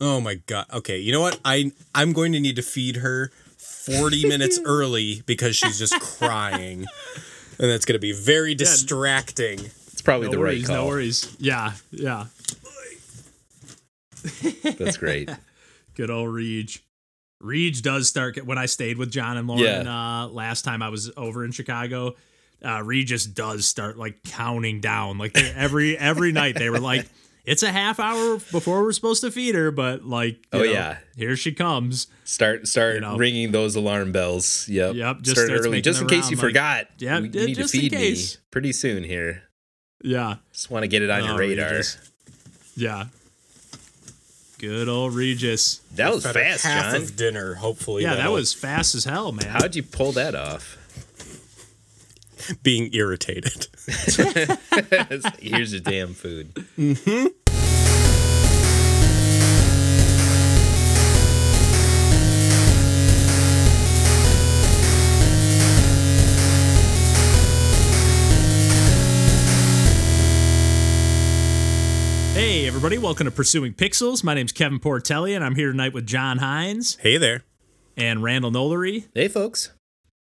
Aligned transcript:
Oh 0.00 0.20
my 0.20 0.36
god. 0.46 0.66
Okay, 0.72 0.98
you 0.98 1.12
know 1.12 1.20
what? 1.20 1.38
I 1.44 1.72
I'm 1.94 2.12
going 2.12 2.32
to 2.32 2.40
need 2.40 2.56
to 2.56 2.62
feed 2.62 2.96
her 2.96 3.30
40 3.58 4.28
minutes 4.28 4.58
early 4.64 5.22
because 5.26 5.56
she's 5.56 5.78
just 5.78 5.98
crying. 6.00 6.84
And 7.58 7.70
that's 7.70 7.84
going 7.84 7.94
to 7.94 8.00
be 8.00 8.12
very 8.12 8.54
distracting. 8.54 9.60
It's 9.60 10.02
probably 10.02 10.26
No 10.26 10.32
the 10.32 10.38
worries, 10.40 10.62
right 10.68 10.76
call. 10.76 10.84
no 10.86 10.88
worries. 10.88 11.36
Yeah, 11.38 11.72
yeah. 11.92 12.26
That's 14.62 14.96
great. 14.96 15.30
Good 15.94 16.10
old 16.10 16.32
Reach. 16.32 16.82
Reach 17.40 17.82
does 17.82 18.08
start 18.08 18.42
when 18.44 18.58
I 18.58 18.66
stayed 18.66 18.96
with 18.98 19.10
John 19.10 19.36
and 19.36 19.46
Lauren 19.46 19.86
uh, 19.86 20.28
last 20.28 20.62
time 20.64 20.82
I 20.82 20.88
was 20.88 21.10
over 21.16 21.44
in 21.44 21.52
Chicago. 21.52 22.14
Uh, 22.64 22.82
just 23.04 23.34
does 23.34 23.66
start 23.66 23.98
like 23.98 24.22
counting 24.24 24.80
down. 24.80 25.18
Like 25.18 25.34
they- 25.34 25.52
every 25.54 25.96
every 25.98 26.32
night 26.32 26.56
they 26.56 26.70
were 26.70 26.80
like, 26.80 27.06
"It's 27.44 27.62
a 27.62 27.70
half 27.72 28.00
hour 28.00 28.36
before 28.52 28.82
we're 28.82 28.92
supposed 28.92 29.20
to 29.22 29.30
feed 29.30 29.54
her," 29.54 29.70
but 29.70 30.04
like, 30.04 30.38
Oh, 30.52 30.58
know, 30.58 30.64
yeah. 30.64 30.98
here 31.16 31.36
she 31.36 31.52
comes. 31.52 32.06
Start 32.24 32.66
start 32.68 32.94
You 32.96 33.00
know. 33.02 33.16
ringing 33.16 33.52
those 33.52 33.74
alarm 33.76 34.12
bells. 34.12 34.66
Yep. 34.68 34.94
Yep, 34.94 35.20
just 35.22 35.36
Start 35.40 35.50
early, 35.60 35.80
just 35.82 36.00
in 36.00 36.06
the 36.06 36.14
case 36.14 36.30
you 36.30 36.36
like, 36.36 36.44
forgot. 36.46 36.86
yeah, 36.98 37.18
you 37.18 37.28
need 37.28 37.54
just 37.56 37.72
to 37.72 37.78
in 37.78 37.82
feed 37.82 37.92
case. 37.92 38.36
me 38.36 38.40
pretty 38.50 38.72
soon 38.72 39.04
here. 39.04 39.42
Yeah, 40.02 40.36
Just 40.52 40.70
want 40.70 40.82
to 40.82 40.88
get 40.88 41.00
it 41.02 41.08
on 41.10 41.24
your 41.24 41.36
radar. 41.38 41.70
Regis. 41.70 41.96
yeah. 42.76 43.06
Good 44.58 44.88
old 44.88 45.14
Regis. 45.14 45.80
That 45.96 46.12
was 46.14 46.24
fast, 46.26 46.64
half 46.64 46.92
John. 46.92 47.02
of 47.02 47.16
dinner, 47.16 47.54
hopefully. 47.54 48.02
Yeah, 48.02 48.10
that 48.10 48.16
that'll- 48.16 48.34
was 48.34 48.52
fast 48.54 48.94
as 48.94 49.04
hell, 49.04 49.32
man. 49.32 49.46
How'd 49.48 49.74
you 49.74 49.82
pull 49.82 50.12
that 50.12 50.34
off? 50.34 50.78
Being 52.62 52.90
irritated. 52.94 53.66
Here's 55.40 55.72
your 55.72 55.80
damn 55.80 56.14
food. 56.14 56.52
Hey, 72.34 72.66
everybody, 72.66 72.98
welcome 72.98 73.26
to 73.26 73.30
Pursuing 73.30 73.74
Pixels. 73.74 74.24
My 74.24 74.34
name's 74.34 74.50
Kevin 74.50 74.80
Portelli, 74.80 75.36
and 75.36 75.44
I'm 75.44 75.54
here 75.54 75.70
tonight 75.70 75.92
with 75.92 76.04
John 76.04 76.38
Hines 76.38 76.96
Hey 77.00 77.16
there. 77.16 77.44
and 77.96 78.24
Randall 78.24 78.50
Nolery. 78.50 79.06
Hey, 79.14 79.28
folks. 79.28 79.70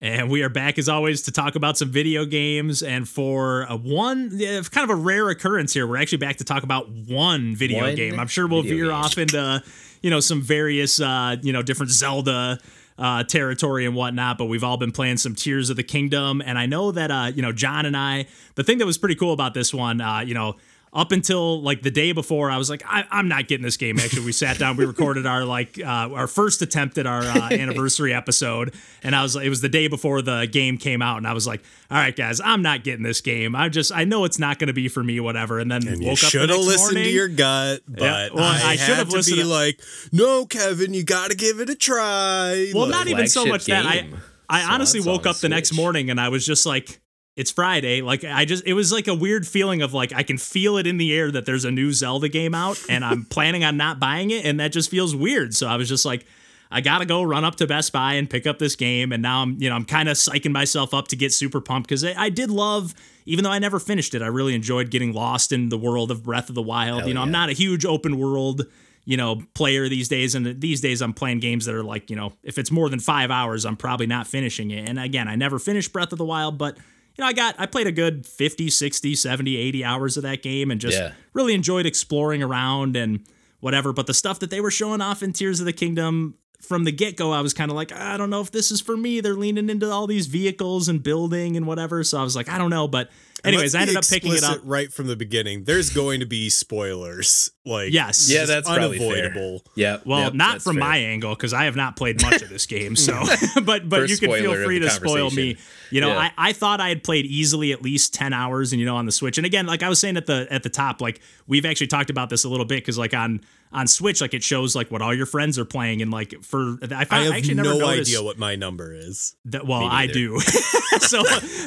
And 0.00 0.28
we 0.28 0.42
are 0.42 0.48
back 0.48 0.78
as 0.78 0.88
always 0.88 1.22
to 1.22 1.32
talk 1.32 1.54
about 1.54 1.78
some 1.78 1.90
video 1.90 2.24
games. 2.26 2.82
And 2.82 3.08
for 3.08 3.62
a 3.62 3.76
one, 3.76 4.38
kind 4.38 4.84
of 4.84 4.90
a 4.90 4.94
rare 4.94 5.30
occurrence 5.30 5.72
here, 5.72 5.86
we're 5.86 5.96
actually 5.96 6.18
back 6.18 6.36
to 6.38 6.44
talk 6.44 6.62
about 6.62 6.90
one 6.90 7.56
video 7.56 7.82
One 7.82 7.94
game. 7.94 8.20
I'm 8.20 8.26
sure 8.26 8.46
we'll 8.46 8.62
veer 8.62 8.86
game. 8.86 8.94
off 8.94 9.16
into, 9.16 9.62
you 10.02 10.10
know, 10.10 10.20
some 10.20 10.42
various, 10.42 11.00
uh, 11.00 11.36
you 11.42 11.52
know, 11.52 11.62
different 11.62 11.92
Zelda 11.92 12.58
uh, 12.98 13.24
territory 13.24 13.86
and 13.86 13.94
whatnot. 13.94 14.36
But 14.36 14.46
we've 14.46 14.64
all 14.64 14.76
been 14.76 14.92
playing 14.92 15.16
some 15.16 15.34
Tears 15.34 15.70
of 15.70 15.76
the 15.76 15.82
Kingdom. 15.82 16.42
And 16.44 16.58
I 16.58 16.66
know 16.66 16.92
that, 16.92 17.10
uh, 17.10 17.32
you 17.34 17.40
know, 17.40 17.52
John 17.52 17.86
and 17.86 17.96
I, 17.96 18.26
the 18.56 18.64
thing 18.64 18.78
that 18.78 18.86
was 18.86 18.98
pretty 18.98 19.14
cool 19.14 19.32
about 19.32 19.54
this 19.54 19.72
one, 19.72 20.00
uh, 20.00 20.20
you 20.20 20.34
know, 20.34 20.56
up 20.94 21.10
until 21.10 21.60
like 21.60 21.82
the 21.82 21.90
day 21.90 22.12
before, 22.12 22.50
I 22.50 22.56
was 22.56 22.70
like, 22.70 22.82
I, 22.86 23.04
I'm 23.10 23.26
not 23.26 23.48
getting 23.48 23.64
this 23.64 23.76
game. 23.76 23.98
Actually, 23.98 24.26
we 24.26 24.32
sat 24.32 24.58
down, 24.58 24.76
we 24.76 24.84
recorded 24.84 25.26
our 25.26 25.44
like 25.44 25.78
uh, 25.80 25.84
our 26.14 26.26
first 26.28 26.62
attempt 26.62 26.96
at 26.98 27.06
our 27.06 27.22
uh, 27.22 27.48
anniversary 27.50 28.14
episode, 28.14 28.72
and 29.02 29.16
I 29.16 29.22
was 29.22 29.34
like 29.34 29.44
it 29.44 29.48
was 29.48 29.60
the 29.60 29.68
day 29.68 29.88
before 29.88 30.22
the 30.22 30.46
game 30.50 30.78
came 30.78 31.02
out, 31.02 31.16
and 31.18 31.26
I 31.26 31.32
was 31.32 31.46
like, 31.46 31.62
all 31.90 31.96
right, 31.98 32.14
guys, 32.14 32.40
I'm 32.40 32.62
not 32.62 32.84
getting 32.84 33.02
this 33.02 33.20
game. 33.20 33.56
I 33.56 33.68
just 33.68 33.90
I 33.92 34.04
know 34.04 34.24
it's 34.24 34.38
not 34.38 34.58
going 34.60 34.68
to 34.68 34.72
be 34.74 34.86
for 34.88 35.02
me, 35.02 35.18
whatever. 35.18 35.58
And 35.58 35.70
then 35.70 35.86
And 35.88 35.96
woke 35.98 36.04
you 36.04 36.10
up 36.12 36.18
the 36.18 36.26
should 36.26 36.40
have 36.42 36.50
next 36.50 36.66
listened 36.66 36.94
morning. 36.94 37.04
to 37.04 37.10
your 37.10 37.28
gut, 37.28 37.80
but 37.88 38.32
well, 38.34 38.44
I, 38.44 38.70
I 38.72 38.76
should 38.76 38.88
had 38.90 38.96
have 38.98 39.08
to 39.08 39.16
listened 39.16 39.36
be 39.36 39.42
to- 39.42 39.48
like, 39.48 39.80
no, 40.12 40.46
Kevin, 40.46 40.94
you 40.94 41.02
got 41.02 41.30
to 41.30 41.36
give 41.36 41.58
it 41.60 41.68
a 41.70 41.74
try. 41.74 42.70
Well, 42.72 42.84
Like, 42.84 42.90
not 42.90 43.08
even 43.08 43.26
so 43.26 43.44
flagship 43.46 43.52
much 43.52 43.64
that 43.66 43.86
I. 43.86 44.08
I 44.48 44.62
So 44.62 44.72
honestly 44.74 45.00
woke 45.00 45.26
up 45.26 45.36
the 45.38 45.48
next 45.48 45.72
morning 45.72 46.10
and 46.10 46.20
I 46.20 46.28
was 46.28 46.44
just 46.46 46.66
like 46.66 47.00
it's 47.36 47.50
Friday. 47.50 48.00
Like 48.00 48.24
I 48.24 48.44
just 48.44 48.64
it 48.66 48.74
was 48.74 48.92
like 48.92 49.08
a 49.08 49.14
weird 49.14 49.46
feeling 49.46 49.82
of 49.82 49.92
like 49.92 50.12
I 50.12 50.22
can 50.22 50.38
feel 50.38 50.76
it 50.76 50.86
in 50.86 50.98
the 50.98 51.12
air 51.12 51.30
that 51.30 51.46
there's 51.46 51.64
a 51.64 51.70
new 51.70 51.92
Zelda 51.92 52.28
game 52.28 52.54
out 52.54 52.80
and 52.88 53.04
I'm 53.04 53.24
planning 53.30 53.64
on 53.64 53.76
not 53.76 53.98
buying 53.98 54.30
it 54.30 54.44
and 54.44 54.60
that 54.60 54.68
just 54.68 54.90
feels 54.90 55.14
weird. 55.16 55.54
So 55.54 55.66
I 55.66 55.76
was 55.76 55.88
just 55.88 56.04
like 56.04 56.26
I 56.70 56.80
got 56.80 56.98
to 56.98 57.06
go 57.06 57.22
run 57.22 57.44
up 57.44 57.56
to 57.56 57.66
Best 57.66 57.92
Buy 57.92 58.14
and 58.14 58.28
pick 58.28 58.46
up 58.46 58.58
this 58.58 58.76
game 58.76 59.12
and 59.12 59.22
now 59.22 59.42
I'm 59.42 59.60
you 59.60 59.68
know 59.68 59.74
I'm 59.74 59.84
kind 59.84 60.08
of 60.08 60.16
psyching 60.16 60.52
myself 60.52 60.94
up 60.94 61.08
to 61.08 61.16
get 61.16 61.32
super 61.32 61.60
pumped 61.60 61.88
cuz 61.88 62.04
I, 62.04 62.14
I 62.16 62.28
did 62.30 62.50
love 62.50 62.94
even 63.26 63.42
though 63.42 63.50
I 63.50 63.58
never 63.58 63.80
finished 63.80 64.14
it, 64.14 64.22
I 64.22 64.26
really 64.26 64.54
enjoyed 64.54 64.90
getting 64.90 65.12
lost 65.12 65.50
in 65.50 65.70
the 65.70 65.78
world 65.78 66.10
of 66.10 66.22
Breath 66.22 66.50
of 66.50 66.54
the 66.54 66.62
Wild. 66.62 67.00
Hell 67.00 67.08
you 67.08 67.14
know, 67.14 67.22
I'm 67.22 67.32
not 67.32 67.48
a 67.48 67.52
huge 67.52 67.84
open 67.84 68.18
world 68.18 68.66
you 69.06 69.18
know, 69.18 69.42
player 69.52 69.86
these 69.86 70.08
days. 70.08 70.34
And 70.34 70.60
these 70.62 70.80
days 70.80 71.02
I'm 71.02 71.12
playing 71.12 71.40
games 71.40 71.66
that 71.66 71.74
are 71.74 71.84
like, 71.84 72.08
you 72.08 72.16
know, 72.16 72.32
if 72.42 72.56
it's 72.56 72.70
more 72.70 72.88
than 72.88 73.00
five 73.00 73.30
hours, 73.30 73.66
I'm 73.66 73.76
probably 73.76 74.06
not 74.06 74.26
finishing 74.26 74.70
it. 74.70 74.88
And 74.88 74.98
again, 74.98 75.28
I 75.28 75.36
never 75.36 75.58
finished 75.58 75.92
Breath 75.92 76.12
of 76.12 76.16
the 76.16 76.24
Wild, 76.24 76.56
but 76.56 76.78
you 77.16 77.22
know, 77.22 77.28
I 77.28 77.32
got, 77.32 77.54
I 77.58 77.66
played 77.66 77.86
a 77.86 77.92
good 77.92 78.26
50, 78.26 78.70
60, 78.70 79.14
70, 79.14 79.56
80 79.56 79.84
hours 79.84 80.16
of 80.16 80.22
that 80.24 80.42
game 80.42 80.70
and 80.70 80.80
just 80.80 80.98
Yeah. 80.98 81.12
really 81.32 81.54
enjoyed 81.54 81.86
exploring 81.86 82.42
around 82.42 82.96
and 82.96 83.20
whatever. 83.60 83.92
But 83.92 84.06
the 84.06 84.14
stuff 84.14 84.38
that 84.40 84.50
they 84.50 84.60
were 84.60 84.70
showing 84.70 85.00
off 85.00 85.22
in 85.22 85.32
Tears 85.32 85.60
of 85.60 85.66
the 85.66 85.72
Kingdom 85.72 86.34
from 86.64 86.84
the 86.84 86.92
get 86.92 87.16
go, 87.16 87.32
I 87.32 87.40
was 87.40 87.54
kind 87.54 87.70
of 87.70 87.76
like, 87.76 87.92
I 87.92 88.16
don't 88.16 88.30
know 88.30 88.40
if 88.40 88.50
this 88.50 88.70
is 88.70 88.80
for 88.80 88.96
me. 88.96 89.20
They're 89.20 89.34
leaning 89.34 89.70
into 89.70 89.90
all 89.90 90.06
these 90.06 90.26
vehicles 90.26 90.88
and 90.88 91.02
building 91.02 91.56
and 91.56 91.66
whatever. 91.66 92.02
So 92.04 92.18
I 92.18 92.22
was 92.22 92.34
like, 92.34 92.48
I 92.48 92.58
don't 92.58 92.70
know. 92.70 92.88
But 92.88 93.10
anyways, 93.44 93.74
let's 93.74 93.74
I 93.74 93.80
ended 93.82 93.96
up 93.96 94.04
picking 94.08 94.32
it 94.32 94.42
up. 94.42 94.58
right 94.64 94.92
from 94.92 95.06
the 95.06 95.16
beginning. 95.16 95.64
There's 95.64 95.90
going 95.90 96.20
to 96.20 96.26
be 96.26 96.48
spoilers. 96.50 97.50
Like, 97.66 97.92
Yes. 97.92 98.30
Yeah, 98.30 98.40
just 98.40 98.48
that's 98.48 98.68
probably 98.68 98.98
fair. 98.98 99.08
unavoidable. 99.26 99.62
Yeah. 99.74 99.98
Well, 100.04 100.20
yep, 100.24 100.34
not 100.34 100.62
from 100.62 100.76
fair. 100.76 100.84
my 100.84 100.96
angle 100.98 101.34
because 101.34 101.52
I 101.52 101.64
have 101.64 101.76
not 101.76 101.96
played 101.96 102.20
much 102.22 102.42
of 102.42 102.48
this 102.48 102.66
game. 102.66 102.96
So, 102.96 103.12
but 103.64 103.88
but 103.88 104.00
First 104.00 104.20
you 104.22 104.28
can 104.28 104.42
feel 104.42 104.54
free 104.64 104.78
to 104.80 104.90
spoil 104.90 105.30
me. 105.30 105.56
You 105.90 106.00
know, 106.00 106.08
Yeah. 106.08 106.18
I, 106.36 106.48
I 106.50 106.52
thought 106.52 106.80
I 106.80 106.88
had 106.88 107.04
played 107.04 107.24
easily 107.26 107.72
at 107.72 107.80
least 107.82 108.12
ten 108.14 108.32
hours, 108.32 108.72
and 108.72 108.80
you 108.80 108.86
know, 108.86 108.96
on 108.96 109.06
the 109.06 109.12
Switch. 109.12 109.38
And 109.38 109.46
again, 109.46 109.66
like 109.66 109.82
I 109.82 109.88
was 109.88 109.98
saying 109.98 110.16
at 110.16 110.26
the 110.26 110.46
at 110.50 110.62
the 110.62 110.70
top, 110.70 111.00
like 111.00 111.20
we've 111.46 111.64
actually 111.64 111.86
talked 111.86 112.10
about 112.10 112.30
this 112.30 112.44
a 112.44 112.48
little 112.48 112.66
bit 112.66 112.76
because 112.78 112.98
like 112.98 113.14
on 113.14 113.40
on 113.74 113.86
Switch, 113.86 114.20
like 114.20 114.32
it 114.34 114.42
shows 114.42 114.74
like 114.74 114.90
what 114.90 115.02
all 115.02 115.12
your 115.12 115.26
friends 115.26 115.58
are 115.58 115.64
playing, 115.64 116.00
and 116.00 116.10
like 116.10 116.42
for 116.42 116.78
I, 116.82 117.00
I 117.00 117.04
found, 117.04 117.24
have 117.26 117.34
actually 117.34 117.54
no 117.54 117.84
idea 117.86 118.22
what 118.22 118.38
my 118.38 118.54
number 118.56 118.94
is. 118.94 119.34
that 119.46 119.66
well 119.66 119.84
i 119.84 120.06
do 120.06 120.38
so 121.00 121.22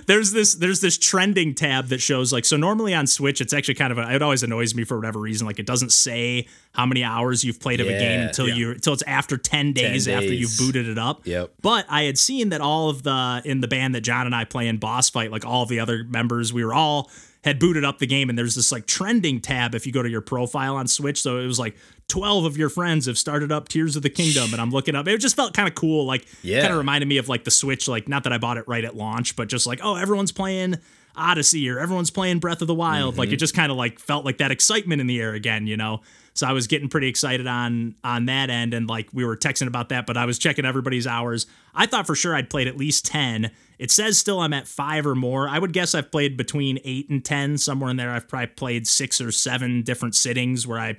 there's 0.07 0.31
this 0.31 0.55
there's 0.55 0.79
this 0.81 0.97
trending 0.97 1.53
tab 1.53 1.87
that 1.87 2.01
shows 2.01 2.31
like 2.33 2.45
so 2.45 2.55
normally 2.57 2.93
on 2.93 3.05
switch 3.07 3.41
it's 3.41 3.53
actually 3.53 3.73
kind 3.75 3.91
of 3.91 3.97
a, 3.97 4.15
it 4.15 4.21
always 4.21 4.41
annoys 4.43 4.73
me 4.73 4.83
for 4.83 4.97
whatever 4.97 5.19
reason 5.19 5.45
like 5.45 5.59
it 5.59 5.65
doesn't 5.65 5.91
say 5.91 6.47
how 6.73 6.85
many 6.85 7.03
hours 7.03 7.43
you've 7.43 7.59
played 7.59 7.79
of 7.81 7.87
a 7.87 7.97
game 7.97 8.21
until 8.21 8.47
Yeah. 8.47 8.55
you 8.55 8.71
until 8.71 8.93
it's 8.93 9.03
after 9.03 9.37
10 9.37 9.73
days 9.73 10.07
after 10.07 10.29
days. 10.29 10.39
you've 10.39 10.57
booted 10.57 10.87
it 10.87 10.97
up 10.97 11.25
Yep. 11.27 11.53
but 11.61 11.85
i 11.89 12.03
had 12.03 12.17
seen 12.17 12.49
that 12.49 12.61
all 12.61 12.89
of 12.89 13.03
the 13.03 13.41
in 13.45 13.61
the 13.61 13.67
band 13.67 13.93
that 13.95 14.01
john 14.01 14.25
and 14.25 14.33
i 14.35 14.45
play 14.45 14.67
in 14.67 14.77
boss 14.77 15.09
fight 15.09 15.31
like 15.31 15.45
all 15.45 15.63
of 15.63 15.69
the 15.69 15.79
other 15.79 16.03
members 16.05 16.53
we 16.53 16.63
were 16.63 16.73
all 16.73 17.09
had 17.47 17.59
booted 17.59 17.83
up 17.83 17.97
the 17.99 18.05
game 18.07 18.29
and 18.29 18.37
there's 18.37 18.55
this 18.55 18.71
like 18.71 18.85
trending 18.85 19.39
tab 19.41 19.73
if 19.73 19.85
you 19.87 19.91
go 19.91 20.03
to 20.03 20.09
your 20.09 20.21
profile 20.21 20.75
on 20.75 20.87
switch 20.87 21.21
so 21.21 21.37
it 21.39 21.47
was 21.47 21.57
like 21.57 21.75
12 22.09 22.45
of 22.45 22.57
your 22.57 22.69
friends 22.69 23.05
have 23.07 23.17
started 23.17 23.51
up 23.51 23.67
tears 23.67 23.95
of 23.95 24.03
the 24.03 24.09
kingdom 24.09 24.51
and 24.53 24.61
i'm 24.61 24.69
looking 24.69 24.95
up 24.95 25.07
it 25.07 25.17
just 25.17 25.35
felt 25.35 25.53
kind 25.53 25.67
of 25.67 25.73
cool 25.75 26.05
like 26.05 26.25
Yeah. 26.43 26.61
kind 26.61 26.71
of 26.73 26.77
reminded 26.77 27.07
me 27.07 27.17
of 27.17 27.27
like 27.29 27.43
the 27.43 27.51
switch 27.51 27.87
like 27.87 28.07
not 28.07 28.23
that 28.25 28.33
i 28.33 28.37
bought 28.37 28.57
it 28.57 28.67
right 28.67 28.83
at 28.85 28.95
launch 28.95 29.35
but 29.35 29.47
just 29.47 29.65
like 29.65 29.79
oh 29.83 29.95
everyone's 29.95 30.31
playing 30.31 30.75
odyssey 31.17 31.69
or 31.69 31.79
everyone's 31.79 32.11
playing 32.11 32.39
breath 32.39 32.61
of 32.61 32.67
the 32.67 32.75
wild. 32.75 33.17
Like 33.17 33.29
it 33.29 33.37
just 33.37 33.55
kind 33.55 33.71
of 33.71 33.77
like 33.77 33.99
felt 33.99 34.25
like 34.25 34.37
that 34.37 34.51
excitement 34.51 35.01
in 35.01 35.07
the 35.07 35.19
air 35.19 35.33
again 35.33 35.67
you 35.67 35.77
know? 35.77 36.01
So 36.33 36.45
i 36.45 36.51
was 36.53 36.67
getting 36.67 36.87
pretty 36.87 37.07
excited 37.07 37.47
on 37.47 37.95
on 38.03 38.25
that 38.25 38.49
end 38.49 38.73
and 38.73 38.87
like 38.87 39.09
we 39.11 39.25
were 39.25 39.35
texting 39.35 39.67
about 39.67 39.89
that 39.89 40.05
but 40.05 40.17
i 40.17 40.25
was 40.25 40.37
checking 40.37 40.65
everybody's 40.65 41.07
hours. 41.07 41.47
I 41.73 41.85
thought 41.87 42.07
for 42.07 42.15
sure 42.15 42.35
i'd 42.35 42.49
played 42.49 42.67
at 42.67 42.77
least 42.77 43.05
10 43.05 43.51
it 43.79 43.91
says 43.91 44.17
still 44.17 44.39
i'm 44.39 44.53
at 44.53 44.67
five 44.67 45.05
or 45.05 45.15
more. 45.15 45.49
I 45.49 45.59
would 45.59 45.73
guess 45.73 45.95
i've 45.95 46.11
played 46.11 46.37
between 46.37 46.79
eight 46.83 47.09
and 47.09 47.25
10 47.25 47.57
somewhere 47.57 47.89
in 47.89 47.97
there. 47.97 48.11
I've 48.11 48.27
probably 48.27 48.47
played 48.47 48.87
six 48.87 49.19
or 49.19 49.31
seven 49.31 49.81
different 49.81 50.15
sittings 50.15 50.67
where 50.67 50.79
i 50.79 50.97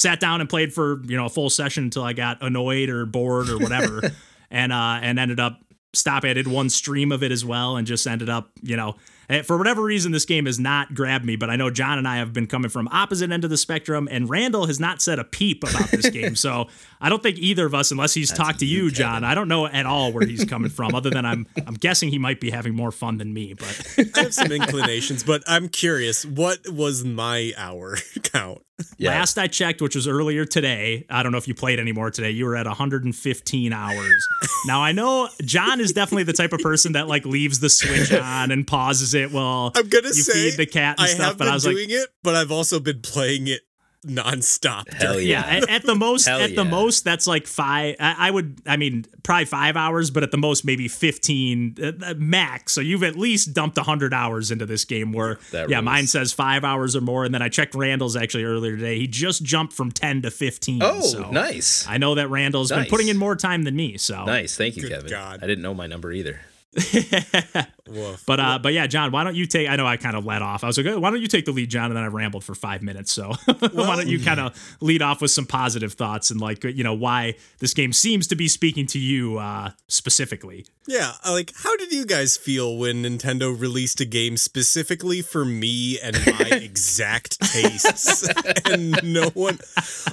sat 0.00 0.20
down 0.20 0.40
and 0.40 0.48
played 0.48 0.72
for 0.72 1.02
you 1.04 1.16
know 1.16 1.26
a 1.26 1.28
full 1.28 1.50
session 1.50 1.84
until 1.84 2.02
I 2.02 2.12
got 2.12 2.42
annoyed 2.42 2.88
or 2.88 3.06
bored 3.06 3.48
or 3.48 3.58
whatever, 3.58 4.02
and 4.50 4.72
uh, 4.72 4.98
and 5.02 5.18
ended 5.18 5.38
up 5.40 5.60
stopping. 5.92 6.30
I 6.30 6.34
did 6.34 6.48
one 6.48 6.70
stream 6.70 7.12
of 7.12 7.22
it 7.22 7.32
as 7.32 7.44
well, 7.44 7.76
and 7.76 7.86
just 7.86 8.06
ended 8.06 8.28
up 8.28 8.50
you 8.62 8.76
know 8.76 8.96
eh, 9.30 9.42
for 9.42 9.56
whatever 9.56 9.82
reason 9.82 10.12
this 10.12 10.24
game 10.24 10.46
has 10.46 10.58
not 10.58 10.94
grabbed 10.94 11.24
me. 11.24 11.36
But 11.36 11.48
I 11.48 11.56
know 11.56 11.70
John 11.70 11.96
and 11.98 12.06
I 12.06 12.16
have 12.16 12.32
been 12.32 12.46
coming 12.46 12.70
from 12.70 12.88
opposite 12.88 13.30
end 13.30 13.44
of 13.44 13.50
the 13.50 13.56
spectrum, 13.56 14.08
and 14.10 14.28
Randall 14.28 14.66
has 14.66 14.78
not 14.78 15.00
said 15.00 15.18
a 15.18 15.24
peep 15.24 15.62
about 15.62 15.90
this 15.90 16.10
game. 16.10 16.36
So 16.36 16.68
I 17.00 17.08
don't 17.08 17.22
think 17.22 17.38
either 17.38 17.64
of 17.64 17.74
us, 17.74 17.90
unless 17.90 18.12
he's 18.12 18.32
talked 18.32 18.58
to 18.60 18.66
you, 18.66 18.90
John, 18.90 19.24
I 19.24 19.34
don't 19.34 19.48
know 19.48 19.66
at 19.66 19.86
all 19.86 20.12
where 20.12 20.26
he's 20.26 20.44
coming 20.44 20.70
from. 20.70 20.94
Other 20.94 21.10
than 21.10 21.24
I'm 21.24 21.46
I'm 21.66 21.74
guessing 21.74 22.10
he 22.10 22.18
might 22.18 22.40
be 22.40 22.50
having 22.50 22.74
more 22.74 22.90
fun 22.92 23.18
than 23.18 23.32
me, 23.32 23.54
but. 23.54 24.10
I 24.14 24.20
have 24.22 24.34
some 24.34 24.52
inclinations, 24.52 25.22
but 25.22 25.42
I'm 25.46 25.68
curious. 25.68 26.24
What 26.26 26.68
was 26.68 27.04
my 27.04 27.52
hour 27.56 27.96
count? 28.22 28.62
Yeah. 28.98 29.10
Last 29.10 29.38
I 29.38 29.46
checked, 29.46 29.80
which 29.80 29.94
was 29.94 30.06
earlier 30.06 30.44
today, 30.44 31.06
I 31.08 31.22
don't 31.22 31.32
know 31.32 31.38
if 31.38 31.48
you 31.48 31.54
played 31.54 31.78
anymore 31.78 32.10
today, 32.10 32.30
you 32.30 32.44
were 32.44 32.56
at 32.56 32.66
115 32.66 33.72
hours. 33.72 34.28
now 34.66 34.82
I 34.82 34.92
know 34.92 35.28
John 35.42 35.80
is 35.80 35.92
definitely 35.92 36.24
the 36.24 36.32
type 36.32 36.52
of 36.52 36.60
person 36.60 36.92
that 36.92 37.08
like 37.08 37.24
leaves 37.24 37.60
the 37.60 37.70
switch 37.70 38.12
on 38.12 38.50
and 38.50 38.66
pauses 38.66 39.14
it 39.14 39.32
while 39.32 39.72
I'm 39.74 39.88
gonna 39.88 40.08
you 40.08 40.14
say 40.14 40.50
feed 40.50 40.58
the 40.58 40.66
cat 40.66 40.98
and 40.98 41.06
I 41.06 41.10
stuff, 41.10 41.26
have 41.26 41.38
but 41.38 41.44
been 41.44 41.52
I 41.52 41.54
was 41.54 41.66
like, 41.66 41.76
doing 41.76 41.90
it, 41.90 42.08
but 42.22 42.34
I've 42.34 42.52
also 42.52 42.80
been 42.80 43.00
playing 43.00 43.48
it 43.48 43.62
nonstop. 44.06 44.92
Hell 44.92 45.14
during- 45.14 45.28
yeah, 45.28 45.40
at, 45.46 45.68
at 45.68 45.82
the 45.82 45.94
most, 45.94 46.26
Hell 46.26 46.40
at 46.40 46.54
the 46.54 46.64
most, 46.64 47.04
that's 47.04 47.26
like 47.26 47.46
five. 47.46 47.96
I, 48.00 48.28
I 48.28 48.30
would, 48.30 48.60
I 48.66 48.76
mean, 48.76 49.04
probably 49.22 49.44
five 49.46 49.76
hours, 49.76 50.10
but 50.10 50.22
at 50.22 50.30
the 50.30 50.36
most, 50.38 50.64
maybe 50.64 50.88
fifteen 50.88 51.76
uh, 51.82 51.92
uh, 52.04 52.14
max. 52.16 52.72
So 52.72 52.80
you've 52.80 53.02
at 53.02 53.16
least 53.16 53.52
dumped 53.54 53.78
hundred 53.78 54.12
hours 54.14 54.50
into 54.50 54.66
this 54.66 54.84
game. 54.84 55.12
Where 55.12 55.38
That 55.52 55.68
yeah, 55.70 55.76
rules. 55.76 55.84
mine 55.84 56.06
says 56.06 56.32
five 56.32 56.64
hours 56.64 56.94
or 56.96 57.00
more, 57.00 57.24
and 57.24 57.34
then 57.34 57.42
I 57.42 57.48
checked 57.48 57.74
Randall's 57.74 58.16
actually 58.16 58.44
earlier 58.44 58.76
today. 58.76 58.98
He 58.98 59.06
just 59.06 59.42
jumped 59.42 59.72
from 59.72 59.90
ten 59.92 60.22
to 60.22 60.30
fifteen. 60.30 60.82
Oh, 60.82 61.00
so 61.00 61.30
nice. 61.30 61.86
I 61.88 61.98
know 61.98 62.14
that 62.16 62.28
Randall's 62.30 62.70
been 62.70 62.86
putting 62.86 63.08
in 63.08 63.16
more 63.16 63.36
time 63.36 63.64
than 63.64 63.76
me. 63.76 63.96
So 63.98 64.24
Nice. 64.24 64.56
Thank 64.56 64.76
you, 64.76 64.82
Good 64.82 64.92
Kevin. 64.92 65.10
God. 65.10 65.40
I 65.42 65.46
didn't 65.46 65.62
know 65.62 65.74
my 65.74 65.86
number 65.86 66.12
either. 66.12 66.40
Woof. 67.88 68.22
But 68.26 68.38
uh, 68.38 68.58
but 68.60 68.72
yeah, 68.72 68.86
John, 68.86 69.10
why 69.10 69.24
don't 69.24 69.34
you 69.34 69.46
take? 69.46 69.68
I 69.68 69.74
know 69.74 69.86
I 69.86 69.96
kind 69.96 70.16
of 70.16 70.24
let 70.24 70.40
off. 70.40 70.62
I 70.62 70.68
was 70.68 70.78
like, 70.78 70.86
why 70.86 71.10
don't 71.10 71.20
you 71.20 71.26
take 71.26 71.44
the 71.44 71.52
lead, 71.52 71.68
John? 71.68 71.86
And 71.86 71.96
then 71.96 72.04
I 72.04 72.06
rambled 72.06 72.44
for 72.44 72.54
five 72.54 72.80
minutes. 72.80 73.12
So 73.12 73.32
why 73.72 73.96
don't 73.96 74.06
you 74.06 74.20
kind 74.20 74.38
of 74.38 74.76
lead 74.80 75.02
off 75.02 75.20
with 75.20 75.32
some 75.32 75.46
positive 75.46 75.94
thoughts 75.94 76.30
and 76.30 76.40
like 76.40 76.62
you 76.62 76.84
know 76.84 76.94
why 76.94 77.34
this 77.58 77.74
game 77.74 77.92
seems 77.92 78.28
to 78.28 78.36
be 78.36 78.46
speaking 78.46 78.86
to 78.88 79.00
you 79.00 79.38
uh, 79.38 79.70
specifically? 79.88 80.64
Yeah, 80.86 81.12
like 81.28 81.52
how 81.56 81.76
did 81.76 81.92
you 81.92 82.06
guys 82.06 82.36
feel 82.36 82.76
when 82.76 83.02
Nintendo 83.02 83.58
released 83.58 84.00
a 84.00 84.04
game 84.04 84.36
specifically 84.36 85.22
for 85.22 85.44
me 85.44 85.98
and 86.00 86.16
my 86.24 86.48
exact 86.52 87.40
tastes 87.40 88.28
and 88.70 89.02
no 89.02 89.30
one 89.30 89.58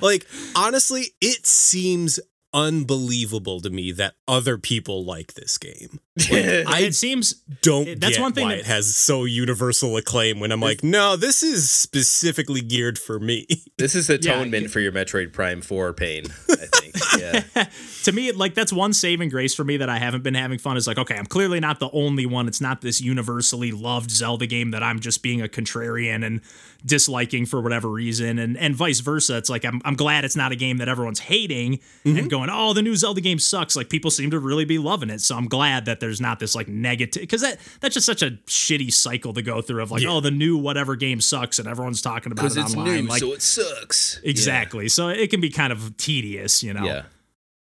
like 0.01 0.25
honestly, 0.56 1.13
it 1.21 1.45
seems 1.45 2.19
unbelievable 2.54 3.62
to 3.62 3.69
me 3.69 3.92
that 3.92 4.15
other 4.27 4.57
people 4.57 5.06
like 5.06 5.33
this 5.33 5.57
game. 5.57 6.00
I, 6.31 6.81
it 6.81 6.96
seems 6.96 7.34
Don't 7.62 7.88
It- 7.88 8.00
that's 8.02 8.16
get 8.18 8.22
one 8.22 8.34
thing 8.34 8.46
why 8.46 8.56
that- 8.56 8.60
it 8.62 8.66
has 8.66 8.96
so 8.96 9.25
universal 9.25 9.98
acclaim 9.98 10.40
when 10.40 10.52
I'm 10.52 10.60
like, 10.62 10.84
no, 10.84 11.16
this 11.16 11.44
is 11.44 11.69
specifically 11.69 12.62
geared 12.62 12.98
for 13.00 13.19
me. 13.19 13.46
This 13.78 13.94
is 13.94 14.08
the 14.08 14.14
Yeah, 14.19 14.31
atonement 14.31 14.72
for 14.72 14.80
your 14.80 14.92
Metroid 14.92 15.34
Prime 15.34 15.62
4 15.62 15.94
pain, 15.94 16.25
I 16.50 16.56
think. 16.56 16.96
Yeah. 17.19 17.66
to 18.04 18.12
me, 18.12 18.31
like 18.31 18.54
that's 18.56 18.74
one 18.74 18.92
saving 18.94 19.30
grace 19.30 19.54
for 19.54 19.64
me 19.64 19.78
that 19.78 19.90
I 19.90 19.98
haven't 20.00 20.24
been 20.24 20.34
having 20.34 20.58
fun. 20.58 20.78
Is 20.78 20.88
like, 20.88 20.98
okay, 20.98 21.16
I'm 21.16 21.25
clearly 21.28 21.60
not 21.60 21.80
the 21.80 21.90
only 21.92 22.25
one. 22.25 22.48
It's 22.48 22.60
not 22.62 22.81
this 22.81 23.02
universally 23.02 23.72
loved 23.72 24.10
Zelda 24.10 24.48
game 24.48 24.72
that 24.72 24.81
I'm 24.81 25.00
just 25.00 25.22
being 25.22 25.42
a 25.42 25.48
contrarian 25.48 26.25
and 26.25 26.42
disliking 26.86 27.46
for 27.46 27.62
whatever 27.62 27.90
reason, 27.90 28.40
and 28.40 28.58
and 28.58 28.75
vice 28.75 29.00
versa. 29.00 29.38
It's 29.38 29.50
like 29.50 29.64
I'm 29.66 29.81
I'm 29.86 29.96
glad 29.96 30.25
it's 30.25 30.36
not 30.36 30.52
a 30.52 30.56
game 30.56 30.78
that 30.78 30.90
everyone's 30.90 31.19
hating 31.19 31.80
and 32.06 32.18
mm-hmm. 32.18 32.28
going, 32.28 32.50
oh, 32.52 32.74
the 32.74 32.81
new 32.81 32.96
Zelda 32.96 33.22
game 33.22 33.40
sucks. 33.40 33.75
Like 33.75 33.90
people 33.90 34.10
seem 34.12 34.31
to 34.31 34.40
really 34.40 34.66
be 34.66 34.78
loving 34.80 35.10
it, 35.10 35.22
so 35.22 35.36
I'm 35.36 35.48
glad 35.48 35.86
that 35.86 36.00
there's 36.07 36.21
not 36.21 36.39
this 36.39 36.56
like 36.56 36.68
negative 36.68 37.21
because 37.21 37.42
that 37.42 37.59
that's 37.81 37.94
just 37.94 38.06
such 38.06 38.21
a 38.24 38.31
shitty 38.48 38.92
cycle 38.94 39.33
to 39.33 39.42
go 39.42 39.62
through 39.62 39.83
of 39.83 39.92
like, 39.92 40.01
Yeah. 40.01 40.09
oh, 40.12 40.19
the 40.21 40.31
new 40.31 40.57
whatever 40.57 40.95
game 40.95 41.19
sucks 41.21 41.59
and 41.59 41.68
everyone's 41.68 42.01
talking 42.01 42.31
about 42.31 42.45
it 42.45 42.57
it's 42.57 42.74
online. 42.75 43.04
new, 43.06 43.09
like 43.09 43.19
so 43.19 43.33
it 43.33 43.42
sucks. 43.42 44.19
exactly, 44.24 44.88
so 44.89 45.09
it 45.09 45.30
can 45.30 45.42
be 45.42 45.50
kind 45.50 45.74
of 45.74 45.98
tedious, 45.98 46.63
you 46.63 46.74
know. 46.74 46.86
Yeah. 46.86 47.01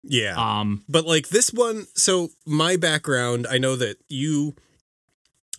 Yeah. 0.02 0.34
Um, 0.60 0.82
But 0.88 1.04
like 1.06 1.28
this 1.28 1.52
one, 1.52 1.86
so 1.94 2.30
my 2.46 2.76
background, 2.76 3.46
I 3.50 3.58
know 3.58 3.76
that 3.76 3.98
you 4.08 4.54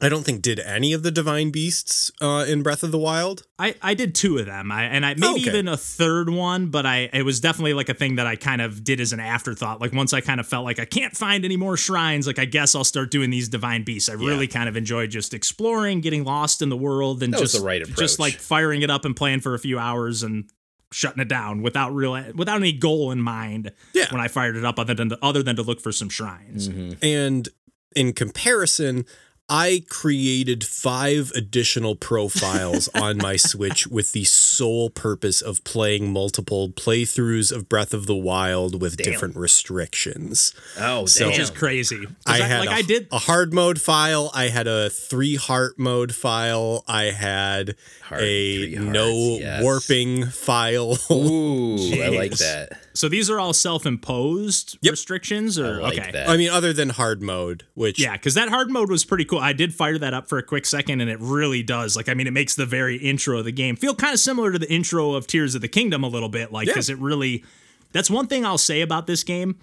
I 0.04 0.10
don't 0.10 0.24
think 0.24 0.42
did 0.42 0.60
any 0.60 0.94
of 0.94 1.04
the 1.04 1.12
divine 1.12 1.52
beasts 1.52 2.12
uh 2.20 2.46
in 2.48 2.64
Breath 2.64 2.82
of 2.84 2.92
the 2.92 2.98
Wild. 2.98 3.44
I, 3.60 3.76
I 3.82 3.94
did 3.94 4.16
two 4.16 4.38
of 4.40 4.48
them. 4.48 4.72
I 4.72 4.86
and 4.86 5.06
I 5.06 5.14
maybe 5.14 5.42
Okay. 5.42 5.50
even 5.50 5.68
a 5.68 5.78
third 5.78 6.30
one, 6.30 6.68
but 6.68 6.86
I 6.86 7.10
it 7.14 7.24
was 7.24 7.40
definitely 7.40 7.74
like 7.74 7.88
a 7.90 7.94
thing 7.94 8.16
that 8.16 8.26
I 8.26 8.36
kind 8.36 8.62
of 8.62 8.84
did 8.84 9.00
as 9.00 9.14
an 9.14 9.20
afterthought. 9.20 9.80
Like 9.80 9.94
once 9.94 10.12
I 10.14 10.22
kind 10.22 10.40
of 10.40 10.48
felt 10.48 10.66
like 10.66 10.80
I 10.80 10.86
can't 10.86 11.16
find 11.16 11.46
any 11.46 11.58
more 11.58 11.78
shrines, 11.78 12.26
like 12.26 12.40
I 12.40 12.46
guess 12.46 12.74
I'll 12.74 12.84
start 12.84 13.12
doing 13.12 13.30
these 13.30 13.48
divine 13.48 13.84
beasts. 13.84 14.10
I 14.10 14.14
really 14.14 14.48
kind 14.48 14.68
of 14.68 14.76
enjoyed 14.76 15.12
just 15.12 15.34
exploring, 15.34 16.02
getting 16.02 16.24
lost 16.24 16.62
in 16.62 16.70
the 16.70 16.78
world, 16.78 17.22
and 17.22 17.34
That 17.34 17.40
just 17.40 17.58
the 17.60 17.64
right 17.64 17.86
just 17.98 18.18
like 18.20 18.34
firing 18.36 18.82
it 18.82 18.90
up 18.90 19.06
and 19.06 19.16
playing 19.16 19.42
for 19.42 19.54
a 19.54 19.60
few 19.60 19.78
hours 19.78 20.24
and 20.24 20.50
shutting 20.94 21.22
it 21.22 21.30
down 21.30 21.62
without 21.62 21.94
real 21.96 22.12
without 22.34 22.58
any 22.58 22.74
goal 22.74 23.12
in 23.12 23.22
mind. 23.22 23.72
Yeah. 23.94 24.12
When 24.12 24.20
I 24.20 24.28
fired 24.28 24.56
it 24.56 24.66
up, 24.66 24.80
other 24.80 24.94
than 24.94 25.10
to, 25.10 25.20
other 25.22 25.44
than 25.44 25.56
to 25.58 25.62
look 25.62 25.80
for 25.80 25.92
some 25.92 26.10
shrines. 26.10 26.68
And 27.02 27.48
in 27.96 28.14
comparison, 28.14 29.06
I 29.54 29.84
created 29.90 30.64
five 30.64 31.30
additional 31.36 31.98
profiles 31.98 32.88
on 32.96 33.18
my 33.18 33.36
Switch 33.36 33.86
with 33.86 34.14
the 34.14 34.24
sole 34.24 34.90
purpose 34.90 35.42
of 35.42 35.62
playing 35.66 36.14
multiple 36.14 36.70
playthroughs 36.70 37.52
of 37.52 37.68
Breath 37.68 37.94
of 37.94 38.06
the 38.06 38.16
Wild 38.16 38.82
with 38.82 38.96
different 38.96 39.36
restrictions. 39.36 40.54
Oh, 40.80 41.06
So- 41.06 41.20
damn. 41.26 41.30
Which 41.32 41.40
is 41.40 41.50
crazy. 41.50 42.06
'Cause 42.06 42.16
I 42.26 42.38
had 42.38 42.60
like 42.62 42.70
a, 42.70 42.74
I 42.74 42.82
did 42.82 43.08
a 43.12 43.18
hard 43.20 43.54
mode 43.54 43.82
file. 43.82 44.32
I 44.34 44.48
had 44.48 44.68
a 44.68 44.90
three 44.90 45.36
heart 45.36 45.78
mode 45.78 46.16
file. 46.16 46.86
I 46.88 47.06
had 47.12 47.76
Hard 48.04 48.22
a 48.24 48.76
hearts, 48.76 48.90
no 48.94 49.10
yes. 49.40 49.62
warping 49.64 50.28
file. 50.28 50.98
Ooh, 51.12 52.02
I 52.02 52.08
like 52.08 52.32
that. 52.38 52.81
So 53.02 53.10
these 53.10 53.32
are 53.32 53.40
all 53.40 53.52
self-imposed 53.52 54.78
Yep. 54.82 54.92
restrictions 54.92 55.58
or 55.58 55.80
I 55.80 55.84
like 55.84 55.98
okay. 56.00 56.12
that. 56.12 56.30
I 56.30 56.38
mean, 56.38 56.52
other 56.52 56.72
than 56.72 56.90
hard 56.90 57.20
mode, 57.24 57.64
which 57.74 58.00
Yeah, 58.00 58.14
because 58.14 58.36
that 58.36 58.50
hard 58.50 58.70
mode 58.70 58.92
was 58.92 59.04
pretty 59.04 59.26
cool. 59.26 59.40
I 59.40 59.54
did 59.54 59.74
fire 59.74 59.98
that 59.98 60.14
up 60.14 60.30
for 60.30 60.38
a 60.38 60.44
quick 60.44 60.68
second, 60.68 61.02
and 61.02 61.10
it 61.10 61.18
really 61.20 61.64
does. 61.64 61.96
Like, 61.96 62.08
I 62.10 62.14
mean, 62.14 62.28
it 62.28 62.32
makes 62.32 62.54
the 62.54 62.68
very 62.68 62.98
intro 62.98 63.40
of 63.40 63.46
the 63.46 63.52
game 63.52 63.76
feel 63.76 63.96
kind 63.96 64.14
of 64.14 64.20
similar 64.20 64.52
to 64.52 64.60
the 64.60 64.72
intro 64.72 65.14
of 65.14 65.26
Tears 65.26 65.56
of 65.56 65.62
the 65.62 65.68
Kingdom 65.68 66.04
a 66.04 66.08
little 66.08 66.30
bit. 66.30 66.52
Like, 66.52 66.68
Yeah. 66.68 66.74
because 66.74 66.92
it 66.92 67.00
really, 67.00 67.44
that's 67.92 68.10
one 68.12 68.28
thing 68.28 68.46
I'll 68.46 68.60
say 68.60 68.82
about 68.82 69.08
this 69.08 69.24
game. 69.24 69.56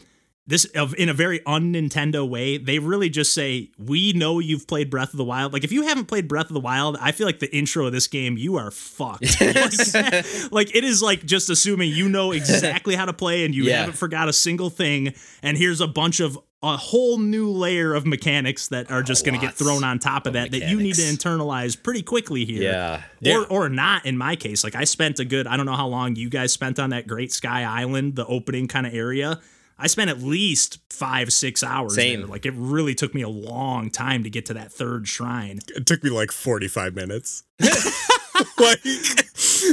This 0.48 0.64
of 0.74 0.94
in 0.96 1.10
a 1.10 1.14
very 1.14 1.44
un 1.44 1.74
Nintendo 1.74 2.26
way, 2.26 2.56
they 2.56 2.78
really 2.78 3.10
just 3.10 3.34
say, 3.34 3.68
"We 3.78 4.14
know 4.14 4.38
you've 4.38 4.66
played 4.66 4.88
Breath 4.88 5.12
of 5.12 5.18
the 5.18 5.24
Wild. 5.24 5.52
Like, 5.52 5.62
if 5.62 5.70
you 5.72 5.82
haven't 5.82 6.06
played 6.06 6.26
Breath 6.26 6.46
of 6.46 6.54
the 6.54 6.60
Wild, 6.60 6.96
I 7.02 7.12
feel 7.12 7.26
like 7.26 7.38
the 7.38 7.54
intro 7.54 7.84
of 7.84 7.92
this 7.92 8.06
game, 8.06 8.38
you 8.38 8.56
are 8.56 8.70
fucked. 8.70 9.38
like, 9.42 10.50
like, 10.50 10.74
it 10.74 10.84
is 10.84 11.02
like 11.02 11.26
just 11.26 11.50
assuming 11.50 11.90
you 11.92 12.08
know 12.08 12.32
exactly 12.32 12.94
how 12.94 13.04
to 13.04 13.12
play 13.12 13.44
and 13.44 13.54
you 13.54 13.64
Yeah. 13.64 13.80
haven't 13.80 13.98
forgot 13.98 14.28
a 14.30 14.32
single 14.32 14.70
thing. 14.70 15.12
And 15.42 15.58
here's 15.58 15.82
a 15.82 15.86
bunch 15.86 16.18
of 16.20 16.38
a 16.62 16.76
whole 16.78 17.18
new 17.18 17.50
layer 17.50 17.92
of 17.94 18.04
mechanics 18.06 18.68
that 18.68 18.90
are 18.90 19.02
just 19.02 19.24
going 19.24 19.38
to 19.38 19.46
get 19.46 19.54
thrown 19.54 19.84
on 19.84 19.98
top 20.00 20.22
of, 20.22 20.28
of 20.28 20.32
that 20.32 20.50
that 20.50 20.68
you 20.68 20.78
need 20.80 20.94
to 20.94 21.02
internalize 21.02 21.80
pretty 21.80 22.02
quickly 22.02 22.44
here. 22.46 23.02
Yeah. 23.20 23.36
Or, 23.36 23.46
or 23.46 23.68
not 23.68 24.06
in 24.06 24.16
my 24.16 24.34
case. 24.34 24.64
Like 24.64 24.74
I 24.74 24.84
spent 24.84 25.20
a 25.20 25.24
good, 25.24 25.46
I 25.46 25.56
don't 25.58 25.66
know 25.66 25.76
how 25.76 25.86
long 25.86 26.16
you 26.16 26.28
guys 26.30 26.52
spent 26.52 26.78
on 26.80 26.90
that 26.90 27.06
Great 27.06 27.32
Sky 27.32 27.62
Island, 27.64 28.16
the 28.16 28.24
opening 28.26 28.66
kind 28.66 28.86
of 28.86 28.94
area. 28.94 29.40
I 29.78 29.86
spent 29.86 30.10
at 30.10 30.20
least 30.20 30.78
five, 30.90 31.32
six 31.32 31.62
hours 31.62 31.94
Same. 31.94 32.20
there. 32.20 32.28
Like 32.28 32.46
it 32.46 32.54
really 32.56 32.94
took 32.94 33.14
me 33.14 33.22
a 33.22 33.28
long 33.28 33.90
time 33.90 34.24
to 34.24 34.30
get 34.30 34.46
to 34.46 34.54
that 34.54 34.72
third 34.72 35.06
shrine. 35.06 35.60
it 35.74 35.86
took 35.86 36.02
me 36.02 36.10
like 36.10 36.32
45 36.32 36.94
minutes. 36.94 37.44
like, 38.58 38.84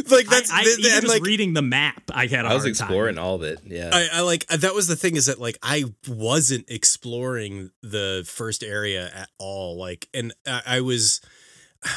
like 0.09 0.27
that's 0.27 0.51
I, 0.51 0.59
I, 0.59 0.63
th- 0.63 0.79
even 0.79 0.91
just 1.01 1.07
like, 1.07 1.23
reading 1.23 1.53
the 1.53 1.61
map, 1.61 2.03
I 2.13 2.27
had 2.27 2.45
a 2.45 2.49
I 2.49 2.53
was 2.53 2.63
hard 2.63 2.69
exploring 2.69 3.15
time. 3.15 3.23
all 3.23 3.35
of 3.35 3.43
it. 3.43 3.59
Yeah. 3.65 3.89
I, 3.93 4.07
I 4.13 4.21
like 4.21 4.45
that 4.47 4.73
was 4.73 4.87
the 4.87 4.95
thing 4.95 5.15
is 5.15 5.25
that 5.27 5.39
like 5.39 5.57
I 5.61 5.85
wasn't 6.07 6.69
exploring 6.69 7.71
the 7.81 8.23
first 8.27 8.63
area 8.63 9.09
at 9.13 9.29
all. 9.37 9.77
Like, 9.77 10.07
and 10.13 10.33
I, 10.45 10.61
I 10.65 10.81
was. 10.81 11.21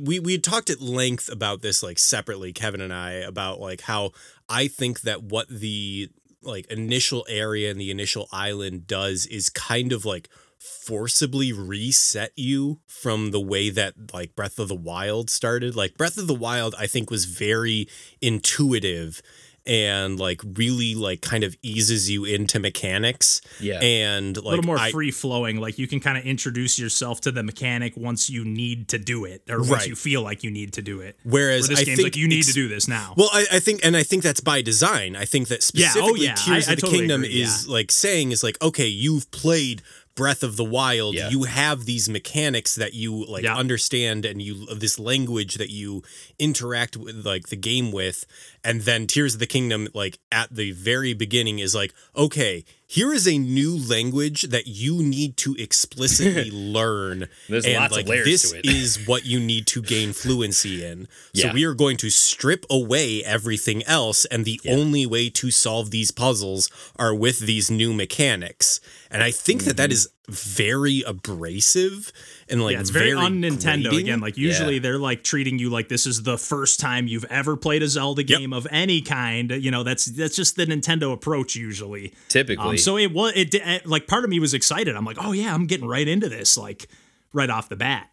We 0.00 0.20
we 0.20 0.30
had 0.30 0.44
talked 0.44 0.70
at 0.70 0.80
length 0.80 1.28
about 1.28 1.60
this 1.60 1.82
like 1.82 1.98
separately, 1.98 2.52
Kevin 2.52 2.80
and 2.80 2.92
I, 2.92 3.14
about 3.14 3.58
like 3.58 3.80
how 3.80 4.12
I 4.48 4.68
think 4.68 5.00
that 5.00 5.24
what 5.24 5.48
the 5.48 6.08
like 6.42 6.66
initial 6.66 7.24
area 7.28 7.70
and 7.70 7.80
the 7.80 7.90
initial 7.90 8.28
island 8.32 8.86
does 8.86 9.26
is 9.26 9.48
kind 9.48 9.92
of 9.92 10.04
like 10.04 10.28
forcibly 10.58 11.52
reset 11.52 12.32
you 12.36 12.80
from 12.86 13.30
the 13.30 13.40
way 13.40 13.68
that 13.70 13.94
like 14.12 14.36
Breath 14.36 14.58
of 14.58 14.68
the 14.68 14.74
Wild 14.74 15.28
started. 15.28 15.74
Like 15.74 15.96
Breath 15.96 16.18
of 16.18 16.26
the 16.26 16.34
Wild 16.34 16.74
I 16.78 16.86
think 16.86 17.10
was 17.10 17.24
very 17.24 17.88
intuitive 18.20 19.22
and 19.66 20.18
like 20.18 20.40
really 20.56 20.94
like 20.94 21.20
kind 21.20 21.44
of 21.44 21.56
eases 21.62 22.10
you 22.10 22.24
into 22.24 22.58
mechanics. 22.58 23.40
Yeah. 23.60 23.80
And 23.80 24.36
like 24.36 24.44
a 24.44 24.48
little 24.48 24.64
more 24.64 24.78
I, 24.78 24.90
free 24.90 25.10
flowing. 25.10 25.60
Like 25.60 25.78
you 25.78 25.86
can 25.86 26.00
kind 26.00 26.18
of 26.18 26.24
introduce 26.24 26.78
yourself 26.78 27.20
to 27.22 27.30
the 27.30 27.42
mechanic 27.42 27.96
once 27.96 28.28
you 28.28 28.44
need 28.44 28.88
to 28.88 28.98
do 28.98 29.24
it, 29.24 29.42
or 29.48 29.58
once 29.58 29.70
Right. 29.70 29.86
you 29.88 29.94
feel 29.94 30.22
like 30.22 30.42
you 30.42 30.50
need 30.50 30.72
to 30.74 30.82
do 30.82 31.00
it. 31.00 31.16
whereas 31.24 31.62
Where 31.62 31.68
this 31.76 31.80
I 31.80 31.84
game's 31.84 31.96
think 31.98 32.06
like 32.06 32.16
you 32.16 32.28
need 32.28 32.38
ex- 32.38 32.48
to 32.48 32.52
do 32.54 32.68
this 32.68 32.88
now. 32.88 33.14
Well, 33.16 33.30
I, 33.32 33.46
I 33.52 33.60
think, 33.60 33.80
and 33.84 33.96
I 33.96 34.02
think 34.02 34.22
that's 34.22 34.40
by 34.40 34.62
design. 34.62 35.16
I 35.16 35.24
think 35.24 35.48
that 35.48 35.68
Yeah, 35.74 35.86
oh, 35.86 35.90
specifically 35.90 36.24
yeah, 36.26 36.34
Tears 36.34 36.66
I- 36.68 36.70
I 36.70 36.72
of 36.74 36.76
the 36.80 36.82
totally 36.82 36.98
Kingdom 36.98 37.24
agree, 37.24 37.42
is 37.42 37.68
like 37.68 37.90
saying 37.90 38.32
is 38.32 38.42
like, 38.42 38.60
okay, 38.62 38.86
you've 38.88 39.30
played 39.30 39.82
Breath 40.14 40.42
of 40.42 40.56
the 40.56 40.64
Wild. 40.64 41.14
Yeah. 41.14 41.30
You 41.30 41.44
have 41.44 41.84
these 41.84 42.08
mechanics 42.08 42.74
that 42.74 42.94
you 42.94 43.24
like 43.24 43.44
Yeah. 43.44 43.56
understand, 43.56 44.24
and 44.24 44.40
you 44.42 44.66
this 44.74 44.98
language 44.98 45.54
that 45.54 45.70
you 45.70 46.02
interact 46.38 46.96
with, 46.96 47.24
like 47.24 47.48
the 47.48 47.56
game 47.56 47.92
with, 47.92 48.24
and 48.62 48.82
then 48.82 49.06
Tears 49.06 49.34
of 49.34 49.40
the 49.40 49.46
Kingdom, 49.46 49.88
like 49.94 50.18
at 50.30 50.54
the 50.54 50.72
very 50.72 51.14
beginning, 51.14 51.58
is 51.58 51.74
like, 51.74 51.92
okay, 52.16 52.64
here 52.92 53.12
is 53.14 53.26
a 53.26 53.38
new 53.38 53.74
language 53.88 54.42
that 54.42 54.66
you 54.66 55.02
need 55.02 55.38
to 55.38 55.54
explicitly 55.58 56.50
learn. 56.78 57.26
There's 57.48 57.64
and 57.64 57.76
lots 57.76 57.92
of 57.92 57.96
like 57.96 58.08
layers 58.08 58.26
this 58.26 58.50
to 58.52 58.58
it. 58.58 58.66
is 58.66 59.06
what 59.06 59.24
you 59.24 59.40
need 59.40 59.66
to 59.68 59.80
gain 59.80 60.12
fluency 60.22 60.84
in. 60.84 61.08
So 61.34 61.52
we 61.52 61.64
are 61.64 61.72
going 61.74 61.96
to 61.98 62.10
strip 62.10 62.66
away 62.68 63.24
everything 63.24 63.82
else, 63.84 64.26
and 64.26 64.44
the 64.44 64.60
only 64.68 65.06
way 65.06 65.30
to 65.30 65.50
solve 65.50 65.90
these 65.90 66.10
puzzles 66.10 66.68
are 66.96 67.14
with 67.14 67.38
these 67.40 67.70
new 67.70 67.94
mechanics. 67.94 68.78
And 69.10 69.22
I 69.22 69.30
think 69.30 69.64
that 69.64 69.76
that 69.78 69.88
Mm-hmm. 69.88 69.92
is 69.92 70.08
very 70.28 71.02
abrasive 71.04 72.12
and 72.48 72.62
like 72.62 72.74
yeah, 72.74 72.80
it's 72.80 72.90
very, 72.90 73.12
un 73.12 73.42
Nintendo 73.42 73.84
grating. 73.90 73.98
again. 74.00 74.20
Like 74.20 74.36
usually 74.36 74.74
Yeah. 74.74 74.80
they're 74.80 74.98
like 74.98 75.24
treating 75.24 75.58
you 75.58 75.68
like 75.68 75.88
this 75.88 76.06
is 76.06 76.22
the 76.22 76.38
first 76.38 76.78
time 76.80 77.06
you've 77.08 77.24
ever 77.24 77.56
played 77.56 77.82
a 77.82 77.88
Zelda 77.88 78.22
Yep. 78.24 78.38
game 78.38 78.52
of 78.52 78.66
any 78.70 79.00
kind. 79.00 79.50
You 79.50 79.70
know, 79.70 79.82
that's 79.82 80.06
that's 80.06 80.36
just 80.36 80.56
the 80.56 80.66
Nintendo 80.66 81.12
approach 81.12 81.56
usually. 81.56 82.14
Typically. 82.28 82.64
Um, 82.70 82.78
so 82.78 82.96
it 82.96 83.12
was 83.12 83.32
it 83.34 83.86
like 83.86 84.06
part 84.06 84.24
of 84.24 84.30
me 84.30 84.38
was 84.40 84.54
excited. 84.54 84.94
I'm 84.96 85.04
like, 85.04 85.18
oh 85.20 85.32
yeah, 85.32 85.52
I'm 85.54 85.66
getting 85.66 85.88
right 85.88 86.06
into 86.06 86.28
this 86.28 86.56
like 86.56 86.86
right 87.32 87.50
off 87.50 87.68
the 87.68 87.76
bat. 87.76 88.08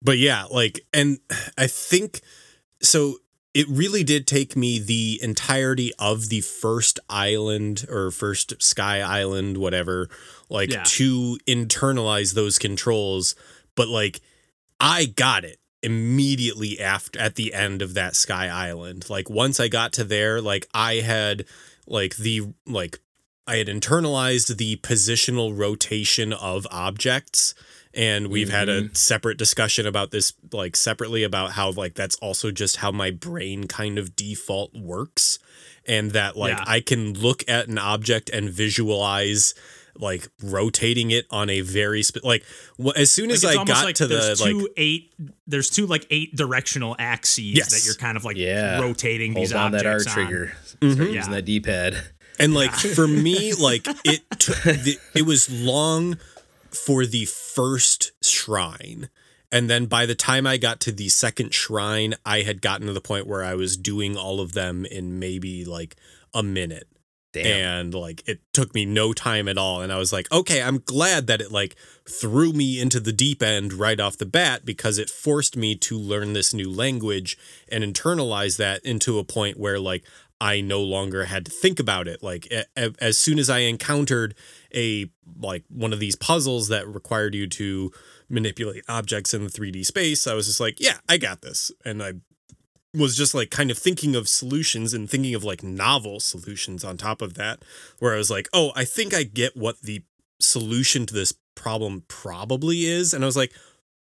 but 0.00 0.18
yeah, 0.18 0.44
like, 0.50 0.80
and 0.92 1.18
I 1.58 1.66
think 1.66 2.20
so. 2.80 3.16
It 3.54 3.66
really 3.68 4.02
did 4.02 4.26
take 4.26 4.56
me 4.56 4.78
the 4.78 5.20
entirety 5.22 5.92
of 5.98 6.30
the 6.30 6.40
first 6.40 6.98
island 7.10 7.84
or 7.90 8.10
first 8.10 8.54
sky 8.62 9.02
island, 9.02 9.58
whatever, 9.58 10.08
like 10.52 10.70
Yeah. 10.70 10.84
to 10.84 11.38
internalize 11.46 12.34
those 12.34 12.58
controls. 12.58 13.34
But 13.74 13.88
like, 13.88 14.20
I 14.78 15.06
got 15.06 15.44
it 15.44 15.58
immediately 15.82 16.78
after 16.78 17.18
at 17.18 17.34
the 17.34 17.52
end 17.52 17.82
of 17.82 17.94
that 17.94 18.14
sky 18.14 18.48
island. 18.48 19.10
Like 19.10 19.28
once 19.28 19.58
I 19.58 19.68
got 19.68 19.92
to 19.94 20.04
there, 20.04 20.40
like 20.40 20.68
I 20.72 20.96
had 20.96 21.44
like 21.86 22.16
the 22.16 22.52
like 22.66 23.00
I 23.46 23.56
had 23.56 23.66
internalized 23.66 24.56
the 24.56 24.76
positional 24.76 25.56
rotation 25.56 26.32
of 26.32 26.66
objects 26.70 27.54
and 27.94 28.28
we've 28.28 28.50
had 28.50 28.68
a 28.68 28.82
mm-hmm. 28.82 28.94
separate 28.94 29.36
discussion 29.36 29.86
about 29.86 30.12
this 30.12 30.32
like 30.52 30.76
separately 30.76 31.24
about 31.24 31.52
how 31.52 31.72
like 31.72 31.94
that's 31.94 32.16
also 32.16 32.50
just 32.50 32.76
how 32.76 32.90
my 32.90 33.10
brain 33.10 33.66
kind 33.66 33.98
of 33.98 34.16
default 34.16 34.74
works 34.74 35.38
and 35.86 36.12
that 36.12 36.36
like 36.36 36.56
Yeah. 36.56 36.64
I 36.66 36.80
can 36.80 37.14
look 37.14 37.44
at 37.48 37.68
an 37.68 37.78
object 37.78 38.30
and 38.30 38.48
visualize 38.48 39.54
like 39.98 40.26
rotating 40.42 41.10
it 41.10 41.26
on 41.30 41.50
a 41.50 41.60
very 41.60 42.02
spe- 42.02 42.24
like 42.24 42.44
wh- 42.82 42.96
as 42.96 43.10
soon 43.10 43.30
as 43.30 43.44
it's 43.44 43.56
I 43.56 43.64
got 43.64 43.84
like 43.84 43.96
to 43.96 44.06
the 44.06 44.16
there's 44.16 44.40
like 44.40 44.50
two 44.50 44.68
eight 44.76 45.12
there's 45.46 45.70
two 45.70 45.86
like 45.86 46.06
eight 46.10 46.34
directional 46.36 46.96
axes 46.98 47.44
Yes. 47.44 47.70
that 47.72 47.84
you're 47.86 47.94
kind 47.96 48.16
of 48.16 48.24
like 48.24 48.36
yeah. 48.36 48.80
rotating 48.80 49.32
Hold 49.32 49.44
these 49.44 49.52
on 49.52 49.72
that 49.72 49.86
R 49.86 49.92
objects 49.96 50.16
on. 50.16 50.26
trigger. 50.26 50.52
Mhm. 50.80 50.92
Start 50.94 51.08
Yeah. 51.10 51.14
using 51.14 51.32
that 51.32 51.44
D 51.44 51.60
pad. 51.60 51.96
And 52.38 52.54
like 52.54 52.72
for 52.72 53.06
me, 53.06 53.52
like 53.60 53.86
it 54.04 54.22
took 54.38 54.56
the, 54.62 54.98
it 55.14 55.22
was 55.26 55.50
long 55.50 56.18
for 56.70 57.04
the 57.06 57.26
first 57.26 58.12
shrine. 58.24 59.10
And 59.54 59.68
then 59.68 59.84
by 59.84 60.06
the 60.06 60.14
time 60.14 60.46
I 60.46 60.56
got 60.56 60.80
to 60.80 60.92
the 60.92 61.10
second 61.10 61.52
shrine, 61.52 62.14
I 62.24 62.40
had 62.40 62.62
gotten 62.62 62.86
to 62.86 62.94
the 62.94 63.02
point 63.02 63.26
where 63.26 63.44
I 63.44 63.54
was 63.54 63.76
doing 63.76 64.16
all 64.16 64.40
of 64.40 64.52
them 64.52 64.86
in 64.86 65.18
maybe 65.18 65.66
like 65.66 65.94
a 66.32 66.42
minute. 66.42 66.88
Damn. 67.32 67.46
And 67.46 67.94
like 67.94 68.22
it 68.26 68.40
took 68.52 68.74
me 68.74 68.84
no 68.84 69.12
time 69.12 69.48
at 69.48 69.58
all. 69.58 69.80
And 69.80 69.92
I 69.92 69.98
was 69.98 70.12
like, 70.12 70.30
okay, 70.30 70.62
I'm 70.62 70.78
glad 70.78 71.26
that 71.28 71.40
it 71.40 71.50
like 71.50 71.76
threw 72.08 72.52
me 72.52 72.80
into 72.80 73.00
the 73.00 73.12
deep 73.12 73.42
end 73.42 73.72
right 73.72 73.98
off 73.98 74.18
the 74.18 74.26
bat 74.26 74.64
because 74.64 74.98
it 74.98 75.08
forced 75.08 75.56
me 75.56 75.74
to 75.76 75.98
learn 75.98 76.32
this 76.32 76.52
new 76.52 76.70
language 76.70 77.38
and 77.68 77.82
internalize 77.82 78.58
that 78.58 78.84
into 78.84 79.18
a 79.18 79.24
point 79.24 79.58
where 79.58 79.78
like 79.78 80.04
I 80.40 80.60
no 80.60 80.82
longer 80.82 81.26
had 81.26 81.46
to 81.46 81.52
think 81.52 81.78
about 81.78 82.08
it. 82.08 82.22
Like 82.22 82.52
as 82.76 83.16
soon 83.16 83.38
as 83.38 83.48
I 83.48 83.60
encountered 83.60 84.34
a 84.74 85.08
like 85.40 85.64
one 85.68 85.92
of 85.92 86.00
these 86.00 86.16
puzzles 86.16 86.68
that 86.68 86.86
required 86.86 87.34
you 87.34 87.46
to 87.46 87.92
manipulate 88.28 88.82
objects 88.88 89.32
in 89.32 89.44
the 89.44 89.50
3D 89.50 89.86
space, 89.86 90.26
I 90.26 90.34
was 90.34 90.46
just 90.46 90.60
like, 90.60 90.80
yeah, 90.80 90.98
I 91.08 91.16
got 91.16 91.42
this. 91.42 91.70
And 91.84 92.02
I 92.02 92.14
was 92.94 93.16
just 93.16 93.34
like 93.34 93.50
kind 93.50 93.70
of 93.70 93.78
thinking 93.78 94.14
of 94.14 94.28
solutions 94.28 94.92
and 94.92 95.08
thinking 95.08 95.34
of 95.34 95.44
like 95.44 95.62
novel 95.62 96.20
solutions 96.20 96.84
on 96.84 96.96
top 96.96 97.22
of 97.22 97.34
that 97.34 97.62
where 97.98 98.14
I 98.14 98.18
was 98.18 98.30
like, 98.30 98.48
"Oh, 98.52 98.72
I 98.76 98.84
think 98.84 99.14
I 99.14 99.22
get 99.22 99.56
what 99.56 99.80
the 99.82 100.02
solution 100.40 101.06
to 101.06 101.14
this 101.14 101.34
problem 101.54 102.04
probably 102.08 102.84
is." 102.84 103.14
And 103.14 103.24
I 103.24 103.26
was 103.26 103.36
like, 103.36 103.52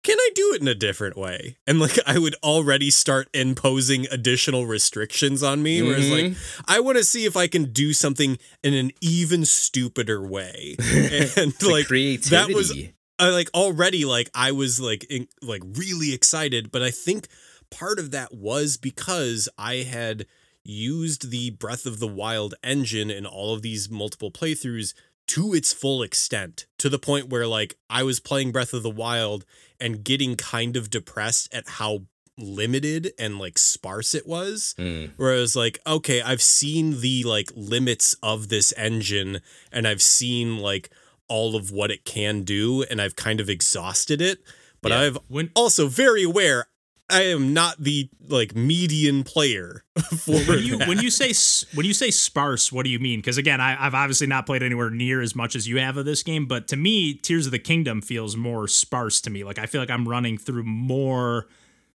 "Can 0.02 0.16
I 0.18 0.30
do 0.34 0.54
it 0.54 0.62
in 0.62 0.68
a 0.68 0.74
different 0.74 1.18
way?" 1.18 1.58
And 1.66 1.78
like 1.78 1.98
I 2.06 2.18
would 2.18 2.34
already 2.42 2.90
start 2.90 3.28
imposing 3.34 4.06
additional 4.10 4.66
restrictions 4.66 5.42
on 5.42 5.62
me 5.62 5.82
where 5.82 5.98
it's 5.98 6.10
like, 6.10 6.24
mm-hmm. 6.24 6.62
"I 6.66 6.80
want 6.80 6.96
to 6.96 7.04
see 7.04 7.26
if 7.26 7.36
I 7.36 7.46
can 7.46 7.72
do 7.72 7.92
something 7.92 8.38
in 8.62 8.72
an 8.72 8.92
even 9.02 9.44
stupider 9.44 10.26
way." 10.26 10.76
And 11.36 11.52
like 11.62 11.86
creativity. 11.86 12.30
that 12.30 12.54
was 12.54 12.72
I 13.18 13.30
like 13.30 13.50
already 13.52 14.04
like 14.04 14.30
I 14.34 14.52
was 14.52 14.80
like 14.80 15.04
in, 15.10 15.28
like 15.42 15.62
really 15.74 16.14
excited, 16.14 16.70
but 16.70 16.82
I 16.82 16.90
think 16.90 17.28
part 17.70 17.98
of 17.98 18.10
that 18.12 18.34
was 18.34 18.76
because 18.76 19.48
I 19.58 19.76
had 19.76 20.26
used 20.64 21.30
the 21.30 21.50
Breath 21.50 21.86
of 21.86 21.98
the 21.98 22.06
Wild 22.08 22.54
engine 22.62 23.10
in 23.10 23.24
all 23.26 23.54
of 23.54 23.62
these 23.62 23.88
multiple 23.90 24.30
playthroughs 24.30 24.94
to 25.28 25.52
its 25.54 25.72
full 25.72 26.02
extent 26.02 26.66
to 26.78 26.88
the 26.88 26.98
point 26.98 27.28
where 27.28 27.46
like 27.46 27.76
I 27.90 28.02
was 28.02 28.20
playing 28.20 28.52
Breath 28.52 28.72
of 28.74 28.82
the 28.82 28.90
Wild 28.90 29.44
and 29.80 30.02
getting 30.04 30.36
kind 30.36 30.76
of 30.76 30.90
depressed 30.90 31.52
at 31.54 31.68
how 31.68 32.02
limited 32.36 33.12
and 33.18 33.38
like 33.38 33.58
sparse 33.58 34.14
it 34.14 34.26
was 34.26 34.74
Mm. 34.78 35.10
where 35.16 35.32
I 35.34 35.38
was 35.40 35.56
like, 35.56 35.80
okay, 35.86 36.22
I've 36.22 36.42
seen 36.42 37.00
the 37.00 37.24
like 37.24 37.50
limits 37.54 38.14
of 38.22 38.48
this 38.48 38.72
engine 38.76 39.40
and 39.72 39.86
I've 39.88 40.02
seen 40.02 40.58
like 40.58 40.90
all 41.28 41.56
of 41.56 41.70
what 41.72 41.90
it 41.90 42.04
can 42.04 42.42
do 42.42 42.82
and 42.84 43.00
I've 43.02 43.16
kind 43.16 43.40
of 43.40 43.50
exhausted 43.50 44.20
it. 44.22 44.38
But 44.80 44.92
Yeah. 44.92 45.00
I've 45.00 45.18
When 45.28 45.50
also 45.54 45.88
very 45.88 46.22
aware 46.22 46.68
I 47.10 47.22
am 47.22 47.54
not 47.54 47.82
the 47.82 48.10
like 48.28 48.54
median 48.54 49.24
player 49.24 49.84
for 50.18 50.38
when 50.40 50.62
you 50.62 50.76
that. 50.76 50.88
when 50.88 50.98
you 50.98 51.10
say 51.10 51.32
when 51.74 51.86
you 51.86 51.94
say 51.94 52.10
sparse, 52.10 52.70
what 52.70 52.84
do 52.84 52.90
you 52.90 52.98
mean? 52.98 53.20
Because 53.20 53.38
again, 53.38 53.60
I, 53.60 53.84
I've 53.84 53.94
obviously 53.94 54.26
not 54.26 54.44
played 54.46 54.62
anywhere 54.62 54.90
near 54.90 55.22
as 55.22 55.34
much 55.34 55.56
as 55.56 55.66
you 55.66 55.78
have 55.78 55.96
of 55.96 56.04
this 56.04 56.22
game, 56.22 56.46
but 56.46 56.68
to 56.68 56.76
me, 56.76 57.14
Tears 57.14 57.46
of 57.46 57.52
the 57.52 57.58
Kingdom 57.58 58.02
feels 58.02 58.36
more 58.36 58.68
sparse 58.68 59.20
to 59.22 59.30
me. 59.30 59.42
Like 59.42 59.58
I 59.58 59.66
feel 59.66 59.80
like 59.80 59.90
I'm 59.90 60.06
running 60.06 60.36
through 60.36 60.64
more 60.64 61.46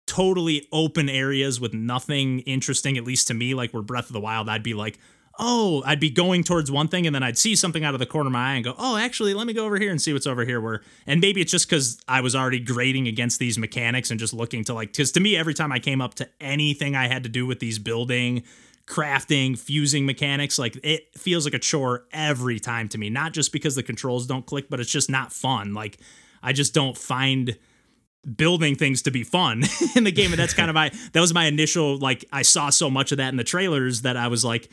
totally 0.07 0.67
open 0.73 1.09
areas 1.09 1.61
with 1.61 1.73
nothing 1.73 2.41
interesting, 2.41 2.99
at 2.99 3.05
least 3.05 3.29
to 3.29 3.35
me. 3.35 3.55
Like 3.55 3.73
where 3.73 3.83
Breath 3.83 4.07
of 4.07 4.13
the 4.13 4.21
Wild, 4.21 4.49
I'd 4.49 4.63
be 4.63 4.75
like, 4.75 4.99
oh, 5.39 5.83
I'd 5.87 6.01
be 6.01 6.11
going 6.11 6.43
towards 6.43 6.71
one 6.71 6.89
thing, 6.89 7.07
and 7.07 7.15
then 7.15 7.23
I'd 7.23 7.39
see 7.39 7.55
something 7.55 7.85
out 7.85 7.95
of 7.95 8.01
the 8.01 8.07
corner 8.07 8.29
of 8.29 8.33
my 8.33 8.53
eye 8.53 8.55
and 8.55 8.65
go, 8.65 8.75
oh, 8.77 8.97
actually, 8.97 9.35
let 9.35 9.47
me 9.47 9.53
go 9.53 9.65
over 9.65 9.79
here 9.79 9.91
and 9.91 10.01
see 10.03 10.13
what's 10.13 10.27
over 10.27 10.45
here. 10.45 10.61
Where 10.61 10.83
and 11.07 11.21
maybe 11.21 11.41
it's 11.41 11.53
just 11.53 11.69
because 11.69 12.01
I 12.09 12.21
was 12.21 12.35
already 12.35 12.61
grading 12.61 13.07
against 13.09 13.39
these 13.39 13.59
mechanics 13.59 14.11
and 14.11 14.19
just 14.19 14.35
looking 14.35 14.65
to 14.65 14.75
like, 14.75 14.93
because 14.93 15.13
to 15.13 15.21
me, 15.21 15.37
every 15.37 15.55
time 15.55 15.73
I 15.73 15.79
came 15.79 16.01
up 16.01 16.15
to 16.15 16.29
anything 16.41 16.97
I 16.97 17.09
had 17.09 17.23
to 17.23 17.29
do 17.29 17.47
with 17.47 17.61
these 17.61 17.79
building 17.79 18.43
crafting, 18.89 19.59
fusing 19.59 20.07
mechanics. 20.07 20.59
Like 20.59 20.79
it 20.83 21.17
feels 21.17 21.45
like 21.45 21.55
a 21.55 21.59
chore 21.59 22.07
every 22.13 22.59
time 22.59 22.89
to 22.89 22.99
me. 22.99 23.11
Not 23.11 23.33
just 23.33 23.53
because 23.53 23.75
the 23.75 23.83
controls 23.83 24.27
don't 24.27 24.47
click, 24.47 24.69
but 24.71 24.81
it's 24.81 24.91
just 24.91 25.11
not 25.11 25.33
fun. 25.33 25.75
Like 25.75 25.99
I 26.43 26.53
just 26.53 26.75
don't 26.75 26.97
find 26.97 27.57
building 28.37 28.75
things 28.75 29.03
to 29.03 29.11
be 29.11 29.25
fun 29.25 29.63
in 29.97 30.05
the 30.05 30.11
game. 30.11 30.33
And 30.33 30.39
that's 30.39 30.55
kind 30.55 30.71
of 30.71 30.75
my 30.75 30.91
that 31.13 31.21
was 31.21 31.35
my 31.35 31.45
initial 31.45 31.99
like 31.99 32.25
I 32.33 32.43
saw 32.43 32.71
so 32.71 32.91
much 32.91 33.13
of 33.13 33.19
that 33.19 33.29
in 33.29 33.37
the 33.37 33.45
trailers 33.45 34.03
that 34.03 34.17
I 34.17 34.29
was 34.29 34.45
like, 34.45 34.69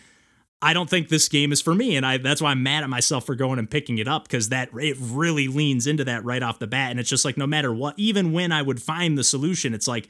I 0.62 0.74
don't 0.74 0.90
think 0.90 1.10
this 1.10 1.28
game 1.28 1.52
is 1.52 1.62
for 1.62 1.76
me. 1.76 1.96
And 1.96 2.06
I 2.06 2.18
that's 2.18 2.42
why 2.42 2.52
I'm 2.52 2.64
mad 2.64 2.84
at 2.84 2.90
myself 2.90 3.26
for 3.26 3.36
going 3.36 3.60
and 3.60 3.70
picking 3.70 3.98
it 3.98 4.08
up 4.08 4.24
because 4.24 4.50
that 4.50 4.70
it 4.74 4.98
really 5.00 5.48
leans 5.48 5.86
into 5.86 6.04
that 6.06 6.24
right 6.24 6.42
off 6.42 6.60
the 6.60 6.68
bat. 6.68 6.92
And 6.92 7.00
it's 7.00 7.10
just 7.10 7.26
like 7.26 7.38
no 7.38 7.48
matter 7.48 7.74
what, 7.74 7.96
even 7.98 8.32
when 8.32 8.52
I 8.52 8.62
would 8.62 8.82
find 8.82 9.18
the 9.18 9.24
solution, 9.24 9.74
it's 9.74 9.88
like 9.88 10.08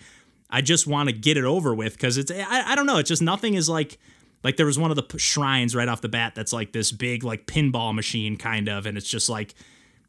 I 0.50 0.62
just 0.62 0.88
want 0.88 1.10
to 1.10 1.14
get 1.14 1.38
it 1.38 1.44
over 1.44 1.74
with 1.74 1.94
because 1.94 2.18
it's 2.18 2.32
I, 2.32 2.72
I 2.72 2.76
don't 2.76 2.86
know. 2.86 2.98
It's 2.98 3.10
just 3.10 3.22
nothing 3.22 3.56
is 3.56 3.68
like 3.68 3.98
like 4.44 4.58
there 4.58 4.66
was 4.68 4.78
one 4.78 4.92
of 4.92 4.98
the 4.98 5.18
shrines 5.18 5.76
right 5.76 5.88
off 5.88 6.02
the 6.02 6.10
bat 6.10 6.36
that's 6.36 6.54
like 6.54 6.72
this 6.72 6.92
big 6.92 7.24
like 7.24 7.48
pinball 7.48 7.94
machine 7.96 8.38
kind 8.38 8.70
of, 8.70 8.86
and 8.86 8.98
it's 8.98 9.10
just 9.10 9.28
like 9.28 9.56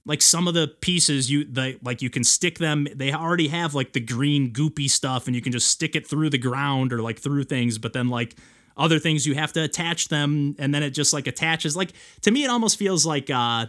like 0.05 0.23
some 0.23 0.47
of 0.47 0.55
the 0.55 0.69
pieces 0.69 1.31
you 1.31 1.45
the 1.45 1.79
like 1.83 2.03
you 2.03 2.11
can 2.11 2.23
stick 2.23 2.59
them. 2.59 2.87
They 2.95 3.13
already 3.13 3.49
have 3.49 3.75
like 3.75 3.95
the 3.95 4.01
green 4.01 4.53
goopy 4.53 4.91
stuff, 4.91 5.27
and 5.27 5.35
you 5.35 5.43
can 5.43 5.53
just 5.53 5.71
stick 5.71 5.97
it 5.97 6.07
through 6.07 6.31
the 6.31 6.39
ground 6.39 6.93
or 6.93 7.01
like 7.01 7.19
through 7.19 7.45
things. 7.45 7.79
But 7.79 7.95
then 7.95 8.09
like 8.09 8.37
other 8.77 8.99
things 8.99 9.27
you 9.27 9.35
have 9.35 9.53
to 9.55 9.63
attach 9.63 10.09
them, 10.09 10.57
and 10.59 10.75
then 10.75 10.83
it 10.83 10.91
just 10.91 11.13
like 11.13 11.27
attaches. 11.27 11.77
Like 11.77 11.93
to 12.23 12.31
me, 12.31 12.45
it 12.45 12.51
almost 12.51 12.79
feels 12.79 13.07
like 13.07 13.31
uh 13.31 13.67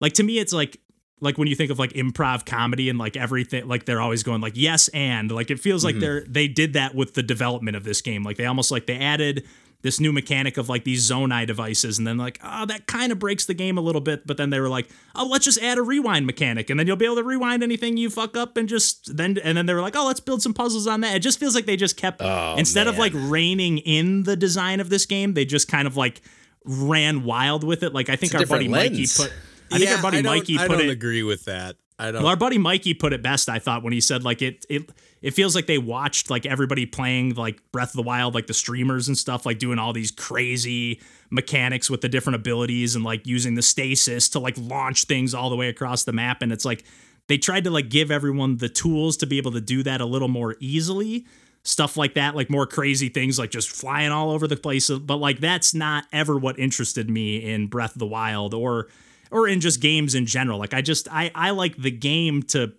like 0.00 0.14
to 0.14 0.22
me 0.22 0.38
it's 0.38 0.52
like 0.52 0.80
like 1.20 1.36
when 1.38 1.48
you 1.48 1.54
think 1.54 1.70
of 1.70 1.78
like 1.78 1.92
improv 1.92 2.46
comedy 2.46 2.88
and 2.88 2.98
like 2.98 3.16
everything 3.16 3.68
like 3.68 3.84
they're 3.84 4.00
always 4.00 4.22
going 4.22 4.40
like 4.40 4.54
yes 4.56 4.88
and 4.88 5.30
like 5.30 5.50
it 5.50 5.60
feels 5.60 5.84
like 5.84 5.98
they're 5.98 6.24
they 6.26 6.48
did 6.48 6.72
that 6.72 6.94
with 6.94 7.14
the 7.14 7.22
development 7.22 7.76
of 7.76 7.84
this 7.84 8.00
game 8.00 8.22
like 8.22 8.36
they 8.36 8.46
almost 8.46 8.70
like 8.70 8.86
they 8.86 8.96
added 8.96 9.46
this 9.82 9.98
new 10.00 10.12
mechanic 10.12 10.56
of 10.56 10.68
like 10.68 10.84
these 10.84 11.08
Zonai 11.10 11.46
devices 11.46 11.98
and 11.98 12.06
then 12.06 12.18
like 12.18 12.38
oh 12.44 12.66
that 12.66 12.86
kind 12.86 13.12
of 13.12 13.18
breaks 13.18 13.46
the 13.46 13.54
game 13.54 13.78
a 13.78 13.80
little 13.80 14.00
bit 14.00 14.26
but 14.26 14.36
then 14.36 14.50
they 14.50 14.60
were 14.60 14.68
like 14.68 14.88
oh 15.14 15.26
let's 15.26 15.44
just 15.44 15.60
add 15.62 15.78
a 15.78 15.82
rewind 15.82 16.26
mechanic 16.26 16.70
and 16.70 16.78
then 16.78 16.86
you'll 16.86 16.96
be 16.96 17.04
able 17.04 17.16
to 17.16 17.24
rewind 17.24 17.62
anything 17.62 17.96
you 17.96 18.10
fuck 18.10 18.36
up 18.36 18.56
and 18.56 18.68
just 18.68 19.16
then 19.16 19.38
and 19.38 19.56
then 19.56 19.66
they 19.66 19.74
were 19.74 19.80
like 19.80 19.96
oh 19.96 20.06
let's 20.06 20.20
build 20.20 20.42
some 20.42 20.54
puzzles 20.54 20.86
on 20.86 21.00
that. 21.00 21.16
It 21.16 21.20
just 21.20 21.38
feels 21.40 21.54
like 21.54 21.66
they 21.66 21.76
just 21.76 21.96
kept 21.96 22.20
Oh, 22.22 22.54
instead 22.58 22.86
of 22.86 22.98
like 22.98 23.12
reining 23.14 23.78
in 23.78 24.24
the 24.24 24.36
design 24.36 24.80
of 24.80 24.90
this 24.90 25.06
game 25.06 25.34
they 25.34 25.44
just 25.44 25.68
kind 25.68 25.86
of 25.86 25.96
like 25.96 26.20
ran 26.64 27.24
wild 27.24 27.64
with 27.64 27.82
it. 27.82 27.94
Like 27.94 28.08
i 28.08 28.16
think 28.16 28.34
our 28.34 28.46
buddy 28.46 28.68
mikey 28.68 29.06
put 29.16 29.32
I 29.72 29.78
think 29.78 29.90
our 29.90 30.02
buddy 30.02 30.18
I 30.18 30.22
Mikey 30.22 30.58
I 30.58 30.66
put 30.66 30.78
don't 30.78 30.86
it 30.86 30.90
agree 30.90 31.22
with 31.22 31.44
that. 31.44 31.76
I 32.00 32.10
don't. 32.10 32.22
Well, 32.22 32.30
our 32.30 32.36
buddy 32.36 32.56
Mikey 32.56 32.94
put 32.94 33.12
it 33.12 33.22
best, 33.22 33.48
I 33.48 33.58
thought, 33.58 33.82
when 33.82 33.92
he 33.92 34.00
said 34.00 34.24
like 34.24 34.40
it 34.40 34.64
it 34.70 34.90
it 35.20 35.32
feels 35.32 35.54
like 35.54 35.66
they 35.66 35.76
watched 35.76 36.30
like 36.30 36.46
everybody 36.46 36.86
playing 36.86 37.34
like 37.34 37.60
Breath 37.72 37.90
of 37.90 37.96
the 37.96 38.02
Wild, 38.02 38.34
like 38.34 38.46
the 38.46 38.54
streamers 38.54 39.06
and 39.06 39.18
stuff, 39.18 39.44
like 39.44 39.58
doing 39.58 39.78
all 39.78 39.92
these 39.92 40.10
crazy 40.10 41.00
mechanics 41.28 41.90
with 41.90 42.00
the 42.00 42.08
different 42.08 42.36
abilities 42.36 42.94
and 42.94 43.04
like 43.04 43.26
using 43.26 43.54
the 43.54 43.62
stasis 43.62 44.30
to 44.30 44.38
like 44.38 44.56
launch 44.58 45.04
things 45.04 45.34
all 45.34 45.50
the 45.50 45.56
way 45.56 45.68
across 45.68 46.04
the 46.04 46.12
map. 46.12 46.40
And 46.40 46.52
it's 46.52 46.64
like 46.64 46.84
they 47.28 47.36
tried 47.36 47.64
to 47.64 47.70
like 47.70 47.90
give 47.90 48.10
everyone 48.10 48.56
the 48.56 48.70
tools 48.70 49.18
to 49.18 49.26
be 49.26 49.36
able 49.36 49.52
to 49.52 49.60
do 49.60 49.82
that 49.82 50.00
a 50.00 50.06
little 50.06 50.28
more 50.28 50.56
easily. 50.58 51.26
Stuff 51.62 51.98
like 51.98 52.14
that, 52.14 52.34
like 52.34 52.48
more 52.48 52.66
crazy 52.66 53.10
things 53.10 53.38
like 53.38 53.50
just 53.50 53.68
flying 53.68 54.10
all 54.10 54.30
over 54.30 54.48
the 54.48 54.56
place. 54.56 54.88
But 54.88 55.16
like 55.16 55.40
that's 55.40 55.74
not 55.74 56.06
ever 56.10 56.38
what 56.38 56.58
interested 56.58 57.10
me 57.10 57.36
in 57.52 57.66
Breath 57.66 57.92
of 57.92 57.98
the 57.98 58.06
Wild 58.06 58.54
or 58.54 58.88
or 59.30 59.48
in 59.48 59.60
just 59.60 59.80
games 59.80 60.14
in 60.14 60.26
general. 60.26 60.58
Like 60.58 60.74
I 60.74 60.82
just 60.82 61.08
I 61.10 61.30
I 61.34 61.50
like 61.50 61.76
the 61.76 61.90
game 61.90 62.42
to 62.44 62.72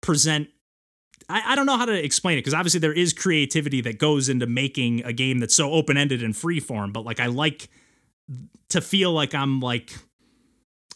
present 0.00 0.48
I, 1.28 1.52
I 1.52 1.54
don't 1.54 1.66
know 1.66 1.76
how 1.76 1.84
to 1.84 2.04
explain 2.04 2.38
it 2.38 2.40
because 2.40 2.54
obviously 2.54 2.80
there 2.80 2.92
is 2.92 3.12
creativity 3.12 3.80
that 3.82 3.98
goes 3.98 4.28
into 4.28 4.46
making 4.46 5.04
a 5.04 5.12
game 5.12 5.38
that's 5.38 5.54
so 5.54 5.72
open 5.72 5.96
ended 5.96 6.22
and 6.22 6.36
free 6.36 6.60
form, 6.60 6.92
but 6.92 7.04
like 7.04 7.20
I 7.20 7.26
like 7.26 7.68
to 8.70 8.80
feel 8.80 9.12
like 9.12 9.34
I'm 9.34 9.60
like 9.60 9.92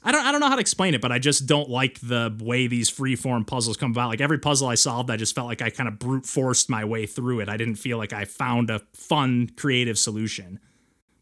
I 0.05 0.11
don't 0.11 0.25
I 0.25 0.33
don't 0.33 0.41
know 0.41 0.49
how 0.49 0.57
to 0.57 0.61
explain 0.61 0.95
it, 0.95 1.01
but 1.01 1.13
I 1.13 1.19
just 1.19 1.47
don't 1.47 1.69
like 1.69 2.01
the 2.01 2.37
way 2.41 2.67
these 2.67 2.89
free 2.89 3.15
form 3.15 3.45
puzzles 3.45 3.77
come 3.77 3.93
about. 3.93 4.09
Like 4.09 4.21
every 4.21 4.39
puzzle 4.39 4.69
I 4.69 4.75
solved, 4.75 5.11
I 5.11 5.17
just 5.17 5.35
felt 5.35 5.47
like 5.47 5.63
I 5.63 5.71
kind 5.71 5.89
of 5.89 5.99
brute 5.99 6.27
forced 6.27 6.71
my 6.71 6.85
way 6.85 7.07
through 7.07 7.41
it. 7.41 7.49
I 7.49 7.57
didn't 7.57 7.77
feel 7.77 7.99
like 7.99 8.13
I 8.13 8.25
found 8.25 8.71
a 8.71 8.81
fun, 8.95 9.51
creative 9.57 9.99
solution 9.99 10.61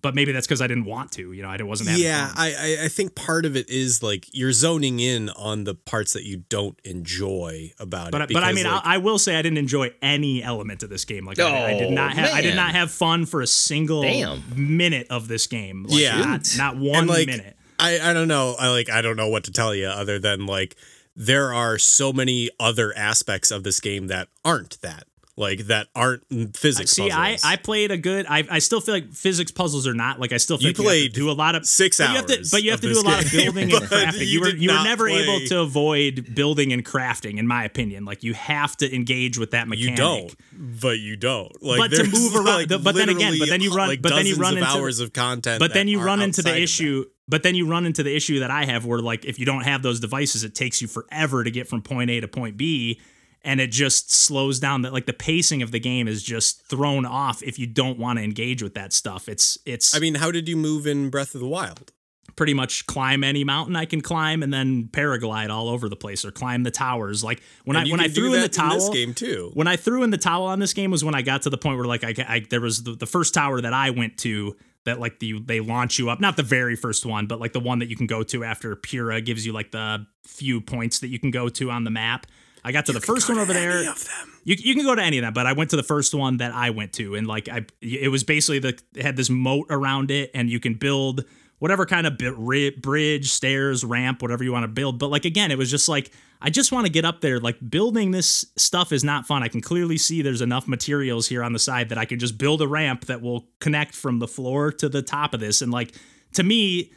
but 0.02 0.14
maybe 0.14 0.32
that's 0.32 0.46
because 0.46 0.62
I 0.62 0.66
didn't 0.66 0.84
want 0.84 1.12
to. 1.12 1.32
You 1.32 1.42
know, 1.42 1.48
I 1.48 1.62
wasn't. 1.62 1.98
yeah, 1.98 2.28
fun. 2.28 2.36
I 2.38 2.84
I 2.84 2.88
think 2.88 3.14
part 3.14 3.44
of 3.44 3.56
it 3.56 3.68
is 3.68 4.02
like 4.02 4.26
you're 4.32 4.52
zoning 4.52 5.00
in 5.00 5.30
on 5.30 5.64
the 5.64 5.74
parts 5.74 6.12
that 6.14 6.24
you 6.24 6.44
don't 6.48 6.78
enjoy 6.84 7.72
about 7.78 8.12
but, 8.12 8.22
it. 8.22 8.32
But 8.32 8.44
I 8.44 8.52
mean, 8.52 8.64
like, 8.64 8.82
I, 8.84 8.94
I 8.94 8.98
will 8.98 9.18
say 9.18 9.36
I 9.36 9.42
didn't 9.42 9.58
enjoy 9.58 9.92
any 10.02 10.42
element 10.42 10.82
of 10.82 10.90
this 10.90 11.04
game. 11.04 11.24
Like 11.24 11.38
I, 11.38 11.72
I 11.72 11.74
did 11.74 11.88
oh, 11.88 11.94
not 11.94 12.14
have 12.14 12.32
I 12.32 12.40
did 12.40 12.56
not 12.56 12.72
have 12.72 12.90
fun 12.90 13.26
for 13.26 13.40
a 13.42 13.46
single 13.46 14.02
Damn. 14.02 14.42
minute 14.56 15.06
of 15.10 15.28
this 15.28 15.46
game. 15.46 15.84
Like, 15.84 16.00
Yeah. 16.00 16.18
not, 16.18 16.54
not 16.56 16.76
one 16.76 17.06
like 17.06 17.26
minute. 17.26 17.56
I 17.78 18.10
I 18.10 18.12
don't 18.12 18.28
know. 18.28 18.54
I 18.58 18.68
like 18.70 18.90
I 18.90 19.02
don't 19.02 19.16
know 19.16 19.28
what 19.28 19.44
to 19.44 19.52
tell 19.52 19.74
you 19.74 19.86
other 19.86 20.18
than 20.18 20.46
like 20.46 20.76
there 21.16 21.52
are 21.52 21.78
so 21.78 22.12
many 22.12 22.50
other 22.58 22.96
aspects 22.96 23.50
of 23.50 23.62
this 23.64 23.80
game 23.80 24.06
that 24.06 24.28
aren't 24.44 24.80
that 24.80 25.04
like 25.40 25.60
that 25.66 25.88
aren't 25.96 26.22
physics. 26.56 26.92
See, 26.92 27.10
I, 27.10 27.32
puzzles. 27.32 27.44
I 27.44 27.56
played 27.56 27.90
a 27.90 27.96
good. 27.96 28.26
I, 28.28 28.44
I 28.48 28.58
still 28.60 28.80
feel 28.80 28.94
like 28.94 29.12
physics 29.12 29.50
puzzles 29.50 29.88
are 29.88 29.94
not 29.94 30.20
like 30.20 30.32
I 30.32 30.36
still 30.36 30.56
think 30.58 30.62
You 30.62 30.68
you, 30.68 30.74
to 30.74 30.82
played 30.82 31.12
do 31.14 31.30
a 31.30 31.32
lot 31.32 31.54
of 31.56 31.66
six 31.66 31.98
but 31.98 32.08
you 32.10 32.14
have 32.16 32.26
to, 32.26 32.36
hours 32.38 32.50
but 32.50 32.62
you 32.62 32.70
have 32.70 32.80
to 32.82 32.92
do 32.92 33.00
a 33.00 33.02
lot 33.02 33.24
of 33.24 33.32
building 33.32 33.72
and 33.72 33.82
crafting. 33.82 34.18
you 34.20 34.26
You 34.26 34.40
were 34.40 34.48
you 34.50 34.68
were 34.70 34.84
never 34.84 35.08
play- 35.08 35.22
able 35.22 35.46
to 35.48 35.60
avoid 35.60 36.34
building 36.34 36.72
and 36.72 36.84
crafting, 36.84 37.38
in 37.38 37.46
my 37.46 37.64
opinion. 37.64 38.04
Like 38.04 38.22
you 38.22 38.34
have 38.34 38.76
to 38.76 38.94
engage 38.94 39.38
with 39.38 39.50
that 39.52 39.66
mechanic. 39.66 39.90
you 39.90 39.96
don't, 39.96 40.34
but 40.52 40.98
you 41.00 41.16
don't. 41.16 41.50
Like, 41.62 41.78
But 41.78 41.90
to 41.96 42.04
move 42.04 42.34
around- 42.36 42.44
like, 42.46 42.68
the- 42.68 42.78
but 42.78 42.94
then 42.94 43.08
again, 43.08 43.34
but 43.38 43.48
then 43.48 43.60
you 43.60 43.74
run- 43.74 43.88
like 43.88 44.02
but 44.02 44.10
then 44.10 44.26
you 44.26 44.36
run 44.36 44.56
into 44.58 44.68
hours 44.68 45.00
of 45.00 45.12
content. 45.12 45.58
but 45.58 45.72
then 45.74 45.88
you 45.88 46.00
run 46.02 46.20
into 46.22 46.42
the 46.42 46.56
issue 46.60 47.04
but 47.28 47.42
then 47.44 47.54
you 47.54 47.66
run 47.66 47.86
into 47.86 48.02
the 48.02 48.14
issue 48.14 48.40
that 48.40 48.50
i 48.50 48.64
have 48.64 48.84
where 48.84 48.98
like 48.98 49.24
if 49.24 49.38
you 49.38 49.46
don't 49.46 49.62
have 49.62 49.82
those 49.82 50.00
devices 50.00 50.42
it 50.42 50.52
takes 50.54 50.82
you 50.82 50.88
forever 50.88 51.44
to 51.44 51.50
get 51.52 51.68
from 51.68 51.80
point 51.80 52.10
a 52.10 52.20
to 52.20 52.26
point 52.28 52.56
b 52.56 53.00
and 53.42 53.60
it 53.60 53.70
just 53.70 54.12
slows 54.12 54.60
down 54.60 54.82
that 54.82 54.92
like 54.92 55.06
the 55.06 55.12
pacing 55.12 55.62
of 55.62 55.70
the 55.70 55.80
game 55.80 56.06
is 56.08 56.22
just 56.22 56.62
thrown 56.66 57.06
off 57.06 57.42
if 57.42 57.58
you 57.58 57.66
don't 57.66 57.98
want 57.98 58.18
to 58.18 58.24
engage 58.24 58.62
with 58.62 58.74
that 58.74 58.92
stuff 58.92 59.28
it's 59.28 59.58
it's. 59.66 59.94
I 59.94 59.98
mean, 59.98 60.16
how 60.16 60.30
did 60.30 60.48
you 60.48 60.56
move 60.56 60.86
in 60.86 61.10
Breath 61.10 61.34
of 61.34 61.40
the 61.40 61.48
Wild? 61.48 61.92
pretty 62.36 62.54
much 62.54 62.86
climb 62.86 63.22
any 63.22 63.44
mountain 63.44 63.76
i 63.76 63.84
can 63.84 64.00
climb 64.00 64.42
and 64.42 64.54
then 64.54 64.84
paraglide 64.92 65.50
all 65.50 65.68
over 65.68 65.88
the 65.88 65.96
place 65.96 66.24
or 66.24 66.30
climb 66.30 66.62
the 66.62 66.70
towers 66.70 67.22
like 67.22 67.42
when 67.64 67.76
And 67.76 67.86
i 67.86 67.90
when 67.90 68.00
i 68.00 68.08
threw 68.08 68.32
in 68.32 68.40
the 68.40 68.48
towel 68.48 68.76
this 68.76 68.88
game 68.88 69.12
too. 69.14 69.50
when 69.54 69.66
I 69.66 69.76
threw 69.76 70.04
in 70.04 70.10
the 70.10 70.16
towel 70.16 70.46
on 70.46 70.58
this 70.58 70.72
game 70.72 70.90
was 70.90 71.04
when 71.04 71.14
I 71.14 71.22
got 71.22 71.42
to 71.42 71.50
the 71.50 71.58
point 71.58 71.76
where 71.76 71.86
like 71.86 72.04
I, 72.04 72.14
I 72.26 72.46
there 72.48 72.60
was 72.60 72.84
the, 72.84 72.92
the 72.92 73.04
first 73.04 73.34
tower 73.34 73.60
that 73.60 73.74
I 73.74 73.90
went 73.90 74.16
to 74.18 74.56
that 74.84 74.98
like 74.98 75.18
the 75.18 75.40
they 75.40 75.60
launch 75.60 75.98
you 75.98 76.08
up 76.08 76.20
not 76.20 76.36
the 76.36 76.42
very 76.42 76.76
first 76.76 77.04
one 77.04 77.26
but 77.26 77.40
like 77.40 77.52
the 77.52 77.60
one 77.60 77.80
that 77.80 77.90
you 77.90 77.96
can 77.96 78.06
go 78.06 78.22
to 78.22 78.44
after 78.44 78.74
Purah 78.76 79.22
gives 79.22 79.44
you 79.44 79.52
like 79.52 79.72
the 79.72 80.06
few 80.24 80.60
points 80.60 81.00
that 81.00 81.08
you 81.08 81.18
can 81.18 81.30
go 81.30 81.48
to 81.48 81.70
on 81.70 81.84
the 81.84 81.90
map. 81.90 82.26
I 82.64 82.72
got 82.72 82.86
to 82.86 82.92
the 82.92 83.00
first 83.00 83.28
one 83.28 83.38
over 83.38 83.52
there. 83.52 83.78
Any 83.78 83.86
of 83.88 84.04
them. 84.04 84.40
You, 84.44 84.56
you 84.58 84.74
can 84.74 84.84
go 84.84 84.94
to 84.94 85.02
any 85.02 85.18
of 85.18 85.22
them, 85.22 85.32
but 85.32 85.46
I 85.46 85.52
went 85.52 85.70
to 85.70 85.76
the 85.76 85.82
first 85.82 86.14
one 86.14 86.38
that 86.38 86.52
I 86.52 86.70
went 86.70 86.92
to, 86.94 87.14
and 87.14 87.26
like 87.26 87.48
I, 87.48 87.66
it 87.80 88.10
was 88.10 88.24
basically 88.24 88.58
the 88.58 88.78
it 88.94 89.02
had 89.02 89.16
this 89.16 89.30
moat 89.30 89.66
around 89.70 90.10
it, 90.10 90.30
and 90.34 90.50
you 90.50 90.60
can 90.60 90.74
build 90.74 91.24
whatever 91.58 91.84
kind 91.84 92.06
of 92.06 92.18
bridge, 92.18 93.30
stairs, 93.30 93.84
ramp, 93.84 94.22
whatever 94.22 94.42
you 94.42 94.52
want 94.52 94.64
to 94.64 94.68
build. 94.68 94.98
But 94.98 95.08
like 95.08 95.24
again, 95.24 95.50
it 95.50 95.58
was 95.58 95.70
just 95.70 95.88
like 95.88 96.10
I 96.40 96.50
just 96.50 96.72
want 96.72 96.86
to 96.86 96.92
get 96.92 97.04
up 97.04 97.20
there. 97.20 97.38
Like 97.38 97.58
building 97.70 98.10
this 98.10 98.46
stuff 98.56 98.92
is 98.92 99.04
not 99.04 99.26
fun. 99.26 99.42
I 99.42 99.48
can 99.48 99.60
clearly 99.60 99.98
see 99.98 100.22
there's 100.22 100.40
enough 100.40 100.66
materials 100.66 101.28
here 101.28 101.42
on 101.42 101.52
the 101.52 101.58
side 101.58 101.90
that 101.90 101.98
I 101.98 102.06
can 102.06 102.18
just 102.18 102.38
build 102.38 102.62
a 102.62 102.66
ramp 102.68 103.06
that 103.06 103.20
will 103.20 103.46
connect 103.60 103.94
from 103.94 104.18
the 104.18 104.28
floor 104.28 104.72
to 104.72 104.88
the 104.88 105.02
top 105.02 105.34
of 105.34 105.40
this, 105.40 105.62
and 105.62 105.70
like 105.70 105.94
to 106.32 106.42
me 106.42 106.92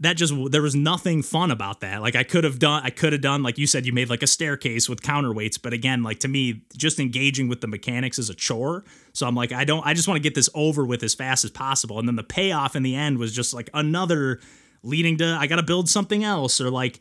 that 0.00 0.16
just 0.16 0.32
there 0.50 0.62
was 0.62 0.76
nothing 0.76 1.22
fun 1.22 1.50
about 1.50 1.80
that. 1.80 2.00
Like 2.00 2.14
I 2.14 2.22
could 2.22 2.44
have 2.44 2.58
done 2.58 2.82
I 2.84 2.90
could 2.90 3.12
have 3.12 3.22
done 3.22 3.42
like 3.42 3.58
you 3.58 3.66
said 3.66 3.84
you 3.84 3.92
made 3.92 4.08
like 4.08 4.22
a 4.22 4.28
staircase 4.28 4.88
with 4.88 5.02
counterweights, 5.02 5.60
but 5.60 5.72
again, 5.72 6.02
like 6.02 6.20
to 6.20 6.28
me 6.28 6.62
just 6.76 7.00
engaging 7.00 7.48
with 7.48 7.60
the 7.60 7.66
mechanics 7.66 8.18
is 8.18 8.30
a 8.30 8.34
chore. 8.34 8.84
So 9.12 9.26
I'm 9.26 9.34
like 9.34 9.52
I 9.52 9.64
don't 9.64 9.84
I 9.84 9.94
just 9.94 10.06
want 10.06 10.16
to 10.16 10.22
get 10.22 10.36
this 10.36 10.48
over 10.54 10.86
with 10.86 11.02
as 11.02 11.14
fast 11.14 11.44
as 11.44 11.50
possible. 11.50 11.98
And 11.98 12.06
then 12.06 12.16
the 12.16 12.22
payoff 12.22 12.76
in 12.76 12.84
the 12.84 12.94
end 12.94 13.18
was 13.18 13.32
just 13.32 13.52
like 13.52 13.70
another 13.74 14.40
leading 14.84 15.18
to 15.18 15.36
I 15.38 15.48
got 15.48 15.56
to 15.56 15.64
build 15.64 15.88
something 15.88 16.22
else 16.22 16.60
or 16.60 16.70
like 16.70 17.00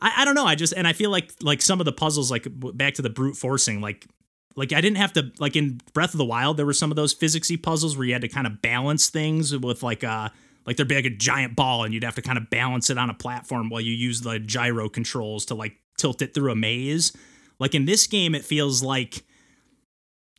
I, 0.00 0.12
I 0.18 0.24
don't 0.26 0.34
know. 0.34 0.46
I 0.46 0.54
just 0.54 0.74
and 0.74 0.86
I 0.86 0.92
feel 0.92 1.10
like 1.10 1.32
like 1.40 1.62
some 1.62 1.80
of 1.80 1.86
the 1.86 1.92
puzzles 1.92 2.30
like 2.30 2.46
back 2.50 2.94
to 2.94 3.02
the 3.02 3.10
brute 3.10 3.38
forcing 3.38 3.80
like 3.80 4.06
like 4.54 4.74
I 4.74 4.82
didn't 4.82 4.98
have 4.98 5.14
to 5.14 5.32
like 5.38 5.56
in 5.56 5.80
Breath 5.94 6.12
of 6.12 6.18
the 6.18 6.26
Wild 6.26 6.58
there 6.58 6.66
were 6.66 6.74
some 6.74 6.92
of 6.92 6.96
those 6.96 7.14
physicsy 7.14 7.60
puzzles 7.60 7.96
where 7.96 8.06
you 8.06 8.12
had 8.12 8.22
to 8.22 8.28
kind 8.28 8.46
of 8.46 8.60
balance 8.60 9.08
things 9.08 9.56
with 9.56 9.82
like 9.82 10.04
uh 10.04 10.28
like 10.66 10.76
there'd 10.76 10.88
be 10.88 10.94
like 10.94 11.04
a 11.04 11.10
giant 11.10 11.56
ball 11.56 11.84
and 11.84 11.92
you'd 11.92 12.04
have 12.04 12.14
to 12.14 12.22
kind 12.22 12.38
of 12.38 12.50
balance 12.50 12.90
it 12.90 12.98
on 12.98 13.10
a 13.10 13.14
platform 13.14 13.70
while 13.70 13.80
you 13.80 13.92
use 13.92 14.20
the 14.22 14.38
gyro 14.38 14.88
controls 14.88 15.44
to 15.46 15.54
like 15.54 15.76
tilt 15.98 16.22
it 16.22 16.34
through 16.34 16.52
a 16.52 16.56
maze. 16.56 17.12
Like 17.58 17.74
in 17.74 17.84
this 17.84 18.06
game 18.06 18.34
it 18.34 18.44
feels 18.44 18.82
like 18.82 19.24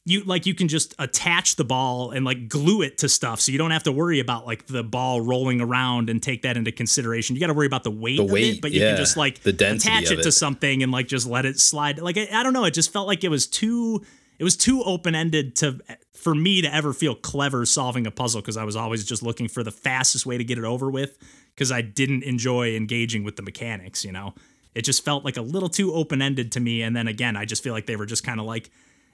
you 0.07 0.23
like 0.23 0.45
you 0.45 0.53
can 0.53 0.67
just 0.67 0.93
attach 0.99 1.55
the 1.55 1.63
ball 1.63 2.11
and 2.11 2.23
like 2.25 2.47
glue 2.47 2.83
it 2.83 2.99
to 2.99 3.09
stuff 3.09 3.41
so 3.41 3.51
you 3.51 3.57
don't 3.57 3.71
have 3.71 3.83
to 3.83 3.91
worry 3.91 4.19
about 4.19 4.45
like 4.45 4.67
the 4.67 4.83
ball 4.83 5.19
rolling 5.19 5.61
around 5.61 6.11
and 6.11 6.21
take 6.21 6.43
that 6.43 6.57
into 6.57 6.71
consideration. 6.71 7.35
You 7.35 7.39
got 7.39 7.47
to 7.47 7.53
worry 7.53 7.65
about 7.65 7.83
the 7.83 7.91
weight 7.91 8.17
The 8.17 8.25
of 8.25 8.31
weight, 8.31 8.55
it, 8.57 8.61
but 8.61 8.71
you 8.71 8.81
yeah. 8.81 8.89
can 8.89 8.97
just 8.97 9.17
like 9.17 9.41
The 9.41 9.49
attach 9.49 10.11
of 10.11 10.19
it 10.19 10.23
to 10.23 10.31
something 10.31 10.83
and 10.83 10.91
like 10.91 11.07
just 11.07 11.25
let 11.25 11.45
it 11.45 11.59
slide. 11.59 11.99
Like 11.99 12.17
I, 12.17 12.27
I 12.31 12.43
don't 12.43 12.53
know, 12.53 12.65
it 12.65 12.75
just 12.75 12.93
felt 12.93 13.07
like 13.07 13.23
it 13.23 13.29
was 13.29 13.47
too 13.47 14.03
it 14.39 14.43
was 14.43 14.57
too 14.57 14.83
open-ended 14.83 15.55
to 15.57 15.79
for 16.13 16.35
me 16.35 16.61
to 16.61 16.73
ever 16.73 16.93
feel 16.93 17.15
clever 17.15 17.65
solving 17.65 18.07
a 18.07 18.11
puzzle 18.11 18.41
because 18.41 18.57
I 18.57 18.63
was 18.63 18.75
always 18.75 19.05
just 19.05 19.21
looking 19.21 19.47
for 19.47 19.63
the 19.63 19.71
fastest 19.71 20.25
way 20.25 20.37
to 20.37 20.43
get 20.43 20.57
it 20.57 20.63
over 20.63 20.89
with 20.89 21.17
because 21.53 21.71
I 21.71 21.81
didn't 21.81 22.23
enjoy 22.23 22.75
engaging 22.75 23.23
with 23.23 23.35
the 23.35 23.43
mechanics, 23.43 24.03
you 24.03 24.11
know. 24.11 24.33
It 24.73 24.83
just 24.83 25.05
felt 25.05 25.23
like 25.23 25.37
a 25.37 25.41
little 25.41 25.69
too 25.69 25.93
open-ended 25.93 26.51
to 26.53 26.59
me 26.59 26.81
and 26.81 26.95
then 26.95 27.07
again, 27.07 27.37
I 27.37 27.45
just 27.45 27.63
feel 27.63 27.73
like 27.73 27.85
they 27.85 27.95
were 27.95 28.05
just 28.05 28.23
kind 28.23 28.39
of 28.39 28.45
like 28.45 28.69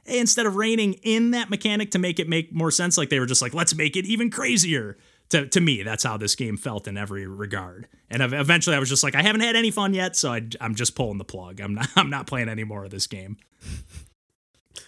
hey, 0.06 0.20
instead 0.20 0.46
of 0.46 0.56
reining 0.56 0.94
in 1.04 1.32
that 1.32 1.50
mechanic 1.50 1.92
to 1.92 2.00
make 2.00 2.20
it 2.20 2.28
make 2.28 2.54
more 2.54 2.72
sense, 2.72 2.98
like 2.98 3.10
they 3.10 3.20
were 3.20 3.26
just 3.26 3.42
like, 3.42 3.54
let's 3.54 3.76
make 3.76 3.96
it 3.96 4.06
even 4.06 4.30
crazier. 4.30 4.98
To, 5.30 5.48
to 5.48 5.62
me, 5.62 5.82
that's 5.82 6.04
how 6.04 6.18
this 6.18 6.36
game 6.36 6.58
felt 6.58 6.90
in 6.90 6.98
every 6.98 7.26
regard. 7.26 7.88
And 8.10 8.22
eventually, 8.22 8.76
I 8.76 8.80
was 8.80 8.90
just 8.90 9.02
like, 9.02 9.16
I 9.16 9.22
haven't 9.22 9.42
had 9.42 9.56
any 9.56 9.72
fun 9.72 9.94
yet, 9.94 10.18
so 10.18 10.34
I, 10.34 10.42
I'm 10.60 10.76
just 10.76 10.94
pulling 10.94 11.20
the 11.20 11.24
plug. 11.24 11.62
I'm 11.62 11.74
not 11.74 11.88
I'm 11.96 12.10
not 12.10 12.28
playing 12.28 12.50
any 12.50 12.66
more 12.66 12.84
of 12.84 12.92
this 12.92 13.08
game. 13.08 13.38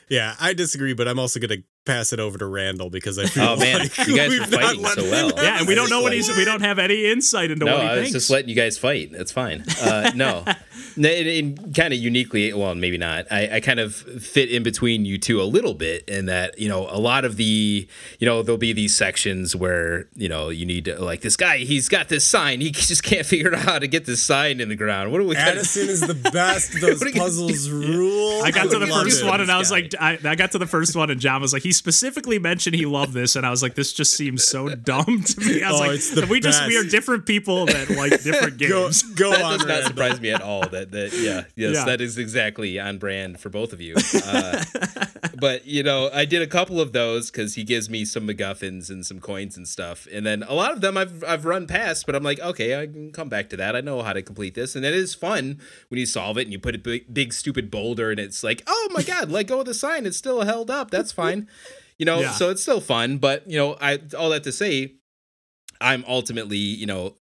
Yeah, 0.10 0.36
I 0.40 0.54
disagree, 0.54 0.94
but 0.94 1.08
I'm 1.08 1.20
also 1.20 1.40
going 1.40 1.50
to 1.50 1.64
pass 1.86 2.14
it 2.14 2.20
over 2.20 2.38
to 2.38 2.46
Randall 2.46 2.90
because 2.90 3.18
I 3.20 3.26
feel 3.26 3.44
Oh 3.44 3.56
man, 3.58 3.80
like 3.80 3.98
you 4.08 4.16
guys 4.16 4.30
we've 4.30 4.40
were 4.42 4.48
not 4.48 4.62
fighting 4.62 4.82
let 4.82 4.98
so 4.98 5.04
well. 5.10 5.30
have 5.36 5.38
Yeah, 5.44 5.58
and 5.60 5.68
we 5.68 5.76
don't 5.76 5.84
was 5.86 5.92
know 5.92 6.02
what 6.02 6.12
like- 6.12 6.16
he's. 6.16 6.38
We 6.38 6.46
don't 6.46 6.62
have 6.62 6.80
any 6.80 7.06
insight 7.12 7.52
into 7.52 7.66
No, 7.66 7.74
what 7.74 7.82
he 7.82 7.88
I 7.88 7.92
was 7.96 8.02
thinks. 8.04 8.12
just 8.14 8.30
letting 8.30 8.50
you 8.50 8.56
guys 8.56 8.78
fight. 8.78 9.12
That's 9.12 9.32
fine. 9.32 9.64
Uh, 9.82 10.12
no, 10.16 10.46
and, 10.98 11.76
kind 11.76 11.94
of 11.94 12.00
uniquely, 12.00 12.54
well, 12.54 12.76
maybe 12.76 12.98
not. 12.98 13.26
I, 13.32 13.56
I 13.56 13.60
kind 13.60 13.80
of 13.80 13.96
fit 13.96 14.52
in 14.52 14.64
between 14.64 15.06
you 15.06 15.18
two 15.18 15.42
a 15.42 15.44
little 15.44 15.74
bit 15.74 16.04
in 16.08 16.26
that 16.28 16.58
you 16.60 16.70
know 16.70 16.88
a 16.90 17.00
lot 17.00 17.26
of 17.26 17.38
the 17.38 17.88
you 18.20 18.26
know 18.26 18.42
there'll 18.44 18.58
be 18.58 18.74
these 18.74 18.96
sections 18.96 19.56
where 19.56 20.08
you 20.16 20.30
know 20.30 20.50
you 20.50 20.66
need 20.66 20.86
to 20.86 21.02
like 21.04 21.22
this 21.22 21.36
guy. 21.38 21.58
He's 21.60 21.90
got 21.90 22.10
this 22.10 22.26
sign. 22.26 22.62
He 22.62 22.72
just 22.72 23.04
can't 23.04 23.26
figure 23.26 23.54
out 23.54 23.62
how 23.62 23.80
to 23.80 23.88
get 23.88 24.06
this 24.06 24.22
sign 24.22 24.60
in 24.60 24.70
the 24.70 24.76
ground. 24.76 25.12
What 25.12 25.20
do 25.20 25.28
we? 25.28 25.36
Addison 25.36 25.90
is 25.90 26.02
the 26.02 26.14
best. 26.34 26.74
Those 26.80 27.00
What 27.00 27.04
are 27.04 27.10
you 27.10 27.14
gonna 27.14 27.26
puzzles 27.26 27.70
rule. 27.70 28.44
I 28.44 28.52
got 28.52 28.70
to 28.72 28.80
the 28.80 28.88
first 28.88 29.26
one 29.26 29.42
and 29.42 29.52
I 29.52 29.58
was 29.58 29.70
guy. 29.70 29.76
like, 29.76 29.94
I, 30.00 30.20
I 30.32 30.36
got 30.36 30.52
to 30.52 30.58
the 30.60 30.68
first 30.68 30.96
one 30.96 31.10
and 31.10 31.20
John 31.20 31.42
was 31.42 31.54
like, 31.54 31.64
he 31.64 31.72
specifically 31.72 32.40
mentioned 32.40 32.76
he 32.76 32.86
loved 32.86 33.14
this, 33.14 33.36
and 33.36 33.46
I 33.46 33.50
was 33.50 33.62
like, 33.64 33.76
this 33.76 33.94
just 33.94 34.16
seems 34.16 34.44
so 34.44 34.70
dumb 34.70 35.24
to 35.24 35.40
me. 35.40 35.64
I 35.64 35.72
was 35.72 35.80
Oh, 35.82 35.84
like, 35.84 35.96
it's 35.96 36.12
the 36.12 36.26
we 36.28 36.40
just 36.40 36.66
we 36.68 36.78
are 36.78 36.84
different 36.84 37.26
people 37.26 37.66
that 37.66 37.90
like 37.90 38.22
different 38.24 38.58
Go, 38.60 38.86
games. 38.86 39.04
go 39.04 39.32
That 39.32 39.42
on, 39.42 39.52
does 39.54 39.62
not 39.62 39.68
Randall. 39.70 39.88
surprise 39.90 40.22
me 40.22 40.32
at 40.32 40.42
all 40.42 40.68
that 40.70 40.83
Uh, 40.88 40.92
that 40.92 41.14
yeah, 41.14 41.44
yes, 41.56 41.76
Yeah. 41.76 41.86
that 41.86 42.02
is 42.02 42.18
exactly 42.18 42.80
on 42.80 42.98
brand 42.98 43.40
for 43.40 43.50
both 43.50 43.74
of 43.74 43.82
you. 43.82 43.96
Uh, 44.26 44.64
but 45.40 45.66
you 45.66 45.84
know, 45.84 46.10
I 46.14 46.26
did 46.26 46.42
a 46.42 46.48
couple 46.48 46.80
of 46.80 46.92
those 46.94 47.32
because 47.32 47.56
he 47.56 47.64
gives 47.64 47.90
me 47.90 48.06
some 48.06 48.28
MacGuffins 48.28 48.90
and 48.90 49.06
some 49.06 49.20
coins 49.20 49.58
and 49.58 49.68
stuff, 49.68 50.08
and 50.12 50.26
then 50.26 50.44
a 50.44 50.54
lot 50.54 50.72
of 50.72 50.82
them 50.82 50.98
I've 50.98 51.24
I've 51.24 51.46
run 51.46 51.68
past, 51.68 52.06
but 52.06 52.16
I'm 52.16 52.24
like, 52.24 52.40
okay, 52.40 52.80
I 52.82 52.88
can 52.88 53.12
come 53.12 53.30
back 53.30 53.50
to 53.50 53.58
that. 53.58 53.76
I 53.76 53.82
know 53.82 54.02
how 54.02 54.14
to 54.14 54.22
complete 54.22 54.56
this, 54.56 54.76
and 54.76 54.86
it 54.86 54.94
is 54.94 55.14
fun 55.16 55.60
when 55.90 56.00
you 56.00 56.06
solve 56.06 56.38
it 56.38 56.44
and 56.44 56.52
you 56.52 56.60
put 56.60 56.76
a 56.76 56.80
big, 56.80 57.14
big 57.14 57.34
stupid 57.34 57.70
boulder, 57.72 58.12
and 58.12 58.20
it's 58.20 58.44
like, 58.44 58.64
oh 58.68 58.90
my 58.92 59.04
god, 59.04 59.30
let 59.32 59.48
go 59.48 59.60
of 59.60 59.66
the 59.66 59.74
sign, 59.74 60.06
it's 60.06 60.18
still 60.18 60.42
held 60.42 60.70
up. 60.70 60.92
That's 60.92 61.12
fine, 61.12 61.48
you 61.98 62.06
know. 62.06 62.20
Yeah. 62.22 62.32
So 62.32 62.50
it's 62.50 62.62
still 62.62 62.82
fun, 62.82 63.18
but 63.18 63.50
you 63.50 63.58
know, 63.58 63.78
I 63.82 64.00
all 64.18 64.30
that 64.32 64.44
to 64.44 64.52
say, 64.52 64.96
I'm 65.82 66.06
ultimately, 66.08 66.58
you 66.58 66.86
know, 66.86 67.18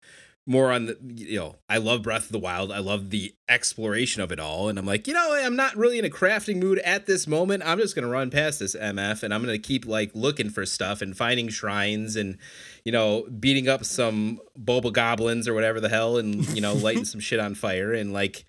more 0.48 0.72
on 0.72 0.86
the 0.86 0.98
you 1.04 1.38
know 1.38 1.56
i 1.68 1.78
love 1.78 2.02
breath 2.02 2.26
of 2.26 2.32
the 2.32 2.40
wild. 2.40 2.72
I 2.72 2.80
love 2.80 3.10
the 3.10 3.36
exploration 3.50 4.22
of 4.22 4.32
it 4.32 4.40
all. 4.40 4.70
And 4.70 4.80
i'm 4.80 4.86
like 4.86 5.08
you 5.08 5.14
know 5.14 5.40
i'm 5.44 5.56
not 5.56 5.76
really 5.76 6.00
in 6.00 6.06
a 6.06 6.10
crafting 6.10 6.58
mood 6.58 6.80
at 6.80 7.06
this 7.06 7.28
moment. 7.28 7.64
I'm 7.66 7.78
just 7.78 7.94
going 7.94 8.06
to 8.06 8.12
run 8.12 8.30
past 8.30 8.60
this 8.60 8.76
mf 8.76 9.24
and 9.24 9.34
i'm 9.34 9.44
going 9.44 9.60
to 9.60 9.68
keep 9.68 9.86
like 9.86 10.12
looking 10.14 10.50
for 10.50 10.66
stuff 10.66 11.02
and 11.02 11.16
finding 11.16 11.50
shrines 11.50 12.16
and 12.16 12.38
you 12.86 12.92
know 12.92 13.28
beating 13.40 13.68
up 13.68 13.84
some 13.84 14.40
Bokoblins 14.58 15.48
or 15.48 15.54
whatever 15.54 15.80
the 15.80 15.90
hell 15.90 16.18
and 16.18 16.48
you 16.50 16.62
know 16.62 16.74
lighting 16.74 17.06
some 17.12 17.20
shit 17.20 17.40
on 17.40 17.56
fire. 17.56 17.94
And 17.94 18.14
like 18.14 18.46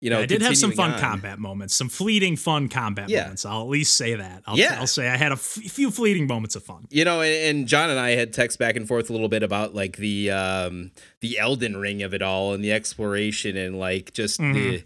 you 0.00 0.10
know 0.10 0.18
I 0.20 0.26
did 0.26 0.40
have 0.42 0.56
some 0.56 0.72
fun 0.72 0.92
on. 0.92 0.98
combat 1.00 1.38
moments, 1.38 1.74
some 1.74 1.88
fleeting 1.88 2.36
fun 2.36 2.68
combat 2.68 3.08
Yeah. 3.08 3.22
moments. 3.22 3.44
I'll 3.44 3.60
at 3.62 3.68
least 3.68 3.96
say 3.96 4.14
that. 4.14 4.42
I'll, 4.46 4.56
Yeah. 4.58 4.76
I'll 4.80 4.86
say 4.86 5.08
I 5.08 5.16
had 5.16 5.30
a 5.30 5.34
f- 5.34 5.40
few 5.40 5.90
fleeting 5.90 6.26
moments 6.26 6.56
of 6.56 6.62
fun. 6.62 6.86
you 6.90 7.04
know 7.04 7.20
and, 7.20 7.58
and 7.58 7.68
john 7.68 7.90
and 7.90 7.98
i 8.00 8.10
had 8.10 8.32
text 8.32 8.58
back 8.58 8.76
and 8.76 8.88
forth 8.88 9.10
a 9.10 9.12
little 9.12 9.28
bit 9.28 9.42
about 9.42 9.74
like 9.74 9.96
the 9.98 10.30
um 10.30 10.90
the 11.20 11.38
elden 11.38 11.76
ring 11.76 12.02
of 12.02 12.14
it 12.14 12.22
all 12.22 12.54
and 12.54 12.64
the 12.64 12.72
exploration 12.72 13.56
and 13.56 13.78
like 13.78 14.12
just 14.12 14.38
the 14.38 14.82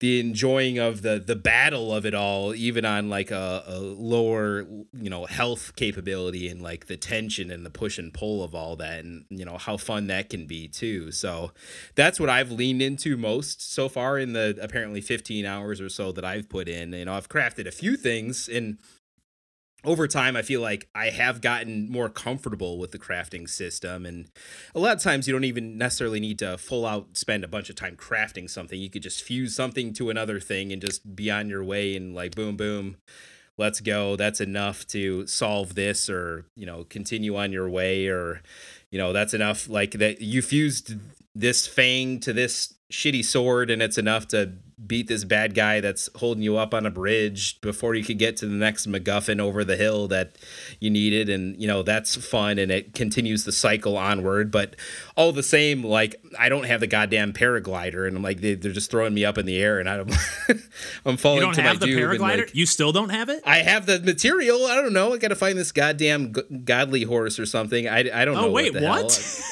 the 0.00 0.20
enjoying 0.20 0.78
of 0.78 1.02
the 1.02 1.18
the 1.18 1.34
battle 1.34 1.92
of 1.92 2.06
it 2.06 2.14
all 2.14 2.54
even 2.54 2.84
on 2.84 3.08
like 3.08 3.30
a, 3.30 3.64
a 3.66 3.78
lower 3.78 4.60
you 4.92 5.10
know 5.10 5.26
health 5.26 5.74
capability 5.76 6.48
and 6.48 6.62
like 6.62 6.86
the 6.86 6.96
tension 6.96 7.50
and 7.50 7.66
the 7.66 7.70
push 7.70 7.98
and 7.98 8.14
pull 8.14 8.44
of 8.44 8.54
all 8.54 8.76
that 8.76 9.04
and 9.04 9.24
you 9.28 9.44
know 9.44 9.58
how 9.58 9.76
fun 9.76 10.06
that 10.06 10.30
can 10.30 10.46
be 10.46 10.68
too. 10.68 11.10
So 11.10 11.52
that's 11.94 12.20
what 12.20 12.28
i've 12.28 12.52
leaned 12.52 12.82
into 12.82 13.16
most 13.16 13.72
so 13.72 13.88
far 13.88 14.18
in 14.18 14.32
the 14.32 14.56
apparently 14.60 15.00
15 15.00 15.44
hours 15.44 15.80
or 15.80 15.88
so 15.88 16.12
that 16.12 16.24
i've 16.24 16.48
put 16.48 16.68
in. 16.68 16.92
You 16.92 17.04
know 17.04 17.14
i've 17.14 17.28
crafted 17.28 17.66
a 17.66 17.72
few 17.72 17.96
things 17.96 18.48
and 18.48 18.78
over 19.84 20.08
time 20.08 20.36
i 20.36 20.42
feel 20.42 20.60
like 20.60 20.88
i 20.94 21.10
have 21.10 21.40
gotten 21.40 21.90
more 21.90 22.08
comfortable 22.08 22.78
with 22.78 22.90
the 22.90 22.98
crafting 22.98 23.48
system 23.48 24.04
and 24.04 24.28
a 24.74 24.78
lot 24.78 24.96
of 24.96 25.02
times 25.02 25.26
you 25.26 25.32
don't 25.32 25.44
even 25.44 25.78
necessarily 25.78 26.20
need 26.20 26.38
to 26.38 26.58
full 26.58 26.84
out 26.84 27.16
spend 27.16 27.44
a 27.44 27.48
bunch 27.48 27.70
of 27.70 27.76
time 27.76 27.96
crafting 27.96 28.48
something. 28.48 28.80
You 28.80 28.90
could 28.90 29.02
just 29.02 29.22
fuse 29.22 29.54
something 29.54 29.92
to 29.94 30.10
another 30.10 30.40
thing 30.40 30.72
and 30.72 30.80
just 30.80 31.14
be 31.16 31.30
on 31.30 31.48
your 31.48 31.64
way 31.64 31.96
and 31.96 32.14
like 32.14 32.34
boom 32.34 32.56
boom 32.56 32.96
let's 33.58 33.80
go. 33.80 34.14
That's 34.16 34.40
enough 34.40 34.86
to 34.88 35.26
solve 35.26 35.74
this 35.74 36.08
or 36.08 36.46
you 36.54 36.64
know 36.64 36.84
continue 36.84 37.36
on 37.36 37.52
your 37.52 37.68
way 37.68 38.06
or 38.06 38.40
you 38.90 38.98
know 38.98 39.12
that's 39.12 39.34
enough 39.34 39.68
like 39.68 39.92
that 39.92 40.20
you 40.20 40.40
fused 40.40 40.94
this 41.34 41.66
fang 41.66 42.20
to 42.20 42.32
this 42.32 42.74
shitty 42.90 43.24
sword 43.24 43.70
and 43.70 43.82
it's 43.82 43.98
enough 43.98 44.28
to 44.28 44.52
beat 44.86 45.08
this 45.08 45.24
bad 45.24 45.54
guy 45.54 45.80
that's 45.80 46.08
holding 46.16 46.42
you 46.42 46.56
up 46.56 46.72
on 46.72 46.86
a 46.86 46.90
bridge 46.90 47.60
before 47.60 47.94
you 47.96 48.04
could 48.04 48.18
get 48.18 48.36
to 48.36 48.46
the 48.46 48.54
next 48.54 48.86
MacGuffin 48.86 49.40
over 49.40 49.64
the 49.64 49.76
hill 49.76 50.06
that 50.08 50.36
you 50.78 50.88
needed 50.88 51.28
and 51.28 51.60
you 51.60 51.66
know 51.66 51.82
that's 51.82 52.14
fun 52.14 52.58
and 52.58 52.70
it 52.70 52.94
continues 52.94 53.44
the 53.44 53.50
cycle 53.50 53.96
onward 53.98 54.52
but 54.52 54.76
all 55.16 55.32
the 55.32 55.42
same 55.42 55.82
like 55.82 56.22
I 56.38 56.48
don't 56.48 56.64
have 56.64 56.78
the 56.78 56.86
goddamn 56.86 57.32
paraglider 57.32 58.06
and 58.06 58.16
I'm 58.16 58.22
like 58.22 58.40
they, 58.40 58.54
they're 58.54 58.70
just 58.72 58.90
throwing 58.90 59.14
me 59.14 59.24
up 59.24 59.36
in 59.36 59.46
the 59.46 59.58
air 59.60 59.80
and 59.80 59.88
I'm 59.88 60.08
I'm 61.04 61.16
falling 61.16 61.38
You 61.40 61.46
don't 61.46 61.54
to 61.54 61.62
have 61.62 61.80
my 61.80 61.86
the 61.86 61.86
doom 61.86 62.10
and, 62.10 62.20
paraglider? 62.20 62.38
like, 62.38 62.54
you 62.54 62.66
still 62.66 62.92
don't 62.92 63.10
have 63.10 63.28
it? 63.30 63.42
I 63.44 63.58
have 63.58 63.86
the 63.86 63.98
material. 64.00 64.66
I 64.66 64.76
don't 64.76 64.92
know. 64.92 65.12
I 65.12 65.18
got 65.18 65.28
to 65.28 65.36
find 65.36 65.58
this 65.58 65.72
goddamn 65.72 66.34
g- 66.34 66.42
godly 66.64 67.02
horse 67.02 67.38
or 67.38 67.46
something. 67.46 67.88
I, 67.88 67.98
I 68.12 68.24
don't 68.24 68.36
oh, 68.36 68.42
know. 68.42 68.48
Oh, 68.48 68.52
wait, 68.52 68.74
what? 68.74 68.82
What? 68.82 69.42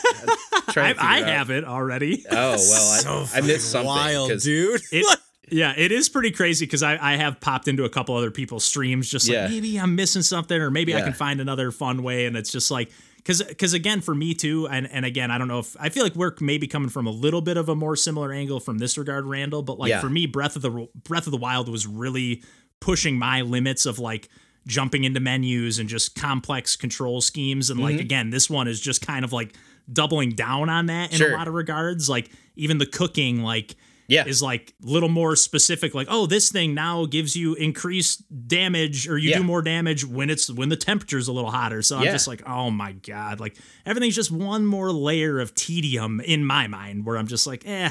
I'm 0.76 0.96
I, 0.98 1.22
I 1.22 1.30
have 1.30 1.50
it 1.50 1.64
already. 1.64 2.24
Oh 2.30 2.34
well, 2.34 2.58
so 2.58 3.10
I, 3.34 3.38
I 3.38 3.40
missed 3.40 3.70
something. 3.70 3.86
wild, 3.86 4.30
'cause- 4.30 4.42
dude. 4.44 4.80
It, 4.92 5.15
yeah, 5.50 5.74
it 5.76 5.92
is 5.92 6.08
pretty 6.08 6.30
crazy 6.32 6.66
because 6.66 6.82
I, 6.82 6.98
I 7.00 7.16
have 7.16 7.40
popped 7.40 7.68
into 7.68 7.84
a 7.84 7.88
couple 7.88 8.14
other 8.16 8.30
people's 8.30 8.64
streams 8.64 9.08
just 9.08 9.28
like 9.28 9.34
Yeah. 9.34 9.48
maybe 9.48 9.78
I'm 9.78 9.94
missing 9.94 10.22
something 10.22 10.60
or 10.60 10.70
maybe 10.70 10.94
I 10.94 11.00
can 11.02 11.12
find 11.12 11.40
another 11.40 11.70
fun 11.70 12.02
way. 12.02 12.26
And 12.26 12.36
it's 12.36 12.50
just 12.50 12.70
like, 12.70 12.90
because 13.16 13.42
because 13.42 13.72
again, 13.72 14.00
for 14.00 14.14
me 14.14 14.34
too, 14.34 14.68
and, 14.68 14.88
and 14.90 15.04
again, 15.04 15.30
I 15.30 15.38
don't 15.38 15.48
know 15.48 15.58
if 15.58 15.76
I 15.80 15.88
feel 15.88 16.02
like 16.04 16.14
we're 16.14 16.32
maybe 16.40 16.66
coming 16.66 16.88
from 16.88 17.06
a 17.06 17.10
little 17.10 17.40
bit 17.40 17.56
of 17.56 17.68
a 17.68 17.74
more 17.74 17.96
similar 17.96 18.32
angle 18.32 18.60
from 18.60 18.78
this 18.78 18.96
regard, 18.98 19.24
Randall, 19.26 19.62
but 19.62 19.78
like 19.78 19.90
Yeah. 19.90 20.00
for 20.00 20.08
me, 20.08 20.26
Breath 20.26 20.56
of 20.56 20.62
the 20.62 20.88
Breath 21.04 21.26
of 21.26 21.30
the 21.32 21.36
Wild 21.36 21.68
was 21.68 21.86
really 21.86 22.42
pushing 22.80 23.18
my 23.18 23.40
limits 23.42 23.84
of 23.86 23.98
like 23.98 24.28
jumping 24.66 25.04
into 25.04 25.20
menus 25.20 25.78
and 25.78 25.88
just 25.88 26.14
complex 26.16 26.74
control 26.76 27.20
schemes. 27.20 27.70
And 27.70 27.78
Mm-hmm. 27.80 27.84
like 27.96 28.00
again, 28.00 28.30
this 28.30 28.48
one 28.50 28.68
is 28.68 28.80
just 28.80 29.04
kind 29.04 29.24
of 29.24 29.32
like 29.32 29.54
doubling 29.92 30.30
down 30.30 30.68
on 30.68 30.86
that 30.86 31.12
in 31.12 31.18
Sure. 31.18 31.32
a 31.34 31.36
lot 31.36 31.46
of 31.48 31.54
regards. 31.54 32.08
Like 32.08 32.30
even 32.56 32.78
the 32.78 32.86
cooking, 32.86 33.42
like 33.42 33.76
Yeah. 34.08 34.24
is 34.26 34.40
like 34.42 34.72
a 34.84 34.86
little 34.86 35.08
more 35.08 35.34
specific 35.36 35.94
like 35.94 36.06
oh 36.10 36.26
this 36.26 36.50
thing 36.52 36.74
now 36.74 37.06
gives 37.06 37.34
you 37.36 37.54
increased 37.54 38.22
damage 38.48 39.08
or 39.08 39.18
you 39.18 39.30
Yeah. 39.30 39.38
do 39.38 39.42
more 39.44 39.62
damage 39.62 40.04
when 40.04 40.30
it's 40.30 40.48
when 40.50 40.68
the 40.68 40.76
temperature's 40.76 41.28
a 41.28 41.32
little 41.32 41.50
hotter 41.50 41.82
so 41.82 41.96
i'm 41.98 42.04
just 42.04 42.28
like 42.28 42.42
oh 42.48 42.70
my 42.70 42.92
god 42.92 43.40
like 43.40 43.56
everything's 43.84 44.14
just 44.14 44.30
one 44.30 44.64
more 44.64 44.92
layer 44.92 45.40
of 45.40 45.54
tedium 45.54 46.20
in 46.20 46.44
my 46.44 46.66
mind 46.68 47.04
where 47.04 47.16
i'm 47.18 47.26
just 47.26 47.46
like 47.46 47.66
eh 47.66 47.90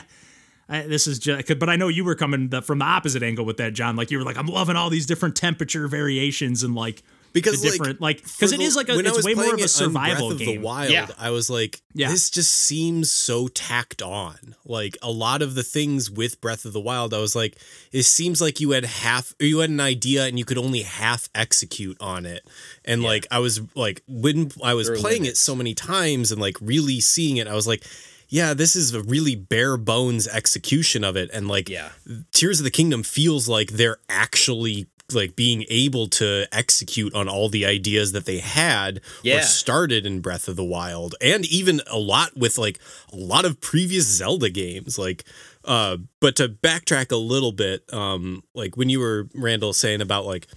I, 0.69 0.82
this 0.84 1.06
is 1.06 1.19
just 1.19 1.60
but 1.60 1.69
i 1.69 1.75
know 1.75 1.89
you 1.89 2.04
were 2.06 2.15
coming 2.15 2.49
the, 2.49 2.62
from 2.62 2.80
the 2.80 2.86
opposite 2.86 3.21
angle 3.21 3.45
with 3.45 3.58
that 3.58 3.73
john 3.73 3.95
like 3.95 4.10
you 4.10 4.17
were 4.17 4.23
like 4.23 4.38
i'm 4.38 4.47
loving 4.47 4.75
all 4.75 4.89
these 4.89 5.06
different 5.06 5.36
temperature 5.36 5.88
variations 5.88 6.63
and 6.63 6.73
like 6.75 7.04
because 7.36 7.62
the 7.62 7.67
like, 7.69 7.78
different 7.78 8.02
like 8.02 8.24
because 8.24 8.52
it 8.52 8.58
the- 8.58 8.69
like 8.76 8.89
a, 8.89 8.95
when 8.95 9.06
I 9.06 9.10
it's 9.10 9.17
was 9.17 9.26
way 9.26 9.36
more 9.36 9.54
of 9.54 9.60
a 9.60 9.67
survival 9.67 10.30
Breath 10.30 10.32
of 10.32 10.39
game 10.39 10.62
the 10.62 10.65
Wild, 10.65 10.89
Yeah. 10.91 11.08
I 11.19 11.30
was 11.30 11.50
like, 11.50 11.82
Yeah. 11.93 12.10
this 12.10 12.32
just 12.32 12.52
seems 12.52 13.12
so 13.12 13.48
tacked 13.48 14.02
on. 14.02 14.56
Like 14.65 14.98
a 15.04 15.12
lot 15.12 15.41
of 15.43 15.54
the 15.54 15.62
things 15.63 16.10
with 16.10 16.41
Breath 16.41 16.65
of 16.65 16.74
the 16.74 16.80
Wild, 16.80 17.13
I 17.13 17.19
was 17.19 17.36
like, 17.36 17.58
it 17.91 18.04
seems 18.04 18.41
like 18.41 18.60
you 18.60 18.71
had 18.71 18.86
half, 18.86 19.36
or 19.39 19.45
you 19.45 19.60
had 19.60 19.69
an 19.69 19.80
idea 19.80 20.26
and 20.26 20.39
you 20.39 20.45
could 20.45 20.58
only 20.58 20.82
half 20.82 21.30
execute 21.36 21.98
on 22.00 22.26
it. 22.26 22.48
And 22.84 23.04
like 23.04 23.28
I 23.30 23.39
was 23.39 23.62
like, 23.76 24.02
when 24.08 24.52
I 24.63 24.74
was 24.74 24.88
There 24.88 24.95
are 24.95 25.00
playing 25.00 25.26
it 25.26 25.38
so 25.38 25.56
many 25.56 25.76
times 25.76 26.32
and 26.32 26.41
like 26.41 26.58
really 26.60 27.00
seeing 27.00 27.38
it, 27.38 27.48
I 27.48 27.54
was 27.54 27.67
like. 27.67 27.84
Yeah, 28.28 28.56
this 28.56 28.76
is 28.76 28.91
a 28.95 29.04
really 29.04 29.36
bare 29.36 29.78
bones 29.78 30.28
execution 30.28 31.04
of 31.04 31.15
it, 31.15 31.30
and 31.32 31.48
like 31.48 31.69
Yeah. 31.69 31.89
Tears 32.32 32.60
of 32.60 32.63
the 32.63 32.71
Kingdom 32.71 33.04
feels 33.04 33.48
like 33.48 33.69
they're 33.74 33.98
actually 34.10 34.88
like 35.13 35.36
being 35.36 35.65
able 35.70 36.08
to 36.08 36.48
execute 36.52 37.13
on 37.13 37.28
all 37.30 37.48
the 37.48 37.65
ideas 37.65 38.12
that 38.13 38.26
they 38.26 38.39
had 38.39 39.02
Yeah. 39.24 39.38
or 39.39 39.41
started 39.44 40.06
in 40.06 40.20
Breath 40.22 40.48
of 40.48 40.56
the 40.56 40.63
Wild 40.63 41.13
and 41.22 41.46
even 41.46 41.82
a 41.91 42.00
lot 42.00 42.36
with 42.36 42.58
like 42.58 42.80
a 43.13 43.15
lot 43.15 43.46
of 43.46 43.62
previous 43.62 44.08
Zelda 44.08 44.50
games 44.50 44.98
like 44.98 45.24
uh 45.63 45.98
but 46.20 46.36
to 46.38 46.50
backtrack 46.50 47.12
a 47.12 47.18
little 47.18 47.52
bit 47.52 47.84
um 47.94 48.41
like 48.56 48.76
when 48.78 48.89
you 48.89 49.00
were 49.00 49.28
Randall 49.36 49.74
saying 49.74 50.02
about 50.02 50.26
like 50.26 50.48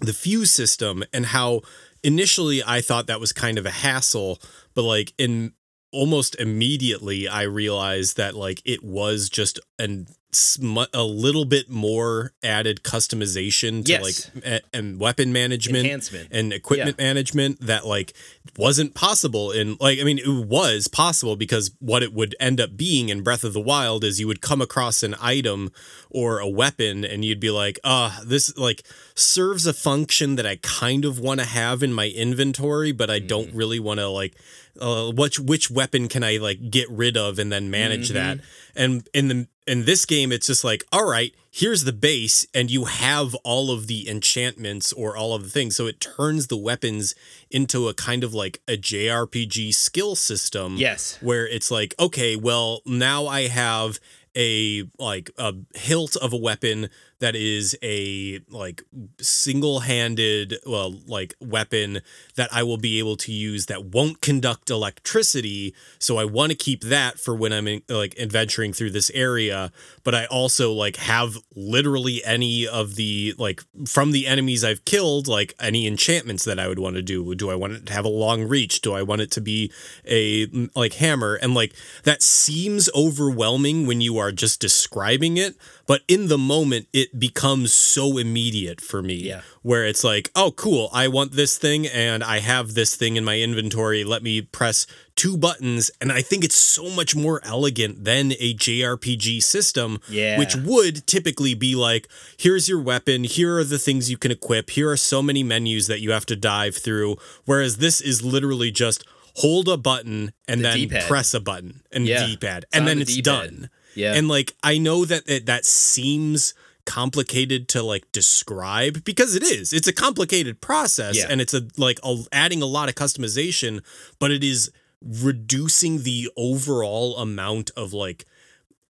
the 0.00 0.14
fuse 0.14 0.50
system 0.50 1.04
and 1.12 1.26
how 1.26 1.60
initially 2.02 2.62
I 2.64 2.80
thought 2.80 3.06
that 3.08 3.20
was 3.20 3.32
kind 3.32 3.58
of 3.58 3.66
a 3.66 3.70
hassle, 3.70 4.38
but 4.74 4.82
like 4.82 5.12
in 5.18 5.52
almost 5.90 6.36
immediately 6.36 7.26
I 7.28 7.42
realized 7.42 8.16
that 8.16 8.34
like 8.34 8.62
it 8.64 8.84
was 8.84 9.28
just 9.28 9.58
an 9.78 10.06
sm- 10.32 10.78
a 10.92 11.02
little 11.04 11.44
bit 11.46 11.70
more 11.70 12.32
added 12.42 12.82
customization 12.82 13.84
to 13.84 13.92
Yes. 13.92 14.02
like 14.34 14.44
a- 14.44 14.60
and 14.76 15.00
weapon 15.00 15.32
management 15.32 15.84
Enhancement. 15.86 16.28
and 16.30 16.52
equipment 16.52 16.98
management 16.98 17.60
that 17.62 17.86
like 17.86 18.12
wasn't 18.56 18.94
possible 18.94 19.50
in 19.52 19.76
like 19.80 19.98
I 19.98 20.04
mean 20.04 20.18
it 20.18 20.28
was 20.46 20.86
possible 20.88 21.34
because 21.36 21.70
what 21.78 22.02
it 22.02 22.12
would 22.12 22.34
end 22.38 22.60
up 22.60 22.76
being 22.76 23.08
in 23.08 23.22
Breath 23.22 23.42
of 23.44 23.52
the 23.54 23.60
Wild 23.60 24.04
is 24.04 24.20
you 24.20 24.26
would 24.26 24.40
come 24.42 24.60
across 24.60 25.02
an 25.02 25.14
item 25.20 25.70
or 26.10 26.38
a 26.40 26.48
weapon 26.48 27.04
and 27.04 27.24
you'd 27.24 27.40
be 27.40 27.50
like 27.50 27.78
ah 27.84 28.20
this 28.24 28.54
like 28.58 28.82
serves 29.14 29.66
a 29.66 29.72
function 29.72 30.36
that 30.36 30.46
I 30.46 30.56
kind 30.56 31.04
of 31.06 31.18
want 31.18 31.40
to 31.40 31.46
have 31.46 31.82
in 31.82 31.92
my 31.92 32.08
inventory 32.08 32.92
but 32.92 33.08
I 33.10 33.18
don't 33.18 33.54
really 33.54 33.80
want 33.80 34.00
to 34.00 34.08
like 34.08 34.34
uh, 34.80 35.10
which 35.10 35.40
which 35.40 35.70
weapon 35.70 36.06
can 36.06 36.22
I 36.22 36.36
like 36.36 36.70
get 36.70 36.88
rid 36.90 37.16
of 37.16 37.38
and 37.40 37.50
then 37.50 37.68
manage 37.70 38.10
that 38.10 38.38
and 38.76 39.08
in 39.12 39.26
the 39.28 39.48
in 39.68 39.84
this 39.84 40.04
game 40.06 40.32
it's 40.32 40.46
just 40.48 40.64
like 40.64 40.82
all 40.92 41.06
right 41.08 41.34
here's 41.50 41.84
the 41.84 41.92
base 41.92 42.46
and 42.54 42.70
you 42.70 42.84
have 42.86 43.34
all 43.44 43.70
of 43.70 43.86
the 43.86 44.08
enchantments 44.08 44.92
or 44.94 45.16
all 45.16 45.34
of 45.34 45.42
the 45.42 45.48
things 45.48 45.76
so 45.76 45.86
it 45.86 46.00
turns 46.00 46.46
the 46.48 46.56
weapons 46.56 47.14
into 47.50 47.86
a 47.88 47.94
kind 47.94 48.24
of 48.24 48.32
like 48.34 48.60
a 48.66 48.76
JRPG 48.76 49.74
skill 49.74 50.16
system 50.16 50.76
Yes. 50.76 51.18
where 51.20 51.46
it's 51.46 51.70
like 51.70 51.94
okay 52.00 52.34
well 52.36 52.80
now 52.86 53.26
I 53.26 53.48
have 53.48 54.00
a 54.36 54.84
like 54.98 55.30
a 55.38 55.54
hilt 55.74 56.16
of 56.16 56.32
a 56.32 56.36
weapon 56.36 56.88
that 57.20 57.34
is 57.34 57.76
a 57.82 58.40
like 58.48 58.82
single-handed 59.20 60.58
well 60.66 60.94
like 61.06 61.34
weapon 61.40 62.00
that 62.36 62.48
I 62.52 62.62
will 62.62 62.78
be 62.78 62.98
able 62.98 63.16
to 63.18 63.32
use 63.32 63.66
that 63.66 63.86
won't 63.86 64.20
conduct 64.20 64.70
electricity 64.70 65.74
so 65.98 66.18
I 66.18 66.24
want 66.24 66.50
to 66.50 66.56
keep 66.56 66.82
that 66.82 67.18
for 67.18 67.34
when 67.34 67.52
I'm 67.52 67.66
in, 67.68 67.82
like 67.88 68.18
adventuring 68.18 68.72
through 68.72 68.90
this 68.90 69.10
area 69.10 69.72
but 70.04 70.14
I 70.14 70.26
also 70.26 70.72
like 70.72 70.96
have 70.96 71.36
literally 71.54 72.24
any 72.24 72.66
of 72.66 72.94
the 72.94 73.34
like 73.38 73.62
from 73.86 74.12
the 74.12 74.26
enemies 74.26 74.64
I've 74.64 74.84
killed 74.84 75.28
like 75.28 75.54
any 75.60 75.86
enchantments 75.86 76.44
that 76.44 76.58
I 76.58 76.68
would 76.68 76.78
want 76.78 76.96
to 76.96 77.02
do. 77.02 77.34
Do 77.34 77.50
I 77.50 77.54
want 77.54 77.74
it 77.74 77.86
to 77.86 77.92
have 77.92 78.04
a 78.04 78.08
long 78.08 78.44
reach? 78.44 78.80
Do 78.80 78.94
I 78.94 79.02
want 79.02 79.20
it 79.20 79.30
to 79.32 79.40
be 79.40 79.72
a 80.06 80.46
like 80.74 80.94
hammer? 80.94 81.34
And 81.34 81.54
like 81.54 81.74
that 82.04 82.22
seems 82.22 82.88
overwhelming 82.94 83.86
when 83.86 84.00
you 84.00 84.18
are 84.18 84.32
just 84.32 84.60
describing 84.60 85.36
it 85.36 85.56
but 85.88 86.02
in 86.06 86.28
the 86.28 86.38
moment 86.38 86.86
it 86.92 87.18
becomes 87.18 87.72
so 87.72 88.18
immediate 88.18 88.80
for 88.80 89.02
me 89.02 89.14
Yeah. 89.14 89.40
where 89.62 89.84
it's 89.84 90.04
like 90.04 90.30
oh 90.36 90.52
cool 90.52 90.88
i 90.92 91.08
want 91.08 91.32
this 91.32 91.58
thing 91.58 91.86
and 91.88 92.22
i 92.22 92.38
have 92.38 92.74
this 92.74 92.94
thing 92.94 93.16
in 93.16 93.24
my 93.24 93.40
inventory 93.40 94.04
let 94.04 94.22
me 94.22 94.42
press 94.42 94.86
two 95.16 95.36
buttons 95.36 95.90
and 96.00 96.12
i 96.12 96.22
think 96.22 96.44
it's 96.44 96.56
so 96.58 96.88
much 96.90 97.16
more 97.16 97.40
elegant 97.44 98.04
than 98.04 98.32
a 98.38 98.54
jrpg 98.54 99.42
system 99.42 99.98
Yeah. 100.08 100.38
which 100.38 100.54
would 100.54 101.06
typically 101.06 101.54
be 101.54 101.74
like 101.74 102.06
here's 102.38 102.68
your 102.68 102.80
weapon 102.80 103.24
here 103.24 103.56
are 103.58 103.64
the 103.64 103.78
things 103.78 104.10
you 104.10 104.18
can 104.18 104.30
equip 104.30 104.70
here 104.70 104.90
are 104.90 104.96
so 104.96 105.22
many 105.22 105.42
menus 105.42 105.86
that 105.88 106.00
you 106.00 106.12
have 106.12 106.26
to 106.26 106.36
dive 106.36 106.76
through 106.76 107.16
whereas 107.46 107.78
this 107.78 108.00
is 108.00 108.22
literally 108.22 108.70
just 108.70 109.04
hold 109.36 109.68
a 109.68 109.76
button 109.76 110.32
and 110.48 110.60
The 110.60 110.62
then 110.64 110.76
D-pad. 110.78 111.08
press 111.08 111.32
a 111.34 111.40
button 111.40 111.80
and 111.92 112.06
Yeah. 112.06 112.26
d-pad 112.26 112.64
and 112.72 112.86
then 112.88 112.96
the 112.98 113.02
it's 113.02 113.14
D-pad. 113.14 113.24
done 113.24 113.70
Yeah. 113.98 114.14
and 114.14 114.28
like 114.28 114.54
I 114.62 114.78
know 114.78 115.04
that 115.04 115.22
it, 115.28 115.46
that 115.46 115.64
seems 115.66 116.54
complicated 116.86 117.68
to 117.68 117.82
like 117.82 118.10
describe 118.12 119.04
because 119.04 119.34
it 119.34 119.42
is. 119.42 119.72
It's 119.74 119.88
a 119.88 119.92
complicated 119.92 120.60
process 120.62 121.16
Yeah. 121.18 121.26
and 121.28 121.40
it's 121.40 121.52
a 121.52 121.62
like 121.76 121.98
a, 122.02 122.16
adding 122.32 122.62
a 122.62 122.66
lot 122.66 122.88
of 122.88 122.94
customization, 122.94 123.82
but 124.18 124.30
it 124.30 124.42
is 124.42 124.70
reducing 125.02 126.02
the 126.02 126.30
overall 126.36 127.16
amount 127.18 127.70
of 127.76 127.92
like 127.92 128.24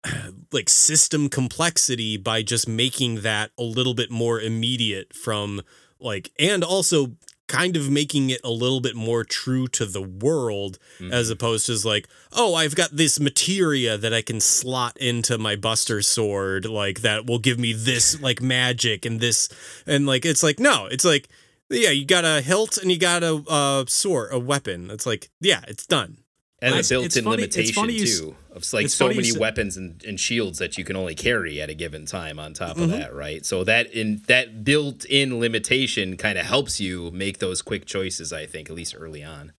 like 0.51 0.69
system 0.69 1.29
complexity 1.29 2.17
by 2.17 2.41
just 2.41 2.67
making 2.67 3.21
that 3.21 3.51
a 3.57 3.63
little 3.63 3.93
bit 3.93 4.09
more 4.11 4.39
immediate 4.41 5.13
from 5.15 5.61
like 5.99 6.31
and 6.39 6.63
also 6.63 7.15
kind 7.47 7.75
of 7.75 7.89
making 7.89 8.29
it 8.29 8.39
a 8.43 8.49
little 8.49 8.79
bit 8.79 8.95
more 8.95 9.23
true 9.23 9.67
to 9.67 9.85
the 9.85 10.01
world 10.01 10.79
as 11.11 11.29
opposed 11.29 11.65
to 11.65 11.87
like 11.87 12.07
oh 12.31 12.55
i've 12.55 12.75
got 12.75 12.89
this 12.91 13.19
materia 13.19 13.97
that 13.97 14.13
i 14.13 14.21
can 14.21 14.39
slot 14.39 14.95
into 14.97 15.37
my 15.37 15.55
buster 15.55 16.01
sword 16.01 16.65
like 16.65 17.01
that 17.01 17.25
will 17.25 17.39
give 17.39 17.59
me 17.59 17.73
this 17.73 18.21
like 18.21 18.41
magic 18.41 19.05
and 19.05 19.19
this 19.19 19.49
and 19.85 20.05
like 20.05 20.25
it's 20.25 20.41
like 20.41 20.59
no 20.59 20.85
it's 20.85 21.03
like 21.05 21.27
yeah 21.69 21.89
you 21.89 22.05
got 22.05 22.23
a 22.25 22.41
hilt 22.41 22.77
and 22.77 22.91
you 22.91 22.97
got 22.97 23.23
a 23.23 23.43
uh 23.47 23.83
sword 23.87 24.29
a 24.31 24.39
weapon. 24.39 24.89
It's 24.89 25.05
like 25.05 25.29
yeah 25.41 25.61
it's 25.67 25.85
done 25.85 26.17
and 26.63 26.69
It's- 26.75 26.89
the 26.89 26.95
built-in 26.95 27.23
funny- 27.25 27.35
limitation 27.43 27.73
funny 27.75 27.93
you 27.93 28.05
too. 28.07 28.35
Of 28.55 28.71
like 28.71 28.87
so 28.89 29.09
you 29.09 29.15
many 29.15 29.37
weapons 29.37 29.77
and, 29.77 30.03
and 30.07 30.19
shields 30.19 30.59
that 30.59 30.77
you 30.77 30.83
can 30.83 30.95
only 30.95 31.15
carry 31.15 31.59
at 31.59 31.69
a 31.69 31.73
given 31.73 32.05
time 32.05 32.37
on 32.39 32.53
top 32.53 32.77
Mm-hmm. 32.77 32.83
of 32.83 32.89
that 32.91 33.13
right? 33.13 33.45
So 33.45 33.63
that 33.63 33.91
in 33.91 34.21
that 34.27 34.63
built-in 34.63 35.39
limitation 35.39 36.17
kind 36.17 36.37
of 36.37 36.45
helps 36.45 36.79
you 36.79 37.09
make 37.11 37.39
those 37.39 37.61
quick 37.61 37.85
choices 37.85 38.31
i 38.31 38.45
think 38.45 38.69
at 38.69 38.75
least 38.75 38.95
early 38.97 39.23
on 39.23 39.51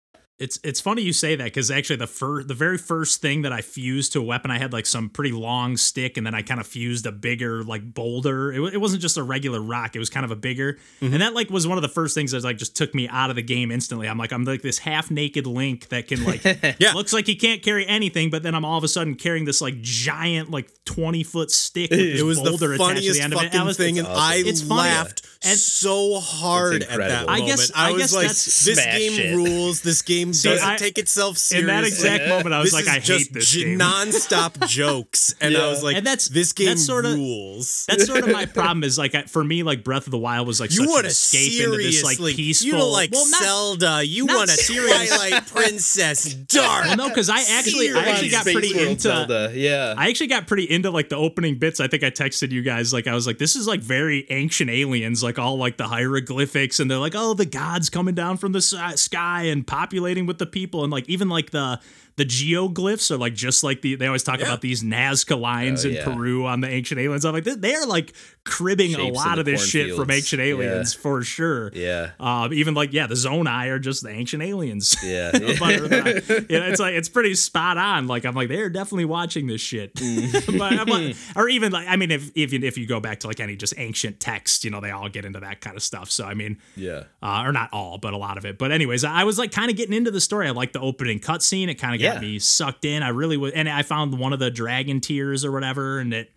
It's 0.44 0.60
it's 0.64 0.82
funny 0.82 1.02
you 1.04 1.14
say 1.14 1.36
that 1.38 1.44
because 1.46 1.72
actually 1.72 1.96
the 1.98 2.08
first 2.08 2.48
the 2.48 2.54
very 2.54 2.78
first 2.78 3.22
thing 3.22 3.44
that 3.44 3.54
I 3.54 3.62
fused 3.62 4.14
to 4.14 4.20
a 4.20 4.24
weapon 4.24 4.52
I 4.52 4.58
had 4.60 4.74
like 4.74 4.86
some 4.86 5.10
pretty 5.10 5.32
long 5.32 5.78
stick 5.78 6.18
and 6.18 6.26
then 6.28 6.36
I 6.36 6.42
kind 6.42 6.60
of 6.60 6.68
fused 6.68 7.06
a 7.06 7.12
bigger 7.12 7.64
like 7.64 7.94
boulder. 7.94 8.52
It, 8.52 8.60
wa- 8.60 8.68
it 8.68 8.82
wasn't 8.82 9.02
just 9.02 9.18
a 9.18 9.24
regular 9.24 9.62
rock; 9.62 9.96
it 9.96 10.00
was 10.00 10.10
kind 10.10 10.26
of 10.26 10.32
a 10.32 10.36
bigger. 10.36 10.74
Mm-hmm. 11.02 11.14
And 11.14 11.22
that 11.22 11.34
like 11.34 11.50
was 11.50 11.66
one 11.66 11.78
of 11.78 11.82
the 11.82 11.88
first 11.90 12.14
things 12.14 12.32
that 12.32 12.44
like 12.44 12.58
just 12.58 12.76
took 12.76 12.94
me 12.94 13.08
out 13.08 13.30
of 13.30 13.36
the 13.38 13.42
game 13.42 13.72
instantly. 13.72 14.08
I'm 14.10 14.18
like 14.18 14.34
I'm 14.34 14.44
like 14.44 14.62
this 14.62 14.80
half 14.80 15.10
naked 15.10 15.48
Link 15.48 15.88
that 15.90 16.08
can 16.08 16.24
like 16.26 16.44
Yeah. 16.80 16.94
looks 16.94 17.14
like 17.14 17.26
he 17.28 17.36
can't 17.36 17.62
carry 17.64 17.88
anything, 17.88 18.30
but 18.30 18.44
then 18.44 18.54
I'm 18.56 18.66
all 18.66 18.78
of 18.78 18.84
a 18.84 18.88
sudden 18.90 19.16
carrying 19.16 19.46
this 19.46 19.62
like 19.62 19.80
giant 19.82 20.52
like 20.52 20.70
20 20.86 21.24
foot 21.24 21.52
stick. 21.52 21.90
With 21.90 22.00
this 22.00 22.20
it 22.20 22.24
was 22.24 22.40
boulder 22.42 22.68
the 22.70 22.74
attached 22.76 22.80
to 22.80 22.86
funniest 22.96 23.18
the 23.18 23.24
end 23.24 23.34
of 23.34 23.40
it. 23.40 23.44
fucking 23.46 23.60
I 23.62 23.64
was, 23.64 23.78
thing 23.78 23.98
and 24.00 24.08
awesome. 24.08 24.22
i 24.22 24.44
It's 24.46 24.68
laughed 24.70 25.22
And- 25.46 25.58
so 25.58 26.20
hard 26.20 26.84
at 26.84 26.90
that 26.90 26.90
incredible. 26.92 27.32
moment 27.32 27.44
I 27.44 27.46
guess- 27.48 27.72
i, 27.76 27.88
I 27.90 27.92
was 27.92 28.02
guess 28.02 28.14
like 28.14 28.22
that's- 28.28 28.66
this 28.66 28.84
game 28.84 29.14
it. 29.20 29.36
rules 29.36 29.82
this 29.82 30.02
game 30.02 30.33
See, 30.34 30.50
doesn't 30.50 30.68
I- 30.68 30.78
take 30.78 30.98
itself 30.98 31.38
seriously 31.38 31.70
in 31.76 31.82
that 31.82 31.88
exact 31.88 32.28
moment, 32.28 32.54
I 32.54 32.60
was 32.60 32.72
this 32.72 32.86
like, 32.88 32.98
is 33.04 33.10
I 33.10 33.14
hate 33.18 33.34
this 33.34 33.50
j- 33.50 33.64
game. 33.66 33.80
nonstop 33.80 34.68
jokes, 34.68 35.34
and 35.42 35.56
I 35.56 35.68
was 35.68 35.84
like, 35.84 35.96
And 35.98 36.06
that's- 36.06 36.28
this 36.28 36.54
game 36.54 36.68
that's 36.68 36.86
sorta- 36.86 37.10
rules. 37.10 37.86
That's 37.88 38.06
sort 38.06 38.24
of 38.24 38.30
my 38.32 38.46
problem. 38.60 38.84
Is 38.84 38.98
like 38.98 39.28
for 39.30 39.44
me, 39.44 39.64
like 39.64 39.84
Breath 39.84 40.08
of 40.08 40.12
the 40.12 40.18
Wild 40.18 40.48
was 40.48 40.60
like 40.60 40.72
you 40.72 40.78
such 40.78 40.88
want 40.88 41.06
an 41.06 41.12
escape 41.12 41.62
into 41.64 41.78
this 41.78 42.04
like 42.04 42.18
seriously, 42.18 42.34
peaceful. 42.36 42.66
you 42.68 42.72
don't 42.74 42.92
like 42.92 43.12
well, 43.12 43.30
not, 43.30 43.44
Zelda. 43.44 44.06
You 44.06 44.26
want 44.26 44.50
a 44.50 44.54
serious. 44.54 45.10
Twilight 45.16 45.46
Princess 45.54 46.34
Dark. 46.34 46.86
Well, 46.86 46.98
no, 46.98 47.08
because 47.10 47.30
I 47.30 47.42
actually, 47.42 47.92
I 47.94 48.04
actually 48.06 48.30
got 48.30 48.44
pretty 48.46 48.80
into. 48.80 49.02
Zelda. 49.02 49.52
yeah 49.54 49.94
I 49.98 50.10
actually 50.10 50.28
got 50.28 50.48
pretty 50.48 50.64
into 50.70 50.90
like 50.92 51.10
the 51.10 51.16
opening 51.18 51.60
bits. 51.60 51.80
I 51.80 51.88
think 51.88 52.04
I 52.04 52.10
texted 52.10 52.52
you 52.52 52.62
guys 52.62 52.94
like 52.94 53.08
I 53.08 53.14
was 53.14 53.28
like, 53.28 53.38
this 53.38 53.56
is 53.56 53.68
like 53.68 53.82
very 53.82 54.26
ancient 54.30 54.70
aliens, 54.70 55.24
like 55.24 55.38
all 55.40 55.58
like 55.58 55.78
the 55.78 55.88
hieroglyphics, 55.88 56.80
and 56.80 56.90
they're 56.90 56.98
like, 56.98 57.14
oh, 57.16 57.34
the 57.34 57.46
gods 57.46 57.90
coming 57.90 58.16
down 58.16 58.38
from 58.38 58.52
the 58.52 58.62
sky 58.62 59.44
and 59.44 59.66
populating 59.66 60.23
with 60.26 60.38
the 60.38 60.46
people, 60.46 60.84
and 60.84 60.92
like 60.92 61.08
even 61.10 61.30
like 61.30 61.52
the 61.52 61.80
the 62.16 62.26
geoglyphs 62.26 63.10
are 63.12 63.18
like 63.18 63.34
just 63.34 63.64
like 63.64 63.82
the 63.82 63.96
they 63.96 64.06
always 64.08 64.24
talk 64.24 64.40
Yeah. 64.40 64.46
about 64.46 64.62
these 64.62 64.84
Nazca 64.84 65.40
lines 65.40 65.86
Oh, 65.86 65.90
in 65.90 65.96
yeah. 65.96 66.04
Peru 66.04 66.46
on 66.46 66.62
the 66.62 66.70
ancient 66.70 67.00
aliens. 67.00 67.26
I'm 67.26 67.34
like, 67.34 67.44
they- 67.44 67.56
they 67.56 67.74
are 67.76 67.86
like 67.88 68.14
cribbing 68.44 68.92
Shapes 68.92 69.02
a 69.10 69.12
lot 69.12 69.40
of 69.40 69.46
this 69.46 69.66
shit 69.66 69.88
from 69.90 69.96
cornfields. 70.08 70.18
ancient 70.34 70.40
Yeah. 70.42 70.48
aliens 70.50 70.94
for 70.94 71.24
sure. 71.24 71.72
yeah 71.74 72.12
Um, 72.20 72.54
even 72.54 72.74
like 72.74 72.94
yeah, 72.94 73.08
the 73.08 73.16
Zonai 73.16 73.70
are 73.70 73.80
just 73.80 74.04
the 74.04 74.10
ancient 74.10 74.44
aliens. 74.44 74.96
yeah 75.04 75.32
uh, 75.34 75.40
yeah, 75.40 76.68
it's 76.70 76.80
like 76.80 76.94
it's 76.94 77.10
pretty 77.10 77.36
spot 77.36 77.78
on. 77.78 78.08
Like 78.08 78.26
I'm 78.26 78.36
like 78.36 78.50
they're 78.50 78.70
definitely 78.70 79.06
watching 79.06 79.48
this 79.48 79.62
shit. 79.62 79.94
Mm. 80.04 80.58
but, 80.60 80.74
I'm 80.74 80.88
like- 80.88 81.16
or 81.36 81.48
even 81.50 81.72
like 81.72 81.88
I 81.88 81.96
mean 81.96 82.12
if 82.12 82.30
if 82.36 82.52
you, 82.54 82.60
if 82.64 82.78
you 82.78 82.86
go 82.86 83.00
back 83.00 83.22
to 83.22 83.28
like 83.28 83.40
any 83.40 83.56
just 83.56 83.74
ancient 83.78 84.20
text, 84.20 84.64
you 84.64 84.70
know 84.72 84.82
they 84.82 84.92
all 84.92 85.08
get 85.10 85.26
into 85.26 85.40
that 85.40 85.62
kind 85.62 85.76
of 85.78 85.84
stuff. 85.84 86.12
So 86.12 86.26
I 86.26 86.34
mean, 86.34 86.58
yeah 86.76 87.04
uh, 87.22 87.44
or 87.46 87.52
not 87.52 87.70
all, 87.72 87.98
but 87.98 88.14
a 88.14 88.18
lot 88.18 88.38
of 88.38 88.46
it. 88.46 88.58
But 88.58 88.72
anyways, 88.72 89.04
I 89.04 89.24
was 89.24 89.38
like 89.40 89.52
kind 89.52 89.72
of 89.72 89.78
getting 89.78 89.94
into 89.96 90.12
the 90.12 90.22
story. 90.22 90.48
I 90.48 90.52
like 90.52 90.74
the 90.74 90.80
opening 90.82 91.20
cutscene. 91.20 91.70
It 91.70 91.76
kind 91.76 91.96
of 91.96 92.02
got 92.04 92.16
Yeah. 92.16 92.22
me 92.22 92.40
sucked 92.40 92.86
in. 92.86 93.02
I 93.04 93.10
really 93.10 93.38
was, 93.38 93.52
and 93.54 93.68
I 93.68 93.82
found 93.82 94.18
one 94.20 94.34
of 94.34 94.40
the 94.40 94.52
dragon 94.52 95.02
tears 95.02 95.44
or 95.44 95.52
whatever, 95.52 96.00
and 96.00 96.14
it. 96.14 96.32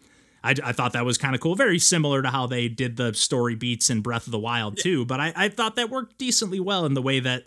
I, 0.45 0.55
I 0.63 0.73
thought 0.73 0.93
that 0.93 1.05
was 1.05 1.19
kind 1.19 1.35
of 1.35 1.41
cool. 1.41 1.57
Very 1.57 1.79
similar 1.81 2.23
to 2.23 2.29
how 2.31 2.47
they 2.47 2.69
did 2.69 2.97
the 2.97 3.13
story 3.15 3.57
beats 3.57 3.91
in 3.91 4.01
Breath 4.01 4.27
of 4.27 4.31
the 4.31 4.39
Wild 4.39 4.79
too. 4.79 5.05
But 5.05 5.19
I, 5.19 5.33
I 5.35 5.49
thought 5.49 5.75
that 5.75 5.91
worked 5.91 6.19
decently 6.19 6.61
well 6.61 6.87
in 6.87 6.95
the 6.95 7.03
way 7.03 7.19
that 7.19 7.43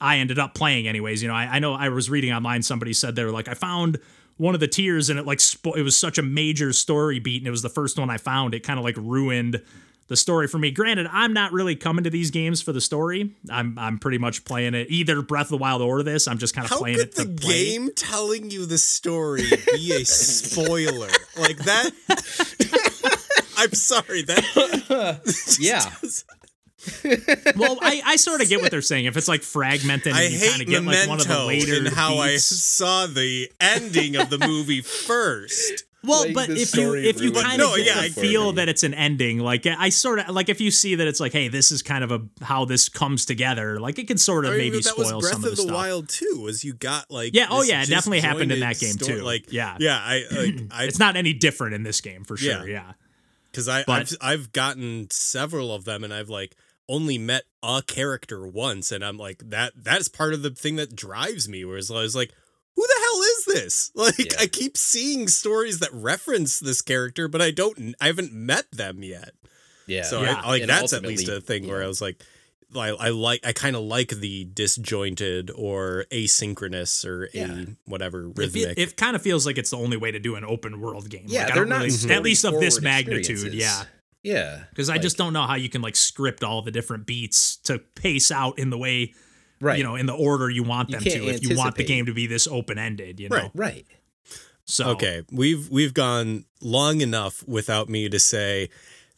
I 0.00 0.18
ended 0.18 0.38
up 0.38 0.54
playing 0.54 0.86
anyways. 0.86 1.20
You 1.20 1.28
know, 1.28 1.34
I, 1.34 1.56
I 1.56 1.58
know 1.58 1.74
I 1.74 1.88
was 1.88 2.08
reading 2.08 2.32
online, 2.32 2.62
somebody 2.62 2.92
said 2.92 3.16
they 3.16 3.24
were 3.24 3.32
like, 3.32 3.48
I 3.48 3.54
found 3.54 3.98
one 4.36 4.54
of 4.54 4.60
the 4.60 4.68
tears 4.68 5.10
and 5.10 5.18
it 5.18 5.26
like, 5.26 5.38
spo- 5.38 5.76
it 5.76 5.82
was 5.82 5.96
such 5.96 6.16
a 6.16 6.22
major 6.22 6.72
story 6.72 7.18
beat 7.18 7.38
and 7.42 7.48
it 7.48 7.50
was 7.50 7.62
the 7.62 7.68
first 7.68 7.98
one 7.98 8.08
I 8.08 8.18
found. 8.18 8.54
It 8.54 8.60
kind 8.60 8.78
of 8.78 8.84
like 8.84 8.96
ruined 8.98 9.60
the 10.08 10.16
story 10.16 10.48
for 10.48 10.58
me. 10.58 10.70
Granted, 10.70 11.06
I'm 11.12 11.32
not 11.32 11.52
really 11.52 11.76
coming 11.76 12.04
to 12.04 12.10
these 12.10 12.30
games 12.30 12.60
for 12.60 12.72
the 12.72 12.80
story. 12.80 13.34
I'm, 13.50 13.78
I'm 13.78 13.98
pretty 13.98 14.18
much 14.18 14.44
playing 14.44 14.74
it 14.74 14.90
either 14.90 15.22
Breath 15.22 15.46
of 15.46 15.50
the 15.50 15.56
Wild 15.58 15.82
or 15.82 16.02
this. 16.02 16.26
I'm 16.26 16.38
just 16.38 16.54
kind 16.54 16.64
of 16.64 16.70
How 16.70 16.78
playing 16.78 16.96
could 16.96 17.08
it 17.08 17.14
to 17.16 17.24
the 17.24 17.40
play. 17.40 17.64
game 17.64 17.90
telling 17.94 18.50
you 18.50 18.66
the 18.66 18.78
story 18.78 19.44
be 19.74 19.92
a 19.92 20.04
spoiler 20.04 21.08
like 21.38 21.58
that? 21.58 21.90
I'm 23.58 23.72
sorry 23.72 24.22
that 24.22 25.58
yeah 25.60 25.82
well, 27.56 27.76
I, 27.82 28.00
I 28.04 28.16
sort 28.16 28.40
of 28.40 28.48
get 28.48 28.60
what 28.60 28.70
they're 28.70 28.80
saying. 28.82 29.06
If 29.06 29.16
it's 29.16 29.26
like 29.26 29.42
fragmented 29.42 30.08
and 30.08 30.16
I 30.16 30.22
you 30.28 30.38
hate 30.38 30.60
of 30.60 30.66
get 30.68 30.84
like 30.84 31.08
one 31.08 31.20
of 31.20 31.26
the 31.26 31.34
Memento 31.34 31.46
later 31.46 31.76
and 31.76 31.88
how 31.88 32.18
I 32.18 32.36
saw 32.36 33.06
the 33.06 33.50
ending 33.60 34.16
of 34.16 34.30
the 34.30 34.38
movie 34.38 34.80
first. 34.80 35.84
Well, 36.04 36.26
but 36.32 36.46
the 36.48 36.54
if 36.60 36.76
you 36.76 36.94
if 36.94 37.20
you 37.20 37.32
kind 37.32 37.60
of 37.60 37.68
No, 37.70 37.74
yeah, 37.76 37.94
the 37.94 38.00
I- 38.02 38.08
feel 38.10 38.52
that 38.52 38.68
it's 38.68 38.84
an 38.84 38.94
ending, 38.94 39.40
like 39.40 39.66
I 39.66 39.88
sort 39.88 40.20
of 40.20 40.28
like 40.28 40.48
if 40.48 40.60
you 40.60 40.70
see 40.70 40.94
that 40.94 41.06
it's 41.08 41.18
like, 41.18 41.32
hey, 41.32 41.48
this 41.48 41.72
is 41.72 41.82
kind 41.82 42.04
of 42.04 42.12
a 42.12 42.20
how 42.40 42.64
this 42.64 42.88
comes 42.88 43.24
together, 43.26 43.80
like 43.80 43.98
it 43.98 44.06
can 44.06 44.16
sort 44.16 44.44
of 44.44 44.52
I 44.52 44.54
mean, 44.54 44.66
maybe 44.66 44.76
but 44.78 44.84
that 44.84 44.90
spoil 44.90 45.16
was 45.16 45.22
Breath 45.24 45.32
some 45.34 45.44
of 45.44 45.50
of 45.50 45.56
the, 45.56 45.62
the 45.62 45.68
stuff. 45.68 45.74
Wild 45.74 46.08
too, 46.08 46.46
as 46.48 46.64
you 46.64 46.72
got 46.74 47.10
like 47.10 47.34
Yeah, 47.34 47.48
oh 47.50 47.62
yeah, 47.62 47.82
it 47.82 47.88
definitely 47.88 48.20
happened 48.20 48.52
in 48.52 48.60
that 48.60 48.78
game, 48.78 48.92
story. 48.92 49.18
too. 49.18 49.24
Like 49.24 49.52
Yeah. 49.52 49.76
yeah, 49.80 49.98
I 50.00 50.24
like 50.30 50.54
I 50.70 50.84
It's 50.84 51.00
not 51.00 51.16
any 51.16 51.32
different 51.34 51.74
in 51.74 51.82
this 51.82 52.00
game 52.00 52.22
for 52.24 52.38
Yeah. 52.38 52.58
sure. 52.60 52.68
Yeah. 52.68 52.92
because 53.50 53.68
I 53.68 53.82
But- 53.84 54.12
I've, 54.12 54.16
I've 54.40 54.52
gotten 54.52 55.08
several 55.10 55.74
of 55.74 55.84
them 55.84 56.04
and 56.04 56.14
I've 56.14 56.28
like 56.30 56.54
only 56.88 57.18
met 57.18 57.42
a 57.62 57.82
character 57.84 58.46
once 58.46 58.92
and 58.92 59.04
I'm 59.04 59.18
like 59.18 59.42
that 59.50 59.72
that's 59.76 60.08
part 60.08 60.32
of 60.32 60.42
the 60.42 60.50
thing 60.50 60.76
that 60.76 60.94
drives 60.94 61.48
me 61.48 61.64
whereas 61.64 61.90
I 61.90 61.94
was 62.02 62.14
like 62.14 62.32
who 62.78 62.86
the 62.86 63.00
hell 63.00 63.22
is 63.22 63.44
this 63.62 63.90
like 63.96 64.18
Yeah. 64.18 64.38
I 64.40 64.46
keep 64.46 64.76
seeing 64.76 65.26
stories 65.28 65.80
that 65.80 65.90
reference 65.92 66.60
this 66.60 66.80
character 66.82 67.26
but 67.28 67.42
I 67.42 67.50
don't 67.50 67.94
I 68.00 68.06
haven't 68.06 68.32
met 68.32 68.70
them 68.70 69.02
yet 69.02 69.32
yeah 69.86 70.02
so 70.02 70.22
Yeah. 70.22 70.40
I, 70.44 70.48
like 70.48 70.62
And 70.62 70.70
that's 70.70 70.92
at 70.92 71.02
least 71.02 71.28
a 71.28 71.40
thing 71.40 71.66
where. 71.66 71.82
I 71.82 71.86
was 71.86 72.00
like 72.00 72.22
I, 72.76 72.88
I 72.90 73.08
like 73.08 73.40
I 73.46 73.52
kind 73.52 73.74
of 73.76 73.82
like 73.82 74.10
the 74.10 74.44
disjointed 74.44 75.50
or 75.54 76.04
asynchronous 76.12 77.04
or 77.04 77.28
Yeah. 77.32 77.52
a 77.52 77.66
whatever 77.86 78.28
rhythmic 78.28 78.78
it 78.78 78.96
kind 78.96 79.16
of 79.16 79.22
feels 79.22 79.46
like 79.46 79.58
it's 79.58 79.70
the 79.70 79.78
only 79.78 79.96
way 79.96 80.10
to 80.12 80.18
do 80.18 80.34
an 80.36 80.44
open 80.44 80.80
world 80.80 81.08
game. 81.10 81.24
Yeah, 81.26 81.44
like, 81.44 81.54
they're 81.54 81.64
don't 81.64 81.68
not 81.70 81.80
really, 81.86 82.14
at 82.14 82.22
least 82.22 82.44
of 82.44 82.60
this 82.60 82.80
magnitude. 82.80 83.54
Yeah. 83.54 83.84
Yeah. 84.22 84.64
because 84.70 84.90
I 84.90 84.98
just 84.98 85.16
don't 85.16 85.32
know 85.32 85.46
how 85.46 85.54
you 85.54 85.68
can 85.70 85.80
like 85.80 85.96
script 85.96 86.44
all 86.44 86.60
the 86.60 86.70
different 86.70 87.06
beats 87.06 87.56
to 87.64 87.78
pace 87.78 88.30
out 88.30 88.58
in 88.58 88.68
the 88.70 88.76
way 88.78 89.14
right. 89.60 89.78
you 89.78 89.84
know 89.84 89.94
in 89.96 90.06
the 90.06 90.14
order 90.14 90.48
you 90.50 90.62
want 90.62 90.88
You 90.90 90.94
them 90.96 91.04
to 91.04 91.10
can't 91.10 91.24
if 91.24 91.42
you 91.42 91.56
want 91.56 91.76
the 91.76 91.84
game 91.84 92.06
to 92.06 92.12
be 92.14 92.26
this 92.26 92.46
open 92.46 92.78
ended. 92.78 93.20
You 93.20 93.28
know, 93.28 93.36
Right. 93.36 93.50
right. 93.54 93.86
so 94.64 94.90
Okay, 94.90 95.22
we've 95.32 95.68
we've 95.70 95.94
gone 95.94 96.44
long 96.60 97.00
enough 97.00 97.42
without 97.46 97.88
me 97.88 98.08
to 98.08 98.18
say 98.18 98.68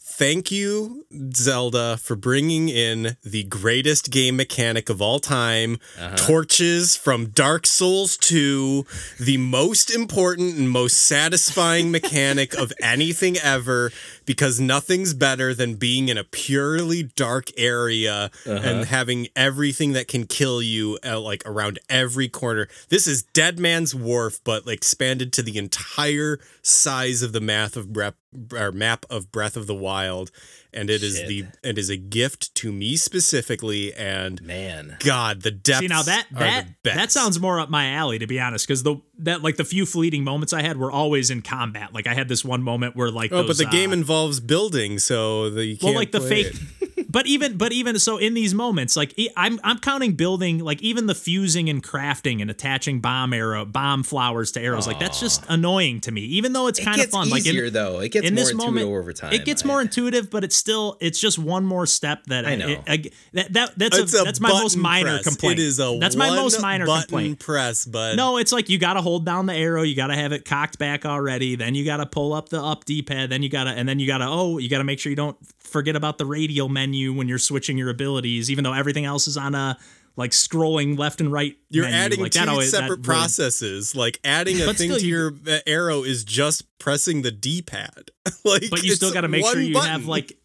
thank 0.03 0.51
you 0.51 1.07
Zelda 1.35 1.97
for 1.97 2.17
bringing 2.17 2.69
in 2.69 3.17
the 3.23 3.45
greatest 3.45 4.11
game 4.11 4.37
mechanic 4.37 4.89
of 4.89 5.01
all 5.01 5.21
time, 5.21 5.79
Uh-huh. 5.99 6.17
torches 6.17 6.97
from 6.97 7.27
Dark 7.27 7.65
Souls 7.67 8.17
2, 8.17 8.85
the 9.21 9.37
most 9.37 9.91
important 9.95 10.57
and 10.59 10.69
most 10.71 10.97
satisfying 10.97 11.91
mechanic 11.99 12.55
of 12.55 12.73
anything 12.83 13.37
ever 13.39 13.93
because 14.31 14.61
nothing's 14.61 15.13
better 15.13 15.53
than 15.53 15.75
being 15.75 16.09
in 16.09 16.17
a 16.17 16.23
purely 16.23 17.03
dark 17.03 17.49
area 17.59 18.31
Uh-huh. 18.47 18.61
and 18.63 18.85
having 18.85 19.27
everything 19.35 19.91
that 19.95 20.07
can 20.07 20.25
kill 20.25 20.63
you 20.63 21.01
uh, 21.05 21.19
like 21.19 21.43
around 21.45 21.81
every 21.89 22.29
corner. 22.29 22.69
This 22.91 23.09
is 23.09 23.25
Dead 23.25 23.59
Man's 23.59 23.93
Wharf, 23.93 24.39
but 24.45 24.67
like, 24.67 24.77
expanded 24.77 25.33
to 25.33 25.43
the 25.43 25.59
entire 25.59 26.39
size 26.63 27.23
of 27.23 27.33
the 27.33 27.41
map 27.41 27.75
of 27.75 27.93
Breath 27.93 28.15
or 28.55 28.71
map 28.71 29.05
of 29.11 29.33
Breath 29.33 29.57
of 29.57 29.67
the 29.67 29.75
Wild, 29.75 30.31
and 30.73 30.89
it 30.89 31.03
is 31.03 31.17
Shit. 31.17 31.27
the 31.29 31.45
it 31.69 31.77
is 31.79 31.91
a 31.91 31.97
gift 31.97 32.55
to 32.55 32.71
me 32.71 32.97
specifically. 32.97 33.93
And 33.93 34.41
Man. 34.43 34.97
God, 35.01 35.43
the 35.43 35.51
depths 35.51 35.81
See 35.81 35.89
now 35.89 36.03
that 36.03 36.27
that 36.31 36.67
that 36.85 37.11
sounds 37.11 37.41
more 37.41 37.59
up 37.59 37.71
my 37.71 37.91
alley 37.91 38.21
to 38.21 38.29
be 38.29 38.39
honest, 38.39 38.69
because 38.69 38.85
the 38.85 38.97
that 39.19 39.43
like 39.43 39.57
the 39.57 39.65
few 39.65 39.85
fleeting 39.85 40.23
moments 40.23 40.53
I 40.53 40.63
had 40.63 40.77
were 40.77 40.93
always 40.93 41.29
in 41.31 41.43
combat. 41.43 41.93
Like 41.93 42.07
I 42.07 42.15
had 42.15 42.29
this 42.29 42.45
one 42.45 42.63
moment 42.63 42.95
where 42.95 43.11
like 43.11 43.33
Oh, 43.33 43.43
but 43.43 43.49
those, 43.49 43.59
the 43.59 43.65
game 43.67 43.91
uh, 43.91 43.95
involves 44.21 44.41
building, 44.41 44.99
so 44.99 45.51
the 45.51 45.65
you 45.65 45.79
well 45.81 45.93
can't 45.93 45.97
like 45.97 46.13
the 46.13 46.21
fake 46.21 46.55
it. 46.81 46.90
But 47.11 47.27
even 47.27 47.57
but 47.57 47.73
even 47.73 47.99
so 47.99 48.17
in 48.17 48.35
these 48.35 48.55
moments 48.55 48.97
like 48.97 49.13
e- 49.19 49.29
i'm 49.37 49.59
i'm 49.65 49.79
counting 49.79 50.13
building 50.13 50.59
like 50.59 50.81
even 50.83 51.07
the 51.07 51.15
fusing 51.15 51.69
and 51.69 51.83
crafting 51.83 52.41
and 52.41 52.51
attaching 52.51 53.01
bomb 53.01 53.33
arrow 53.33 53.65
bomb 53.65 54.03
flowers 54.03 54.53
to 54.53 54.61
arrows 54.61 54.87
like 54.87 54.99
that's 55.01 55.19
just 55.21 55.45
annoying 55.49 56.01
to 56.01 56.11
me 56.13 56.21
even 56.23 56.53
though 56.53 56.67
it's 56.69 56.79
It 56.79 56.85
kind 56.85 56.97
gets 56.97 57.09
of 57.09 57.13
fun 57.21 57.31
like 57.31 57.41
easier 57.47 57.67
in, 57.67 57.73
though. 57.73 58.01
It 58.01 58.11
gets 58.13 58.27
in 58.29 58.35
more 58.35 58.41
this 58.43 58.51
intuitive 58.53 58.75
moment 58.75 58.89
over 58.89 59.13
time. 59.13 59.33
it 59.33 59.45
gets 59.45 59.65
I- 59.65 59.67
more 59.67 59.81
intuitive 59.83 60.31
but 60.31 60.45
it's 60.45 60.57
still 60.57 60.97
it's 61.01 61.19
just 61.19 61.39
one 61.39 61.65
more 61.65 61.87
step 61.87 62.25
that 62.27 62.47
I 62.47 62.55
know. 62.55 62.69
it- 62.69 62.81
I- 62.87 63.11
that, 63.33 63.53
that 63.53 63.73
that's 63.79 63.99
It's 63.99 64.15
a, 64.15 64.23
a 64.23 64.25
that's 64.25 64.41
my 64.41 64.49
most 64.51 64.77
minor 64.77 65.15
press. 65.19 65.25
complaint 65.25 65.59
It 65.59 65.63
is 65.65 65.81
a 65.81 65.99
that's 66.01 66.17
my 66.17 66.31
most 66.31 66.61
minor 66.63 66.87
button 66.87 67.03
complaint 67.09 67.39
press, 67.41 67.85
but 67.85 68.15
no, 68.17 68.37
it's 68.39 68.53
like 68.53 68.69
you 68.69 68.79
got 68.79 68.95
to 68.95 69.03
hold 69.03 69.25
down 69.27 69.47
the 69.47 69.55
arrow. 69.55 69.83
You 69.83 69.95
got 69.97 70.09
to 70.09 70.15
have 70.15 70.33
it 70.33 70.45
cocked 70.45 70.79
back 70.79 71.05
already. 71.05 71.57
Then 71.57 71.75
you 71.75 71.85
got 71.85 71.97
to 71.99 72.07
pull 72.07 72.33
up 72.33 72.49
the 72.51 72.63
up 72.63 72.85
D 72.85 73.03
pad. 73.03 73.31
Then 73.31 73.43
you 73.43 73.49
got 73.49 73.65
to, 73.65 73.71
and 73.71 73.89
then 73.89 73.99
you 73.99 74.07
got 74.07 74.19
to, 74.19 74.27
oh, 74.29 74.59
you 74.59 74.69
got 74.69 74.79
to 74.79 74.85
make 74.85 74.99
sure 75.01 75.11
you 75.11 75.17
don't 75.17 75.37
forget 75.71 75.97
about 75.97 76.19
the 76.19 76.27
radial 76.27 76.69
menu 76.69 77.13
when 77.13 77.29
you're 77.29 77.39
switching 77.39 77.79
your 77.79 77.89
abilities, 77.91 78.51
even 78.51 78.65
though 78.65 78.73
everything 78.73 79.05
else 79.05 79.27
is 79.29 79.37
on 79.37 79.55
a 79.55 79.79
like 80.17 80.33
scrolling 80.33 80.99
left 80.99 81.21
and 81.21 81.33
right. 81.33 81.57
You're 81.71 81.85
menu. 81.85 81.97
adding 81.99 82.21
like, 82.21 82.33
two 82.33 82.41
that 82.41 82.49
always, 82.49 82.73
that 82.73 82.79
separate 82.79 82.97
really- 82.99 83.03
processes. 83.05 83.95
Like 83.95 84.19
adding 84.25 84.61
a 84.61 84.67
But 84.67 84.77
thing 84.77 84.91
still, 84.91 84.99
to 84.99 85.07
you- 85.07 85.17
your 85.17 85.33
uh, 85.57 85.59
arrow 85.67 86.03
is 86.03 86.25
just 86.25 86.65
pressing 86.79 87.23
the 87.23 87.31
D-pad. 87.31 88.11
like, 88.45 88.65
but 88.71 88.83
you 88.83 88.93
still 88.95 89.13
got 89.13 89.23
to 89.23 89.29
make 89.29 89.45
sure 89.47 89.61
you 89.61 89.73
button. 89.75 89.89
have 89.91 90.07
like, 90.07 90.37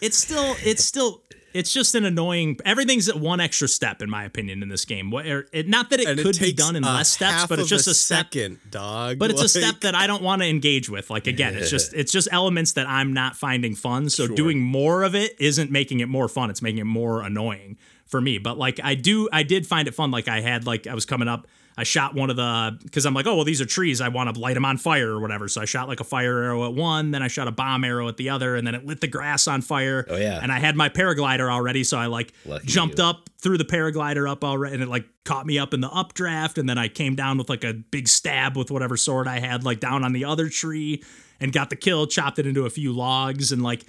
it's 0.00 0.16
still, 0.16 0.54
it's 0.64 0.84
still. 0.84 1.22
It's 1.52 1.72
just 1.72 1.94
an 1.94 2.04
annoying. 2.04 2.58
Everything's 2.64 3.08
at 3.08 3.16
one 3.16 3.40
extra 3.40 3.68
step, 3.68 4.02
in 4.02 4.10
my 4.10 4.24
opinion, 4.24 4.62
in 4.62 4.68
this 4.68 4.84
game. 4.84 5.10
What, 5.10 5.26
it, 5.26 5.68
not 5.68 5.90
that 5.90 6.00
it 6.00 6.08
and 6.08 6.20
could 6.20 6.36
it 6.36 6.40
be 6.40 6.52
done 6.52 6.76
in 6.76 6.82
less 6.82 7.08
steps, 7.08 7.46
but 7.46 7.58
it's 7.58 7.68
just 7.68 7.86
a, 7.86 7.94
step 7.94 8.26
second, 8.26 8.58
dog. 8.70 9.18
but 9.18 9.30
it's 9.30 9.42
a 9.42 9.48
step 9.48 9.80
that 9.80 9.94
I 9.94 10.06
don't 10.06 10.22
want 10.22 10.42
to 10.42 10.48
engage 10.48 10.88
with. 10.88 11.10
Like 11.10 11.26
again, 11.26 11.56
it's 11.56 11.70
just 11.70 11.94
it's 11.94 12.12
just 12.12 12.28
elements 12.32 12.72
that 12.72 12.88
I'm 12.88 13.12
not 13.12 13.36
finding 13.36 13.74
fun. 13.74 14.10
So 14.10 14.26
doing 14.26 14.60
more 14.60 15.02
of 15.02 15.14
it 15.14 15.40
isn't 15.40 15.70
making 15.70 16.00
it 16.00 16.08
more 16.08 16.28
fun. 16.28 16.50
It's 16.50 16.62
making 16.62 16.78
it 16.78 16.84
more 16.84 17.22
annoying 17.22 17.78
for 18.06 18.20
me. 18.20 18.38
But 18.38 18.58
like 18.58 18.80
I 18.82 18.94
do 18.94 19.28
I 19.32 19.42
did 19.42 19.66
find 19.66 19.88
it 19.88 19.94
fun. 19.94 20.10
Like 20.10 20.28
I 20.28 20.40
had 20.40 20.66
like 20.66 20.86
I 20.86 20.94
was 20.94 21.06
coming 21.06 21.28
up 21.28 21.46
I 21.80 21.84
shot 21.84 22.14
one 22.14 22.28
of 22.28 22.36
the 22.36 22.78
because 22.82 23.06
I'm 23.06 23.14
like, 23.14 23.26
oh 23.26 23.36
well, 23.36 23.44
these 23.44 23.62
are 23.62 23.64
trees. 23.64 24.02
I 24.02 24.08
want 24.08 24.34
to 24.34 24.38
light 24.38 24.52
them 24.52 24.66
on 24.66 24.76
fire 24.76 25.08
or 25.08 25.20
whatever. 25.20 25.48
So 25.48 25.62
I 25.62 25.64
shot 25.64 25.88
like 25.88 26.00
a 26.00 26.04
fire 26.04 26.42
arrow 26.42 26.66
at 26.66 26.74
one, 26.74 27.10
then 27.10 27.22
I 27.22 27.28
shot 27.28 27.48
a 27.48 27.50
bomb 27.50 27.84
arrow 27.84 28.06
at 28.06 28.18
the 28.18 28.28
other, 28.28 28.54
and 28.54 28.66
then 28.66 28.74
it 28.74 28.84
lit 28.84 29.00
the 29.00 29.06
grass 29.06 29.48
on 29.48 29.62
fire. 29.62 30.04
Oh, 30.08 30.16
yeah. 30.16 30.38
And 30.42 30.52
I 30.52 30.58
had 30.58 30.76
my 30.76 30.90
paraglider 30.90 31.50
already, 31.50 31.82
so 31.82 31.96
I 31.96 32.06
like 32.06 32.34
Lucky 32.44 32.66
jumped 32.66 32.98
you. 32.98 33.04
up 33.04 33.30
threw 33.38 33.56
the 33.56 33.64
paraglider 33.64 34.30
up 34.30 34.44
already, 34.44 34.74
and 34.74 34.82
it 34.82 34.88
like 34.90 35.06
caught 35.24 35.46
me 35.46 35.58
up 35.58 35.72
in 35.72 35.80
the 35.80 35.88
updraft, 35.88 36.58
and 36.58 36.68
then 36.68 36.76
I 36.76 36.88
came 36.88 37.16
down 37.16 37.38
with 37.38 37.48
like 37.48 37.64
a 37.64 37.72
big 37.72 38.08
stab 38.08 38.58
with 38.58 38.70
whatever 38.70 38.98
sword 38.98 39.26
I 39.26 39.38
had, 39.38 39.64
like 39.64 39.80
down 39.80 40.04
on 40.04 40.12
the 40.12 40.26
other 40.26 40.50
tree, 40.50 41.02
and 41.40 41.50
got 41.50 41.70
the 41.70 41.76
kill, 41.76 42.06
chopped 42.06 42.38
it 42.38 42.46
into 42.46 42.66
a 42.66 42.70
few 42.70 42.92
logs, 42.92 43.52
and 43.52 43.62
like 43.62 43.86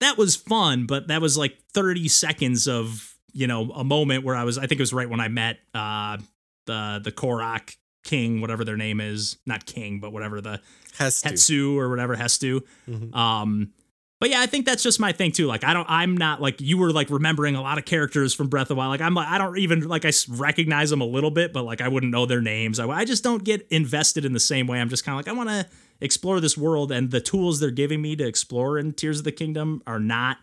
that 0.00 0.16
was 0.16 0.34
fun, 0.34 0.86
but 0.86 1.08
that 1.08 1.20
was 1.20 1.36
like 1.36 1.58
30 1.74 2.08
seconds 2.08 2.66
of 2.66 3.14
you 3.34 3.46
know 3.46 3.70
a 3.72 3.84
moment 3.84 4.24
where 4.24 4.36
I 4.36 4.44
was 4.44 4.56
I 4.56 4.62
think 4.62 4.78
it 4.78 4.82
was 4.82 4.94
right 4.94 5.10
when 5.10 5.20
I 5.20 5.28
met 5.28 5.58
uh 5.74 6.18
the 6.66 7.00
the 7.02 7.12
Korok 7.12 7.76
King, 8.04 8.40
whatever 8.40 8.64
their 8.64 8.76
name 8.76 9.00
is, 9.00 9.38
not 9.46 9.66
King, 9.66 10.00
but 10.00 10.12
whatever 10.12 10.40
the 10.40 10.60
has 10.98 11.22
to. 11.22 11.30
Hetsu 11.30 11.76
or 11.76 11.88
whatever 11.88 12.16
Hestu. 12.16 12.62
Mhm. 12.88 13.14
Um, 13.14 13.72
but 14.20 14.30
yeah, 14.30 14.40
I 14.40 14.46
think 14.46 14.64
that's 14.64 14.82
just 14.82 15.00
my 15.00 15.12
thing 15.12 15.32
too. 15.32 15.46
Like, 15.46 15.64
I 15.64 15.74
don't, 15.74 15.86
I'm 15.90 16.16
not 16.16 16.40
like 16.40 16.60
you 16.60 16.78
were 16.78 16.92
like 16.92 17.10
remembering 17.10 17.56
a 17.56 17.60
lot 17.60 17.78
of 17.78 17.84
characters 17.84 18.32
from 18.32 18.48
Breath 18.48 18.64
of 18.64 18.68
the 18.68 18.74
Wild. 18.76 18.90
Like, 18.90 19.00
I'm 19.00 19.12
like, 19.12 19.28
I 19.28 19.36
don't 19.38 19.58
even 19.58 19.86
like 19.88 20.04
I 20.04 20.12
recognize 20.30 20.88
them 20.90 21.00
a 21.00 21.06
little 21.06 21.30
bit, 21.30 21.52
but 21.52 21.64
like 21.64 21.80
I 21.80 21.88
wouldn't 21.88 22.12
know 22.12 22.24
their 22.24 22.40
names. 22.40 22.78
I, 22.78 22.88
I 22.88 23.04
just 23.04 23.22
don't 23.24 23.44
get 23.44 23.66
invested 23.70 24.24
in 24.24 24.32
the 24.32 24.40
same 24.40 24.66
way. 24.66 24.80
I'm 24.80 24.88
just 24.88 25.04
kind 25.04 25.18
of 25.18 25.26
like, 25.26 25.34
I 25.34 25.36
want 25.36 25.50
to 25.50 25.66
explore 26.00 26.40
this 26.40 26.56
world, 26.56 26.90
and 26.92 27.10
the 27.10 27.20
tools 27.20 27.60
they're 27.60 27.70
giving 27.70 28.00
me 28.00 28.16
to 28.16 28.26
explore 28.26 28.78
in 28.78 28.92
Tears 28.92 29.18
of 29.18 29.24
the 29.24 29.32
Kingdom 29.32 29.82
are 29.86 30.00
not 30.00 30.38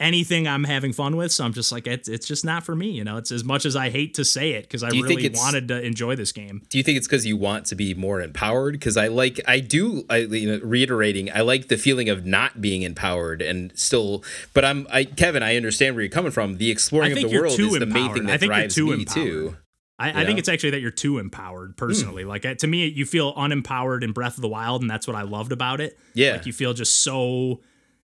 anything 0.00 0.48
I'm 0.48 0.64
having 0.64 0.92
fun 0.92 1.16
with. 1.16 1.30
So 1.30 1.44
I'm 1.44 1.52
just 1.52 1.70
like, 1.70 1.86
it's 1.86 2.08
it's 2.08 2.26
just 2.26 2.44
not 2.44 2.64
for 2.64 2.74
me. 2.74 2.90
You 2.90 3.04
know, 3.04 3.18
it's 3.18 3.30
as 3.30 3.44
much 3.44 3.64
as 3.64 3.76
I 3.76 3.90
hate 3.90 4.14
to 4.14 4.24
say 4.24 4.52
it 4.52 4.62
because 4.62 4.82
I 4.82 4.90
think 4.90 5.06
really 5.06 5.28
wanted 5.28 5.68
to 5.68 5.80
enjoy 5.80 6.16
this 6.16 6.32
game. 6.32 6.62
Do 6.70 6.78
you 6.78 6.84
think 6.84 6.96
it's 6.98 7.06
because 7.06 7.26
you 7.26 7.36
want 7.36 7.66
to 7.66 7.76
be 7.76 7.94
more 7.94 8.20
empowered? 8.20 8.72
Because 8.72 8.96
I 8.96 9.08
like, 9.08 9.38
I 9.46 9.60
do, 9.60 10.04
I 10.10 10.16
you 10.18 10.50
know, 10.50 10.60
reiterating, 10.64 11.30
I 11.30 11.42
like 11.42 11.68
the 11.68 11.76
feeling 11.76 12.08
of 12.08 12.26
not 12.26 12.60
being 12.60 12.82
empowered 12.82 13.42
and 13.42 13.72
still. 13.78 14.24
But 14.54 14.64
I'm, 14.64 14.86
I 14.90 15.04
Kevin, 15.04 15.42
I 15.42 15.56
understand 15.56 15.94
where 15.94 16.02
you're 16.02 16.10
coming 16.10 16.32
from. 16.32 16.56
The 16.56 16.70
exploring 16.70 17.08
I 17.08 17.12
of 17.12 17.16
think 17.16 17.28
the 17.28 17.34
you're 17.34 17.42
world 17.42 17.60
is 17.60 17.72
the 17.78 17.86
main 17.86 17.96
empowered. 17.96 18.16
thing 18.18 18.26
I 18.26 18.30
that 18.32 18.40
think 18.40 18.50
you're 18.50 18.58
drives 18.58 18.74
too 18.74 18.86
me 18.86 18.92
empowered. 18.94 19.14
too. 19.14 19.56
I, 19.98 20.22
I 20.22 20.24
think 20.24 20.38
it's 20.38 20.48
actually 20.48 20.70
that 20.70 20.80
you're 20.80 20.90
too 20.90 21.18
empowered 21.18 21.76
personally. 21.76 22.24
Like 22.24 22.46
uh, 22.46 22.54
to 22.54 22.66
me, 22.66 22.86
you 22.86 23.04
feel 23.04 23.34
unempowered 23.34 24.02
in 24.02 24.12
Breath 24.12 24.38
of 24.38 24.40
the 24.40 24.48
Wild, 24.48 24.80
and 24.80 24.90
that's 24.90 25.06
what 25.06 25.14
I 25.14 25.22
loved 25.22 25.52
about 25.52 25.78
it. 25.82 25.98
Yeah. 26.14 26.32
like 26.32 26.46
you 26.46 26.54
feel 26.54 26.72
just 26.72 27.00
so 27.00 27.60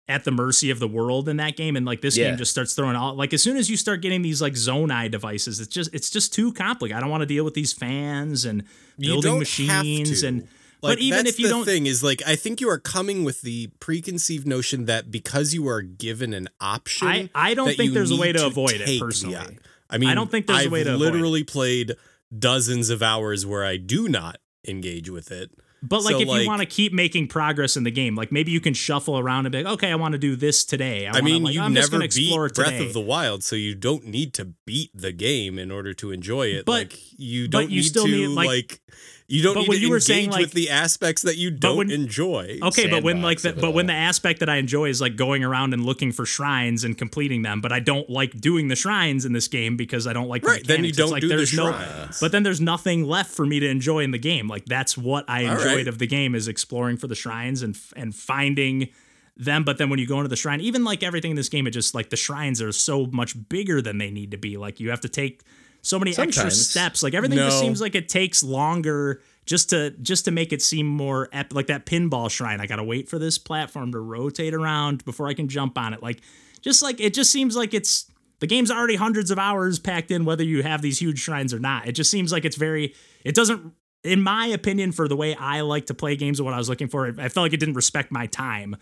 at 0.10 0.24
the 0.24 0.32
mercy 0.32 0.70
of 0.70 0.80
the 0.80 0.88
world 0.88 1.28
in 1.28 1.38
that 1.38 1.56
game, 1.58 1.76
and 1.76 1.86
like 1.86 2.02
this 2.02 2.16
Yeah. 2.18 2.30
game 2.30 2.38
just 2.38 2.52
starts 2.52 2.74
throwing 2.74 2.96
all 2.96 3.14
like 3.16 3.34
as 3.34 3.44
soon 3.44 3.58
as 3.58 3.70
you 3.70 3.76
start 3.78 4.02
getting 4.02 4.22
these 4.22 4.42
like 4.42 4.54
Zonai 4.54 5.12
devices, 5.12 5.60
it's 5.60 5.68
just 5.74 5.94
it's 5.94 6.10
just 6.10 6.34
too 6.34 6.54
complicated. 6.54 6.98
I 6.98 7.02
don't 7.02 7.10
want 7.10 7.22
to 7.22 7.26
deal 7.28 7.44
with 7.44 7.54
these 7.56 7.74
fans 7.74 8.46
and 8.46 8.64
building 8.98 9.40
machines 9.40 10.24
and. 10.24 10.48
Like, 10.84 10.98
but 10.98 11.02
even 11.02 11.26
if 11.26 11.40
you 11.40 11.48
the 11.48 11.54
don't, 11.56 11.66
thing 11.66 11.88
is 11.88 12.04
like 12.04 12.22
I 12.28 12.36
think 12.36 12.62
you 12.62 12.70
are 12.70 12.78
coming 12.78 13.24
with 13.24 13.42
the 13.42 13.68
preconceived 13.80 14.46
notion 14.48 14.86
that 14.86 15.10
because 15.10 15.52
you 15.52 15.68
are 15.68 15.82
given 15.82 16.34
an 16.36 16.50
option, 16.62 17.08
I- 17.08 17.30
I 17.34 17.54
don't 17.56 17.76
think 17.76 17.94
there's 17.96 18.12
a 18.12 18.16
way 18.16 18.32
to 18.32 18.46
avoid 18.46 18.76
it, 18.76 19.00
personally. 19.00 19.58
I 19.90 19.98
mean, 19.98 20.08
I 20.08 20.14
don't 20.14 20.30
think 20.30 20.46
there's 20.46 20.60
a 20.60 20.66
I've 20.66 20.72
way 20.72 20.84
to 20.84 20.96
literally 20.96 21.44
played 21.44 21.96
dozens 22.38 22.92
of 22.92 23.02
hours 23.02 23.44
where 23.44 23.66
I 23.66 23.78
do 23.78 24.08
not 24.08 24.38
engage 24.68 25.10
with 25.10 25.32
it. 25.32 25.50
But 25.88 26.04
like, 26.04 26.16
So, 26.16 26.22
if 26.22 26.28
like- 26.28 26.42
you 26.42 26.48
want 26.48 26.60
to 26.62 26.66
keep 26.66 26.92
making 26.94 27.28
progress 27.28 27.78
in 27.78 27.84
the 27.84 27.92
game, 27.92 28.16
like 28.16 28.32
maybe 28.32 28.52
you 28.52 28.60
can 28.60 28.74
shuffle 28.74 29.18
around 29.18 29.46
and 29.46 29.52
be 29.54 29.64
like, 29.64 29.74
okay, 29.76 29.92
I 29.92 29.96
want 29.96 30.14
to 30.14 30.18
do 30.18 30.36
this 30.36 30.66
today. 30.66 31.06
I, 31.08 31.10
I 31.10 31.12
wanna, 31.14 31.24
mean, 31.26 31.44
like, 31.44 31.54
you 31.54 31.62
I'm 31.62 31.74
never 31.74 32.00
beat 32.00 32.34
Breath 32.36 32.54
today. 32.54 32.86
of 32.86 32.94
the 32.94 33.00
Wild, 33.02 33.44
so 33.44 33.56
you 33.56 33.76
don't 33.76 34.06
need 34.06 34.34
to 34.36 34.46
beat 34.66 34.92
the 34.94 35.12
game 35.12 35.58
in 35.58 35.72
order 35.72 35.94
to 35.96 36.12
enjoy 36.12 36.48
it. 36.48 36.66
But- 36.66 36.72
like 36.72 37.00
you 37.18 37.48
don't 37.48 37.70
you 37.70 37.78
need 37.82 37.84
still 37.88 38.06
to 38.06 38.12
need, 38.12 38.28
like- 38.28 38.48
like, 38.48 38.82
you 39.30 39.44
don't 39.44 39.56
but 39.56 39.60
need 39.62 39.70
when 39.70 39.78
to 39.80 39.84
you 39.84 39.90
were 39.90 40.00
saying, 40.00 40.30
like- 40.32 40.40
with 40.40 40.54
the 40.54 40.70
aspects 40.70 41.22
that 41.24 41.36
you 41.38 41.52
don't 41.52 41.78
when- 41.78 41.92
enjoy. 41.92 42.60
Okay, 42.64 42.88
but 42.88 43.04
when 43.04 43.22
like 43.22 43.40
sandbox 43.40 43.62
the, 43.62 43.68
but 43.68 43.74
when 43.74 43.88
the 43.88 43.94
aspect 43.94 44.40
that 44.40 44.48
I 44.50 44.56
enjoy 44.56 44.90
is 44.90 45.02
like 45.02 45.16
going 45.18 45.44
around 45.44 45.74
and 45.74 45.86
looking 45.86 46.12
for 46.14 46.26
shrines 46.26 46.84
and 46.86 46.98
completing 46.98 47.42
them, 47.42 47.60
but 47.60 47.72
I 47.74 47.80
don't 47.82 48.10
like 48.10 48.40
doing 48.40 48.70
the 48.70 48.76
shrines 48.78 49.26
in 49.26 49.34
this 49.34 49.48
game 49.50 49.76
because 49.76 50.08
I 50.08 50.14
don't 50.14 50.30
like 50.30 50.44
the 50.44 50.48
Right, 50.50 50.66
then 50.68 50.86
you 50.86 50.94
don't 50.94 51.12
like 51.12 51.22
do 51.22 51.28
the 51.28 51.36
there's 51.36 51.54
no, 51.54 51.72
shrines. 51.72 52.20
but 52.22 52.32
then 52.32 52.44
there's 52.44 52.62
nothing 52.62 53.04
left 53.04 53.32
for 53.32 53.46
me 53.46 53.60
to 53.60 53.68
enjoy 53.68 54.00
in 54.04 54.12
the 54.12 54.18
game. 54.18 54.48
Like 54.48 54.66
that's 54.66 54.98
what 54.98 55.26
I 55.30 55.46
All 55.46 55.52
enjoyed 55.58 55.76
right. 55.76 55.88
of 55.88 55.98
the 56.00 56.08
game 56.08 56.34
is 56.34 56.48
exploring 56.48 56.96
for 56.98 57.08
the 57.08 57.16
shrines 57.16 57.62
and 57.64 57.78
and 57.98 58.16
finding 58.16 58.90
them. 59.36 59.64
But 59.64 59.78
then 59.78 59.90
when 59.90 60.00
you 60.00 60.08
go 60.08 60.18
into 60.20 60.30
the 60.30 60.36
shrine, 60.38 60.62
even 60.62 60.84
like 60.86 61.04
everything 61.04 61.32
in 61.32 61.36
this 61.38 61.50
game, 61.50 61.68
it 61.68 61.72
just 61.72 61.94
like 61.94 62.10
the 62.12 62.16
shrines 62.16 62.62
are 62.62 62.72
so 62.72 63.06
much 63.08 63.36
bigger 63.50 63.82
than 63.82 63.98
they 63.98 64.10
need 64.10 64.32
to 64.32 64.38
be. 64.38 64.56
Like 64.58 64.80
you 64.80 64.90
have 64.90 65.02
to 65.02 65.10
take 65.10 65.42
so 65.88 65.98
many 65.98 66.16
extra 66.18 66.52
steps. 66.52 67.02
Like 67.02 67.14
everything 67.14 67.38
just 67.38 67.60
seems 67.60 67.80
like 67.80 67.96
it 67.96 68.10
takes 68.10 68.44
longer 68.44 69.22
just 69.46 69.70
to 69.70 69.92
just 70.02 70.26
to 70.26 70.32
make 70.32 70.52
it 70.52 70.62
seem 70.62 70.86
more 70.86 71.30
ep- 71.32 71.54
like 71.54 71.68
that 71.68 71.86
pinball 71.86 72.30
shrine. 72.30 72.60
I 72.60 72.68
gotta 72.68 72.84
wait 72.84 73.08
for 73.08 73.18
this 73.18 73.38
platform 73.38 73.92
to 73.94 74.00
rotate 74.00 74.54
around 74.54 75.06
before 75.06 75.28
I 75.28 75.34
can 75.34 75.48
jump 75.48 75.78
on 75.78 75.94
it. 75.94 76.04
Like 76.04 76.22
just 76.62 76.84
like 76.84 77.00
it 77.00 77.14
just 77.14 77.32
seems 77.32 77.56
like 77.56 77.74
it's 77.74 78.12
the 78.40 78.48
game's 78.48 78.70
already 78.70 78.96
hundreds 78.96 79.32
of 79.32 79.40
hours 79.40 79.80
packed 79.80 80.12
in, 80.12 80.26
whether 80.26 80.44
you 80.44 80.62
have 80.64 80.82
these 80.82 81.00
huge 81.00 81.20
shrines 81.20 81.54
or 81.54 81.60
not. 81.60 81.88
It 81.88 81.94
just 81.94 82.12
seems 82.12 82.32
like 82.32 82.46
it's 82.46 82.56
very. 82.56 82.94
It 83.24 83.34
doesn't, 83.34 83.74
in 84.04 84.22
my 84.22 84.48
opinion, 84.48 84.92
for 84.92 85.08
the 85.08 85.16
way 85.16 85.36
I 85.36 85.62
like 85.62 85.88
to 85.88 85.94
play 85.94 86.16
games 86.16 86.40
and 86.40 86.46
what 86.46 86.54
I 86.54 86.58
was 86.58 86.70
looking 86.70 86.88
for. 86.88 87.08
I 87.08 87.30
felt 87.30 87.46
like 87.46 87.54
it 87.54 87.60
didn't 87.60 87.76
respect 87.76 88.12
my 88.12 88.28
time 88.28 88.76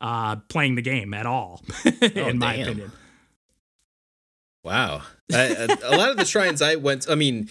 uh, 0.00 0.36
playing 0.48 0.74
the 0.74 0.82
game 0.82 1.14
at 1.14 1.26
all, 1.26 1.62
in 2.02 2.38
my 2.38 2.56
damn. 2.56 2.62
opinion. 2.68 2.92
Wow. 4.68 5.00
I, 5.32 5.76
a 5.82 5.96
lot 5.96 6.10
of 6.10 6.18
the 6.18 6.26
shrines 6.26 6.60
I 6.60 6.74
went, 6.76 7.08
I 7.08 7.14
mean, 7.14 7.48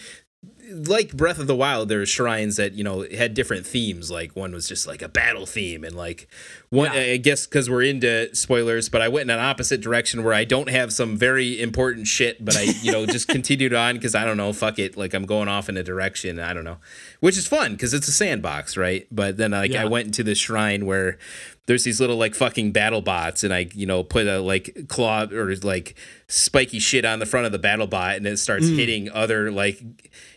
like 0.70 1.16
Breath 1.16 1.38
of 1.38 1.46
the 1.46 1.54
Wild, 1.54 1.88
there 1.88 1.98
were 1.98 2.06
shrines 2.06 2.56
that 2.56 2.72
you 2.74 2.84
know 2.84 3.06
had 3.16 3.34
different 3.34 3.66
themes. 3.66 4.10
Like 4.10 4.34
one 4.36 4.52
was 4.52 4.68
just 4.68 4.86
like 4.86 5.02
a 5.02 5.08
battle 5.08 5.46
theme, 5.46 5.84
and 5.84 5.96
like 5.96 6.28
one, 6.70 6.92
Yeah. 6.92 7.00
I 7.00 7.16
guess 7.16 7.46
because 7.46 7.70
we're 7.70 7.82
into 7.82 8.34
spoilers, 8.34 8.88
but 8.88 9.00
I 9.00 9.08
went 9.08 9.30
in 9.30 9.36
an 9.36 9.44
opposite 9.44 9.80
direction 9.80 10.24
where 10.24 10.34
I 10.34 10.44
don't 10.44 10.68
have 10.68 10.92
some 10.92 11.16
very 11.16 11.60
important 11.60 12.06
shit, 12.06 12.44
but 12.44 12.56
I 12.56 12.62
you 12.82 12.92
know 12.92 13.06
just 13.06 13.28
continued 13.38 13.74
on 13.74 13.94
because 13.94 14.14
I 14.14 14.24
don't 14.24 14.36
know, 14.36 14.52
fuck 14.52 14.78
it, 14.78 14.96
like 14.96 15.14
I'm 15.14 15.26
going 15.26 15.48
off 15.48 15.68
in 15.68 15.76
a 15.76 15.82
direction. 15.82 16.38
I 16.38 16.52
don't 16.52 16.64
know, 16.64 16.78
which 17.20 17.36
is 17.36 17.46
fun 17.46 17.72
because 17.72 17.94
it's 17.94 18.08
a 18.08 18.12
sandbox, 18.12 18.76
right? 18.76 19.06
But 19.10 19.36
then 19.36 19.52
like 19.52 19.72
Yeah. 19.72 19.82
I 19.82 19.86
went 19.86 20.06
into 20.06 20.22
this 20.22 20.38
shrine 20.38 20.86
where 20.86 21.18
there's 21.66 21.84
these 21.84 22.00
little 22.00 22.16
like 22.16 22.34
fucking 22.34 22.72
battle 22.72 23.02
bots 23.02 23.44
and 23.44 23.52
I, 23.52 23.68
you 23.74 23.84
know, 23.84 24.02
put 24.02 24.26
a 24.26 24.40
like 24.40 24.86
claw 24.88 25.26
or 25.30 25.54
like 25.56 25.94
spiky 26.26 26.78
shit 26.78 27.04
on 27.04 27.18
the 27.18 27.26
front 27.26 27.44
of 27.44 27.52
the 27.52 27.58
battle 27.58 27.86
bot 27.86 28.16
and 28.16 28.26
it 28.26 28.38
starts 28.38 28.66
mm. 28.66 28.76
hitting 28.76 29.10
other 29.10 29.50
like 29.50 29.82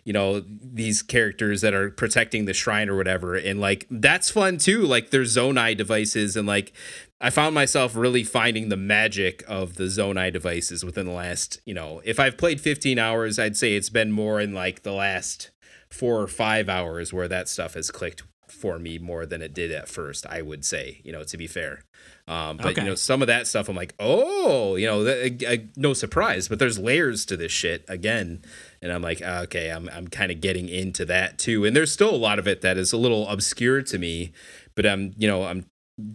you 0.03 0.13
know, 0.13 0.41
these 0.47 1.01
characters 1.01 1.61
that 1.61 1.73
are 1.73 1.91
protecting 1.91 2.45
the 2.45 2.53
shrine 2.53 2.89
or 2.89 2.95
whatever. 2.97 3.35
And 3.35 3.59
like 3.59 3.85
that's 3.89 4.29
fun 4.31 4.57
too. 4.57 4.81
Like 4.81 5.09
there's 5.11 5.35
Zonai 5.37 5.77
devices 5.77 6.35
and 6.35 6.47
like 6.47 6.73
I 7.19 7.29
found 7.29 7.53
myself 7.53 7.95
really 7.95 8.23
finding 8.23 8.69
the 8.69 8.77
magic 8.77 9.43
of 9.47 9.75
the 9.75 9.83
Zonai 9.83 10.33
devices 10.33 10.83
within 10.83 11.05
the 11.05 11.11
last, 11.11 11.59
you 11.65 11.73
know, 11.75 12.01
if 12.03 12.19
I've 12.19 12.35
played 12.37 12.59
15 12.59 12.97
hours, 12.97 13.37
I'd 13.37 13.55
say 13.57 13.75
it's 13.75 13.89
been 13.91 14.11
more 14.11 14.41
in 14.41 14.53
like 14.55 14.81
the 14.81 14.93
last 14.93 15.51
four 15.89 16.19
or 16.19 16.27
five 16.27 16.67
hours 16.67 17.13
where 17.13 17.27
that 17.27 17.47
stuff 17.47 17.75
has 17.75 17.91
clicked 17.91 18.23
for 18.47 18.79
me 18.79 18.97
more 18.97 19.25
than 19.25 19.41
it 19.41 19.53
did 19.53 19.71
at 19.71 19.87
first, 19.87 20.25
I 20.27 20.41
would 20.41 20.65
say, 20.65 21.01
you 21.03 21.11
know, 21.11 21.23
to 21.23 21.37
be 21.37 21.47
fair. 21.47 21.83
Um, 22.27 22.57
but 22.57 22.67
Okay. 22.67 22.81
you 22.81 22.87
know, 22.89 22.95
some 22.95 23.21
of 23.21 23.27
that 23.27 23.47
stuff, 23.47 23.69
I'm 23.69 23.75
like, 23.75 23.93
oh, 23.99 24.75
you 24.75 24.85
know, 24.87 25.03
that, 25.03 25.43
I, 25.47 25.67
no 25.75 25.93
surprise. 25.93 26.47
But 26.47 26.59
there's 26.59 26.77
layers 26.79 27.25
to 27.25 27.37
this 27.37 27.51
shit 27.51 27.83
again, 27.87 28.41
and 28.81 28.91
I'm 28.91 29.01
like, 29.01 29.21
ah, 29.23 29.41
okay, 29.41 29.69
I'm 29.69 29.89
I'm 29.89 30.07
kind 30.07 30.31
of 30.31 30.41
getting 30.41 30.69
into 30.69 31.05
that 31.05 31.37
too. 31.37 31.65
And 31.65 31.75
there's 31.75 31.91
still 31.91 32.13
a 32.13 32.17
lot 32.17 32.39
of 32.39 32.47
it 32.47 32.61
that 32.61 32.77
is 32.77 32.93
a 32.93 32.97
little 32.97 33.27
obscure 33.27 33.81
to 33.83 33.97
me, 33.97 34.31
but 34.75 34.85
I'm 34.85 35.13
you 35.17 35.27
know 35.27 35.43
I'm 35.43 35.65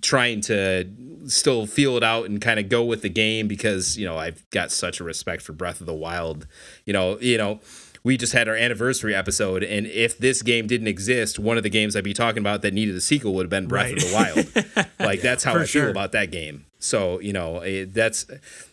trying 0.02 0.40
to 0.40 0.90
still 1.26 1.66
feel 1.66 1.96
it 1.96 2.02
out 2.02 2.26
and 2.26 2.40
kind 2.40 2.58
of 2.58 2.68
go 2.68 2.82
with 2.84 3.02
the 3.02 3.08
game 3.08 3.46
because 3.46 3.96
you 3.96 4.06
know 4.06 4.16
I've 4.16 4.48
got 4.50 4.72
such 4.72 5.00
a 5.00 5.04
respect 5.04 5.42
for 5.42 5.52
Breath 5.52 5.80
of 5.80 5.86
the 5.86 5.94
Wild. 5.94 6.46
You 6.84 6.92
know, 6.92 7.18
you 7.20 7.38
know. 7.38 7.60
We 8.06 8.16
just 8.16 8.32
had 8.32 8.46
our 8.46 8.54
anniversary 8.54 9.16
episode, 9.16 9.64
and 9.64 9.84
if 9.84 10.16
this 10.16 10.40
game 10.40 10.68
didn't 10.68 10.86
exist, 10.86 11.40
one 11.40 11.56
of 11.56 11.64
the 11.64 11.68
games 11.68 11.96
I'd 11.96 12.04
be 12.04 12.14
talking 12.14 12.38
about 12.38 12.62
that 12.62 12.72
needed 12.72 12.94
a 12.94 13.00
sequel 13.00 13.34
would 13.34 13.42
have 13.42 13.50
been 13.50 13.66
Breath 13.66 13.90
of 13.94 13.98
the 13.98 14.12
Wild. 14.14 14.88
like 15.00 15.22
that's 15.22 15.42
how 15.42 15.54
For 15.54 15.58
I 15.58 15.64
sure. 15.64 15.82
feel 15.82 15.90
about 15.90 16.12
that 16.12 16.30
game. 16.30 16.66
So 16.78 17.18
you 17.18 17.32
know, 17.32 17.62
it, 17.62 17.92
that's 17.94 18.24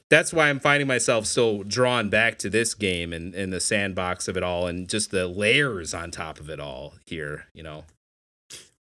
that's 0.08 0.34
why 0.34 0.50
I'm 0.50 0.60
finding 0.60 0.88
myself 0.88 1.26
still 1.26 1.64
drawn 1.64 2.10
back 2.12 2.38
to 2.40 2.50
this 2.52 2.76
game 2.76 3.12
and, 3.12 3.34
and 3.34 3.52
the 3.52 3.60
sandbox 3.60 4.28
of 4.28 4.38
it 4.38 4.44
all, 4.44 4.68
and 4.68 4.88
just 4.88 5.10
the 5.10 5.26
layers 5.26 5.96
on 5.96 6.12
top 6.12 6.40
of 6.40 6.48
it 6.52 6.60
all 6.60 6.94
here. 7.04 7.48
You 7.56 7.64
know, 7.64 7.86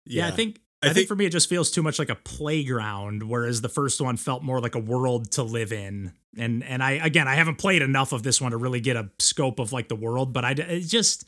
Yeah, 0.06 0.30
I 0.30 0.32
think 0.32 0.62
I 0.82 0.88
I, 0.88 0.90
think, 0.90 0.96
think- 0.96 1.08
for 1.08 1.16
me 1.16 1.26
it 1.26 1.32
just 1.32 1.50
feels 1.50 1.72
too 1.72 1.82
much 1.82 1.98
like 2.00 2.10
a 2.10 2.16
playground, 2.16 3.24
whereas 3.24 3.62
the 3.62 3.70
first 3.70 4.00
one 4.00 4.18
felt 4.18 4.44
more 4.44 4.60
like 4.62 4.76
a 4.76 4.80
world 4.80 5.32
to 5.32 5.44
live 5.44 5.72
in. 5.72 6.14
And 6.38 6.64
and 6.64 6.84
I 6.84 6.92
again 6.92 7.28
I 7.28 7.36
haven't 7.36 7.56
played 7.56 7.82
enough 7.82 8.12
of 8.12 8.22
this 8.24 8.40
one 8.40 8.52
to 8.52 8.58
really 8.58 8.80
get 8.80 8.96
a 8.96 9.10
scope 9.20 9.60
of 9.60 9.74
like 9.74 9.88
the 9.88 9.96
world, 9.96 10.34
but 10.34 10.46
I 10.46 10.52
it 10.52 10.82
just 10.82 11.26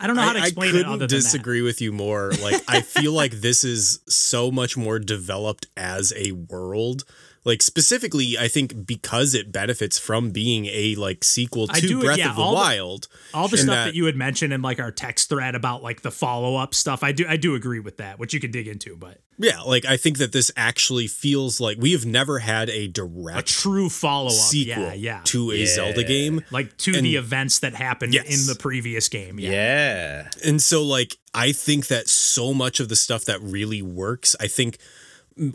I 0.00 0.08
don't 0.08 0.16
know 0.16 0.22
how 0.22 0.32
to 0.32 0.40
I, 0.40 0.46
explain 0.46 0.68
I 0.68 0.70
it 0.70 0.72
couldn't 0.78 0.92
other 0.92 1.06
than 1.06 1.08
disagree 1.08 1.62
with 1.62 1.80
you 1.80 1.92
more. 1.92 2.32
Like 2.42 2.60
I 2.68 2.80
feel 2.80 3.12
like 3.12 3.32
this 3.32 3.62
is 3.62 4.00
so 4.08 4.50
much 4.50 4.76
more 4.76 4.98
developed 4.98 5.66
as 5.76 6.12
a 6.16 6.32
world. 6.32 7.04
Like 7.44 7.60
specifically, 7.60 8.38
I 8.38 8.46
think 8.46 8.86
because 8.86 9.34
it 9.34 9.50
benefits 9.50 9.98
from 9.98 10.30
being 10.30 10.66
a 10.66 10.94
like 10.94 11.24
sequel 11.24 11.66
to 11.66 11.80
do- 11.80 12.00
Breath 12.00 12.18
yeah, 12.18 12.30
of 12.30 12.36
the 12.36 12.42
all 12.42 12.50
the- 12.52 12.54
Wild. 12.56 13.08
that. 13.10 13.36
All 13.36 13.48
the 13.48 13.56
stuff 13.56 13.66
that- 13.74 13.84
that, 13.86 13.94
you 13.96 14.04
had 14.04 14.14
mentioned 14.14 14.52
in 14.52 14.62
like 14.62 14.78
our 14.78 14.92
text 14.92 15.28
thread 15.28 15.56
about 15.56 15.82
like 15.82 16.02
the 16.02 16.12
follow 16.12 16.54
up 16.56 16.72
stuff. 16.74 17.02
I 17.02 17.10
do 17.10 17.26
I 17.28 17.36
do 17.36 17.54
agree 17.56 17.80
with 17.80 17.96
that, 17.96 18.18
which 18.20 18.32
you 18.32 18.38
can 18.38 18.52
dig 18.52 18.68
into, 18.68 18.94
but 18.96 19.18
Yeah, 19.38 19.60
like 19.62 19.84
I 19.84 19.96
think 19.96 20.18
that 20.18 20.30
this 20.30 20.52
actually 20.56 21.08
feels 21.08 21.60
like 21.60 21.78
we 21.80 21.90
have 21.92 22.06
never 22.06 22.38
had 22.38 22.70
a 22.70 22.86
direct 22.86 23.50
a 23.50 23.52
true 23.52 23.88
follow 23.88 24.26
up. 24.28 24.32
sequel 24.32 24.84
Yeah, 24.84 24.92
yeah. 24.94 25.20
to 25.24 25.50
a 25.50 25.56
Yeah. 25.56 25.66
Zelda 25.66 26.04
game. 26.04 26.44
like 26.52 26.76
to 26.78 26.94
And- 26.94 27.04
the 27.04 27.16
events 27.16 27.58
that 27.58 27.74
happened 27.74 28.14
Yes. 28.14 28.26
in 28.26 28.46
the 28.46 28.54
previous 28.54 29.08
game. 29.08 29.40
yeah, 29.40 29.50
Yeah. 29.50 30.28
And 30.44 30.62
so 30.62 30.84
like 30.84 31.16
I 31.34 31.50
think 31.50 31.88
that 31.88 32.08
so 32.08 32.54
much 32.54 32.78
of 32.78 32.88
the 32.88 32.94
stuff 32.96 33.24
that 33.24 33.42
really 33.42 33.82
works, 33.82 34.36
I 34.38 34.46
think 34.46 34.78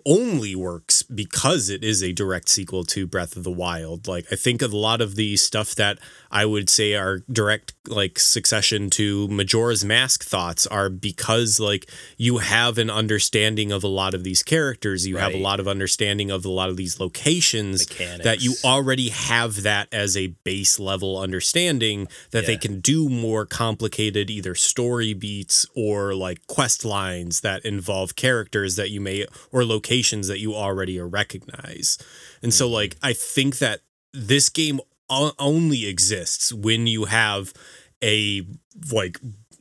only 0.06 0.56
works 0.56 1.04
because 1.04 1.70
it 1.70 1.84
is 1.84 2.04
a 2.04 2.12
direct 2.14 2.50
sequel 2.50 2.84
to 2.86 3.08
Breath 3.08 3.36
of 3.36 3.44
the 3.44 3.52
Wild. 3.52 4.08
Like 4.08 4.26
I 4.32 4.36
think 4.36 4.62
a 4.62 4.68
lot 4.68 5.02
of 5.02 5.16
the 5.16 5.38
stuff 5.38 5.76
that 5.76 6.00
I 6.32 6.46
would 6.46 6.70
say 6.70 6.94
are 6.96 7.20
direct 7.32 7.74
like 7.88 8.20
succession 8.20 8.90
to 8.92 9.28
Majora's 9.28 9.86
Mask 9.86 10.24
thoughts 10.24 10.68
are 10.68 10.90
because 10.90 11.60
like 11.60 11.90
you 12.18 12.40
have 12.40 12.78
an 12.78 12.90
understanding 12.90 13.72
of 13.72 13.84
a 13.84 13.88
lot 13.88 14.14
of 14.14 14.24
these 14.24 14.44
characters, 14.44 15.08
you 15.08 15.18
have 15.18 15.34
a 15.34 15.38
lot 15.38 15.60
of 15.60 15.68
understanding 15.68 16.32
of 16.32 16.46
a 16.46 16.50
lot 16.50 16.70
of 16.70 16.78
these 16.78 17.00
locations 17.00 17.90
Mechanics. 17.90 18.24
that 18.24 18.42
you 18.42 18.56
already 18.64 19.10
have 19.10 19.64
that 19.64 19.88
as 19.92 20.18
a 20.18 20.28
base 20.44 20.80
level 20.80 21.18
understanding 21.18 22.08
that 22.32 22.46
they 22.46 22.58
can 22.58 22.80
do 22.80 23.10
more 23.10 23.46
complicated 23.46 24.30
either 24.30 24.56
story 24.56 25.14
beats 25.14 25.66
or 25.76 26.14
like 26.14 26.46
quest 26.48 26.84
lines 26.84 27.42
that 27.42 27.64
involve 27.66 28.16
characters 28.16 28.76
that 28.76 28.90
you 28.90 29.02
may 29.02 29.26
or 29.52 29.64
locations 29.68 30.28
that 30.28 30.39
you 30.39 30.55
already 30.55 30.99
recognize. 30.99 31.97
And 32.41 32.53
so 32.53 32.65
mm-hmm. 32.65 32.74
like 32.74 32.97
I 33.03 33.13
think 33.13 33.59
that 33.59 33.82
this 34.13 34.49
game 34.49 34.80
o- 35.09 35.34
only 35.38 35.88
exists 35.88 36.51
when 36.53 36.88
you 36.88 37.05
have 37.05 37.53
a 38.03 38.43
like 38.91 39.20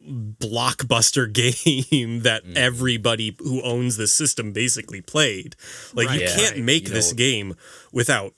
blockbuster 0.09 1.32
game 1.32 2.20
that 2.20 2.44
mm-hmm. 2.44 2.57
everybody 2.57 3.36
who 3.38 3.62
owns 3.62 3.96
the 3.96 4.07
system 4.07 4.52
basically 4.52 5.00
played. 5.00 5.57
Like 5.94 6.07
you 6.07 6.11
Right. 6.11 6.20
Yeah, 6.20 6.36
can't 6.36 6.59
make 6.64 6.88
you 6.88 6.94
this 6.94 7.12
know- 7.12 7.16
game 7.16 7.57
without 7.92 8.34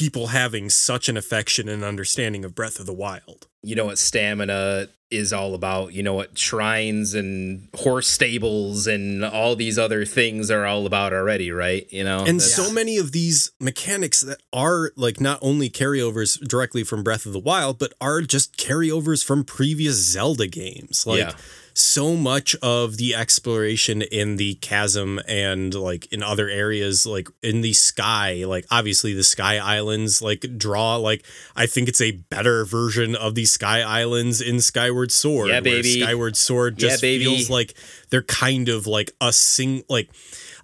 people 0.00 0.28
having 0.28 0.70
such 0.70 1.08
an 1.08 1.16
affection 1.16 1.68
and 1.68 1.84
understanding 1.84 2.44
of 2.44 2.54
Breath 2.54 2.80
of 2.80 2.86
the 2.86 2.92
Wild. 2.92 3.46
you 3.62 3.76
know 3.76 3.84
what 3.84 3.98
stamina 3.98 4.88
is 5.10 5.32
all 5.32 5.54
about. 5.54 5.92
You 5.92 6.02
know 6.02 6.14
what 6.14 6.38
shrines 6.38 7.14
and 7.14 7.68
horse 7.74 8.06
stables 8.08 8.86
and 8.86 9.22
all 9.24 9.54
these 9.56 9.76
other 9.78 10.04
things 10.06 10.50
are 10.50 10.64
all 10.64 10.86
about 10.86 11.12
already, 11.12 11.50
right? 11.50 11.86
You 11.92 12.04
know, 12.04 12.20
And 12.20 12.40
That's- 12.40 12.54
so 12.54 12.72
many 12.72 12.96
of 12.96 13.10
these 13.12 13.50
mechanics 13.60 14.20
that 14.22 14.40
are 14.52 14.92
like 14.96 15.20
not 15.20 15.38
only 15.42 15.68
carryovers 15.68 16.38
directly 16.48 16.84
from 16.84 17.02
Breath 17.02 17.26
of 17.26 17.32
the 17.32 17.38
Wild, 17.40 17.78
but 17.78 17.92
are 18.00 18.22
just 18.22 18.56
carryovers 18.56 19.22
from 19.24 19.44
previous 19.44 19.96
Zelda 19.96 20.46
games. 20.46 21.04
Like 21.06 21.18
Yeah. 21.18 21.32
So 21.80 22.16
much 22.16 22.54
of 22.62 22.96
the 22.96 23.14
exploration 23.14 24.02
in 24.02 24.36
the 24.36 24.54
chasm 24.56 25.20
and 25.26 25.74
like 25.74 26.12
in 26.12 26.22
other 26.22 26.48
areas, 26.48 27.06
like 27.06 27.28
in 27.42 27.60
the 27.60 27.72
sky, 27.72 28.44
like 28.46 28.66
obviously 28.70 29.14
the 29.14 29.24
Sky 29.24 29.58
Islands 29.58 30.20
like 30.22 30.44
draw 30.56 30.96
like 30.96 31.24
I 31.56 31.66
think 31.66 31.88
it's 31.88 32.00
a 32.00 32.12
better 32.12 32.64
version 32.64 33.14
of 33.16 33.34
the 33.34 33.44
Sky 33.44 33.80
Islands 33.82 34.40
in 34.40 34.60
Skyward 34.60 35.10
Sword. 35.12 35.48
Yeah, 35.48 35.60
baby. 35.60 36.00
Skyward 36.00 36.36
Sword 36.36 36.80
Yeah, 36.80 36.88
just 36.90 37.02
baby. 37.02 37.24
feels 37.24 37.50
like 37.50 37.74
they're 38.10 38.22
kind 38.22 38.68
of 38.68 38.86
like 38.86 39.12
a 39.20 39.32
sing 39.32 39.82
like 39.88 40.10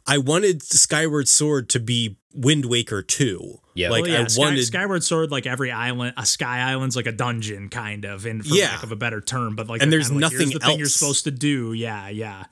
I 0.07 0.19
wanted 0.19 0.63
Skyward 0.63 1.29
Sword 1.29 1.69
to 1.71 1.81
be 1.81 2.17
Wind 2.37 2.67
Waker 2.67 3.03
2. 3.03 3.61
Yeah. 3.75 3.91
Like 3.91 4.03
Well, 4.03 4.11
yeah, 4.13 4.23
I 4.23 4.27
Sky- 4.27 4.41
wanted 4.43 4.65
Skyward 4.65 5.03
Sword, 5.05 5.31
like 5.31 5.47
every 5.47 5.71
island, 5.71 6.15
a 6.17 6.25
sky 6.27 6.61
island's 6.61 6.97
like 6.97 7.07
a 7.07 7.13
dungeon, 7.13 7.69
kind 7.69 8.05
of, 8.05 8.27
in 8.27 8.43
for 8.43 8.55
Yeah. 8.55 8.67
lack 8.73 8.83
of 8.83 8.93
a 8.93 8.97
better 8.97 9.21
term. 9.21 9.57
But 9.57 9.69
like, 9.69 9.83
And 9.83 9.93
there's 9.93 10.09
kinda 10.09 10.23
like, 10.27 10.33
here's 10.33 10.41
nothing 10.49 10.59
the 10.61 10.67
thing 10.67 10.79
you're 10.79 10.89
supposed 10.89 11.25
to 11.25 11.31
do. 11.31 11.73
Yeah, 11.73 12.09
yeah. 12.09 12.45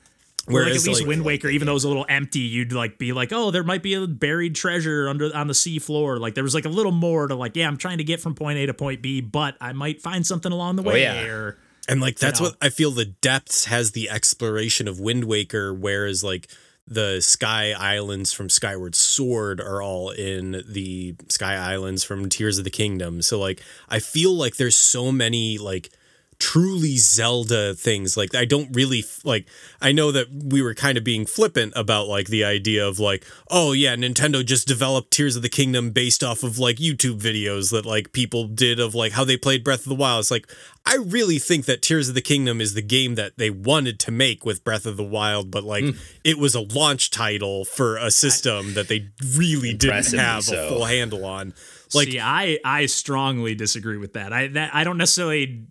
Whereas 0.46 0.72
like 0.72 0.80
at 0.80 0.86
least 0.88 1.00
like- 1.00 1.08
Wind 1.08 1.24
Waker, 1.24 1.48
even 1.48 1.64
though 1.66 1.72
it 1.72 1.74
was 1.74 1.84
a 1.84 1.88
little 1.88 2.04
empty, 2.08 2.40
you'd 2.40 2.72
like 2.72 2.98
be 2.98 3.14
like, 3.14 3.32
oh, 3.32 3.50
there 3.50 3.64
might 3.64 3.82
be 3.82 3.94
a 3.94 4.06
buried 4.06 4.54
treasure 4.54 5.08
under 5.08 5.34
on 5.34 5.46
the 5.46 5.54
sea 5.54 5.78
floor. 5.78 6.18
Like 6.18 6.34
there 6.34 6.44
was 6.44 6.54
like 6.54 6.66
a 6.66 6.70
little 6.70 6.92
more 6.92 7.26
to 7.26 7.34
like, 7.34 7.56
yeah, 7.56 7.66
I'm 7.66 7.78
trying 7.78 7.98
to 7.98 8.04
get 8.04 8.20
from 8.20 8.34
point 8.34 8.58
A 8.58 8.66
to 8.66 8.74
point 8.74 9.00
B, 9.00 9.22
but 9.22 9.56
I 9.60 9.72
might 9.72 10.02
find 10.02 10.26
something 10.26 10.52
along 10.52 10.76
the 10.76 10.82
oh, 10.82 10.86
way. 10.92 11.00
yeah. 11.02 11.22
Or 11.24 11.56
And 11.88 12.02
like 12.02 12.18
that's 12.18 12.40
know? 12.40 12.48
what 12.48 12.56
I 12.60 12.68
feel 12.68 12.90
the 12.90 13.06
depths 13.06 13.64
has 13.64 13.92
the 13.92 14.10
exploration 14.10 14.86
of 14.86 15.00
Wind 15.00 15.24
Waker, 15.24 15.72
whereas 15.72 16.22
like 16.22 16.48
the 16.86 17.20
Sky 17.20 17.72
Islands 17.72 18.32
from 18.32 18.48
Skyward 18.48 18.94
Sword 18.94 19.60
are 19.60 19.80
all 19.80 20.10
in 20.10 20.62
the 20.68 21.14
Sky 21.28 21.54
Islands 21.54 22.04
from 22.04 22.28
Tears 22.28 22.58
of 22.58 22.64
the 22.64 22.70
Kingdom. 22.70 23.22
So 23.22 23.38
like 23.38 23.62
I 23.88 24.00
feel 24.00 24.34
like 24.34 24.56
there's 24.56 24.76
so 24.76 25.10
many 25.10 25.58
like 25.58 25.90
truly 26.38 26.96
Zelda 26.96 27.74
things. 27.74 28.16
Like 28.16 28.34
I 28.34 28.44
don't 28.44 28.74
really 28.74 29.00
f- 29.00 29.24
like 29.24 29.46
I 29.80 29.92
know 29.92 30.12
that 30.12 30.28
we 30.30 30.62
were 30.62 30.74
kind 30.74 30.98
of 30.98 31.04
being 31.04 31.26
flippant 31.26 31.72
about 31.76 32.08
like 32.08 32.28
the 32.28 32.44
idea 32.44 32.86
of 32.86 32.98
like, 32.98 33.24
oh 33.50 33.72
yeah, 33.72 33.94
Nintendo 33.96 34.44
just 34.44 34.68
developed 34.68 35.10
Tears 35.10 35.36
of 35.36 35.42
the 35.42 35.48
Kingdom 35.48 35.90
based 35.90 36.22
off 36.22 36.42
of 36.42 36.58
like 36.58 36.76
YouTube 36.76 37.20
videos 37.20 37.70
that 37.70 37.86
like 37.86 38.12
people 38.12 38.46
did 38.46 38.80
of 38.80 38.94
like 38.94 39.12
how 39.12 39.24
they 39.24 39.36
played 39.36 39.64
Breath 39.64 39.80
of 39.80 39.88
the 39.88 39.94
Wild. 39.94 40.20
It's 40.20 40.30
like 40.30 40.50
I 40.86 40.96
really 40.96 41.38
think 41.38 41.64
that 41.64 41.82
Tears 41.82 42.08
of 42.08 42.14
the 42.14 42.20
Kingdom 42.20 42.60
is 42.60 42.74
the 42.74 42.82
game 42.82 43.14
that 43.14 43.38
they 43.38 43.50
wanted 43.50 43.98
to 44.00 44.10
make 44.10 44.44
with 44.44 44.64
Breath 44.64 44.86
of 44.86 44.96
the 44.96 45.04
Wild, 45.04 45.50
but 45.50 45.64
like 45.64 45.84
hmm. 45.84 45.90
it 46.24 46.38
was 46.38 46.54
a 46.54 46.60
launch 46.60 47.10
title 47.10 47.64
for 47.64 47.96
a 47.96 48.10
system 48.10 48.74
that 48.74 48.88
they 48.88 49.08
really 49.36 49.72
didn't 49.72 50.18
have 50.18 50.44
so. 50.44 50.66
a 50.66 50.68
full 50.68 50.84
handle 50.84 51.24
on. 51.24 51.54
Like 51.94 52.08
See, 52.08 52.20
I 52.20 52.58
I 52.64 52.86
strongly 52.86 53.54
disagree 53.54 53.96
with 53.96 54.14
that. 54.14 54.32
I 54.32 54.48
that 54.48 54.74
I 54.74 54.84
don't 54.84 54.98
necessarily. 54.98 55.66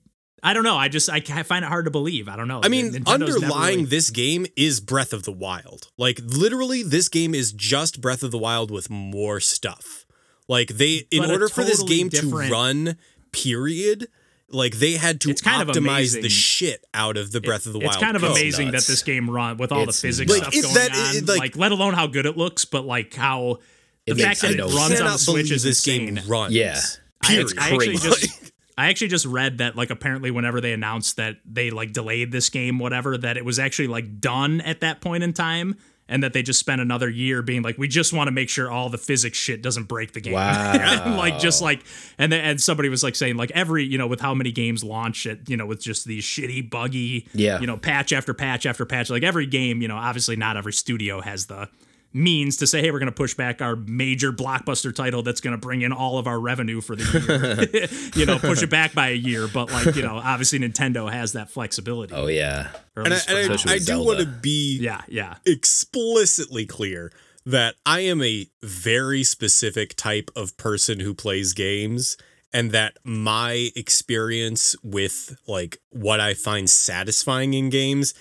I 0.45 0.53
don't 0.53 0.63
know. 0.65 0.75
I 0.75 0.89
just 0.89 1.09
I 1.09 1.21
ca- 1.21 1.43
find 1.43 1.63
it 1.63 1.69
hard 1.69 1.85
to 1.85 1.91
believe. 1.91 2.27
I 2.27 2.35
don't 2.35 2.47
know. 2.49 2.59
I 2.63 2.67
mean, 2.67 2.91
Nintendo's 2.91 3.35
underlying 3.35 3.75
really- 3.79 3.85
this 3.89 4.09
game 4.09 4.45
is 4.57 4.79
Breath 4.81 5.13
of 5.13 5.23
the 5.23 5.31
Wild. 5.31 5.87
Like 5.97 6.19
literally, 6.23 6.83
this 6.83 7.07
game 7.07 7.33
is 7.33 7.53
just 7.53 8.01
Breath 8.01 8.23
of 8.23 8.31
the 8.31 8.37
Wild 8.37 8.69
with 8.69 8.89
more 8.89 9.39
stuff. 9.39 10.05
Like 10.49 10.67
they, 10.69 11.07
in 11.09 11.21
But 11.21 11.29
a 11.29 11.33
order 11.33 11.47
for 11.49 11.63
this 11.63 11.81
game 11.83 12.09
different- 12.09 12.47
to 12.47 12.51
run, 12.53 12.97
period. 13.31 14.07
Like 14.49 14.75
they 14.75 14.93
had 14.93 15.19
to 15.21 15.31
It's 15.31 15.41
kind 15.41 15.67
of 15.67 15.75
optimize 15.75 16.21
the 16.21 16.29
shit 16.29 16.85
out 16.93 17.17
of 17.17 17.31
the 17.31 17.41
Breath 17.41 17.65
of 17.65 17.73
the 17.73 17.79
Wild. 17.79 17.93
It's 17.93 18.03
kind 18.03 18.15
of 18.15 18.21
code. 18.21 18.31
amazing 18.31 18.69
nuts. 18.71 18.85
that 18.87 18.91
this 18.93 19.01
game 19.01 19.29
run 19.29 19.57
with 19.57 19.71
all 19.71 19.83
It's 19.89 19.99
the 19.99 20.07
physics 20.09 20.31
nuts. 20.31 20.55
stuff 20.57 20.63
going 20.63 20.73
that- 20.75 20.91
on. 21.09 21.15
it- 21.15 21.27
like, 21.27 21.39
like- 21.39 21.57
let 21.57 21.71
alone 21.71 21.93
how 21.95 22.05
good 22.05 22.25
it 22.27 22.37
looks, 22.37 22.65
but 22.65 22.85
like 22.85 23.13
how 23.15 23.59
the 24.05 24.13
fact 24.15 24.41
that 24.41 24.51
it 24.51 24.59
runs 24.61 24.99
on 25.01 25.11
the 25.13 25.17
Switch 25.17 25.49
is 25.51 25.63
this 25.63 25.79
insane. 25.87 26.15
game 26.15 26.23
runs. 26.27 26.53
Yeah. 26.53 26.79
Period. 27.23 27.57
I 27.57 27.69
actually 27.71 27.95
just 27.97 28.42
I 28.78 28.89
actually 28.89 29.09
just 29.09 29.26
read 29.26 29.59
that 29.59 29.76
like 29.76 29.89
apparently 29.89 30.32
whenever 30.32 30.59
they 30.61 30.74
announced 30.74 31.17
that 31.17 31.38
they 31.45 31.69
like 31.69 31.93
delayed 31.93 32.32
this 32.32 32.49
game 32.49 32.80
whatever 32.80 33.17
that 33.17 33.38
it 33.38 33.45
was 33.45 33.59
actually 33.59 33.88
like 33.88 34.19
done 34.19 34.61
at 34.61 34.82
that 34.82 34.99
point 35.01 35.24
in 35.24 35.34
time 35.34 35.76
and 36.09 36.21
that 36.21 36.34
they 36.34 36.41
just 36.43 36.59
spent 36.59 36.82
another 36.82 37.09
year 37.09 37.41
being 37.41 37.61
like 37.61 37.78
we 37.78 37.88
just 37.88 38.11
want 38.11 38.28
to 38.28 38.32
make 38.32 38.49
sure 38.49 38.69
all 38.69 38.89
the 38.89 38.97
physics 38.97 39.38
shit 39.38 39.61
doesn't 39.61 39.86
break 39.86 40.11
the 40.13 40.19
game. 40.19 40.34
Wow. 40.34 41.15
like 41.17 41.39
just 41.39 41.61
like 41.61 41.82
and 42.17 42.32
then 42.32 42.43
and 42.43 42.61
somebody 42.61 42.89
was 42.89 43.03
like 43.03 43.15
saying 43.15 43.38
like 43.38 43.51
every 43.51 43.84
you 43.86 43.97
know 43.97 44.07
with 44.07 44.19
how 44.21 44.34
many 44.34 44.51
games 44.51 44.84
launch 44.84 45.26
it 45.26 45.47
you 45.49 45.55
know 45.55 45.65
with 45.65 45.82
just 45.82 46.05
these 46.05 46.24
shitty 46.26 46.69
buggy 46.69 47.28
Yeah. 47.34 47.59
you 47.59 47.67
know 47.67 47.78
patch 47.78 48.11
after 48.11 48.34
patch 48.34 48.65
after 48.65 48.86
patch 48.86 49.09
like 49.09 49.24
every 49.24 49.45
game 49.45 49.82
you 49.82 49.88
know 49.88 49.95
obviously 49.97 50.36
not 50.36 50.57
every 50.57 50.74
studio 50.74 51.21
has 51.21 51.45
the 51.45 51.69
means 52.14 52.57
to 52.57 52.68
say 52.68 52.82
hey 52.82 52.91
we're 52.91 52.99
going 52.99 53.11
to 53.11 53.16
push 53.16 53.34
back 53.34 53.61
our 53.61 53.76
major 53.76 54.32
blockbuster 54.32 54.93
title 54.93 55.24
that's 55.24 55.41
going 55.41 55.53
to 55.53 55.57
bring 55.57 55.82
in 55.82 55.91
all 55.91 56.18
of 56.18 56.28
our 56.28 56.39
revenue 56.39 56.80
for 56.82 56.95
the 56.95 57.03
year. 57.03 57.88
You 58.16 58.26
know 58.26 58.38
push 58.39 58.61
it 58.61 58.70
back 58.70 58.93
by 58.93 59.09
a 59.09 59.16
year 59.16 59.47
but 59.47 59.72
like 59.72 59.95
you 59.95 60.03
know 60.03 60.16
obviously 60.24 60.59
Nintendo 60.59 61.11
has 61.11 61.34
that 61.34 61.49
flexibility. 61.49 62.14
Oh 62.14 62.28
yeah. 62.28 62.70
And 62.95 63.14
I, 63.14 63.20
and 63.28 63.53
I- 63.66 63.74
I 63.74 63.78
do 63.80 64.03
want 64.03 64.20
to 64.20 64.26
be 64.26 64.78
yeah 64.80 65.01
yeah. 65.07 65.36
explicitly 65.45 66.66
clear 66.66 67.11
that 67.45 67.76
I 67.86 68.01
am 68.01 68.22
a 68.22 68.47
very 68.61 69.24
specific 69.24 69.95
type 69.95 70.32
of 70.36 70.55
person 70.57 70.99
who 70.99 71.14
plays 71.14 71.53
games 71.53 72.16
and 72.53 72.72
that 72.72 72.97
my 73.03 73.70
experience 73.76 74.76
with 74.84 75.36
like 75.47 75.80
what 75.89 76.20
I 76.20 76.36
find 76.36 76.70
satisfying 76.70 77.53
in 77.53 77.70
games 77.70 78.14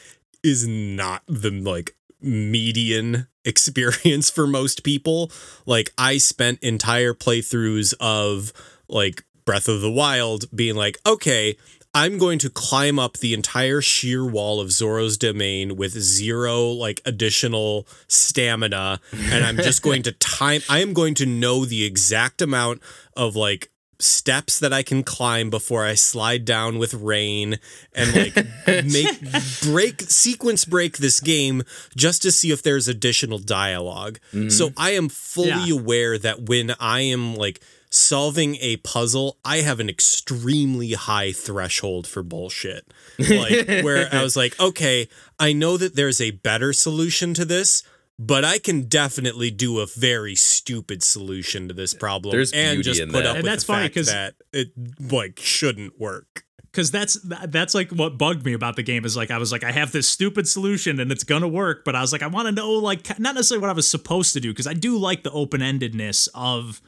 is 0.43 0.67
not 0.67 1.23
the 1.29 1.51
like 1.51 1.95
median 2.21 3.27
experience 3.45 4.31
for 4.31 4.47
most 4.47 4.85
people. 4.85 5.31
Like 5.67 5.93
I 5.99 6.19
spent 6.19 6.61
entire 6.63 7.15
playthroughs 7.15 7.95
of 8.01 8.53
like 8.89 9.25
Breath 9.45 9.69
of 9.69 9.81
the 9.81 9.91
Wild 9.91 10.45
being 10.55 10.77
like, 10.77 10.99
okay, 11.07 11.57
I'm 11.95 12.17
going 12.17 12.39
to 12.39 12.49
climb 12.49 12.99
up 12.99 13.19
the 13.19 13.35
entire 13.35 13.83
sheer 13.83 14.25
wall 14.25 14.61
of 14.61 14.73
Zora's 14.73 15.19
domain 15.19 15.77
with 15.77 15.93
zero 15.93 16.65
like 16.69 17.03
additional 17.05 17.87
stamina 18.09 19.01
and 19.13 19.45
I'm 19.45 19.57
just 19.57 19.83
going 19.83 20.03
to 20.05 20.13
time 20.13 20.63
I 20.71 20.79
am 20.81 20.95
going 20.95 21.15
to 21.17 21.27
know 21.27 21.67
the 21.67 21.85
exact 21.85 22.41
amount 22.41 22.81
of 23.15 23.37
like 23.37 23.72
steps 24.03 24.59
that 24.59 24.73
I 24.73 24.83
can 24.83 25.03
climb 25.05 25.49
before 25.51 25.85
I 25.85 25.95
slide 25.95 26.45
down 26.45 26.79
with 26.79 26.93
rain 26.95 27.59
and 27.95 28.15
like 28.15 28.35
make 28.85 29.21
break 29.63 30.03
sequence 30.03 30.65
break 30.65 30.99
this 30.99 31.21
game 31.21 31.63
just 31.97 32.23
to 32.23 32.33
see 32.33 32.51
if 32.51 32.63
there's 32.63 32.89
additional 32.89 33.39
dialog 33.39 34.17
mm-hmm. 34.33 34.49
So 34.49 34.73
I 34.77 34.91
am 34.93 35.09
fully 35.09 35.49
Yeah. 35.69 35.75
aware 35.75 36.19
that 36.19 36.43
when 36.43 36.75
I 36.81 37.01
am 37.01 37.35
like 37.37 37.61
solving 37.91 38.57
a 38.61 38.77
puzzle, 38.79 39.37
I 39.45 39.59
have 39.59 39.79
an 39.79 39.89
extremely 39.89 40.93
high 40.93 41.33
threshold 41.33 42.07
for 42.07 42.23
bullshit. 42.23 42.87
Like 43.19 43.67
where 43.85 44.09
I 44.13 44.23
was 44.23 44.35
like, 44.37 44.59
okay, 44.69 45.09
I 45.39 45.53
know 45.53 45.77
that 45.77 45.95
there's 45.95 46.21
a 46.21 46.31
better 46.31 46.73
solution 46.73 47.35
to 47.35 47.45
this, 47.45 47.83
but 48.27 48.45
I 48.45 48.59
can 48.59 48.83
definitely 48.83 49.51
do 49.51 49.81
a 49.81 49.87
very 49.87 50.35
stupid 50.35 51.03
solution 51.03 51.69
to 51.69 51.75
this 51.75 51.95
problem 51.95 52.33
There's 52.33 52.53
and 52.53 52.83
just 52.83 53.01
put 53.01 53.13
that. 53.13 53.27
up 53.27 53.37
And 53.37 53.43
with 53.45 53.51
that's 53.53 53.65
the 53.65 53.73
funny 53.73 53.85
fact 53.85 53.95
'cause- 53.97 54.07
that 54.07 54.35
it 54.53 54.73
like 55.11 55.41
shouldn't 55.41 55.99
work. 56.01 56.45
because 56.71 56.91
that's 56.91 57.19
that's 57.49 57.75
like 57.75 57.91
what 57.91 58.17
bugged 58.19 58.45
me 58.47 58.53
about 58.55 58.77
the 58.77 58.83
game 58.83 59.05
is 59.05 59.17
like 59.17 59.31
I 59.31 59.39
was 59.39 59.53
like 59.53 59.65
I 59.65 59.73
have 59.73 59.93
this 59.93 60.09
stupid 60.09 60.49
solution 60.49 61.01
and 61.01 61.11
it's 61.13 61.25
gonna 61.25 61.49
work, 61.49 61.85
but 61.85 61.95
I 61.95 62.01
was 62.01 62.13
like 62.13 62.23
I 62.23 62.29
want 62.29 62.47
to 62.47 62.53
know 62.53 62.71
like 62.73 63.19
not 63.19 63.35
necessarily 63.35 63.61
what 63.61 63.71
I 63.71 63.75
was 63.75 63.89
supposed 63.91 64.33
to 64.35 64.41
do 64.41 64.51
because 64.53 64.67
I 64.67 64.75
do 64.75 64.97
like 64.99 65.23
the 65.23 65.31
open 65.33 65.61
endedness 65.61 66.29
of 66.35 66.81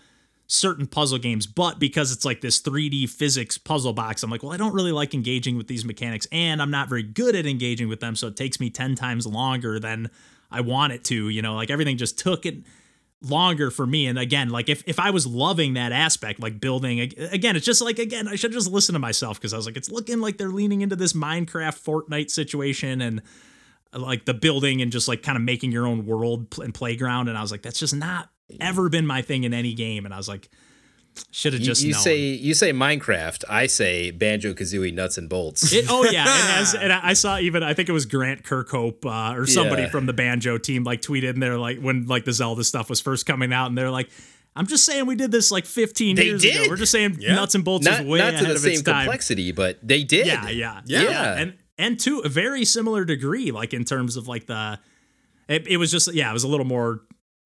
certain 0.46 0.86
puzzle 0.86 1.16
games, 1.18 1.46
but 1.46 1.78
because 1.78 2.12
it's 2.12 2.24
like 2.24 2.42
this 2.42 2.60
3D 2.60 3.06
physics 3.08 3.56
puzzle 3.56 3.94
box, 3.94 4.22
I'm 4.22 4.30
like, 4.30 4.42
well, 4.42 4.52
I 4.52 4.58
don't 4.58 4.74
really 4.74 4.92
like 4.92 5.14
engaging 5.14 5.56
with 5.56 5.68
these 5.68 5.86
mechanics, 5.86 6.26
and 6.30 6.60
I'm 6.60 6.70
not 6.70 6.90
very 6.90 7.02
good 7.02 7.34
at 7.34 7.46
engaging 7.46 7.88
with 7.88 8.00
them, 8.00 8.14
so 8.14 8.26
it 8.28 8.36
takes 8.36 8.60
me 8.60 8.68
ten 8.68 8.94
times 8.94 9.26
longer 9.26 9.80
than 9.80 10.10
I 10.50 10.60
want 10.60 10.92
it 10.92 11.04
to. 11.04 11.28
You 11.28 11.42
know, 11.42 11.54
like 11.54 11.70
everything 11.70 11.96
just 11.96 12.18
took 12.18 12.46
it 12.46 12.58
longer 13.24 13.70
for 13.70 13.86
me 13.86 14.06
and 14.06 14.18
again 14.18 14.50
like 14.50 14.68
if, 14.68 14.82
if 14.86 15.00
i 15.00 15.10
was 15.10 15.26
loving 15.26 15.74
that 15.74 15.92
aspect 15.92 16.40
like 16.40 16.60
building 16.60 17.00
again 17.00 17.56
it's 17.56 17.64
just 17.64 17.80
like 17.80 17.98
again 17.98 18.28
i 18.28 18.34
should 18.34 18.52
just 18.52 18.70
listen 18.70 18.92
to 18.92 18.98
myself 18.98 19.38
because 19.38 19.54
i 19.54 19.56
was 19.56 19.64
like 19.64 19.76
it's 19.76 19.90
looking 19.90 20.20
like 20.20 20.36
they're 20.36 20.50
leaning 20.50 20.82
into 20.82 20.94
this 20.94 21.14
minecraft 21.14 21.82
fortnite 21.82 22.30
situation 22.30 23.00
and 23.00 23.22
like 23.94 24.26
the 24.26 24.34
building 24.34 24.82
and 24.82 24.92
just 24.92 25.08
like 25.08 25.22
kind 25.22 25.36
of 25.36 25.42
making 25.42 25.72
your 25.72 25.86
own 25.86 26.04
world 26.04 26.46
and 26.62 26.74
playground 26.74 27.28
and 27.28 27.38
i 27.38 27.40
was 27.40 27.50
like 27.50 27.62
that's 27.62 27.78
just 27.78 27.94
not 27.94 28.28
ever 28.60 28.88
been 28.90 29.06
my 29.06 29.22
thing 29.22 29.44
in 29.44 29.54
any 29.54 29.72
game 29.72 30.04
and 30.04 30.12
i 30.12 30.18
was 30.18 30.28
like 30.28 30.50
should 31.30 31.52
have 31.52 31.62
just 31.62 31.82
you 31.82 31.92
known. 31.92 32.00
say 32.02 32.18
you 32.18 32.54
say 32.54 32.72
Minecraft. 32.72 33.44
I 33.48 33.66
say 33.66 34.10
Banjo 34.10 34.52
Kazooie 34.54 34.92
nuts 34.92 35.16
and 35.18 35.28
bolts. 35.28 35.72
It, 35.72 35.86
oh 35.88 36.04
yeah, 36.04 36.22
it 36.24 36.26
has, 36.28 36.74
and 36.74 36.92
I 36.92 37.00
I 37.10 37.12
saw 37.12 37.38
even 37.38 37.62
I 37.62 37.74
think 37.74 37.88
it 37.88 37.92
was 37.92 38.06
Grant 38.06 38.42
Kirkhope 38.44 39.04
uh, 39.04 39.38
or 39.38 39.46
somebody 39.46 39.82
Yeah. 39.82 39.88
from 39.90 40.06
the 40.06 40.12
banjo 40.12 40.58
team 40.58 40.84
like 40.84 41.00
tweeted 41.02 41.30
and 41.30 41.42
they're 41.42 41.58
like 41.58 41.78
when 41.80 42.06
like 42.06 42.24
the 42.24 42.32
Zelda 42.32 42.64
stuff 42.64 42.88
was 42.90 43.00
first 43.00 43.26
coming 43.26 43.52
out 43.52 43.66
and 43.66 43.78
they're 43.78 43.90
like, 43.90 44.10
I'm 44.56 44.66
just 44.66 44.84
saying 44.84 45.06
we 45.06 45.14
did 45.16 45.30
this 45.32 45.50
like 45.50 45.66
15 45.66 46.16
They 46.16 46.24
years 46.26 46.44
ago. 46.44 46.64
We're 46.68 46.76
just 46.76 46.92
saying 46.92 47.16
Yeah. 47.20 47.34
nuts 47.34 47.54
and 47.54 47.64
bolts 47.64 47.84
not 47.84 48.00
is 48.00 48.06
way 48.06 48.18
not 48.18 48.36
to 48.38 48.44
the 48.46 48.52
of 48.52 48.58
same 48.58 48.72
its 48.72 48.82
time. 48.82 49.02
complexity, 49.04 49.52
but 49.52 49.78
they 49.86 50.02
did. 50.04 50.26
Yeah, 50.26 50.48
yeah, 50.48 50.80
Yeah. 50.86 51.34
and 51.38 51.54
and 51.78 51.98
to 52.00 52.20
a 52.20 52.28
very 52.28 52.64
similar 52.64 53.04
degree, 53.04 53.50
like 53.50 53.74
in 53.74 53.84
terms 53.84 54.16
of 54.16 54.28
like 54.28 54.46
the, 54.46 54.78
it, 55.48 55.66
it 55.66 55.76
was 55.76 55.90
just 55.90 56.12
yeah, 56.14 56.30
it 56.30 56.32
was 56.32 56.44
a 56.44 56.48
little 56.48 56.66
more 56.66 57.02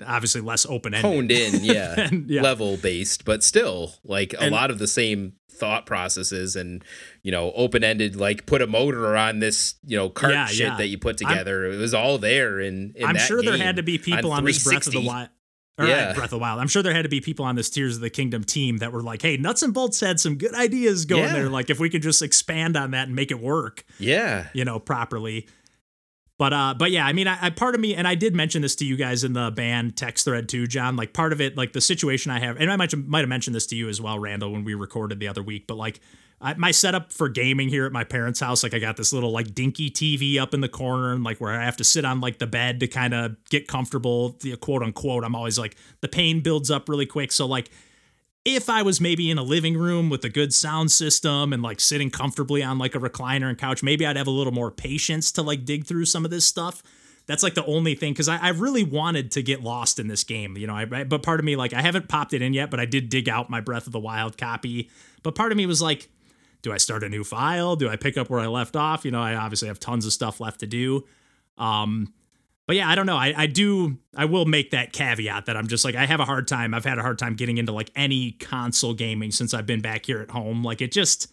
obviously 0.07 0.41
less 0.41 0.65
open 0.67 0.95
ended. 0.95 1.11
honed 1.11 1.31
in, 1.33 1.55
yeah, 1.65 1.95
And, 2.09 2.29
yeah. 2.31 2.43
level 2.43 2.77
based, 2.77 3.25
but 3.25 3.43
still 3.43 3.95
like 4.05 4.33
a 4.35 4.43
And- 4.43 4.53
lot 4.53 4.71
of 4.71 4.79
the 4.79 4.87
same 4.89 5.35
thought 5.51 5.87
processes 5.87 6.55
and 6.55 6.85
you 7.25 7.33
know 7.33 7.51
open 7.57 7.83
ended. 7.83 8.15
Like 8.15 8.47
put 8.47 8.63
a 8.63 8.67
motor 8.69 9.17
on 9.17 9.41
this 9.41 9.75
you 9.85 9.97
know 9.97 10.09
cart 10.09 10.33
Yeah, 10.33 10.47
shit 10.47 10.59
yeah. 10.69 10.77
that 10.77 10.87
you 10.87 10.99
put 10.99 11.21
I'm- 11.23 11.31
together. 11.33 11.65
it 11.67 11.77
was 11.79 11.95
all 11.95 12.19
there 12.19 12.61
in. 12.61 12.93
in 12.95 13.07
I'm 13.07 13.17
sure 13.19 13.43
there 13.43 13.59
had 13.59 13.77
to 13.77 13.83
be 13.83 13.99
people 13.99 14.31
on, 14.33 14.45
this 14.45 14.63
Breath 14.63 14.87
of 14.87 14.93
the 14.93 15.01
Wild. 15.05 15.29
Or 15.81 15.87
Yeah. 15.87 16.09
uh, 16.11 16.15
Breath 16.15 16.25
of 16.25 16.31
the 16.31 16.39
Wild. 16.39 16.61
I'm 16.61 16.67
sure 16.67 16.83
there 16.83 16.93
had 16.95 17.03
to 17.03 17.09
be 17.09 17.21
people 17.21 17.45
on 17.45 17.55
this 17.55 17.71
Tears 17.71 17.95
of 17.97 18.01
the 18.03 18.11
Kingdom 18.11 18.43
team 18.43 18.79
that 18.79 18.93
were 18.93 19.01
like, 19.03 19.23
"Hey, 19.23 19.37
Nuts 19.37 19.63
and 19.63 19.73
Bolts 19.73 20.01
had 20.01 20.19
some 20.19 20.37
good 20.37 20.53
ideas 20.55 21.05
going 21.05 21.23
Yeah. 21.23 21.33
there. 21.35 21.49
Like, 21.49 21.71
if 21.71 21.79
we 21.79 21.89
could 21.89 22.03
just 22.03 22.21
expand 22.21 22.77
on 22.77 22.91
that 22.93 23.07
and 23.07 23.15
make 23.15 23.31
it 23.31 23.39
work, 23.39 23.85
Yeah, 23.99 24.49
you 24.53 24.65
know, 24.65 24.81
properly." 24.81 25.47
But 26.39 26.53
uh, 26.53 26.75
but 26.79 26.93
yeah, 26.93 27.05
I 27.05 27.13
mean, 27.13 27.27
I, 27.27 27.37
I 27.47 27.51
part 27.51 27.75
of 27.75 27.81
me, 27.81 27.97
and 27.97 28.07
I 28.07 28.15
did 28.15 28.35
mention 28.35 28.63
this 28.63 28.77
to 28.77 28.85
you 28.85 28.97
guys 28.97 29.25
in 29.25 29.33
the 29.33 29.51
band 29.51 29.97
text 29.97 30.25
thread 30.25 30.49
too, 30.49 30.69
John. 30.69 30.95
Like 30.95 31.13
part 31.13 31.33
of 31.33 31.41
it, 31.41 31.57
like 31.57 31.73
the 31.73 31.81
situation 31.81 32.31
I 32.31 32.39
have, 32.39 32.61
and 32.61 32.71
I 32.71 32.77
might 32.77 32.97
might 32.97 33.21
have 33.21 33.29
mentioned 33.29 33.57
this 33.57 33.67
to 33.67 33.77
you 33.77 33.89
as 33.89 34.01
well, 34.01 34.21
Randall, 34.21 34.53
when 34.53 34.63
we 34.63 34.75
recorded 34.75 35.19
the 35.19 35.27
other 35.27 35.43
week. 35.43 35.67
But 35.67 35.77
like 35.77 36.01
I, 36.41 36.55
my 36.55 36.71
setup 36.71 37.13
for 37.13 37.29
gaming 37.29 37.69
here 37.69 37.87
at 37.87 37.93
my 37.93 38.05
parents' 38.05 38.39
house, 38.39 38.63
like 38.63 38.73
I 38.73 38.79
got 38.79 38.97
this 38.97 39.13
little 39.13 39.33
like 39.33 39.53
dinky 39.53 39.91
TV 39.91 40.39
up 40.39 40.55
in 40.55 40.61
the 40.61 40.69
corner, 40.69 41.13
and 41.13 41.25
like 41.25 41.41
where 41.41 41.51
I 41.51 41.65
have 41.65 41.77
to 41.79 41.85
sit 41.85 42.05
on 42.05 42.21
like 42.21 42.39
the 42.39 42.47
bed 42.47 42.79
to 42.81 42.87
kind 42.87 43.15
of 43.15 43.37
get 43.51 43.67
comfortable, 43.67 44.37
the 44.41 44.57
quote 44.57 44.85
unquote. 44.85 45.25
I'm 45.25 45.35
always 45.35 45.59
like 45.59 45.75
the 46.03 46.09
pain 46.09 46.41
builds 46.41 46.71
up 46.71 46.89
really 46.89 47.07
quick, 47.07 47.33
so 47.33 47.47
like 47.47 47.69
if 48.45 48.71
I 48.71 48.83
was 48.83 49.01
maybe 49.01 49.31
in 49.31 49.39
a 49.39 49.43
living 49.43 49.77
room 49.77 50.09
with 50.09 50.25
a 50.25 50.29
good 50.29 50.55
sound 50.55 50.91
system 50.91 51.53
and 51.53 51.63
like 51.63 51.81
sitting 51.81 52.11
comfortably 52.11 52.63
on 52.63 52.79
like 52.79 52.95
a 52.95 52.99
recliner 52.99 53.49
and 53.49 53.59
couch, 53.59 53.83
maybe 53.83 54.07
I'd 54.07 54.17
have 54.17 54.27
a 54.27 54.31
little 54.33 54.53
more 54.53 54.71
patience 54.71 55.33
to 55.33 55.43
like 55.43 55.65
dig 55.65 55.87
through 55.87 56.07
some 56.07 56.25
of 56.25 56.31
this 56.31 56.45
stuff. 56.47 56.83
That's 57.27 57.43
like 57.43 57.55
the 57.55 57.65
only 57.67 57.95
thing 57.95 58.15
because 58.15 58.29
I, 58.29 58.39
I 58.39 58.49
really 58.51 58.85
wanted 58.85 59.33
to 59.33 59.43
get 59.43 59.63
lost 59.63 59.99
in 59.99 60.09
this 60.09 60.25
game, 60.25 60.57
you 60.57 60.67
know. 60.67 60.75
I, 60.75 60.87
I- 60.91 61.05
but 61.05 61.23
part 61.23 61.41
of 61.41 61.45
me 61.45 61.57
like 61.57 61.75
I 61.75 61.83
haven't 61.83 62.09
popped 62.09 62.33
it 62.33 62.41
in 62.41 62.55
yet, 62.55 62.71
but 62.71 62.81
I 62.81 62.87
did 62.87 63.11
dig 63.11 63.29
out 63.29 63.51
my 63.51 63.61
Breath 63.61 63.87
of 63.87 63.93
the 63.93 64.01
Wild 64.01 64.39
copy. 64.39 64.89
But 65.23 65.35
part 65.35 65.53
of 65.53 65.59
me 65.59 65.67
was 65.67 65.83
like, 65.83 66.09
do 66.63 66.73
I 66.73 66.79
start 66.79 67.05
a 67.05 67.09
new 67.09 67.25
file? 67.25 67.77
Do 67.77 67.89
I 67.91 67.97
pick 67.97 68.17
up 68.17 68.31
where 68.31 68.41
I 68.41 68.47
left 68.47 68.77
off? 68.77 69.05
You 69.05 69.11
know, 69.11 69.21
I 69.21 69.35
obviously 69.35 69.69
have 69.69 69.79
tons 69.79 70.07
of 70.07 70.13
stuff 70.13 70.41
left 70.41 70.61
to 70.61 70.67
do. 70.67 71.05
Um, 71.59 72.13
but 72.69 72.77
yeah, 72.77 72.87
I 72.89 72.95
don't 72.95 73.07
know. 73.07 73.17
I, 73.17 73.33
I 73.35 73.47
do, 73.47 73.97
I 74.15 74.27
will 74.27 74.45
make 74.45 74.73
that 74.73 74.93
caveat 74.93 75.47
that 75.47 75.57
I'm 75.57 75.67
just 75.69 75.87
like, 75.87 75.95
I 75.97 76.05
have 76.05 76.21
a 76.21 76.27
hard 76.27 76.47
time. 76.47 76.75
I've 76.75 76.85
had 76.85 76.99
a 76.99 77.03
hard 77.03 77.19
time 77.19 77.35
getting 77.35 77.57
into 77.57 77.73
like 77.73 77.91
any 77.97 78.33
console 78.33 78.93
gaming 78.93 79.31
since 79.31 79.55
I've 79.55 79.65
been 79.65 79.81
back 79.81 80.05
here 80.05 80.21
at 80.21 80.31
home. 80.31 80.63
Like 80.63 80.83
it 80.83 80.93
just, 80.93 81.33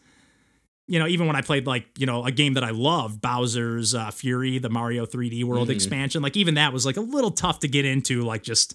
you 0.87 0.97
know, 0.97 1.07
even 1.07 1.27
when 1.27 1.35
I 1.35 1.41
played 1.41 1.67
like, 1.67 1.87
you 1.97 2.05
know, 2.05 2.23
a 2.25 2.31
game 2.31 2.53
that 2.53 2.63
I 2.63 2.69
love, 2.69 3.19
Bowser's 3.19 3.93
uh, 3.93 4.11
Fury, 4.11 4.59
the 4.59 4.69
Mario 4.69 5.05
3D 5.05 5.43
World 5.43 5.67
Mhm. 5.67 5.73
expansion, 5.73 6.21
like 6.23 6.37
even 6.37 6.53
that 6.53 6.71
was 6.71 6.85
like 6.85 6.95
a 6.95 7.01
little 7.01 7.31
tough 7.31 7.59
to 7.59 7.67
get 7.67 7.83
into. 7.83 8.21
Like 8.23 8.41
just, 8.41 8.73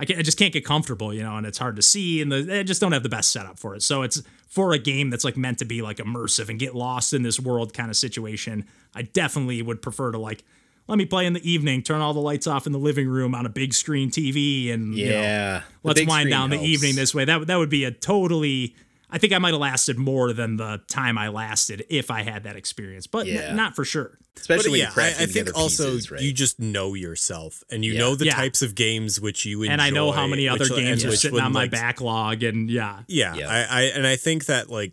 I, 0.00 0.02
I 0.02 0.22
just 0.22 0.36
can't 0.36 0.52
get 0.52 0.64
comfortable, 0.64 1.14
you 1.14 1.22
know, 1.22 1.36
and 1.36 1.46
it's 1.46 1.58
hard 1.58 1.76
to 1.76 1.82
see, 1.82 2.20
and 2.20 2.32
the, 2.32 2.58
I 2.58 2.62
just 2.64 2.80
don't 2.80 2.90
have 2.90 3.04
the 3.04 3.08
best 3.08 3.30
setup 3.30 3.56
for 3.60 3.76
it. 3.76 3.84
So 3.84 4.02
it's 4.02 4.20
for 4.48 4.72
a 4.72 4.78
game 4.80 5.10
that's 5.10 5.24
like 5.24 5.36
meant 5.36 5.58
to 5.60 5.64
be 5.64 5.80
like 5.80 5.98
immersive 5.98 6.48
and 6.48 6.58
get 6.58 6.74
lost 6.74 7.12
in 7.14 7.22
this 7.22 7.38
world 7.38 7.72
kind 7.72 7.88
of 7.88 7.96
situation. 7.96 8.64
I 8.96 9.02
definitely 9.02 9.62
would 9.62 9.80
prefer 9.80 10.10
to 10.10 10.18
like 10.18 10.42
let 10.90 10.98
me 10.98 11.06
play 11.06 11.24
in 11.24 11.32
the 11.32 11.50
evening, 11.50 11.82
turn 11.82 12.00
all 12.02 12.12
the 12.12 12.20
lights 12.20 12.46
off 12.46 12.66
in 12.66 12.72
the 12.72 12.78
living 12.78 13.08
room 13.08 13.34
on 13.34 13.46
a 13.46 13.48
big 13.48 13.72
screen 13.72 14.10
TV, 14.10 14.70
and 14.72 14.94
you 14.94 15.06
know, 15.08 15.12
Yeah. 15.20 15.62
Let's 15.82 16.00
wind 16.00 16.10
screen 16.10 16.30
down 16.30 16.50
the 16.50 16.60
evening 16.62 16.96
this 16.96 17.14
way. 17.14 17.24
That 17.24 17.46
that 17.46 17.56
would 17.56 17.70
be 17.70 17.84
a 17.84 17.90
totally. 17.90 18.74
I 19.12 19.18
think 19.18 19.32
I 19.32 19.38
might 19.38 19.50
have 19.52 19.60
lasted 19.60 19.98
more 19.98 20.32
than 20.32 20.56
the 20.56 20.82
time 20.86 21.18
I 21.18 21.28
lasted 21.30 21.84
if 21.88 22.12
I 22.12 22.22
had 22.22 22.44
that 22.44 22.54
experience, 22.54 23.08
but 23.08 23.26
n- 23.26 23.56
not 23.56 23.74
for 23.74 23.84
sure. 23.84 24.18
Especially 24.36 24.82
But 24.84 24.94
when 24.94 25.04
yeah, 25.04 25.04
I, 25.04 25.08
I 25.08 25.12
think 25.26 25.30
together 25.32 25.52
also 25.56 25.90
pieces, 25.94 26.10
right? 26.12 26.20
you 26.22 26.32
just 26.32 26.60
know 26.60 26.94
yourself 26.94 27.64
and 27.72 27.84
you 27.84 27.94
Yeah. 27.94 27.98
know 27.98 28.14
the 28.14 28.26
Yeah. 28.26 28.34
types 28.36 28.62
of 28.62 28.76
games 28.76 29.20
which 29.20 29.44
you 29.44 29.62
enjoy. 29.62 29.72
and 29.72 29.82
I 29.82 29.90
know 29.90 30.12
how 30.12 30.28
many 30.28 30.48
other 30.48 30.60
which- 30.64 30.76
games 30.76 31.04
are 31.04 31.16
sitting 31.16 31.40
on 31.40 31.52
my 31.52 31.62
like, 31.62 31.72
backlog, 31.72 32.44
and 32.44 32.70
yeah, 32.70 33.00
Yeah, 33.08 33.34
Yeah. 33.34 33.48
I, 33.50 33.80
I 33.80 33.82
and 33.86 34.06
I 34.06 34.14
think 34.14 34.44
that 34.46 34.70
like 34.70 34.92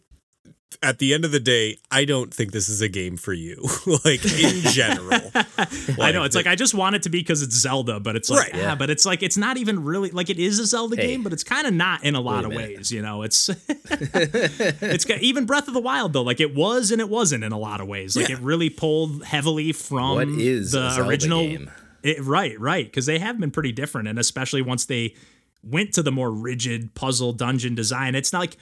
at 0.84 1.00
the 1.00 1.14
end 1.14 1.26
of 1.26 1.32
the 1.32 1.40
day, 1.40 1.78
I 1.90 2.06
don't 2.06 2.32
think 2.34 2.52
this 2.52 2.70
is 2.70 2.82
a 2.82 2.90
game 2.90 3.18
for 3.18 3.34
you. 3.34 3.64
like 4.06 4.24
in 4.26 4.62
general, 4.72 5.20
I 6.00 6.12
know 6.12 6.24
it's 6.24 6.36
like 6.36 6.46
I 6.46 6.56
just 6.56 6.74
want 6.76 6.96
it 6.96 7.04
to 7.04 7.10
be 7.10 7.20
because 7.20 7.42
it's 7.42 7.56
Zelda, 7.56 8.00
but 8.00 8.16
it's 8.16 8.30
like 8.30 8.40
Right. 8.52 8.56
yeah, 8.56 8.62
Yeah. 8.62 8.76
but 8.76 8.90
it's 8.90 9.06
like 9.06 9.24
it's 9.24 9.38
not 9.38 9.58
even 9.58 9.84
really 9.84 10.12
like 10.12 10.30
it 10.30 10.38
is 10.40 10.60
a 10.60 10.66
Zelda 10.66 10.96
Hey. 10.98 11.08
game, 11.08 11.24
but 11.24 11.34
it's 11.34 11.44
kind 11.44 11.66
of 11.68 11.74
not 11.74 12.04
in 12.04 12.16
a 12.16 12.22
lot 12.22 12.38
Wait 12.38 12.44
a 12.44 12.48
of 12.48 12.52
minute. 12.54 12.78
ways. 12.78 12.92
You 12.92 13.02
know, 13.02 13.24
it's 13.24 13.50
it's 13.90 15.06
got 15.06 15.20
even 15.22 15.46
Breath 15.46 15.68
of 15.68 15.74
the 15.74 15.82
Wild 15.82 16.14
though, 16.14 16.22
like 16.22 16.40
it 16.40 16.54
was 16.54 16.92
and 16.92 17.02
it 17.02 17.10
wasn't 17.10 17.44
in 17.44 17.52
a 17.52 17.58
lot 17.60 17.82
of 17.82 17.88
ways. 17.88 18.16
Like 18.16 18.30
Yeah. 18.30 18.36
it 18.36 18.42
really 18.42 18.70
pulled 18.70 19.24
heavily 19.24 19.72
from 19.72 20.16
What 20.16 20.28
is 20.30 20.74
a 20.74 20.80
the 20.80 20.90
Zelda 20.92 21.10
original. 21.10 21.42
game? 21.42 21.72
It, 22.04 22.24
right, 22.24 22.58
right, 22.60 22.86
because 22.86 23.06
they 23.06 23.20
have 23.20 23.40
been 23.40 23.52
pretty 23.52 23.72
different, 23.72 24.08
and 24.08 24.20
especially 24.20 24.62
once 24.62 24.86
they 24.86 25.16
went 25.64 25.94
to 25.96 26.04
the 26.04 26.12
more 26.12 26.32
rigid 26.32 26.94
puzzle 26.94 27.34
dungeon 27.34 27.74
design, 27.76 28.16
it's 28.16 28.32
not 28.32 28.40
like. 28.40 28.58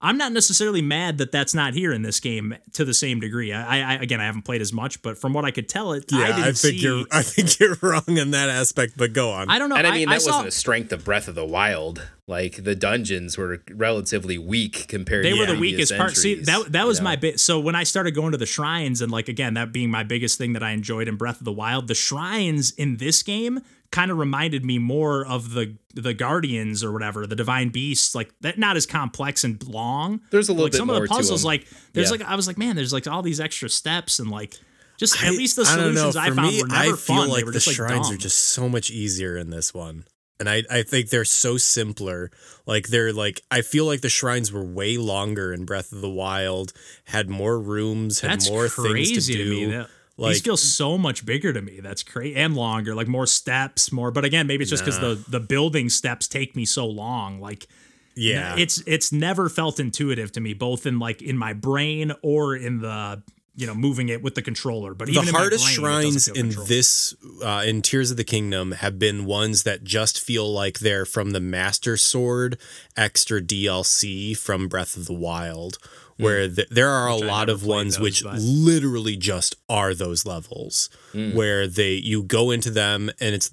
I'm 0.00 0.18
not 0.18 0.32
necessarily 0.32 0.82
mad 0.82 1.18
that 1.18 1.32
that's 1.32 1.54
not 1.54 1.72
here 1.72 1.90
in 1.90 2.02
this 2.02 2.20
game 2.20 2.54
to 2.74 2.84
the 2.84 2.92
same 2.92 3.18
degree. 3.18 3.52
I, 3.52 3.94
I 3.94 3.94
again, 3.94 4.20
I 4.20 4.26
haven't 4.26 4.42
played 4.42 4.60
as 4.60 4.72
much, 4.72 5.00
but 5.00 5.16
from 5.16 5.32
what 5.32 5.46
I 5.46 5.50
could 5.50 5.68
tell, 5.68 5.92
it 5.92 6.04
I 6.12 6.18
yeah, 6.18 6.26
didn't 6.26 6.42
I, 6.42 6.44
think 6.52 6.56
see. 6.56 6.76
you're 6.76 7.04
I 7.12 7.22
think 7.22 7.58
you're 7.58 7.76
wrong 7.80 8.18
in 8.18 8.32
that 8.32 8.50
aspect. 8.50 8.94
But 8.96 9.14
go 9.14 9.30
on. 9.30 9.48
I 9.48 9.58
don't 9.58 9.70
know. 9.70 9.76
And 9.76 9.86
I 9.86 9.92
mean, 9.92 10.08
that 10.10 10.20
saw, 10.20 10.32
wasn't 10.32 10.48
a 10.48 10.52
strength 10.52 10.92
of 10.92 11.04
Breath 11.04 11.28
of 11.28 11.34
the 11.34 11.46
Wild. 11.46 12.06
Like 12.28 12.64
the 12.64 12.74
dungeons 12.74 13.38
were 13.38 13.62
relatively 13.70 14.36
weak 14.36 14.86
compared. 14.88 15.24
To 15.24 15.30
the 15.30 15.36
dungeons. 15.36 15.38
They 15.38 15.46
to 15.46 15.52
were 15.52 15.54
the 15.54 15.58
previous 15.58 15.90
weakest 15.90 15.96
part. 15.96 16.16
See, 16.16 16.32
entries, 16.32 16.46
that 16.46 16.72
that 16.72 16.82
you 16.82 16.86
was 16.88 17.00
know? 17.00 17.04
my 17.04 17.16
bit. 17.16 17.40
So 17.40 17.58
when 17.58 17.74
I 17.74 17.84
started 17.84 18.14
going 18.14 18.32
to 18.32 18.38
the 18.38 18.46
shrines, 18.46 19.00
and 19.00 19.10
like 19.10 19.28
again, 19.28 19.54
that 19.54 19.72
being 19.72 19.90
my 19.90 20.02
biggest 20.02 20.36
thing 20.36 20.52
that 20.52 20.62
I 20.62 20.72
enjoyed 20.72 21.08
in 21.08 21.16
Breath 21.16 21.38
of 21.38 21.44
the 21.44 21.52
Wild, 21.52 21.88
the 21.88 21.94
shrines 21.94 22.72
in 22.72 22.98
this 22.98 23.22
game 23.22 23.60
kind 23.90 24.10
of 24.10 24.18
reminded 24.18 24.64
me 24.64 24.78
more 24.78 25.26
of 25.26 25.52
the 25.52 25.76
the 25.94 26.12
guardians 26.14 26.84
or 26.84 26.92
whatever, 26.92 27.26
the 27.26 27.36
divine 27.36 27.68
beasts. 27.70 28.14
Like 28.14 28.30
that, 28.40 28.58
not 28.58 28.76
as 28.76 28.86
complex 28.86 29.44
and 29.44 29.62
long. 29.66 30.20
There's 30.30 30.48
a 30.48 30.52
little 30.52 30.64
like 30.66 30.72
bit 30.72 30.78
some 30.78 30.86
more 30.88 30.96
of 30.96 31.02
the 31.02 31.08
puzzles. 31.08 31.44
Like 31.44 31.66
there's 31.92 32.08
Yeah. 32.10 32.18
like 32.18 32.22
I 32.28 32.34
was 32.36 32.46
like, 32.46 32.58
man, 32.58 32.76
there's 32.76 32.92
like 32.92 33.06
all 33.06 33.22
these 33.22 33.40
extra 33.40 33.68
steps 33.68 34.18
and 34.18 34.30
like. 34.30 34.54
Just 34.98 35.22
I- 35.22 35.26
at 35.26 35.32
least 35.34 35.56
the 35.56 35.62
I 35.62 35.74
solutions 35.74 36.16
I, 36.16 36.28
For 36.30 36.34
found 36.36 36.48
me, 36.48 36.62
were 36.62 36.68
never 36.68 36.78
I 36.94 36.96
fun. 36.96 36.96
feel 36.96 37.22
they 37.24 37.30
like 37.30 37.44
the 37.44 37.52
just, 37.52 37.66
like, 37.66 37.76
shrines 37.76 38.10
are 38.10 38.16
just 38.16 38.38
so 38.54 38.66
much 38.66 38.90
easier 38.90 39.36
in 39.36 39.50
this 39.50 39.74
one. 39.74 40.04
And 40.40 40.48
I, 40.48 40.62
I 40.70 40.82
think 40.84 41.10
they're 41.10 41.24
so 41.26 41.58
simpler. 41.58 42.30
Like 42.66 42.88
they're 42.88 43.12
like 43.12 43.42
I 43.50 43.60
feel 43.60 43.84
like 43.84 44.00
the 44.00 44.08
shrines 44.08 44.52
were 44.52 44.64
way 44.64 44.96
longer 44.96 45.52
in 45.52 45.66
Breath 45.66 45.92
of 45.92 46.00
the 46.00 46.08
Wild, 46.08 46.72
had 47.04 47.28
more 47.28 47.58
rooms, 47.60 48.20
had 48.20 48.30
That's 48.32 48.48
more 48.50 48.68
crazy 48.68 49.14
things 49.14 49.26
to 49.26 49.32
do. 49.34 49.68
me. 49.68 49.84
Like 50.18 50.32
these 50.32 50.42
feel 50.42 50.56
so 50.56 50.96
much 50.96 51.26
bigger 51.26 51.52
to 51.52 51.60
me. 51.60 51.80
That's 51.80 52.02
crazy 52.02 52.36
and 52.36 52.56
longer, 52.56 52.94
like 52.94 53.06
more 53.06 53.26
steps, 53.26 53.92
more. 53.92 54.10
But 54.10 54.24
again, 54.24 54.46
maybe 54.46 54.62
it's 54.62 54.70
just 54.70 54.84
because 54.84 54.98
Nah. 55.00 55.14
the 55.14 55.24
the 55.30 55.40
building 55.40 55.90
steps 55.90 56.26
take 56.26 56.56
me 56.56 56.64
so 56.64 56.86
long. 56.86 57.38
Like, 57.40 57.66
yeah. 58.14 58.56
it's 58.56 58.82
it's 58.86 59.12
never 59.12 59.48
felt 59.50 59.78
intuitive 59.78 60.32
to 60.32 60.40
me, 60.40 60.54
both 60.54 60.86
in 60.86 60.98
like 60.98 61.20
in 61.20 61.36
my 61.36 61.52
brain 61.52 62.12
or 62.22 62.56
in 62.56 62.80
the 62.80 63.22
you 63.56 63.66
know 63.66 63.74
moving 63.74 64.08
it 64.08 64.22
with 64.22 64.34
the 64.34 64.42
controller. 64.42 64.94
But 64.94 65.08
the 65.08 65.12
even 65.12 65.28
in 65.28 65.32
my 65.34 65.40
hardest 65.40 65.64
brain, 65.64 65.74
shrines 65.74 66.28
in 66.28 66.50
this 66.66 67.14
uh, 67.44 67.64
in 67.66 67.82
Tears 67.82 68.10
of 68.10 68.16
the 68.16 68.24
Kingdom 68.24 68.72
have 68.72 68.98
been 68.98 69.26
ones 69.26 69.64
that 69.64 69.84
just 69.84 70.18
feel 70.20 70.50
like 70.50 70.78
they're 70.78 71.04
from 71.04 71.32
the 71.32 71.40
Master 71.40 71.98
Sword 71.98 72.58
extra 72.96 73.42
DLC 73.42 74.34
from 74.36 74.68
Breath 74.68 74.96
of 74.96 75.04
the 75.06 75.14
Wild, 75.14 75.76
where 76.18 76.48
th- 76.48 76.68
there 76.70 76.88
are 76.90 77.08
a. 77.08 77.14
Which 77.16 77.24
I 77.24 77.26
lot 77.26 77.48
of 77.48 77.64
ones 77.64 77.96
those, 77.96 78.02
which 78.02 78.24
but- 78.24 78.38
literally 78.40 79.16
just 79.16 79.56
are 79.68 79.94
those 79.94 80.24
levels 80.26 80.88
Hmm. 81.12 81.34
where 81.34 81.66
they 81.66 81.92
you 81.94 82.22
go 82.22 82.50
into 82.50 82.70
them 82.70 83.10
and 83.20 83.34
it's 83.34 83.50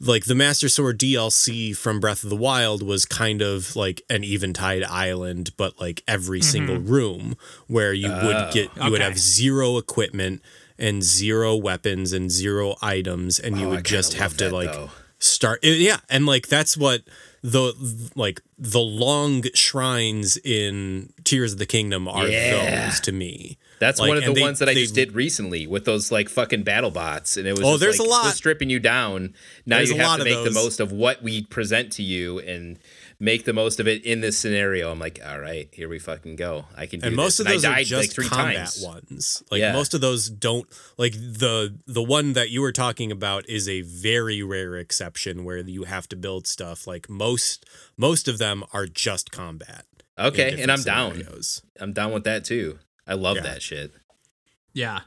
like 0.00 0.26
the 0.26 0.34
Master 0.36 0.68
Sword 0.68 0.96
DLC 0.98 1.76
from 1.76 1.98
Breath 1.98 2.22
of 2.22 2.30
the 2.30 2.36
Wild 2.36 2.82
was 2.82 3.04
kind 3.04 3.42
of 3.42 3.74
like 3.74 4.00
an 4.08 4.22
Eventide 4.22 4.84
Island, 4.84 5.50
but 5.56 5.80
like 5.80 6.04
every 6.06 6.40
single 6.40 6.78
room 6.78 7.36
where 7.66 7.92
you 7.92 8.08
would 8.08 8.52
get 8.52 8.70
you 8.76 8.90
would 8.90 9.00
Mm-hmm. 9.00 9.02
Have 9.02 9.18
zero 9.18 9.76
equipment 9.76 10.40
and 10.78 11.02
zero 11.02 11.56
weapons 11.56 12.12
and 12.12 12.30
zero 12.30 12.76
items, 12.80 13.40
and 13.40 13.58
you 13.58 13.66
Oh, 13.66 13.70
would 13.70 13.84
just 13.84 14.14
have 14.14 14.36
to 14.36 14.44
that, 14.44 14.52
like 14.52 14.72
though. 14.72 14.90
start. 15.18 15.64
Yeah, 15.64 15.98
and 16.08 16.26
like 16.26 16.46
that's 16.46 16.76
what 16.76 17.02
the 17.42 17.72
like 18.16 18.40
the 18.58 18.80
long 18.80 19.44
shrines 19.54 20.36
in 20.44 21.12
Tears 21.24 21.52
of 21.52 21.58
the 21.58 21.66
Kingdom 21.66 22.08
are 22.08 22.26
Yeah. 22.26 22.86
those 22.88 23.00
to 23.00 23.12
me. 23.12 23.58
That's 23.78 24.00
Like, 24.00 24.08
one 24.08 24.16
of 24.18 24.24
the 24.24 24.32
they- 24.32 24.40
ones 24.40 24.58
that 24.58 24.68
I 24.68 24.74
they- 24.74 24.82
just 24.82 24.94
did 24.94 25.12
recently 25.14 25.66
with 25.66 25.84
those 25.84 26.10
like 26.10 26.28
fucking 26.28 26.64
battle 26.64 26.90
bots, 26.90 27.36
and 27.36 27.46
it 27.46 27.52
was 27.52 27.60
Oh, 27.60 27.72
just, 27.74 27.80
there's 27.80 27.98
like, 28.00 28.08
a 28.08 28.10
lot. 28.10 28.34
stripping 28.34 28.70
you 28.70 28.80
down. 28.80 29.34
Now 29.66 29.76
There's 29.76 29.90
you 29.90 29.96
have 29.98 30.18
to 30.18 30.24
make 30.24 30.42
the 30.44 30.50
most 30.50 30.80
of 30.80 30.90
what 30.90 31.22
we 31.22 31.42
present 31.42 31.92
to 31.92 32.02
you 32.02 32.40
and 32.40 32.78
make 33.20 33.44
the 33.44 33.52
most 33.52 33.80
of 33.80 33.88
it 33.88 34.04
in 34.04 34.20
this 34.20 34.38
scenario. 34.38 34.90
I'm 34.92 34.98
like, 35.00 35.18
all 35.26 35.40
right, 35.40 35.68
here 35.72 35.88
we 35.88 35.98
fucking 35.98 36.36
go. 36.36 36.66
I 36.76 36.86
can 36.86 37.00
do 37.00 37.06
and 37.08 37.16
most 37.16 37.38
this. 37.38 37.40
of 37.40 37.46
And 37.46 37.54
those 37.56 37.64
I 37.64 37.80
are 37.80 37.84
just 37.84 38.02
like 38.08 38.10
three 38.12 38.28
combat 38.28 38.54
times. 38.56 38.82
ones. 38.84 39.42
Like 39.50 39.60
Yeah. 39.60 39.72
most 39.72 39.92
of 39.94 40.00
those 40.00 40.28
don't 40.30 40.68
like 40.96 41.14
the 41.14 41.74
the 41.86 42.02
one 42.02 42.34
that 42.34 42.50
you 42.50 42.60
were 42.60 42.72
talking 42.72 43.10
about 43.10 43.48
is 43.48 43.68
a 43.68 43.80
very 43.82 44.42
rare 44.42 44.76
exception 44.76 45.44
where 45.44 45.58
you 45.58 45.84
have 45.84 46.08
to 46.10 46.16
build 46.16 46.46
stuff. 46.46 46.86
Like 46.86 47.08
most 47.10 47.64
most 47.96 48.28
of 48.28 48.38
them 48.38 48.62
are 48.72 48.86
just 48.86 49.32
combat. 49.32 49.84
Okay, 50.18 50.60
and 50.62 50.70
I'm 50.70 50.82
down. 50.82 51.22
I'm 51.80 51.92
down 51.92 52.12
with 52.12 52.24
that 52.24 52.44
too. 52.44 52.78
I 53.06 53.14
love 53.14 53.36
Yeah. 53.36 53.42
that 53.44 53.62
shit. 53.62 53.92
Yeah. 54.72 55.00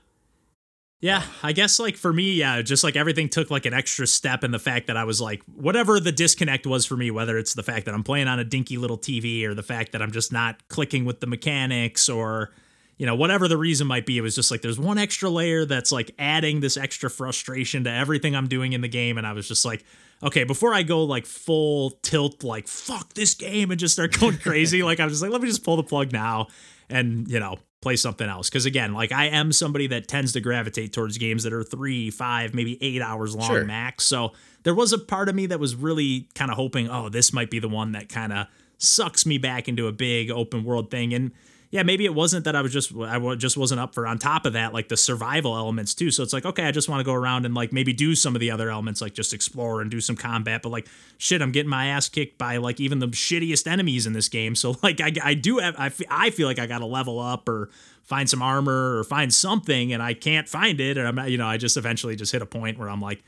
Yeah, 1.02 1.24
I 1.42 1.52
guess 1.52 1.80
like 1.80 1.98
for 1.98 2.14
me, 2.14 2.34
yeah, 2.34 2.62
just 2.62 2.84
like 2.84 2.96
everything 2.96 3.28
took 3.28 3.50
like 3.50 3.66
an 3.66 3.74
extra 3.74 4.06
step 4.06 4.44
in 4.44 4.52
the 4.52 4.60
fact 4.60 4.86
that 4.86 4.98
I 4.98 5.04
was 5.04 5.20
like, 5.20 5.42
whatever 5.46 6.00
the 6.00 6.12
disconnect 6.12 6.68
was 6.68 6.86
for 6.86 6.96
me, 6.96 7.10
whether 7.10 7.40
it's 7.40 7.56
the 7.56 7.64
fact 7.64 7.88
that 7.88 7.96
I'm 7.96 8.04
playing 8.04 8.28
on 8.28 8.38
a 8.38 8.44
dinky 8.44 8.78
little 8.78 9.00
TV 9.00 9.44
or 9.46 9.56
the 9.56 9.64
fact 9.64 9.94
that 9.94 10.02
I'm 10.04 10.12
just 10.12 10.32
not 10.32 10.68
clicking 10.68 11.04
with 11.04 11.20
the 11.20 11.26
mechanics 11.26 12.08
or, 12.08 12.52
you 13.00 13.08
know, 13.08 13.16
whatever 13.16 13.48
the 13.48 13.58
reason 13.58 13.88
might 13.88 14.06
be, 14.06 14.20
it 14.20 14.22
was 14.22 14.36
just 14.36 14.52
like 14.52 14.62
there's 14.62 14.80
one 14.80 15.00
extra 15.00 15.28
layer 15.28 15.66
that's 15.66 15.92
like 15.92 16.12
adding 16.20 16.60
this 16.60 16.78
extra 16.78 17.10
frustration 17.10 17.84
to 17.86 17.92
everything 17.92 18.36
I'm 18.36 18.48
doing 18.48 18.74
in 18.74 18.82
the 18.82 18.88
game. 18.88 19.18
And 19.18 19.26
I 19.26 19.34
was 19.34 19.48
just 19.48 19.66
like, 19.66 19.84
okay, 20.22 20.44
before 20.44 20.72
I 20.72 20.84
go 20.84 21.04
like 21.04 21.26
full 21.26 21.92
tilt, 22.04 22.44
like 22.44 22.68
fuck 22.68 23.16
this 23.16 23.34
game 23.34 23.72
and 23.72 23.80
just 23.80 23.96
start 23.96 24.20
going 24.20 24.38
crazy, 24.44 24.84
like 24.84 25.00
I 25.00 25.06
was 25.06 25.14
just 25.14 25.24
like, 25.24 25.32
let 25.32 25.42
me 25.42 25.48
just 25.48 25.64
pull 25.64 25.78
the 25.78 25.84
plug 25.84 26.14
now 26.14 26.50
and, 26.92 27.28
you 27.28 27.40
know, 27.40 27.58
play 27.82 27.96
something 27.96 28.30
else. 28.30 28.50
Cause 28.50 28.66
again, 28.66 28.94
like 28.94 29.12
I 29.12 29.26
am 29.28 29.52
somebody 29.52 29.88
that 29.88 30.08
tends 30.08 30.34
to 30.34 30.40
gravitate 30.40 30.94
towards 30.94 31.18
games 31.18 31.44
that 31.44 31.52
are 31.54 31.64
three, 31.64 32.10
five, 32.12 32.54
maybe 32.54 32.78
eight 32.82 33.02
hours 33.02 33.36
long 33.36 33.48
Sure. 33.50 33.66
max. 33.66 34.04
So 34.06 34.34
there 34.64 34.76
was 34.76 34.94
a 34.94 35.00
part 35.00 35.30
of 35.30 35.36
me 35.36 35.48
that 35.48 35.60
was 35.60 35.74
really 35.76 36.28
kind 36.36 36.52
of 36.52 36.58
hoping, 36.58 36.90
oh, 36.90 37.10
this 37.10 37.34
might 37.34 37.50
be 37.50 37.58
the 37.60 37.68
one 37.70 37.94
that 37.94 38.08
kind 38.08 38.32
of 38.34 38.48
sucks 38.78 39.26
me 39.26 39.38
back 39.38 39.68
into 39.68 39.88
a 39.88 39.92
big 39.92 40.30
open 40.30 40.64
world 40.64 40.92
thing. 40.92 41.14
And 41.14 41.32
yeah, 41.72 41.84
maybe 41.84 42.04
it 42.04 42.14
wasn't 42.14 42.44
that 42.44 42.56
I 42.56 42.62
was 42.62 42.74
just 42.74 42.94
I 42.94 43.36
just 43.36 43.56
wasn't 43.56 43.80
up 43.80 43.96
for. 43.96 44.06
On 44.06 44.18
top 44.18 44.46
of 44.46 44.54
that, 44.54 44.74
like 44.74 44.90
the 44.90 44.98
survival 44.98 45.56
elements 45.56 45.96
too. 45.96 46.12
So 46.12 46.22
it's 46.22 46.34
like 46.34 46.46
okay, 46.46 46.66
I 46.66 46.72
just 46.72 46.90
want 46.90 47.00
to 47.00 47.06
go 47.06 47.14
around 47.14 47.46
and 47.46 47.56
like 47.56 47.72
maybe 47.72 47.94
do 47.94 48.14
some 48.14 48.36
of 48.36 48.42
the 48.42 48.52
other 48.52 48.70
elements, 48.70 49.02
like 49.02 49.14
just 49.14 49.34
explore 49.34 49.80
and 49.82 49.90
do 49.90 50.02
some 50.02 50.18
combat. 50.18 50.64
But 50.64 50.70
like 50.70 50.88
shit, 51.18 51.42
I'm 51.42 51.54
getting 51.54 51.70
my 51.70 51.88
ass 51.88 52.10
kicked 52.10 52.38
by 52.38 52.58
like 52.58 52.82
even 52.82 53.00
the 53.00 53.08
shittiest 53.08 53.68
enemies 53.68 54.06
in 54.06 54.12
this 54.12 54.28
game. 54.28 54.54
So 54.54 54.76
like 54.84 55.00
I, 55.00 55.14
I 55.24 55.34
do 55.34 55.60
have 55.60 55.76
I 55.80 55.92
I 56.10 56.30
feel 56.32 56.48
like 56.48 56.60
I 56.60 56.68
got 56.68 56.80
to 56.80 56.86
level 56.86 57.20
up 57.20 57.48
or 57.48 57.70
find 58.04 58.30
some 58.30 58.42
armor 58.42 58.98
or 58.98 59.06
find 59.06 59.34
something, 59.34 59.94
and 59.94 60.04
I 60.04 60.14
can't 60.14 60.50
find 60.50 60.82
it. 60.82 60.98
And 60.98 61.08
I'm 61.08 61.16
not, 61.16 61.32
you 61.32 61.38
know 61.38 61.48
I 61.48 61.56
just 61.56 61.78
eventually 61.78 62.18
just 62.18 62.34
hit 62.34 62.42
a 62.42 62.46
point 62.46 62.80
where 62.80 62.90
I'm 62.90 63.02
like, 63.02 63.24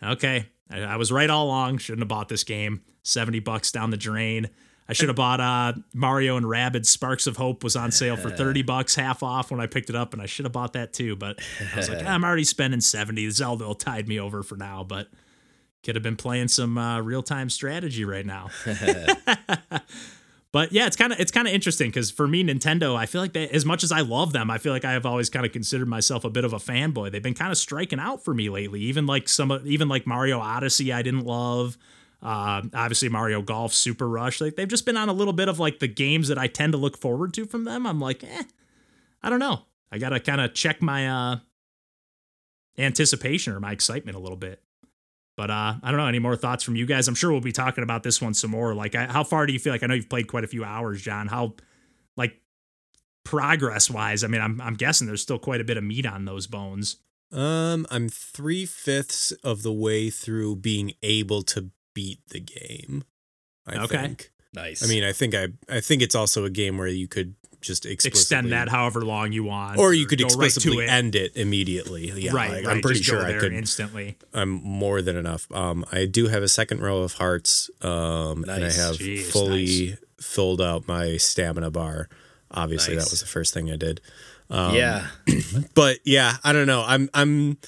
okay, 0.00 0.46
I, 0.70 0.82
I 0.82 0.96
was 0.96 1.10
right 1.10 1.28
all 1.28 1.46
along. 1.46 1.78
Shouldn't 1.78 2.02
have 2.02 2.08
bought 2.08 2.28
this 2.28 2.44
game. 2.44 2.82
Seventy 3.02 3.40
bucks 3.40 3.72
down 3.72 3.90
the 3.90 3.96
drain. 3.96 4.50
I 4.88 4.94
should 4.94 5.08
have 5.08 5.16
bought 5.16 5.40
uh, 5.40 5.74
Mario 5.94 6.36
and 6.36 6.44
Rabbids 6.44 6.86
Sparks 6.86 7.26
of 7.26 7.36
Hope 7.36 7.62
was 7.62 7.76
on 7.76 7.92
sale 7.92 8.16
for 8.16 8.30
30 8.30 8.62
bucks, 8.64 8.94
half 8.94 9.22
off 9.22 9.50
when 9.50 9.60
I 9.60 9.66
picked 9.66 9.90
it 9.90 9.96
up, 9.96 10.12
and 10.12 10.20
I 10.20 10.26
should 10.26 10.44
have 10.44 10.52
bought 10.52 10.72
that 10.72 10.92
too. 10.92 11.16
But 11.16 11.40
I 11.72 11.76
was 11.76 11.88
like, 11.88 12.02
I'm 12.06 12.24
already 12.24 12.44
spending 12.44 12.80
70. 12.80 13.30
Zelda 13.30 13.64
will 13.64 13.74
tide 13.74 14.08
me 14.08 14.18
over 14.18 14.42
for 14.42 14.56
now, 14.56 14.82
but 14.82 15.08
could 15.82 15.94
have 15.96 16.02
been 16.02 16.16
playing 16.16 16.48
some 16.48 16.78
uh, 16.78 17.00
real 17.00 17.22
time 17.22 17.50
strategy 17.50 18.04
right 18.04 18.26
now. 18.26 18.50
but 20.52 20.72
yeah, 20.72 20.86
it's 20.86 20.96
kind 20.96 21.12
of 21.12 21.20
it's 21.20 21.32
kind 21.32 21.48
of 21.48 21.54
interesting 21.54 21.88
because 21.90 22.10
for 22.10 22.28
me, 22.28 22.44
Nintendo, 22.44 22.96
I 22.96 23.06
feel 23.06 23.20
like 23.20 23.32
they, 23.32 23.48
as 23.48 23.64
much 23.64 23.82
as 23.82 23.90
I 23.92 24.00
love 24.00 24.32
them, 24.32 24.50
I 24.50 24.58
feel 24.58 24.72
like 24.72 24.84
I 24.84 24.92
have 24.92 25.06
always 25.06 25.28
kind 25.30 25.44
of 25.46 25.52
considered 25.52 25.88
myself 25.88 26.24
a 26.24 26.30
bit 26.30 26.44
of 26.44 26.52
a 26.52 26.58
fanboy. 26.58 27.10
They've 27.10 27.22
been 27.22 27.34
kind 27.34 27.50
of 27.50 27.58
striking 27.58 27.98
out 27.98 28.24
for 28.24 28.34
me 28.34 28.48
lately. 28.48 28.80
Even 28.82 29.06
like 29.06 29.28
some, 29.28 29.60
even 29.64 29.88
like 29.88 30.06
Mario 30.06 30.38
Odyssey, 30.38 30.92
I 30.92 31.02
didn't 31.02 31.24
love. 31.24 31.76
Uh, 32.22 32.62
obviously, 32.72 33.08
Mario 33.08 33.42
Golf, 33.42 33.72
Super 33.72 34.08
Rush. 34.08 34.40
Like 34.40 34.56
they've 34.56 34.68
just 34.68 34.86
been 34.86 34.96
on 34.96 35.08
a 35.08 35.12
little 35.12 35.32
bit 35.32 35.48
of 35.48 35.58
like 35.58 35.80
the 35.80 35.88
games 35.88 36.28
that 36.28 36.38
I 36.38 36.46
tend 36.46 36.72
to 36.72 36.78
look 36.78 36.96
forward 36.96 37.34
to 37.34 37.46
from 37.46 37.64
them. 37.64 37.86
I'm 37.86 38.00
like, 38.00 38.22
eh, 38.22 38.44
I 39.22 39.30
don't 39.30 39.40
know. 39.40 39.62
I 39.90 39.98
gotta 39.98 40.20
kind 40.20 40.40
of 40.40 40.54
check 40.54 40.80
my 40.80 41.08
uh 41.08 41.36
anticipation 42.78 43.52
or 43.52 43.60
my 43.60 43.72
excitement 43.72 44.16
a 44.16 44.20
little 44.20 44.36
bit. 44.36 44.62
But 45.36 45.50
uh, 45.50 45.74
I 45.82 45.90
don't 45.90 45.96
know. 45.96 46.06
Any 46.06 46.18
more 46.18 46.36
thoughts 46.36 46.62
from 46.62 46.76
you 46.76 46.86
guys? 46.86 47.08
I'm 47.08 47.14
sure 47.14 47.32
we'll 47.32 47.40
be 47.40 47.52
talking 47.52 47.82
about 47.82 48.02
this 48.02 48.20
one 48.20 48.34
some 48.34 48.50
more. 48.50 48.74
Like, 48.74 48.94
I, 48.94 49.06
how 49.06 49.24
far 49.24 49.46
do 49.46 49.52
you 49.52 49.58
feel 49.58 49.72
like? 49.72 49.82
I 49.82 49.86
know 49.86 49.94
you've 49.94 50.08
played 50.08 50.28
quite 50.28 50.44
a 50.44 50.48
few 50.48 50.62
hours, 50.62 51.00
John. 51.00 51.26
How, 51.26 51.54
like, 52.16 52.38
progress 53.24 53.90
wise? 53.90 54.24
I 54.24 54.26
mean, 54.26 54.42
I'm 54.42 54.60
I'm 54.60 54.74
guessing 54.74 55.06
there's 55.06 55.22
still 55.22 55.38
quite 55.38 55.60
a 55.60 55.64
bit 55.64 55.78
of 55.78 55.84
meat 55.84 56.04
on 56.04 56.26
those 56.26 56.46
bones. 56.46 56.96
Um, 57.32 57.86
I'm 57.90 58.10
three 58.10 58.66
fifths 58.66 59.32
of 59.42 59.62
the 59.62 59.72
way 59.72 60.10
through 60.10 60.56
being 60.56 60.92
able 61.02 61.42
to 61.44 61.70
beat 61.94 62.20
the 62.28 62.40
game. 62.40 63.04
I 63.66 63.76
Okay. 63.84 63.96
think. 63.96 64.30
Nice. 64.54 64.82
I 64.84 64.86
mean, 64.86 65.02
I 65.04 65.12
think 65.12 65.34
I 65.34 65.48
I 65.68 65.80
think 65.80 66.02
it's 66.02 66.14
also 66.14 66.44
a 66.44 66.50
game 66.50 66.76
where 66.78 66.88
you 66.88 67.08
could 67.08 67.34
just 67.60 67.86
Extend 67.86 68.50
that 68.50 68.68
however 68.68 69.02
long 69.02 69.30
you 69.32 69.44
want, 69.44 69.78
or 69.78 69.94
you 69.94 70.04
could 70.04 70.18
go 70.18 70.24
right 70.24 70.32
explicitly 70.46 70.78
to 70.78 70.82
it. 70.82 70.88
end 70.88 71.14
it 71.14 71.36
immediately. 71.36 72.10
Yeah, 72.10 72.32
right, 72.32 72.50
like, 72.50 72.66
right. 72.66 72.74
I'm 72.76 72.82
pretty 72.82 72.98
just 72.98 73.08
sure 73.08 73.24
I 73.24 73.38
could. 73.38 73.52
instantly. 73.52 74.18
I'm 74.34 74.48
more 74.50 75.00
than 75.00 75.16
enough. 75.16 75.46
Um, 75.52 75.84
I 75.92 76.06
do 76.06 76.26
have 76.26 76.42
a 76.42 76.48
second 76.48 76.80
row 76.80 77.02
of 77.02 77.12
hearts. 77.14 77.70
Um, 77.80 78.42
and 78.42 78.64
I 78.64 78.70
have 78.72 78.96
Jeez, 78.96 79.22
fully 79.30 79.96
filled 80.20 80.60
out 80.60 80.88
my 80.88 81.16
stamina 81.18 81.70
bar. 81.70 82.08
Obviously, 82.50 82.96
Nice. 82.96 83.04
that 83.04 83.10
was 83.12 83.20
the 83.20 83.26
first 83.28 83.54
thing 83.54 83.70
I 83.70 83.76
did. 83.76 84.00
Um, 84.50 84.74
yeah. 84.74 85.06
but 85.74 85.98
yeah, 86.04 86.38
I 86.42 86.52
don't 86.52 86.66
know. 86.66 86.82
I'm 86.84 87.08
I'm 87.14 87.58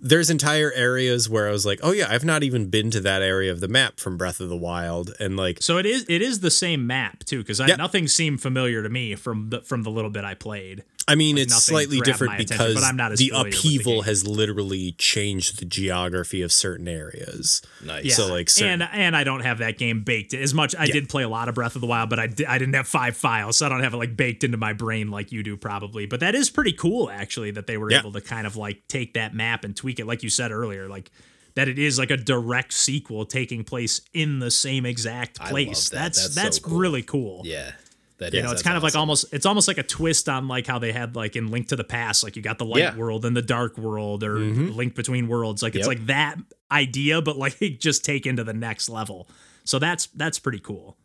there's 0.00 0.30
entire 0.30 0.72
areas 0.72 1.28
where 1.28 1.48
I 1.48 1.50
was 1.50 1.66
like, 1.66 1.80
oh 1.82 1.92
yeah, 1.92 2.06
I've 2.08 2.24
not 2.24 2.42
even 2.42 2.70
been 2.70 2.90
to 2.92 3.00
that 3.00 3.22
area 3.22 3.50
of 3.50 3.60
the 3.60 3.68
map 3.68 3.98
from 3.98 4.16
Breath 4.16 4.40
of 4.40 4.48
the 4.48 4.56
Wild, 4.56 5.12
and 5.18 5.36
like, 5.36 5.62
So 5.62 5.76
it 5.78 5.86
is 5.86 6.04
it 6.08 6.22
is 6.22 6.40
the 6.40 6.50
same 6.50 6.86
map 6.86 7.24
too, 7.24 7.38
because 7.38 7.58
Yeah. 7.60 7.76
nothing 7.76 8.06
seemed 8.08 8.40
familiar 8.40 8.82
to 8.82 8.88
me 8.88 9.14
from 9.16 9.50
the 9.50 9.60
from 9.62 9.82
the 9.82 9.90
little 9.90 10.10
bit 10.10 10.24
I 10.24 10.34
played. 10.34 10.84
I 11.08 11.14
mean, 11.14 11.36
Like, 11.36 11.44
it's 11.46 11.64
slightly 11.64 12.00
different 12.00 12.38
because 12.38 12.74
but 12.74 12.84
I'm 12.84 12.96
not 12.96 13.12
as 13.12 13.18
the 13.18 13.28
familiar 13.28 13.44
with 13.46 13.52
the 13.54 13.58
upheaval 13.58 14.02
has 14.02 14.26
literally 14.26 14.92
changed 14.92 15.58
the 15.58 15.64
geography 15.64 16.42
of 16.42 16.52
certain 16.52 16.86
areas. 16.88 17.62
Nice. 17.84 18.04
Yeah. 18.04 18.14
So 18.14 18.26
like, 18.32 18.48
certain, 18.50 18.82
and 18.82 18.90
and 18.92 19.16
I 19.16 19.24
don't 19.24 19.40
have 19.40 19.58
that 19.58 19.78
game 19.78 20.02
baked 20.02 20.34
as 20.34 20.54
much. 20.54 20.74
I 20.78 20.86
did 20.86 21.08
play 21.08 21.22
a 21.22 21.28
lot 21.28 21.48
of 21.48 21.54
Breath 21.54 21.74
of 21.74 21.80
the 21.80 21.86
Wild, 21.86 22.10
but 22.10 22.18
I 22.18 22.26
di- 22.26 22.46
I 22.46 22.58
didn't 22.58 22.74
have 22.74 22.86
five 22.86 23.16
files, 23.16 23.56
so 23.56 23.66
I 23.66 23.68
don't 23.68 23.82
have 23.82 23.94
it 23.94 23.96
like 23.96 24.16
baked 24.16 24.44
into 24.44 24.56
my 24.58 24.72
brain 24.72 25.10
like 25.10 25.32
you 25.32 25.42
do 25.42 25.56
probably. 25.56 26.06
But 26.06 26.20
that 26.20 26.34
is 26.34 26.50
pretty 26.50 26.72
cool 26.72 27.10
actually 27.10 27.50
that 27.52 27.66
they 27.66 27.76
were 27.76 27.90
Yeah. 27.90 28.00
able 28.00 28.12
to 28.12 28.20
kind 28.20 28.46
of 28.46 28.56
like 28.56 28.86
take 28.88 29.14
that 29.14 29.34
map 29.34 29.64
and 29.64 29.74
tweak 29.74 29.98
it, 29.98 30.06
like 30.06 30.22
you 30.22 30.30
said 30.30 30.52
earlier, 30.52 30.88
like 30.88 31.10
that 31.54 31.66
it 31.66 31.78
is 31.78 31.98
like 31.98 32.10
a 32.10 32.16
direct 32.16 32.72
sequel 32.72 33.24
taking 33.24 33.64
place 33.64 34.00
in 34.14 34.38
the 34.38 34.50
same 34.50 34.86
exact 34.86 35.40
I 35.40 35.44
love 35.46 35.50
place. 35.52 35.88
that. 35.88 35.96
That's 35.98 36.22
That's 36.22 36.34
that's, 36.34 36.56
so 36.58 36.62
cool. 36.68 36.78
really 36.78 37.02
cool. 37.02 37.42
yeah. 37.44 37.72
That 38.18 38.32
You 38.32 38.40
is- 38.40 38.44
know, 38.44 38.50
it's 38.52 38.62
kind 38.62 38.76
of 38.76 38.82
like 38.82 38.96
almost 38.96 39.26
it's 39.32 39.46
almost 39.46 39.68
like 39.68 39.78
a 39.78 39.82
twist 39.84 40.28
on 40.28 40.48
like 40.48 40.66
how 40.66 40.78
they 40.78 40.92
had 40.92 41.14
like 41.14 41.36
in 41.36 41.50
Link 41.50 41.68
to 41.68 41.76
the 41.76 41.84
Past, 41.84 42.24
like 42.24 42.34
you 42.36 42.42
got 42.42 42.58
the 42.58 42.64
light 42.64 42.80
Yeah. 42.82 42.96
world 42.96 43.24
and 43.24 43.36
the 43.36 43.42
dark 43.42 43.78
world 43.78 44.24
or 44.24 44.38
Link 44.38 44.94
Between 44.96 45.28
Worlds. 45.28 45.62
Like 45.62 45.74
it's 45.76 45.86
Yep. 45.86 45.98
like 45.98 46.06
that 46.06 46.36
idea, 46.72 47.22
but 47.22 47.36
like 47.38 47.58
just 47.78 48.04
taken 48.04 48.36
to 48.36 48.44
the 48.44 48.52
next 48.54 48.88
level. 48.88 49.28
So 49.64 49.78
that's 49.78 50.06
that's 50.06 50.38
pretty 50.38 50.58
cool. 50.60 50.96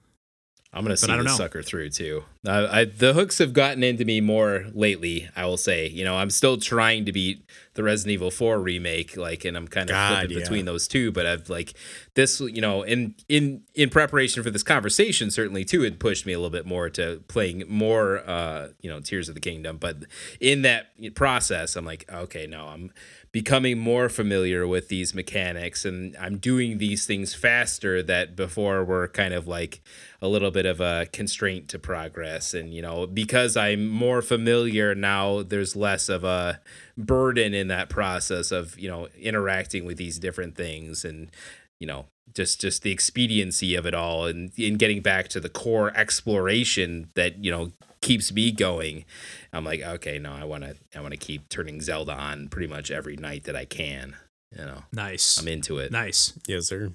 I'm 0.75 0.83
gonna 0.83 0.97
see 0.97 1.11
I 1.11 1.15
don't 1.17 1.25
this 1.25 1.37
sucker 1.37 1.61
through 1.61 1.91
too. 1.91 2.23
Uh, 2.47 2.67
I, 2.71 2.85
the 2.85 3.13
hooks 3.13 3.37
have 3.37 3.53
gotten 3.53 3.83
into 3.83 4.05
me 4.05 4.19
more 4.21 4.65
lately. 4.73 5.29
I 5.35 5.45
will 5.45 5.57
say, 5.57 5.87
you 5.87 6.03
know, 6.03 6.15
I'm 6.15 6.31
still 6.31 6.57
trying 6.57 7.05
to 7.05 7.11
beat 7.11 7.45
the 7.75 7.83
Resident 7.83 8.13
Evil 8.13 8.31
4 8.31 8.59
remake, 8.59 9.17
like, 9.17 9.45
and 9.45 9.57
I'm 9.57 9.67
kind 9.67 9.89
of 9.89 9.93
God, 9.93 10.17
flipping 10.19 10.37
yeah. 10.37 10.43
between 10.43 10.65
those 10.65 10.87
two. 10.87 11.11
But 11.11 11.25
I've 11.25 11.49
like 11.49 11.73
this, 12.13 12.39
you 12.39 12.61
know, 12.61 12.83
in 12.83 13.15
in 13.27 13.63
in 13.73 13.89
preparation 13.89 14.43
for 14.43 14.51
this 14.51 14.63
conversation, 14.63 15.31
certainly 15.31 15.65
too, 15.65 15.83
it 15.83 15.99
pushed 15.99 16.25
me 16.25 16.33
a 16.33 16.37
little 16.37 16.51
bit 16.51 16.65
more 16.65 16.89
to 16.91 17.23
playing 17.27 17.63
more, 17.67 18.19
uh, 18.29 18.69
you 18.81 18.89
know, 18.89 18.99
Tears 18.99 19.29
of 19.29 19.35
the 19.35 19.41
Kingdom. 19.41 19.77
But 19.77 19.97
in 20.39 20.61
that 20.63 20.87
process, 21.15 21.75
I'm 21.75 21.85
like, 21.85 22.05
okay, 22.11 22.47
no, 22.47 22.67
I'm 22.67 22.91
becoming 23.33 23.79
more 23.79 24.09
familiar 24.09 24.65
with 24.67 24.89
these 24.89 25.15
mechanics 25.15 25.85
and 25.85 26.15
I'm 26.17 26.37
doing 26.37 26.77
these 26.77 27.07
things 27.07 27.33
faster 27.33 28.03
that 28.03 28.35
before 28.35 28.85
were 28.85 29.07
kind 29.07 29.33
of 29.33 29.47
like 29.47 29.81
a 30.21 30.27
little 30.27 30.51
bit 30.51 30.67
of 30.67 30.79
a 30.79 31.07
constraint 31.11 31.67
to 31.69 31.79
progress. 31.79 32.53
And 32.53 32.73
you 32.73 32.81
know 32.83 33.07
because 33.07 33.57
I'm 33.57 33.89
more 33.89 34.21
familiar 34.21 34.93
now 34.93 35.41
there's 35.41 35.75
less 35.75 36.09
of 36.09 36.23
a 36.23 36.61
burden 36.95 37.55
in 37.55 37.67
that 37.69 37.89
process 37.89 38.51
of 38.51 38.77
you 38.79 38.87
know 38.87 39.07
interacting 39.19 39.83
with 39.83 39.97
these 39.97 40.19
different 40.19 40.55
things 40.55 41.03
and 41.03 41.31
you 41.79 41.87
know 41.87 42.05
just 42.35 42.61
just 42.61 42.83
the 42.83 42.91
expediency 42.91 43.73
of 43.73 43.87
it 43.87 43.95
all 43.95 44.27
and 44.27 44.51
in 44.57 44.75
getting 44.75 45.01
back 45.01 45.27
to 45.29 45.39
the 45.39 45.49
core 45.49 45.91
exploration 45.97 47.09
that 47.15 47.43
you 47.43 47.49
know 47.49 47.71
keeps 48.03 48.31
me 48.31 48.51
going 48.51 49.05
i'm 49.51 49.63
like 49.65 49.81
okay 49.81 50.19
no 50.19 50.31
i 50.33 50.43
want 50.43 50.63
to 50.63 50.75
i 50.95 51.01
want 51.01 51.11
to 51.11 51.17
keep 51.17 51.49
turning 51.49 51.81
zelda 51.81 52.13
on 52.13 52.47
pretty 52.49 52.67
much 52.67 52.91
every 52.91 53.15
night 53.15 53.45
that 53.45 53.55
i 53.55 53.65
can 53.65 54.15
you 54.51 54.63
know 54.63 54.83
Nice. 54.91 55.37
i'm 55.39 55.47
into 55.47 55.79
it 55.79 55.91
nice. 55.91 56.33
yes, 56.47 56.67
sir. 56.67 56.91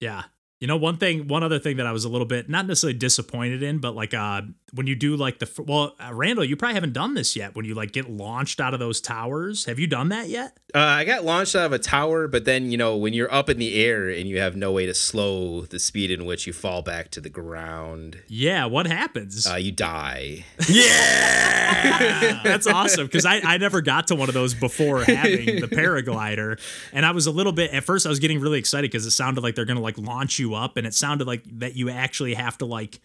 Yeah. 0.00 0.24
You 0.58 0.66
know, 0.66 0.76
one 0.78 0.96
thing, 0.96 1.28
one 1.28 1.42
other 1.42 1.58
thing 1.58 1.76
that 1.76 1.86
I 1.86 1.92
was 1.92 2.04
a 2.06 2.08
little 2.08 2.26
bit 2.26 2.48
not 2.48 2.66
necessarily 2.66 2.98
disappointed 2.98 3.62
in, 3.62 3.78
but 3.78 3.94
like 3.94 4.14
uh 4.14 4.42
when 4.72 4.86
you 4.86 4.94
do 4.96 5.16
like 5.16 5.38
the 5.38 5.48
well, 5.66 5.94
uh, 6.00 6.12
Randall, 6.14 6.44
you 6.44 6.56
probably 6.56 6.74
haven't 6.74 6.92
done 6.94 7.14
this 7.14 7.36
yet. 7.36 7.54
When 7.54 7.64
you 7.66 7.74
like 7.74 7.92
get 7.92 8.08
launched 8.10 8.60
out 8.60 8.72
of 8.74 8.80
those 8.80 9.00
towers, 9.00 9.64
have 9.66 9.78
you 9.78 9.86
done 9.86 10.08
that 10.10 10.28
yet? 10.28 10.58
uh, 10.74 10.78
i 10.80 11.04
got 11.04 11.24
launched 11.24 11.54
out 11.54 11.64
of 11.66 11.72
a 11.72 11.78
tower 11.78 12.26
but 12.28 12.44
then 12.44 12.70
you 12.70 12.76
know 12.76 12.96
when 12.96 13.14
you're 13.14 13.32
up 13.32 13.48
in 13.48 13.56
the 13.58 13.82
air 13.82 14.08
and 14.10 14.28
you 14.28 14.38
have 14.40 14.56
no 14.56 14.72
way 14.72 14.84
to 14.84 14.92
slow 14.92 15.62
the 15.62 15.78
speed 15.78 16.10
in 16.10 16.26
which 16.26 16.46
you 16.46 16.52
fall 16.52 16.82
back 16.82 17.08
to 17.10 17.20
the 17.20 17.30
ground 17.30 18.18
Yeah. 18.26 18.66
What 18.66 18.86
happens? 18.86 19.46
uh, 19.46 19.54
you 19.54 19.70
die 19.72 20.44
Yeah. 20.68 22.40
That's 22.44 22.66
awesome 22.66 23.06
because 23.06 23.24
I, 23.26 23.40
I 23.42 23.58
never 23.58 23.80
got 23.80 24.08
to 24.08 24.14
one 24.16 24.28
of 24.28 24.34
those 24.34 24.54
before 24.54 25.02
having 25.04 25.60
the 25.60 25.68
paraglider. 25.72 26.60
And 26.92 27.04
I 27.06 27.10
was 27.12 27.26
a 27.26 27.30
little 27.30 27.52
bit, 27.52 27.72
at 27.72 27.84
first, 27.84 28.06
I 28.06 28.08
was 28.08 28.18
getting 28.18 28.40
really 28.40 28.58
excited 28.58 28.90
because 28.90 29.06
it 29.06 29.10
sounded 29.12 29.42
like 29.42 29.54
they're 29.54 29.64
going 29.64 29.76
to 29.76 29.82
like 29.82 29.98
launch 29.98 30.38
you 30.38 30.45
up 30.54 30.76
and 30.76 30.86
it 30.86 30.94
sounded 30.94 31.26
like 31.26 31.42
that 31.60 31.76
you 31.76 31.90
actually 31.90 32.34
have 32.34 32.58
to 32.58 32.64
like, 32.66 33.00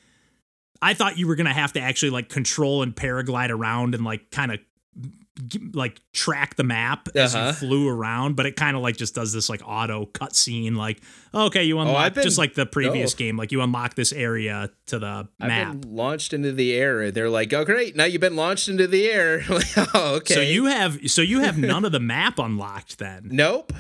I 0.82 0.94
thought 0.94 1.18
you 1.18 1.28
were 1.28 1.36
going 1.36 1.48
to 1.48 1.54
have 1.54 1.74
to 1.74 1.80
actually 1.80 2.10
like 2.12 2.30
control 2.30 2.82
and 2.84 2.96
paraglide 2.96 3.50
around 3.50 3.96
and 3.96 4.04
like 4.04 4.32
kind 4.32 4.52
of 4.52 4.60
like 5.74 6.00
track 6.12 6.56
the 6.56 6.64
map 6.64 7.08
as 7.16 7.34
Uh-huh. 7.34 7.48
you 7.48 7.54
flew 7.54 7.88
around, 7.90 8.36
but 8.36 8.46
it 8.46 8.56
kind 8.56 8.76
of 8.76 8.84
like 8.84 8.98
just 8.98 9.16
does 9.16 9.32
this 9.34 9.50
like 9.50 9.62
auto 9.66 10.06
cutscene, 10.08 10.76
like 10.76 11.02
okay, 11.34 11.64
you 11.64 11.80
unlock 11.80 12.12
Oh, 12.12 12.16
been- 12.16 12.24
just 12.24 12.38
like 12.38 12.54
the 12.54 12.66
previous 12.66 13.14
oh. 13.14 13.18
game, 13.18 13.38
like 13.38 13.52
you 13.52 13.62
unlock 13.62 13.96
this 13.96 14.12
area 14.12 14.70
to 14.88 15.00
the 15.00 15.28
map. 15.40 15.70
I've 15.70 15.82
been 15.82 15.96
launched 15.96 16.34
into 16.34 16.52
the 16.52 16.74
air, 16.74 17.02
and 17.02 17.14
they're 17.14 17.30
like, 17.30 17.54
"Oh, 17.54 17.64
great! 17.64 17.96
Now 17.96 18.04
you've 18.04 18.22
been 18.22 18.36
launched 18.36 18.68
into 18.70 18.88
the 18.88 19.10
air." 19.10 19.42
Like, 19.50 19.66
oh, 19.96 20.16
okay. 20.18 20.34
So 20.34 20.42
you 20.42 20.66
have 20.66 21.00
so 21.10 21.22
you 21.22 21.40
have 21.40 21.58
none 21.58 21.86
of 21.86 21.92
the 21.92 22.00
map 22.00 22.38
unlocked 22.38 23.00
then. 23.00 23.30
nope. 23.32 23.74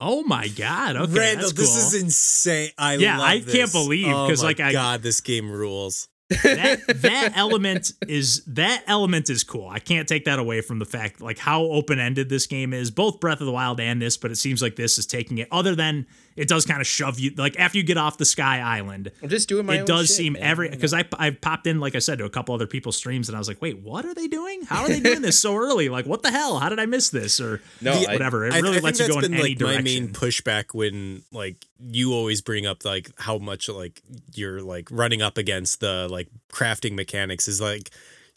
Oh 0.00 0.22
my 0.22 0.46
god! 0.48 0.94
Okay, 0.96 1.12
Randall, 1.12 1.46
that's 1.50 1.52
this 1.54 1.76
is 1.94 2.02
insane. 2.02 2.70
I 2.78 2.94
Yeah, 2.94 3.20
I 3.20 3.40
can't 3.40 3.72
believe, 3.72 4.06
Oh 4.08 4.28
'cause, 4.28 4.42
my 4.42 4.48
like, 4.50 4.60
I- 4.60 4.72
God, 4.72 5.02
this 5.02 5.20
game 5.20 5.50
rules. 5.50 6.08
that 6.44 6.82
that 7.02 7.32
element 7.36 7.92
is 8.06 8.44
that 8.46 8.84
element 8.86 9.28
is 9.30 9.42
cool. 9.44 9.66
I 9.68 9.78
can't 9.78 10.06
take 10.06 10.26
that 10.26 10.38
away 10.38 10.60
from 10.60 10.78
the 10.78 10.84
fact 10.84 11.20
like 11.20 11.38
how 11.38 11.62
open 11.62 11.98
ended 11.98 12.28
this 12.28 12.46
game 12.46 12.72
is. 12.74 12.90
Both 12.90 13.18
Breath 13.18 13.40
of 13.40 13.46
the 13.46 13.52
Wild 13.52 13.80
and 13.80 14.00
this, 14.00 14.16
but 14.16 14.30
it 14.30 14.36
seems 14.36 14.60
like 14.62 14.76
this 14.76 14.98
is 14.98 15.06
taking 15.06 15.38
it. 15.38 15.48
Other 15.50 15.74
than 15.74 16.06
it 16.38 16.48
does 16.48 16.64
kind 16.64 16.80
of 16.80 16.86
shove 16.86 17.18
you 17.18 17.32
like 17.36 17.58
after 17.58 17.76
you 17.78 17.84
get 17.84 17.98
off 17.98 18.16
the 18.16 18.24
Sky 18.24 18.60
Island. 18.60 19.10
I'm 19.22 19.28
just 19.28 19.48
doing 19.48 19.66
my. 19.66 19.74
it 19.76 19.80
own 19.80 19.84
does 19.86 20.06
shit, 20.06 20.16
seem 20.16 20.32
man. 20.34 20.42
every 20.42 20.70
because 20.70 20.94
I 20.94 21.04
I 21.18 21.30
popped 21.30 21.66
in 21.66 21.80
like 21.80 21.94
I 21.94 21.98
said 21.98 22.18
to 22.18 22.24
a 22.24 22.30
couple 22.30 22.54
other 22.54 22.66
people's 22.66 22.96
streams 22.96 23.28
and 23.28 23.36
I 23.36 23.38
was 23.38 23.48
like, 23.48 23.60
wait, 23.60 23.78
what 23.80 24.04
are 24.06 24.14
they 24.14 24.28
doing? 24.28 24.62
How 24.62 24.82
are 24.82 24.88
they 24.88 25.00
doing 25.00 25.20
this 25.22 25.38
so 25.38 25.56
early? 25.56 25.88
Like, 25.88 26.06
what 26.06 26.22
the 26.22 26.30
hell? 26.30 26.58
How 26.58 26.68
did 26.68 26.78
I 26.78 26.86
miss 26.86 27.10
this? 27.10 27.40
Or 27.40 27.60
No, 27.80 27.98
whatever. 28.00 28.46
It 28.46 28.54
I- 28.54 28.60
really 28.60 28.78
I, 28.78 28.80
lets 28.80 29.00
you 29.00 29.08
go 29.08 29.14
that's 29.14 29.26
in 29.26 29.32
been 29.32 29.40
any 29.40 29.50
like 29.50 29.58
direction. 29.58 29.76
my 29.84 29.90
main 29.90 30.08
pushback 30.12 30.74
when 30.74 31.22
like 31.32 31.56
you 31.80 32.12
always 32.14 32.40
bring 32.40 32.66
up 32.66 32.84
like 32.84 33.10
how 33.18 33.38
much 33.38 33.68
like 33.68 34.00
you're 34.34 34.62
like 34.62 34.88
running 34.90 35.22
up 35.22 35.38
against 35.38 35.80
the 35.80 36.08
like 36.10 36.28
crafting 36.52 36.94
mechanics 36.94 37.48
is 37.48 37.60
like 37.60 37.90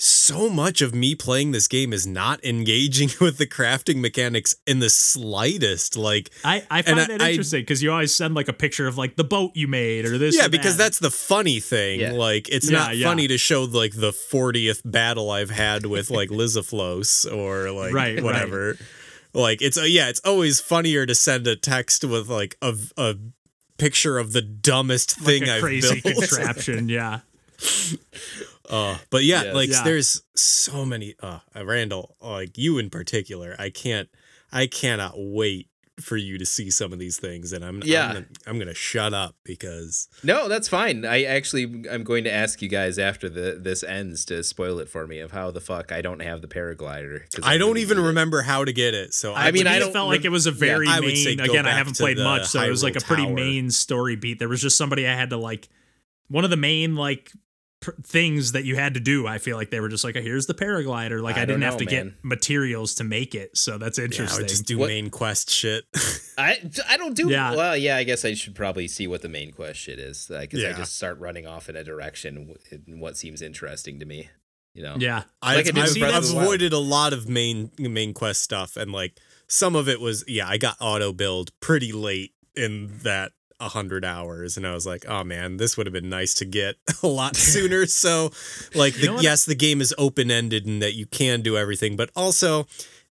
so 0.04 0.50
much 0.50 0.82
of 0.82 0.96
me 0.96 1.14
playing 1.14 1.52
this 1.52 1.68
game 1.68 1.94
is 1.94 2.08
not 2.08 2.44
engaging 2.44 3.10
with 3.22 3.38
the 3.38 3.46
crafting 3.46 3.98
mechanics 4.02 4.56
in 4.66 4.80
the 4.80 4.90
slightest. 4.90 5.96
Like, 5.96 6.32
I, 6.44 6.64
I 6.72 6.82
find 6.82 6.98
that 6.98 7.22
I- 7.22 7.30
interesting 7.30 7.62
because 7.62 7.84
you 7.84 7.92
always 7.92 8.16
send 8.16 8.34
like 8.34 8.48
a 8.48 8.54
picture 8.54 8.88
of 8.88 8.98
like 8.98 9.16
the 9.16 9.24
boat 9.24 9.52
you 9.54 9.68
made 9.68 10.06
or 10.06 10.18
this. 10.18 10.36
yeah, 10.36 10.48
or 10.48 10.50
because 10.50 10.78
that. 10.78 10.86
that's 10.86 11.00
the 11.00 11.12
funny 11.12 11.60
thing. 11.60 12.00
Yeah. 12.00 12.14
Like, 12.14 12.50
it's 12.50 12.70
Yeah, 12.72 12.80
not 12.80 12.98
yeah. 12.98 13.08
funny 13.08 13.28
to 13.28 13.38
show 13.38 13.64
like 13.66 13.94
the 13.96 14.12
40th 14.12 14.82
battle 14.84 15.30
I've 15.30 15.52
had 15.52 15.86
with 15.86 16.10
like 16.10 16.30
Lizalfos 16.30 17.32
or 17.32 17.70
like 17.72 17.94
Right, 17.94 18.16
right. 18.16 18.24
whatever. 18.24 18.78
Like, 19.34 19.62
it's, 19.62 19.78
uh, 19.78 19.84
yeah, 19.84 20.10
it's 20.10 20.20
always 20.26 20.60
funnier 20.60 21.06
to 21.06 21.14
send 21.14 21.46
a 21.46 21.56
text 21.56 22.04
with 22.04 22.28
like 22.28 22.58
a, 22.62 22.76
a 22.98 23.16
picture 23.78 24.18
of 24.18 24.34
the 24.34 24.42
dumbest 24.42 25.20
like 25.22 25.26
thing 25.42 25.48
a 25.50 25.54
I've 25.58 25.62
crazy 25.62 26.02
built. 26.02 26.16
contraption. 26.30 26.90
Yeah. 26.90 27.20
Uh, 28.72 28.98
but 29.10 29.24
yeah, 29.24 29.44
Yes. 29.44 29.56
like 29.56 29.70
Yeah. 29.70 29.84
there's 29.84 30.24
so 30.36 30.86
many. 30.86 31.14
Uh, 31.20 31.40
Randall, 31.56 32.16
like 32.22 32.58
you 32.58 32.78
in 32.78 32.90
particular, 32.90 33.56
I 33.60 33.70
can't, 33.70 34.10
I 34.52 34.66
cannot 34.68 35.14
wait 35.18 35.68
for 36.00 36.18
you 36.18 36.40
to 36.40 36.46
see 36.48 36.72
some 36.72 36.92
of 36.94 36.98
these 36.98 37.20
things, 37.20 37.54
and 37.54 37.64
I'm, 37.64 37.80
Yeah. 37.86 38.08
I'm, 38.08 38.14
gonna, 38.14 38.26
I'm 38.48 38.58
gonna 38.60 38.74
shut 38.74 39.14
up 39.14 39.36
because 39.44 40.08
No, 40.24 40.48
that's 40.48 40.68
fine. 40.68 41.06
I 41.06 41.24
actually 41.26 41.84
I'm 41.92 42.04
going 42.04 42.24
to 42.24 42.32
ask 42.32 42.60
you 42.62 42.70
guys 42.70 42.98
after 42.98 43.30
the 43.30 43.60
this 43.62 43.84
ends 43.84 44.26
to 44.26 44.44
spoil 44.44 44.80
it 44.80 44.90
for 44.90 45.06
me 45.06 45.20
of 45.20 45.32
how 45.32 45.52
the 45.52 45.62
fuck 45.62 45.92
I 45.92 46.02
don't 46.02 46.22
have 46.24 46.42
the 46.42 46.48
paraglider. 46.48 47.30
'cause 47.32 47.44
I 47.46 47.60
don't 47.60 47.78
even 47.78 47.98
need 47.98 48.04
it. 48.06 48.08
remember 48.08 48.42
how 48.42 48.66
to 48.66 48.74
get 48.74 48.96
it. 48.96 49.14
So 49.14 49.36
I 49.36 49.52
mean, 49.52 49.68
I 49.68 49.76
it 49.76 49.80
don't 49.80 49.94
felt 49.94 50.10
re- 50.10 50.18
like 50.18 50.26
it 50.26 50.30
was 50.30 50.48
a 50.48 50.52
very 50.52 50.88
I 50.88 51.02
say 51.14 51.36
main. 51.36 51.38
go 51.38 51.44
Again, 51.44 51.68
I 51.68 51.72
haven't 51.74 51.98
played 51.98 52.18
much, 52.18 52.48
so 52.48 52.62
it 52.64 52.70
was 52.70 52.82
like 52.82 52.96
a 52.96 53.02
pretty 53.02 53.26
Tower. 53.26 53.34
main 53.36 53.70
story 53.70 54.16
beat. 54.16 54.40
There 54.40 54.50
was 54.50 54.62
just 54.62 54.78
somebody 54.78 55.06
I 55.08 55.14
had 55.14 55.30
to 55.32 55.38
like. 55.38 55.68
One 56.30 56.46
of 56.46 56.50
the 56.50 56.58
main 56.58 56.96
like 56.96 57.32
pr- 57.82 57.92
things 58.04 58.54
that 58.54 58.64
you 58.64 58.76
had 58.78 58.94
to 58.94 59.00
do. 59.00 59.28
I 59.28 59.38
feel 59.38 59.58
like 59.58 59.70
they 59.70 59.80
were 59.80 59.90
just 59.90 60.04
like, 60.04 60.16
oh, 60.16 60.22
"Here's 60.22 60.46
the 60.46 60.54
paraglider." 60.54 61.22
Like 61.22 61.36
I, 61.36 61.42
I 61.42 61.46
didn't 61.46 61.60
don't 61.62 61.70
have 61.72 61.78
to 61.80 61.86
know, 61.86 61.92
get 61.92 62.14
materials 62.24 62.96
to 62.96 63.04
make 63.04 63.36
it, 63.36 63.58
so 63.58 63.78
that's 63.78 63.98
yeah, 63.98 64.04
I 64.04 64.06
interesting. 64.06 64.42
would 64.44 64.50
just 64.50 64.66
do 64.66 64.78
What- 64.78 64.88
main 64.88 65.10
quest 65.10 65.50
shit. 65.50 65.84
I, 66.38 66.58
I 66.88 66.98
don't 66.98 67.14
do 67.16 67.30
Yeah. 67.30 67.56
well. 67.56 67.76
Yeah, 67.78 67.98
I 67.98 68.04
guess 68.04 68.24
I 68.26 68.34
should 68.34 68.56
probably 68.56 68.88
see 68.88 69.06
what 69.08 69.22
the 69.22 69.30
main 69.30 69.52
quest 69.52 69.80
shit 69.80 70.00
is 70.00 70.32
uh, 70.34 70.40
because 70.42 70.64
I 70.64 70.70
Yeah. 70.70 70.78
just 70.78 70.96
start 70.96 71.20
running 71.20 71.46
off 71.46 71.68
in 71.70 71.76
a 71.76 71.84
direction 71.84 72.56
in 72.88 73.00
what 73.00 73.18
seems 73.18 73.42
interesting 73.42 74.00
to 74.00 74.06
me. 74.06 74.30
You 74.74 74.84
know. 74.84 74.96
yeah, 74.98 75.24
I've, 75.42 75.58
Like 75.58 75.68
I 75.68 75.72
did 75.72 75.78
I've, 75.80 75.90
with 75.90 76.00
Breath 76.00 76.14
I've 76.14 76.28
the 76.28 76.34
Wild. 76.36 76.46
avoided 76.48 76.72
a 76.74 76.78
lot 76.80 77.12
of 77.12 77.28
main 77.28 77.72
main 77.78 78.14
quest 78.14 78.42
stuff, 78.42 78.78
and 78.78 78.92
like 78.94 79.18
some 79.48 79.76
of 79.76 79.90
it 79.90 80.00
was 80.00 80.24
yeah, 80.30 80.48
I 80.48 80.58
got 80.58 80.78
auto 80.80 81.12
build 81.12 81.52
pretty 81.60 81.92
late 81.92 82.32
in 82.56 83.00
that 83.04 83.34
hundred 83.70 84.04
hours, 84.06 84.58
and 84.58 84.66
I 84.68 84.74
was 84.74 84.86
like, 84.86 85.06
oh 85.08 85.24
man, 85.24 85.58
this 85.58 85.78
would 85.78 85.86
have 85.86 85.94
been 85.94 86.10
nice 86.10 86.34
to 86.36 86.46
get 86.46 86.76
a 87.04 87.08
lot 87.08 87.36
sooner. 87.36 87.86
so 87.86 88.32
like, 88.76 88.96
You 88.96 89.02
the, 89.02 89.08
know 89.08 89.20
yes, 89.20 89.46
the 89.46 89.56
game 89.56 89.82
is 89.82 89.94
open 89.98 90.30
ended 90.32 90.66
and 90.66 90.82
that 90.82 90.94
you 90.96 91.06
can 91.06 91.42
do 91.42 91.58
everything, 91.58 91.96
but 91.96 92.10
also 92.16 92.68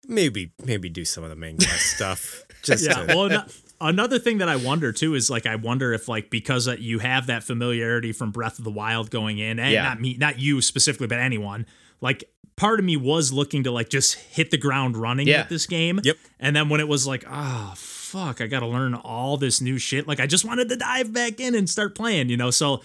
maybe 0.08 0.52
maybe 0.66 0.90
do 0.90 1.06
some 1.06 1.24
of 1.24 1.30
the 1.30 1.36
main 1.36 1.58
quest 1.58 1.92
stuff. 1.96 2.44
Just 2.64 2.86
yeah. 2.86 3.06
to, 3.06 3.16
Well, 3.16 3.26
ano- 3.32 3.46
another 3.82 4.20
thing 4.20 4.40
that 4.40 4.50
I 4.50 4.56
wonder 4.58 4.92
too 4.92 5.16
is 5.16 5.30
like 5.30 5.46
I 5.46 5.56
wonder 5.56 5.94
if 5.94 6.08
like 6.08 6.30
because 6.30 6.68
you 6.80 7.00
have 7.00 7.28
that 7.28 7.44
familiarity 7.44 8.12
from 8.12 8.32
Breath 8.32 8.58
of 8.60 8.66
the 8.66 8.72
Wild 8.72 9.10
going 9.12 9.38
in, 9.40 9.60
and 9.60 9.72
Yeah. 9.72 9.84
not 9.84 10.02
me, 10.02 10.16
not 10.18 10.40
you 10.40 10.62
specifically, 10.62 11.08
but 11.08 11.20
anyone. 11.20 11.66
Like 12.02 12.24
part 12.56 12.80
of 12.80 12.86
me 12.86 12.98
was 12.98 13.32
looking 13.32 13.64
to 13.64 13.72
like 13.72 13.88
just 13.90 14.16
hit 14.16 14.52
the 14.52 14.58
ground 14.58 14.98
running 14.98 15.28
Yeah. 15.28 15.42
with 15.42 15.50
this 15.50 15.66
game. 15.66 16.00
Yep. 16.04 16.18
And 16.40 16.56
then 16.56 16.68
when 16.70 16.80
it 16.82 16.88
was 16.88 17.08
like, 17.08 17.24
oh 17.30 17.74
fuck, 18.10 18.42
I 18.42 18.48
got 18.48 18.62
to 18.62 18.68
learn 18.68 18.96
all 18.96 19.38
this 19.38 19.62
new 19.62 19.78
shit. 19.78 20.08
Like 20.08 20.20
I 20.20 20.26
just 20.26 20.44
wanted 20.44 20.70
to 20.70 20.76
dive 20.76 21.14
back 21.14 21.40
in 21.40 21.54
and 21.56 21.70
start 21.70 21.96
playing, 21.96 22.30
you 22.30 22.38
know. 22.38 22.50
So 22.50 22.82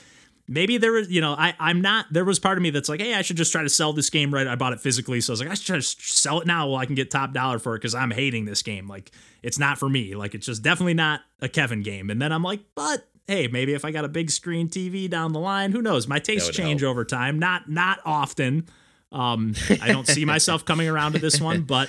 maybe 0.46 0.76
there 0.76 0.92
was, 0.92 1.10
you 1.10 1.20
know, 1.20 1.32
I 1.32 1.54
I'm 1.58 1.80
not. 1.80 2.06
There 2.10 2.24
was 2.24 2.38
part 2.38 2.58
of 2.58 2.62
me 2.62 2.70
that's 2.70 2.88
like, 2.88 3.00
hey, 3.00 3.14
I 3.14 3.22
should 3.22 3.36
just 3.36 3.50
try 3.50 3.62
to 3.62 3.68
sell 3.68 3.92
this 3.92 4.10
game 4.10 4.32
right. 4.32 4.46
I 4.46 4.54
bought 4.54 4.74
it 4.74 4.80
physically, 4.80 5.20
so 5.20 5.32
I 5.32 5.34
was 5.34 5.40
like, 5.40 5.50
I 5.50 5.54
should 5.54 5.66
try 5.66 5.76
to 5.76 5.82
sell 5.82 6.40
it 6.40 6.46
now 6.46 6.68
while 6.68 6.80
I 6.80 6.86
can 6.86 6.94
get 6.94 7.10
top 7.10 7.32
dollar 7.32 7.58
for 7.58 7.74
it 7.74 7.78
because 7.78 7.94
I'm 7.94 8.10
hating 8.10 8.44
this 8.44 8.62
game. 8.62 8.86
Like 8.86 9.10
it's 9.42 9.58
not 9.58 9.78
for 9.78 9.88
me. 9.88 10.14
Like 10.14 10.34
it's 10.34 10.46
just 10.46 10.62
definitely 10.62 10.94
not 10.94 11.22
a 11.40 11.48
Kevin 11.48 11.82
game. 11.82 12.10
And 12.10 12.20
then 12.20 12.30
I'm 12.30 12.42
like, 12.42 12.60
but 12.74 13.06
hey, 13.26 13.48
maybe 13.48 13.72
if 13.72 13.84
I 13.84 13.90
got 13.90 14.04
a 14.04 14.08
big 14.08 14.30
screen 14.30 14.68
TV 14.68 15.08
down 15.08 15.32
the 15.32 15.40
line, 15.40 15.72
who 15.72 15.80
knows? 15.80 16.06
My 16.06 16.18
tastes 16.18 16.50
change 16.50 16.82
help. 16.82 16.90
over 16.90 17.04
time. 17.04 17.38
Not 17.38 17.70
not 17.70 18.00
often. 18.04 18.66
Um, 19.10 19.54
I 19.80 19.88
don't 19.88 20.06
see 20.06 20.24
myself 20.26 20.64
coming 20.64 20.88
around 20.88 21.12
to 21.12 21.18
this 21.18 21.40
one, 21.40 21.62
but 21.62 21.88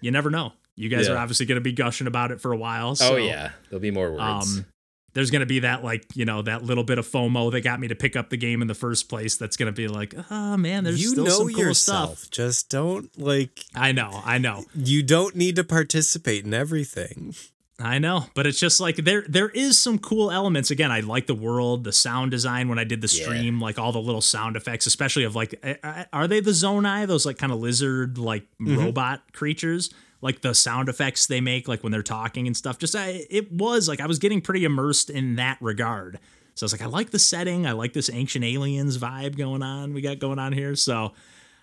you 0.00 0.10
never 0.10 0.30
know. 0.30 0.52
You 0.76 0.88
guys 0.88 1.08
Yeah. 1.08 1.14
are 1.14 1.18
obviously 1.18 1.46
going 1.46 1.56
to 1.56 1.60
be 1.62 1.72
gushing 1.72 2.06
about 2.06 2.30
it 2.30 2.40
for 2.40 2.52
a 2.52 2.56
while. 2.56 2.94
So, 2.94 3.14
oh 3.14 3.16
yeah, 3.16 3.50
there'll 3.70 3.80
be 3.80 3.90
more 3.90 4.10
words. 4.12 4.22
um, 4.58 4.66
there's 5.14 5.30
going 5.30 5.40
to 5.40 5.46
be 5.46 5.60
that 5.60 5.82
like 5.82 6.04
you 6.14 6.26
know 6.26 6.42
that 6.42 6.62
little 6.62 6.84
bit 6.84 6.98
of 6.98 7.06
FOMO 7.08 7.50
that 7.52 7.62
got 7.62 7.80
me 7.80 7.88
to 7.88 7.94
pick 7.94 8.16
up 8.16 8.28
the 8.28 8.36
game 8.36 8.60
in 8.60 8.68
the 8.68 8.74
first 8.74 9.08
place. 9.08 9.36
That's 9.36 9.56
going 9.56 9.72
to 9.72 9.76
be 9.76 9.88
like, 9.88 10.14
oh 10.30 10.56
man, 10.58 10.84
there's 10.84 11.02
you 11.02 11.10
still 11.12 11.24
know 11.24 11.30
some 11.30 11.48
cool 11.48 11.58
yourself. 11.64 12.18
stuff. 12.18 12.30
Just 12.30 12.68
don't 12.68 13.18
like. 13.18 13.64
I 13.74 13.92
know, 13.92 14.20
I 14.24 14.36
know, 14.38 14.64
You 14.74 15.02
don't 15.02 15.34
need 15.34 15.56
to 15.56 15.64
participate 15.64 16.44
in 16.44 16.52
everything. 16.52 17.34
I 17.78 17.98
know, 17.98 18.24
but 18.34 18.46
it's 18.46 18.58
just 18.58 18.80
like 18.80 18.96
there 18.96 19.24
there 19.28 19.50
is 19.50 19.78
some 19.78 19.98
cool 19.98 20.30
elements. 20.30 20.70
Again, 20.70 20.90
I 20.90 21.00
like 21.00 21.26
the 21.26 21.34
world, 21.34 21.84
the 21.84 21.92
sound 21.92 22.30
design 22.30 22.68
when 22.70 22.78
I 22.78 22.84
did 22.84 23.00
the 23.02 23.14
Yeah. 23.14 23.22
stream, 23.24 23.60
like 23.60 23.78
all 23.78 23.92
the 23.92 24.00
little 24.00 24.22
sound 24.22 24.56
effects, 24.56 24.86
especially 24.86 25.24
of 25.24 25.34
like, 25.36 25.58
eh, 25.62 25.74
eh, 25.82 26.04
are 26.12 26.26
they 26.26 26.40
the 26.40 26.52
Zonai? 26.52 27.06
Those 27.06 27.24
like 27.26 27.36
kind 27.38 27.52
of 27.52 27.58
lizard 27.58 28.16
like 28.18 28.46
robot 28.60 29.22
creatures. 29.32 29.90
Like 30.26 30.40
the 30.40 30.54
sound 30.56 30.88
effects 30.88 31.28
they 31.28 31.40
make, 31.40 31.68
like 31.68 31.84
when 31.84 31.92
they're 31.92 32.02
talking 32.02 32.48
and 32.48 32.56
stuff. 32.56 32.78
Just 32.78 32.96
I, 32.96 33.24
it 33.30 33.52
was 33.52 33.88
like 33.88 34.00
I 34.00 34.06
was 34.06 34.18
getting 34.18 34.40
pretty 34.40 34.64
immersed 34.64 35.08
in 35.08 35.36
that 35.36 35.56
regard. 35.60 36.18
So 36.56 36.64
I 36.64 36.66
was 36.66 36.72
like, 36.72 36.82
I 36.82 36.86
like 36.86 37.10
the 37.10 37.20
setting. 37.20 37.64
I 37.64 37.72
like 37.72 37.92
this 37.92 38.10
ancient 38.10 38.44
aliens 38.44 38.98
vibe 38.98 39.38
going 39.38 39.62
on. 39.62 39.94
We 39.94 40.00
got 40.00 40.18
going 40.18 40.40
on 40.40 40.52
here. 40.52 40.74
So 40.74 41.12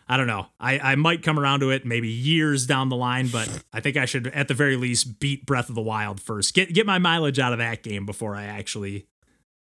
I 0.07 0.15
don't 0.15 0.27
know. 0.27 0.47
I, 0.61 0.79
I 0.79 0.95
might 0.95 1.23
come 1.23 1.37
around 1.37 1.59
to 1.59 1.71
it 1.71 1.85
maybe 1.85 2.07
years 2.07 2.65
down 2.65 2.87
the 2.87 2.95
line, 2.95 3.27
but 3.27 3.49
I 3.73 3.81
think 3.81 3.97
I 3.97 4.05
should 4.05 4.27
at 4.27 4.47
the 4.47 4.53
very 4.53 4.77
least 4.77 5.19
beat 5.19 5.45
Breath 5.45 5.67
of 5.67 5.75
the 5.75 5.81
Wild 5.81 6.21
first. 6.21 6.53
Get 6.53 6.73
get 6.73 6.85
my 6.85 6.99
mileage 6.99 7.39
out 7.39 7.51
of 7.51 7.59
that 7.59 7.83
game 7.83 8.05
before 8.05 8.33
I 8.33 8.45
actually 8.45 9.07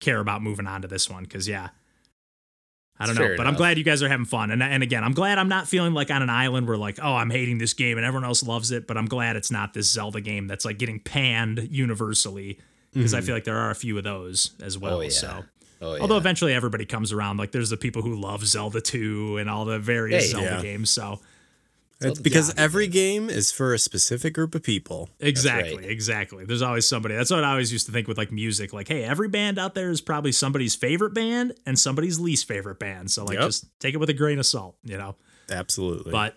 care 0.00 0.18
about 0.18 0.42
moving 0.42 0.66
on 0.66 0.82
to 0.82 0.88
this 0.88 1.08
one. 1.08 1.26
Cause 1.26 1.46
yeah. 1.46 1.68
I 3.00 3.06
don't 3.06 3.14
know. 3.16 3.34
But 3.36 3.46
I'm 3.46 3.54
glad 3.54 3.78
you 3.78 3.84
guys 3.84 4.02
are 4.02 4.08
having 4.08 4.26
fun. 4.26 4.50
And 4.50 4.62
and 4.62 4.82
again, 4.82 5.02
I'm 5.02 5.14
glad 5.14 5.38
I'm 5.38 5.48
not 5.48 5.66
feeling 5.66 5.94
like 5.94 6.10
on 6.10 6.22
an 6.22 6.30
island 6.30 6.68
where 6.68 6.76
like, 6.76 6.98
oh, 7.02 7.14
I'm 7.14 7.30
hating 7.30 7.58
this 7.58 7.72
game 7.72 7.96
and 7.96 8.06
everyone 8.06 8.24
else 8.24 8.42
loves 8.42 8.70
it. 8.70 8.86
But 8.86 8.96
I'm 8.96 9.06
glad 9.06 9.36
it's 9.36 9.50
not 9.50 9.72
this 9.72 9.90
Zelda 9.90 10.20
game 10.20 10.46
that's 10.46 10.64
like 10.64 10.78
getting 10.78 11.00
panned 11.00 11.68
universally. 11.70 12.58
Because 12.92 13.14
I 13.14 13.20
feel 13.20 13.36
like 13.36 13.44
there 13.44 13.56
are 13.56 13.70
a 13.70 13.74
few 13.74 13.96
of 13.98 14.04
those 14.04 14.50
as 14.60 14.76
well. 14.76 14.98
Oh, 14.98 15.00
yeah. 15.00 15.10
So 15.10 15.44
oh 15.80 15.94
yeah. 15.94 16.02
Although 16.02 16.16
eventually 16.16 16.52
everybody 16.52 16.84
comes 16.84 17.12
around. 17.12 17.36
Like 17.36 17.52
there's 17.52 17.70
the 17.70 17.76
people 17.76 18.02
who 18.02 18.16
love 18.20 18.44
Zelda 18.44 18.80
2 18.80 19.38
and 19.38 19.48
all 19.48 19.64
the 19.64 19.78
various 19.78 20.24
Hey, 20.24 20.30
Zelda 20.30 20.46
yeah. 20.46 20.62
games. 20.62 20.90
So 20.90 21.20
It's 22.02 22.18
because 22.18 22.54
every 22.56 22.86
game 22.86 23.28
is 23.28 23.52
for 23.52 23.74
a 23.74 23.78
specific 23.78 24.32
group 24.34 24.54
of 24.54 24.62
people. 24.62 25.10
exactly, 25.20 25.76
right. 25.76 25.90
exactly. 25.90 26.44
There's 26.44 26.62
always 26.62 26.88
somebody. 26.88 27.14
That's 27.14 27.30
what 27.30 27.44
I 27.44 27.50
always 27.50 27.72
used 27.72 27.86
to 27.86 27.92
think 27.92 28.08
with 28.08 28.16
like 28.16 28.32
music. 28.32 28.72
Like, 28.72 28.88
hey, 28.88 29.04
every 29.04 29.28
band 29.28 29.58
out 29.58 29.74
there 29.74 29.90
is 29.90 30.00
probably 30.00 30.32
somebody's 30.32 30.74
favorite 30.74 31.12
band 31.12 31.52
and 31.66 31.78
somebody's 31.78 32.18
least 32.18 32.48
favorite 32.48 32.78
band. 32.78 33.10
So 33.10 33.24
like 33.24 33.34
Yep. 33.38 33.46
just 33.48 33.66
take 33.80 33.94
it 33.94 33.98
with 33.98 34.08
a 34.08 34.14
grain 34.14 34.38
of 34.38 34.46
salt, 34.46 34.76
you 34.82 34.96
know. 34.96 35.14
Absolutely. 35.50 36.10
But 36.12 36.36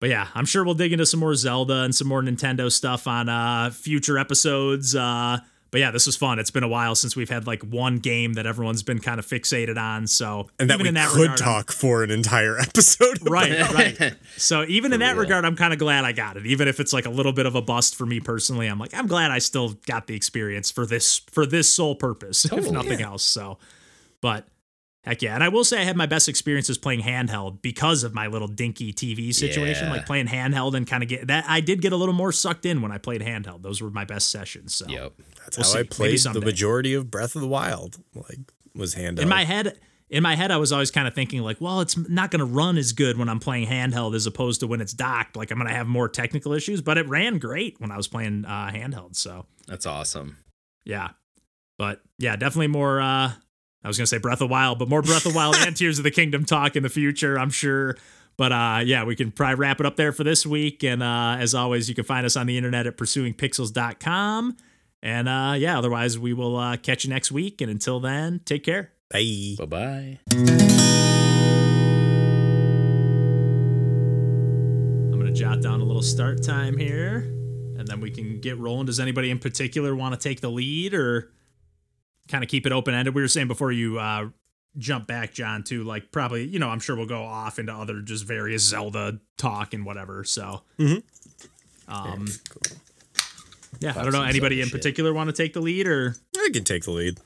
but 0.00 0.10
yeah, 0.10 0.28
I'm 0.34 0.44
sure 0.44 0.64
we'll 0.64 0.74
dig 0.74 0.92
into 0.92 1.06
some 1.06 1.18
more 1.18 1.34
Zelda 1.34 1.82
and 1.82 1.92
some 1.92 2.06
more 2.06 2.22
Nintendo 2.22 2.70
stuff 2.70 3.08
on 3.08 3.28
uh 3.28 3.70
future 3.70 4.16
episodes. 4.16 4.94
Uh 4.94 5.38
but 5.70 5.80
yeah, 5.80 5.90
this 5.90 6.06
was 6.06 6.16
fun. 6.16 6.38
It's 6.38 6.50
been 6.50 6.62
a 6.62 6.68
while 6.68 6.94
since 6.94 7.14
we've 7.14 7.28
had 7.28 7.46
like 7.46 7.62
one 7.62 7.98
game 7.98 8.34
that 8.34 8.46
everyone's 8.46 8.82
been 8.82 8.98
kind 9.00 9.18
of 9.18 9.26
fixated 9.26 9.76
on. 9.76 10.06
So 10.06 10.48
and 10.58 10.70
that 10.70 10.74
even 10.74 10.84
we 10.84 10.88
in 10.88 10.94
that 10.94 11.08
could 11.10 11.20
regard, 11.20 11.40
I'm- 11.42 11.48
talk 11.54 11.72
for 11.72 12.02
an 12.02 12.10
entire 12.10 12.58
episode. 12.60 13.20
about. 13.20 13.30
Right, 13.30 13.72
right. 14.00 14.14
So 14.36 14.64
even 14.68 14.92
in 14.92 15.00
that 15.00 15.12
real. 15.12 15.20
regard, 15.22 15.44
I'm 15.44 15.56
kind 15.56 15.72
of 15.72 15.78
glad 15.78 16.04
I 16.04 16.12
got 16.12 16.36
it. 16.36 16.46
Even 16.46 16.68
if 16.68 16.80
it's 16.80 16.92
like 16.92 17.06
a 17.06 17.10
little 17.10 17.32
bit 17.32 17.46
of 17.46 17.54
a 17.54 17.62
bust 17.62 17.96
for 17.96 18.06
me 18.06 18.20
personally, 18.20 18.66
I'm 18.66 18.78
like, 18.78 18.94
I'm 18.94 19.06
glad 19.06 19.30
I 19.30 19.38
still 19.38 19.74
got 19.86 20.06
the 20.06 20.14
experience 20.16 20.70
for 20.70 20.86
this 20.86 21.18
for 21.30 21.44
this 21.46 21.72
sole 21.72 21.94
purpose, 21.94 22.44
if 22.44 22.50
Totally. 22.50 22.72
nothing 22.72 23.02
else. 23.02 23.22
So, 23.24 23.58
but 24.20 24.46
heck 25.04 25.22
yeah, 25.22 25.34
and 25.34 25.42
I 25.44 25.48
will 25.48 25.64
say 25.64 25.80
I 25.80 25.84
had 25.84 25.96
my 25.96 26.06
best 26.06 26.28
experiences 26.28 26.78
playing 26.78 27.00
handheld 27.00 27.62
because 27.62 28.04
of 28.04 28.14
my 28.14 28.26
little 28.26 28.48
dinky 28.48 28.92
TV 28.92 29.34
situation. 29.34 29.86
Yeah. 29.86 29.92
Like 29.92 30.06
playing 30.06 30.26
handheld 30.26 30.74
and 30.74 30.86
kind 30.86 31.02
of 31.02 31.08
get 31.08 31.26
that. 31.28 31.44
I 31.48 31.60
did 31.60 31.80
get 31.82 31.92
a 31.92 31.96
little 31.96 32.14
more 32.14 32.32
sucked 32.32 32.66
in 32.66 32.82
when 32.82 32.92
I 32.92 32.98
played 32.98 33.20
handheld. 33.22 33.62
Those 33.62 33.80
were 33.80 33.90
my 33.90 34.04
best 34.04 34.30
sessions. 34.30 34.74
So 34.74 34.86
Yep. 34.88 35.12
That's 35.44 35.56
We'll 35.56 35.64
how 35.64 35.70
see. 35.72 35.78
I 35.78 35.82
Maybe 35.82 35.88
played 35.88 36.18
the 36.20 36.40
majority 36.40 36.94
of 36.94 37.10
Breath 37.10 37.34
of 37.34 37.40
the 37.40 37.48
Wild. 37.48 37.98
Like 38.14 38.38
was 38.74 38.94
handheld. 38.94 39.20
in 39.20 39.28
my 39.28 39.44
head 39.44 39.78
in 40.10 40.22
my 40.22 40.34
head 40.36 40.50
i 40.50 40.56
was 40.56 40.72
always 40.72 40.90
kind 40.90 41.06
of 41.08 41.14
thinking 41.14 41.42
like 41.42 41.60
well 41.60 41.80
it's 41.80 41.96
not 42.08 42.30
going 42.30 42.38
to 42.38 42.44
run 42.46 42.78
as 42.78 42.92
good 42.92 43.18
when 43.18 43.28
i'm 43.28 43.40
playing 43.40 43.66
handheld 43.68 44.14
as 44.14 44.24
opposed 44.26 44.60
to 44.60 44.66
when 44.66 44.80
it's 44.80 44.92
docked 44.94 45.36
like 45.36 45.50
i'm 45.50 45.58
going 45.58 45.68
to 45.68 45.74
have 45.74 45.86
more 45.86 46.08
technical 46.08 46.52
issues 46.54 46.80
but 46.80 46.96
it 46.96 47.06
ran 47.08 47.38
great 47.38 47.78
when 47.80 47.90
i 47.90 47.96
was 47.96 48.06
playing 48.08 48.44
uh, 48.46 48.70
handheld 48.72 49.16
so 49.16 49.44
That's 49.66 49.84
awesome. 49.84 50.38
yeah 50.84 51.08
but 51.76 52.00
yeah 52.18 52.36
definitely 52.36 52.68
more 52.68 53.00
uh 53.00 53.32
I 53.88 53.90
was 53.90 53.96
gonna 53.96 54.06
say 54.06 54.18
Breath 54.18 54.42
of 54.42 54.50
Wild, 54.50 54.78
but 54.78 54.86
more 54.86 55.00
Breath 55.00 55.24
of 55.24 55.34
Wild 55.34 55.56
and 55.60 55.74
Tears 55.78 55.96
of 55.96 56.04
the 56.04 56.10
Kingdom 56.10 56.44
talk 56.44 56.76
in 56.76 56.82
the 56.82 56.90
future, 56.90 57.38
I'm 57.38 57.48
sure. 57.48 57.96
But 58.36 58.52
uh, 58.52 58.82
yeah, 58.84 59.04
we 59.04 59.16
can 59.16 59.30
probably 59.32 59.54
wrap 59.54 59.80
it 59.80 59.86
up 59.86 59.96
there 59.96 60.12
for 60.12 60.24
this 60.24 60.44
week. 60.44 60.84
And 60.84 61.02
uh, 61.02 61.38
as 61.40 61.54
always, 61.54 61.88
you 61.88 61.94
can 61.94 62.04
find 62.04 62.26
us 62.26 62.36
on 62.36 62.46
the 62.46 62.58
internet 62.58 62.86
at 62.86 62.98
pursuingpixels.com. 62.98 64.58
And 65.02 65.26
uh, 65.26 65.54
yeah, 65.56 65.78
otherwise, 65.78 66.18
we 66.18 66.34
will 66.34 66.58
uh, 66.58 66.76
catch 66.76 67.04
you 67.04 67.10
next 67.10 67.32
week. 67.32 67.62
And 67.62 67.70
until 67.70 67.98
then, 67.98 68.42
take 68.44 68.62
care. 68.62 68.92
Bye. 69.10 69.54
Bye 69.58 69.64
bye. 69.64 70.18
I'm 70.32 70.44
going 75.12 75.24
to 75.24 75.32
jot 75.32 75.62
down 75.62 75.80
a 75.80 75.84
little 75.84 76.02
start 76.02 76.42
time 76.42 76.76
here, 76.76 77.20
and 77.78 77.88
then 77.88 78.02
we 78.02 78.10
can 78.10 78.38
get 78.38 78.58
rolling. 78.58 78.84
Does 78.84 79.00
anybody 79.00 79.30
in 79.30 79.38
particular 79.38 79.96
want 79.96 80.12
to 80.12 80.20
take 80.20 80.42
the 80.42 80.50
lead 80.50 80.92
or? 80.92 81.32
Kind 82.28 82.44
of 82.44 82.50
keep 82.50 82.66
it 82.66 82.72
open 82.72 82.94
ended? 82.94 83.14
We 83.14 83.22
were 83.22 83.28
saying 83.28 83.48
before 83.48 83.72
you 83.72 83.98
uh, 83.98 84.28
jump 84.76 85.06
back, 85.06 85.32
John, 85.32 85.62
to 85.64 85.84
Like 85.84 86.12
probably, 86.12 86.44
you 86.46 86.58
know, 86.58 86.68
I'm 86.68 86.80
sure 86.80 86.96
we'll 86.96 87.06
go 87.06 87.22
off 87.22 87.58
into 87.58 87.72
other 87.72 88.00
just 88.00 88.24
various 88.24 88.62
Zelda 88.62 89.18
talk 89.36 89.74
and 89.74 89.84
whatever. 89.84 90.24
So, 90.24 90.62
um, 91.88 92.26
yeah, 93.80 93.92
I 93.96 94.02
don't 94.02 94.12
know. 94.12 94.22
Anybody 94.22 94.60
in 94.60 94.66
shit. 94.66 94.76
particular 94.76 95.12
want 95.12 95.28
to 95.28 95.34
take 95.34 95.52
the 95.52 95.60
lead, 95.60 95.86
or 95.86 96.14
I 96.36 96.48
can 96.52 96.64
take 96.64 96.84
the 96.84 96.92
lead. 96.92 97.18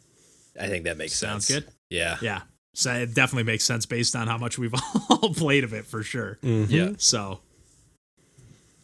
I 0.61 0.69
think 0.69 0.85
that 0.85 0.97
makes 0.97 1.15
Sounds 1.15 1.47
sense. 1.47 1.65
Sounds 1.65 1.65
good. 1.65 1.75
Yeah. 1.91 2.17
yeah, 2.23 2.41
so 2.75 2.93
it 2.93 3.15
definitely 3.15 3.45
makes 3.45 3.65
sense 3.65 3.85
based 3.87 4.17
on 4.17 4.27
how 4.29 4.39
much 4.39 4.59
we've 4.59 4.75
all 5.11 5.35
played 5.35 5.65
of 5.65 5.73
it 5.75 5.87
for 5.87 6.03
sure. 6.03 6.39
Yeah. 6.43 6.93
So. 6.99 7.41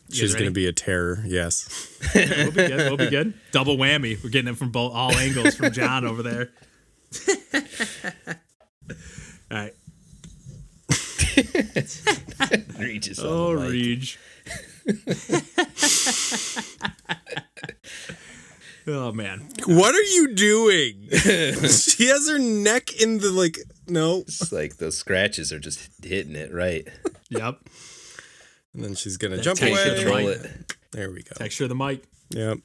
You 0.09 0.15
guys 0.15 0.19
She's 0.21 0.35
gonna 0.35 0.51
be 0.51 0.67
a 0.67 0.73
terror. 0.73 1.23
Yes. 1.27 1.69
We'll 2.15 2.51
be 2.51 2.67
good. 2.69 2.79
We'll 2.89 2.97
be 2.97 3.11
good. 3.11 3.35
Double 3.53 3.77
whammy. 3.77 4.23
We're 4.23 4.31
getting 4.31 4.51
it 4.53 4.57
from 4.57 4.71
both 4.71 4.95
all 4.95 5.13
angles 5.15 5.55
from 5.57 5.73
John 5.73 6.07
over 6.07 6.23
there. 6.23 6.51
all 9.51 9.59
right. 9.59 9.75
Regis 12.79 13.19
on 13.19 13.27
Oh, 13.27 13.57
the. 13.59 13.69
Reach. 13.71 14.19
oh 18.87 19.13
man. 19.13 19.49
What 19.67 19.95
are 19.95 20.03
you 20.03 20.35
doing? 20.35 21.09
she 21.11 22.07
has 22.09 22.29
her 22.29 22.39
neck 22.39 23.01
in 23.01 23.19
the 23.19 23.31
like. 23.31 23.59
No. 23.87 24.21
It's 24.21 24.53
like 24.53 24.77
those 24.77 24.97
scratches 24.97 25.53
are 25.53 25.59
just 25.61 25.89
hitting 26.03 26.37
it 26.37 26.53
right. 26.53 26.87
Yep. 27.31 27.59
And 28.75 28.85
then 28.85 28.95
she's 28.95 29.17
gonna 29.17 29.41
jump 29.41 29.61
away. 29.61 29.73
the 29.73 29.95
Control 29.97 30.29
it. 30.29 30.75
There 30.93 31.11
we 31.11 31.23
go. 31.23 31.35
Texture 31.37 31.65
of 31.65 31.71
the 31.71 31.75
mic. 31.75 32.03
Yep. 32.31 32.59